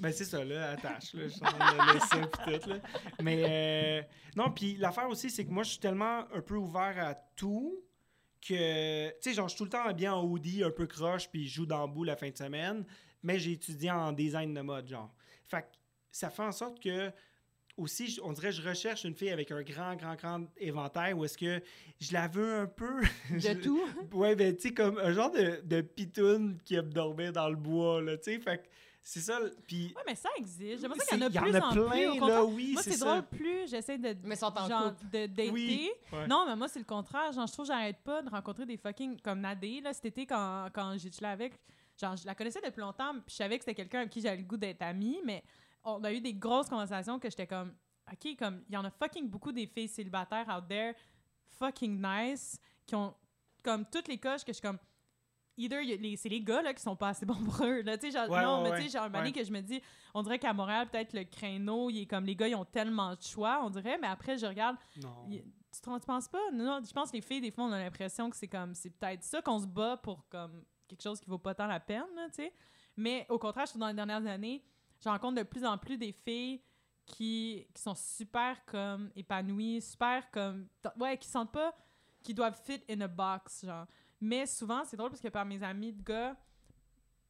[0.00, 1.24] Ben c'est ça, là, attache, là.
[1.24, 2.78] Je suis en train de tout, là.
[3.22, 3.44] Mais.
[3.46, 4.02] euh,
[4.36, 7.78] Non, puis l'affaire aussi, c'est que moi, je suis tellement un peu ouvert à tout
[8.40, 9.08] que.
[9.10, 11.46] Tu sais, genre, je suis tout le temps bien en hoodie, un peu croche, puis
[11.46, 12.84] je joue dans le bout la fin de semaine.
[13.22, 15.14] Mais j'ai étudié en design de mode, genre.
[15.46, 15.66] Fait que
[16.12, 17.10] ça fait en sorte que
[17.78, 21.38] aussi, on dirait, je recherche une fille avec un grand, grand, grand éventail où est-ce
[21.38, 21.62] que
[22.00, 23.00] je la veux un peu?
[23.30, 23.80] De je- tout?
[24.12, 27.56] Ouais, ben, tu sais, comme un genre de, de pitoune qui aime dormir dans le
[27.56, 28.38] bois, là, tu sais.
[28.38, 28.68] Fait que
[29.02, 29.40] c'est ça.
[29.66, 29.94] Puis.
[29.96, 30.82] Ouais, mais ça existe.
[30.82, 32.20] Ça c'est- qu'il y en a il y plus en a en plein, plus.
[32.28, 35.10] Là, oui, moi, c'est drôle, plus j'essaie de, Mais sont en genre, couple.
[35.10, 35.50] de dater.
[35.50, 35.90] Oui.
[36.12, 36.26] Ouais.
[36.28, 37.32] Non, mais moi, c'est le contraire.
[37.32, 39.18] Genre, je trouve que j'arrête pas de rencontrer des fucking...
[39.22, 41.54] Comme Nadé, là, cet été, quand, quand j'ai chillé avec,
[41.98, 44.36] genre, je la connaissais depuis longtemps, puis je savais que c'était quelqu'un avec qui j'avais
[44.36, 45.42] le goût d'être amie, mais
[45.84, 47.74] on a eu des grosses conversations que j'étais comme...
[48.12, 50.94] OK, comme, il y en a fucking beaucoup des filles célibataires out there,
[51.58, 53.14] fucking nice, qui ont,
[53.62, 54.78] comme, toutes les coches que je suis comme...
[55.58, 58.28] Either, les- c'est les gars, là, qui sont pas assez bons pour eux, là, genre,
[58.30, 59.32] Ouais, non, ouais, mais tu sais, genre, une ouais.
[59.32, 59.80] que je me dis,
[60.14, 63.14] on dirait qu'à Montréal, peut-être, le créneau, il est comme, les gars, ils ont tellement
[63.14, 65.28] de choix, on dirait, mais après, je regarde, Non.
[65.30, 65.42] tu,
[65.80, 66.40] te- tu penses pas?
[66.52, 68.74] Non, non, je pense que les filles, des fois, on a l'impression que c'est comme,
[68.74, 71.80] c'est peut-être ça qu'on se bat pour comme quelque chose qui vaut pas tant la
[71.80, 72.52] peine, tu sais.
[72.96, 74.62] Mais au contraire, je trouve dans les dernières années,
[75.02, 76.62] je rencontre de plus en plus des filles
[77.04, 80.68] qui, qui sont super comme épanouies, super comme,
[80.98, 81.74] ouais, qui sentent pas
[82.22, 83.86] qu'ils doivent fit in a box, genre.
[84.20, 86.36] Mais souvent, c'est drôle parce que par mes amis de gars,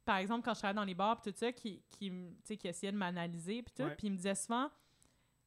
[0.05, 2.49] par exemple, quand je travaillais dans les bars, pis tout ça, qui, qui, m- tu
[2.49, 4.69] sais, qui essayaient de m'analyser, puis tout, puis ils me disaient souvent,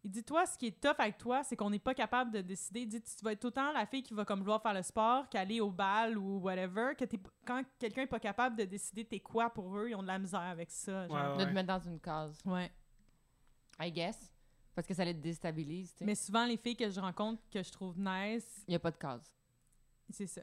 [0.06, 2.40] il dit, toi, ce qui est tough avec toi, c'est qu'on n'est pas capable de
[2.42, 2.82] décider.
[2.82, 5.28] Il dit, tu vas être autant la fille qui va comme vouloir faire le sport
[5.30, 9.04] qu'aller au bal ou whatever, que t'es p- quand quelqu'un n'est pas capable de décider
[9.04, 11.08] t'es quoi pour eux, ils ont de la misère avec ça.
[11.08, 11.38] genre.
[11.38, 12.40] De te mettre dans une case.
[12.46, 12.72] Ouais.
[13.82, 14.32] I guess.
[14.76, 16.06] Parce que ça les déstabilise, sais.
[16.06, 18.92] Mais souvent, les filles que je rencontre que je trouve nice, Il n'y a pas
[18.92, 19.34] de case.
[20.12, 20.42] c'est ça.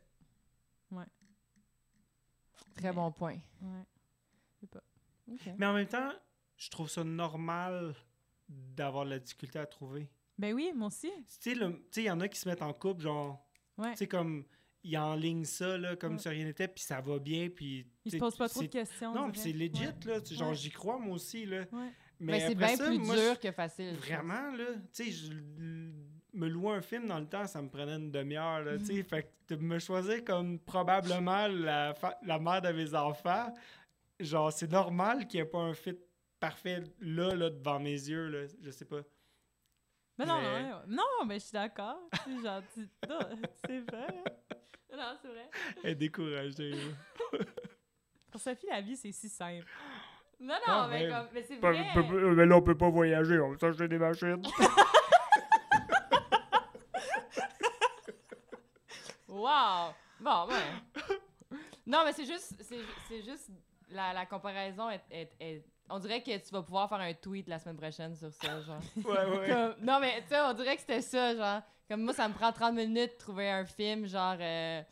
[2.74, 3.38] Très Mais- bon point.
[3.60, 3.84] Ouais.
[5.28, 5.40] OK.
[5.58, 6.10] Mais en même temps,
[6.56, 7.94] je trouve ça normal
[8.48, 10.08] d'avoir de la difficulté à trouver.
[10.38, 11.10] Ben oui, moi aussi.
[11.10, 13.44] Tu sais, le- tu sais, il y en a qui se mettent en couple, genre,
[13.78, 13.92] Ouais.
[13.92, 14.44] tu sais, comme,
[14.82, 16.18] ils enlignent ça, là, comme Ouais.
[16.18, 17.86] si rien n'était, puis ça va bien, puis...
[18.04, 19.14] Ils se posent pas trop de c'est- questions.
[19.14, 19.94] Non, on puis c'est legit, Ouais.
[20.06, 20.54] là, tu sais, genre, Ouais.
[20.56, 21.64] j'y crois, moi aussi, là.
[21.72, 21.90] Ouais.
[22.18, 23.94] Mais, c'est après bien ça, plus moi, dur que facile.
[23.96, 25.32] Vraiment, là, tu sais, je-
[26.34, 29.02] me louer un film dans le temps, ça me prenait une demi-heure, là, tu sais,
[29.02, 33.52] fait que de me choisir comme probablement la, la mère de mes enfants,
[34.18, 35.96] genre, c'est normal qu'il n'y ait pas un fit
[36.42, 38.96] parfait là, là, devant mes yeux, là, je sais pas.
[38.96, 39.04] Non,
[40.18, 41.98] Mais non, Mais- non, non, mais je suis d'accord.
[42.24, 42.60] C'est non,
[43.64, 44.24] c'est vrai.
[44.92, 45.48] Non, c'est vrai.
[45.84, 46.72] Elle est découragée.
[48.32, 49.64] Pour Sophie, la vie, c'est si simple.
[50.40, 52.34] Non, non, mais, comme, mais c'est vrai.
[52.34, 54.42] mais là, on peut pas voyager, on peut s'acheter des machines.
[59.28, 59.94] Wow!
[60.20, 61.16] Bon, ouais.
[61.86, 63.50] non, mais c'est juste, c'est, c'est juste
[63.90, 65.64] la, la comparaison est, est- est-
[65.94, 68.80] On dirait que tu vas pouvoir faire un tweet la semaine prochaine sur ça, genre.
[69.04, 69.46] ouais, ouais.
[69.48, 71.60] Comme- non, mais tu sais, on dirait que c'était ça, genre.
[71.88, 74.36] Comme moi, ça me prend 30 minutes de trouver un film, genre.
[74.40, 74.82] euh,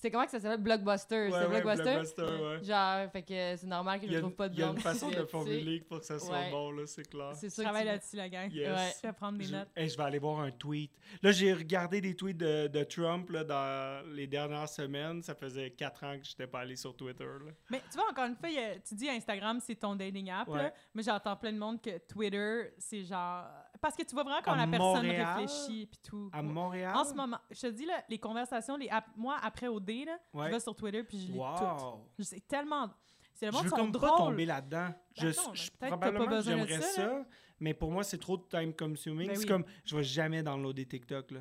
[0.00, 0.62] C'était comment que ça s'appelle?
[0.62, 1.14] Blockbuster.
[1.26, 1.82] Ouais, c'est ouais, Blockbuster?
[1.92, 2.64] Blockbuster, ouais.
[2.64, 4.76] Genre, fait que c'est normal que je a, trouve pas de il y a blonde.
[4.78, 6.50] une façon de formuler pour que ça soit Ouais.
[6.50, 7.32] bon, là, c'est clair.
[7.34, 7.64] C'est Je sûr.
[7.64, 8.50] travaille que tu- là-dessus, la gang.
[8.50, 8.68] Yes.
[8.70, 8.92] Ouais.
[9.02, 9.68] Je vais prendre des Je, notes.
[9.76, 10.90] Hey, je vais aller voir un tweet.
[11.22, 15.22] Là, j'ai regardé des tweets de, de Trump là, dans les dernières semaines.
[15.22, 17.24] Ça faisait quatre ans que je n'étais pas allé sur Twitter.
[17.24, 17.52] là.
[17.70, 20.62] Mais tu vois, encore une fois, a- tu dis Instagram, c'est ton dating app, Ouais.
[20.62, 23.44] là, mais j'entends plein de monde que Twitter, c'est genre...
[23.80, 25.38] Parce que tu vois vraiment quand À la personne Montréal?
[25.38, 26.28] réfléchit puis tout.
[26.32, 26.42] À.
[26.42, 26.94] Montréal?
[26.94, 30.46] En ce moment, je te dis, là, les conversations, les moi, après OD, là, Ouais.
[30.46, 31.38] je vais sur Twitter puis je lis tout.
[31.38, 32.06] Wow.
[32.18, 32.90] Je sais tellement...
[33.32, 34.18] C'est le Je monde veux sont comme pas drôles.
[34.18, 34.88] tomber là-dedans.
[35.16, 37.24] Je, Ben non, je- que t'as probablement pas que besoin de j'aimerais ça, ça,
[37.58, 39.28] mais pour moi, c'est trop de time consuming.
[39.28, 39.46] Ben c'est oui.
[39.48, 41.30] comme, je vais jamais downloader TikTok.
[41.30, 41.40] Là.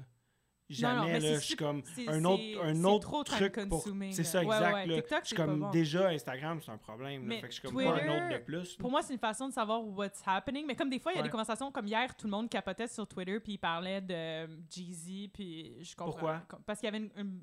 [0.70, 3.84] Jamais, non, là, je suis comme un autre, un autre trop truc pour...
[4.12, 4.74] C'est ça, Ouais, exact.
[4.74, 4.86] ouais.
[4.86, 4.96] là.
[4.96, 5.70] TikTok, je suis comme, bon.
[5.72, 7.28] déjà, Instagram, c'est un problème.
[7.28, 7.36] là.
[7.38, 8.76] Fait que je suis comme pas un autre de plus.
[8.78, 10.66] Pour moi, c'est une façon de savoir what's happening.
[10.68, 11.28] Mais comme des fois, il y a Ouais.
[11.28, 14.48] des conversations comme hier, tout le monde capotait sur Twitter puis il parlait de euh,
[14.70, 16.12] Jeezy puis je comprends.
[16.12, 16.42] Pourquoi?
[16.66, 17.42] Parce qu'il y avait une, une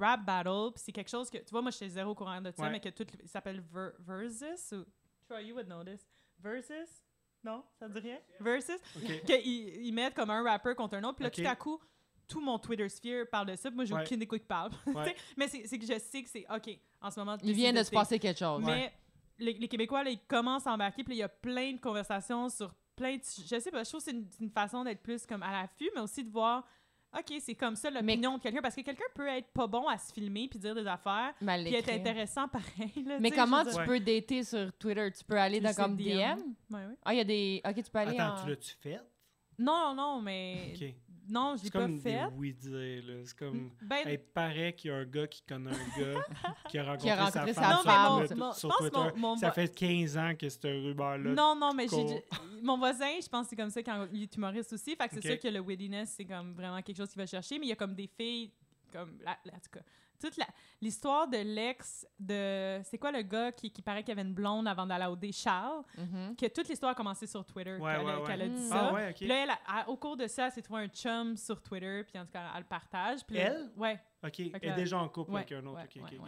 [0.00, 2.50] rap battle puis c'est quelque chose que tu vois moi j'étais zéro au courant de
[2.52, 4.84] ça mais que tout il s'appelle Ver- Versus ou
[5.28, 6.06] Troy you would know this.
[6.40, 7.02] Versus?
[7.42, 8.18] Non, ça te dit rien?
[8.40, 8.76] Versus?
[9.26, 11.80] Qu'ils ils mettent comme un rapper contre un autre puis là tout à coup
[12.26, 13.70] tout mon Twitter sphere parle de ça.
[13.70, 14.02] puis Moi, j'ai Ouais.
[14.02, 14.70] aucune écoute qui parle.
[14.86, 15.14] Ouais.
[15.36, 17.36] Mais c'est que je sais que c'est OK en ce moment.
[17.42, 18.62] Il vient de se passer quelque chose.
[18.64, 18.92] mais
[19.38, 22.48] les, les Québécois, là, ils commencent à embarquer, puis il y a plein de conversations
[22.48, 23.22] sur plein de...
[23.22, 25.90] Je sais pas, je trouve que c'est une, une façon d'être plus comme à l'affût,
[25.94, 26.64] mais aussi de voir,
[27.18, 29.98] OK, c'est comme ça l'opinion de quelqu'un, parce que quelqu'un peut être pas bon à
[29.98, 32.92] se filmer puis dire des affaires, Mal puis être intéressant pareil.
[33.04, 33.84] là, Mais comment tu dire.
[33.84, 35.10] peux dater sur Twitter?
[35.10, 36.04] Tu peux aller Tu dans comme DM.
[36.04, 36.38] DM?
[36.70, 36.96] Ouais, ouais.
[37.04, 37.60] Ah, il y a des...
[37.68, 38.44] Ok, tu peux aller Attends, en...
[38.44, 39.00] tu l'as-tu fait?
[39.58, 40.72] Non, non, mais...
[40.76, 40.94] OK.
[41.28, 42.10] Non, je l'ai C'est pas comme fait.
[42.12, 43.14] des oui-dire, là.
[43.24, 43.70] C'est comme...
[43.82, 46.20] Ben, Il paraît qu'il y a un gars qui connaît un gars
[46.68, 48.58] qui a rencontré, Qui a rencontré sa sa femme non, sur, mon, Twitter- mon- je
[48.58, 48.98] sur pense Twitter.
[49.20, 51.30] mon, mon Ça fait 15 ans que cette rumeur-là.
[51.34, 51.86] Non, non, mais
[52.62, 54.94] mon voisin, je pense que c'est comme ça quand il est humoriste aussi.
[54.96, 57.58] Fait que c'est sûr que le wittiness, c'est comme vraiment quelque chose qu'il va chercher.
[57.58, 58.50] Mais il y a comme des filles,
[58.92, 59.80] comme, la, la- en tout cas,
[60.20, 60.46] toute la-
[60.80, 62.80] l'histoire de l'ex de.
[62.84, 65.32] C'est quoi le gars qui, qui paraît qu'il avait une blonde avant d'aller au D,
[65.32, 65.82] Charles?
[65.98, 66.36] Mhm.
[66.36, 67.76] Que toute l'histoire a commencé sur Twitter.
[67.76, 68.32] Ouais, qu'elle, ouais, ouais.
[68.44, 68.68] a dit Mm.
[68.68, 68.88] ça.
[68.90, 69.16] Ah ouais, OK.
[69.16, 71.60] Puis là, elle a- elle- au cours de ça, elle s'est trouvée un chum sur
[71.62, 72.02] Twitter.
[72.04, 73.24] Puis en tout cas, elle le partage.
[73.26, 73.70] Puis là- Elle?
[73.76, 74.00] Ouais.
[74.24, 74.40] OK.
[74.40, 75.76] Elle est déjà en couple Ouais, avec un autre.
[75.78, 76.18] ouais, OK,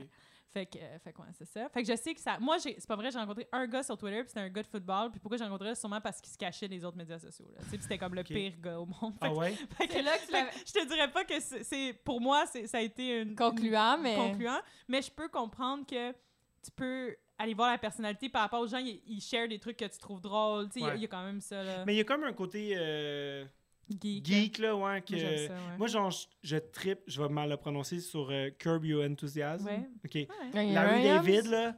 [0.56, 1.68] Fait que, euh, fait que ouais, c'est ça.
[1.68, 2.38] Fait que je sais que ça.
[2.38, 4.66] Moi, c'est pas vrai, j'ai rencontré un gars sur Twitter, puis c'était un gars de
[4.66, 5.10] football.
[5.10, 7.46] Puis pourquoi j'ai rencontré Sûrement parce qu'il se cachait des autres médias sociaux.
[7.52, 7.58] Là.
[7.58, 9.12] Tu sais, Puis c'était comme le pire gars au monde.
[9.20, 9.50] Fait Ah que- ouais?
[9.76, 11.92] fait que- là que fait je te dirais pas que c'est.
[12.04, 13.34] Pour moi, ça a été une.
[13.36, 14.60] Concluant, une- mais- Concluant.
[14.88, 18.78] Mais je peux comprendre que tu peux aller voir la personnalité par rapport aux gens,
[18.78, 20.68] ils, ils share des trucs que tu trouves drôles.
[20.70, 20.96] Tu sais, il y a- Ouais.
[20.96, 21.62] il y, a quand même ça.
[21.62, 21.84] Là.
[21.84, 23.44] Mais il y a comme un côté euh,
[23.90, 24.24] geek.
[24.26, 25.12] geek, là, ouais, que...
[25.14, 25.78] Moi, j'aime ça, ouais.
[25.78, 29.66] Moi, genre, je, je trippe, je vais mal le prononcer, sur euh, Curb Your Enthusiasm.
[29.66, 29.88] Ouais.
[30.04, 30.14] OK.
[30.54, 30.72] Ouais.
[30.72, 31.76] Larry David, là,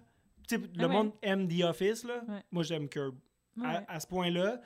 [0.49, 0.93] tu sais, le ouais.
[0.93, 2.23] monde aime The Office, là.
[2.29, 2.43] Ouais.
[2.51, 3.15] Moi, j'aime Curb.
[3.57, 3.67] Ouais.
[3.67, 4.61] À, à ce point-là.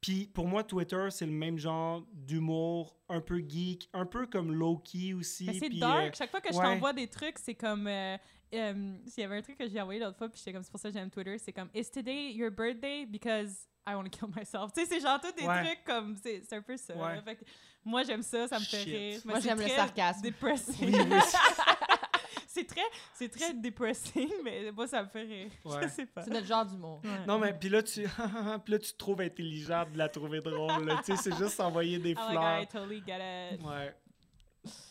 [0.00, 4.50] Puis pour moi, Twitter, c'est le même genre d'humour, un peu geek, un peu comme
[4.52, 5.44] low-key aussi.
[5.44, 6.06] Mais c'est dark.
[6.06, 6.64] euh, Chaque fois que je ouais.
[6.64, 7.86] t'envoie des trucs, c'est comme.
[7.86, 8.16] euh,
[8.54, 10.70] euh, S'il y avait un truc que j'ai envoyé l'autre fois, puis j'étais comme, c'est
[10.70, 13.06] pour ça que j'aime Twitter, c'est comme, Is today your birthday?
[13.06, 14.72] Because I want to kill myself.
[14.74, 15.64] Tu sais, c'est genre tous des Ouais.
[15.64, 16.16] trucs comme.
[16.22, 16.94] C'est un peu ça.
[16.94, 17.16] Ouais.
[17.16, 17.22] là.
[17.22, 17.44] Fait que
[17.84, 19.20] moi, j'aime ça, ça me fait rire.
[19.24, 20.22] Moi, j'aime le sarcasme.
[20.22, 20.94] Depressing.
[20.94, 21.16] Oui, oui,
[22.46, 22.82] c'est très,
[23.14, 25.50] c'est très depressing, mais moi, ça me fait rire.
[25.64, 25.82] Ouais.
[25.84, 26.22] Je sais pas.
[26.22, 27.00] C'est notre genre d'humour.
[27.04, 27.24] Ouais.
[27.26, 28.02] Non, mais puis là, tu
[28.64, 30.92] puis là, tu te trouves intelligent de la trouver drôle.
[31.04, 32.58] Tu sais, c'est juste s'envoyer des Oh my fleurs.
[32.58, 33.62] god, I totally get it.
[33.62, 33.94] Ouais.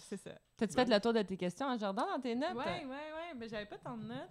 [0.10, 0.31] C'est ça.
[0.60, 2.56] T'as-tu fait le tour de tes questions en jardin dans tes notes?
[2.56, 4.30] Ouais, ouais, ouais, mais j'avais pas tant de notes.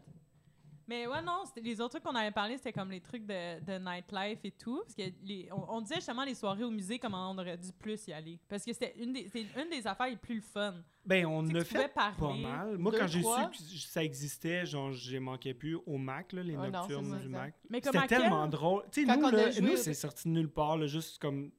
[0.87, 3.79] Mais ouais, non, les autres trucs qu'on avait parlé, c'était comme les trucs de, de
[3.79, 4.81] nightlife et tout.
[4.83, 7.71] Parce que les, on, on disait justement les soirées au musée, comment on aurait dû
[7.79, 8.39] plus y aller.
[8.49, 10.77] Parce que c'était une des, c'est une des affaires les plus le fun.
[11.05, 12.17] Ben, on pouvais fait parler.
[12.19, 12.79] pas mal.
[12.79, 16.57] Moi, quand j'ai su que ça existait, genre, j'ai manqué plus au Mac, là, les
[16.57, 17.29] Ouais, nocturnes du ça.
[17.29, 17.55] Mac.
[17.71, 18.85] C'était tellement drôle.
[18.91, 21.51] Tu sais, nous, là, nous c'est sorti de nulle part, là, juste comme...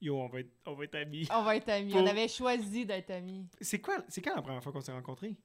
[0.00, 1.26] Yo, on va être, on va être amis.
[1.32, 1.92] On va être amis.
[1.92, 3.46] Pour- On avait choisi d'être amis.
[3.60, 5.36] C'est quoi, c'est quand la première fois qu'on s'est rencontrés?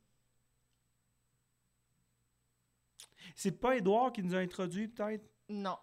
[3.36, 5.24] C'est pas Edouard qui nous a introduits, peut-être?
[5.50, 5.78] Non.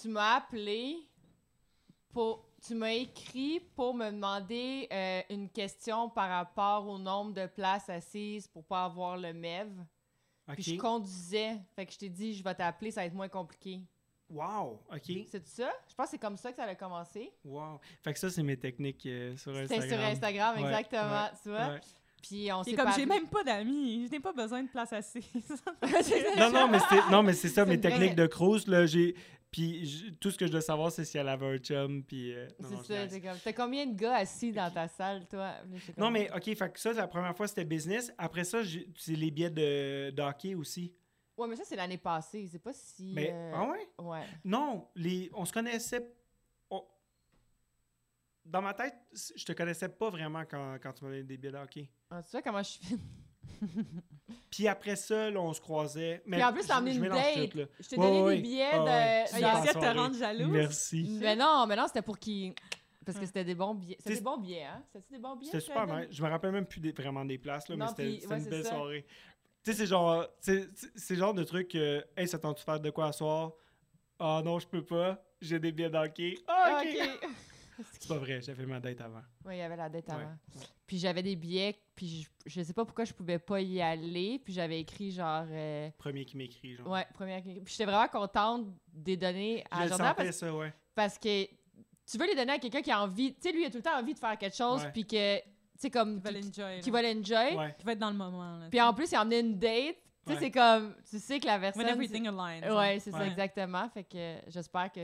[0.00, 0.96] Tu m'as appelé
[2.12, 2.48] pour.
[2.66, 7.90] Tu m'as écrit pour me demander euh, une question par rapport au nombre de places
[7.90, 9.70] assises pour pas avoir le MEV.
[10.54, 11.58] Puis je conduisais.
[11.76, 13.82] Fait que je t'ai dit, je vais t'appeler, ça va être moins compliqué.
[14.34, 15.12] Wow, OK.
[15.30, 15.70] C'est ça?
[15.88, 17.30] Je pense que c'est comme ça que ça a commencé.
[17.44, 17.80] Wow.
[18.02, 19.98] Fait que ça, c'est mes techniques euh, sur C'était Instagram.
[20.00, 21.22] sur Instagram, Ouais, exactement.
[21.22, 21.68] ouais, Tu vois?
[21.74, 21.80] Ouais.
[22.22, 24.92] Puis on C'est s'est comme, j'ai même pas d'amis, je n'ai pas besoin de place
[24.92, 25.24] assise.
[26.38, 29.14] Non, non, mais c'est, non, mais c'est ça, mes techniques de cruise, là, j'ai...
[29.50, 32.32] Puis j- tout ce que je dois savoir, c'est si elle avait un chum, puis...
[32.34, 33.38] euh, C'est ça, c'est comme.
[33.44, 35.52] T'as combien de gars assis dans ta salle, toi?
[35.96, 38.12] Non, mais OK, fait que ça, la première fois, c'était business.
[38.18, 40.92] Après ça, j'ai- c'est les billets de, de hockey aussi.
[41.36, 42.46] Ouais, mais ça, c'est l'année passée.
[42.50, 43.12] C'est pas si.
[43.14, 43.88] Mais, euh, ah ouais?
[43.98, 44.24] Ouais.
[44.44, 46.12] Non, les, on se connaissait...
[46.70, 46.84] on-
[48.44, 48.94] Dans ma tête,
[49.34, 51.88] je te connaissais pas vraiment quand, quand tu m'avais des billets de hockey.
[52.10, 52.98] Ah, tu vois comment je suis.
[54.50, 56.22] Puis après ça, là, on se croisait.
[56.26, 57.34] Mais Puis en plus, t'as emmené une date.
[57.80, 59.38] Je t'ai Ouais, donné ouais, des billets Ah ouais, de.
[59.38, 60.48] Il a essayé de te rendre jalouse.
[60.52, 61.18] Merci.
[61.20, 62.54] Mais non, mais non, c'était pour qu'il.
[63.04, 63.96] Parce que c'était des bons billets.
[63.98, 64.82] C'était des bons billets, hein?
[64.92, 65.50] C'était des bons billets?
[65.52, 66.06] C'était super nice.
[66.10, 68.32] Je me rappelle même plus des- vraiment des places, là, mais Non, c'était puis- c'était
[68.32, 68.70] ouais, une belle ça.
[68.70, 69.06] soirée.
[69.64, 72.90] Tu sais, c'est genre, c'est genre de truc que, hey, ça tente de faire de
[72.90, 73.52] quoi à soir?
[74.18, 75.22] Ah non, je peux pas.
[75.40, 76.34] J'ai des billets d'hockey.
[76.46, 77.28] Ah, ok.
[77.92, 79.22] C'est pas vrai, j'ai fait ma date avant.
[79.44, 80.14] Oui, il y avait la dette Ouais.
[80.14, 80.36] avant.
[80.86, 84.38] Puis j'avais des billets, puis je, je sais pas pourquoi je pouvais pas y aller.
[84.44, 85.44] Puis j'avais écrit genre.
[85.50, 86.86] euh, Premier qui m'écrit, genre.
[86.86, 87.42] ouais, première.
[87.42, 90.72] Puis j'étais vraiment contente de les donner à Je Jordan parce, ça, ouais.
[90.94, 93.34] parce que tu veux les donner à quelqu'un qui a envie.
[93.34, 95.38] Tu sais, lui, il a tout le temps envie de faire quelque chose, puis que.
[95.84, 96.16] Sais, comme.
[96.16, 96.80] Qui va l'enjoy.
[96.80, 97.72] Qui va l'enjoy.
[97.78, 98.58] Qui va être dans le moment.
[98.58, 99.96] là, Puis en plus, il a emmené une date.
[100.26, 100.36] Tu sais, Ouais.
[100.40, 100.94] c'est comme.
[101.10, 101.84] Tu sais que la personne.
[101.84, 102.62] When everything aligns.
[102.74, 103.88] Ouais, c'est ça, exactement.
[103.90, 105.00] Fait que j'espère que.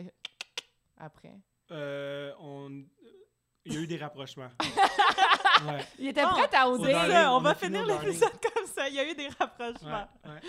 [0.97, 1.35] Après.
[1.71, 2.83] Euh, on...
[3.71, 4.49] Il y a eu des rapprochements.
[5.67, 5.85] ouais.
[5.99, 6.93] Il était Oh, prêt à oser.
[6.93, 8.89] C'est on on va finir l'épisode comme ça.
[8.89, 10.09] Il y a eu des rapprochements.
[10.25, 10.41] ouais, ouais.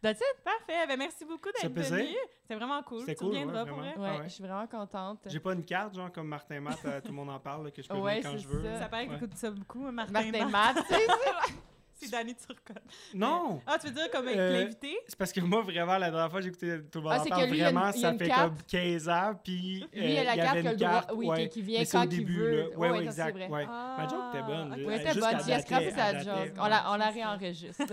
[0.00, 0.44] That's it?
[0.44, 0.86] Parfait.
[0.86, 2.06] Ben, merci beaucoup d'être venu.
[2.42, 3.04] C'était vraiment cool.
[3.04, 3.94] Tu cool, pour vrai.
[3.96, 4.20] Ah ouais.
[4.24, 5.18] je suis vraiment contente.
[5.26, 7.70] J'ai pas une carte, genre, comme Martin Matt, euh, tout le monde en parle, là,
[7.72, 8.78] que je peux Ouais, venir quand c'est je veux.
[8.78, 8.88] ça.
[8.88, 10.76] paraît que t'écoutes ça beaucoup, hein, Martin, Martin Matt.
[10.88, 10.94] Tu.
[12.00, 12.82] C'est Danny Turcotte.
[13.14, 13.60] Non!
[13.66, 14.96] Ah, tu veux dire comme avec Euh, l'invité?
[15.08, 17.24] C'est parce que moi, vraiment, la dernière fois, j'ai écouté tout le monde Ah, en
[17.24, 18.42] c'est parle, que lui, il a une- vraiment, il a ça une fait carte.
[18.48, 20.76] comme 15 ans, puis Lui, il a la y carte avait qui a une le
[20.76, 21.48] droit- carte, oui, ouais.
[21.48, 22.70] qui vient quand il début, veut.
[22.76, 23.50] Ouais, ouais, ça, exact.
[23.50, 23.66] Ouais.
[23.68, 24.74] Ah, Ma joke était bonne.
[24.78, 25.40] Oui, Elle- juste bonne.
[25.40, 26.62] sa.
[26.62, 27.10] On la, on la ça.
[27.10, 27.84] réenregistre.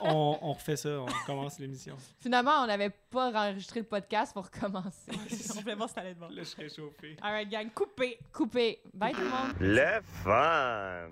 [0.00, 1.96] on, on- on refait ça, on commence l'émission.
[2.20, 5.10] Finalement, on n'avait pas enregistré le podcast pour commencer.
[5.56, 6.28] On voulait voir si t'allais être bon.
[6.28, 7.16] Là, je serais chauffé.
[7.22, 8.18] Alright, gang, coupé.
[8.32, 8.80] Coupé.
[8.94, 9.54] Bye tout le monde.
[9.60, 11.08] Le fun.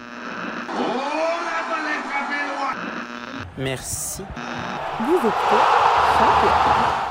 [3.58, 4.24] Merci.
[5.00, 5.62] Vous écoutez
[6.18, 7.07] Champion.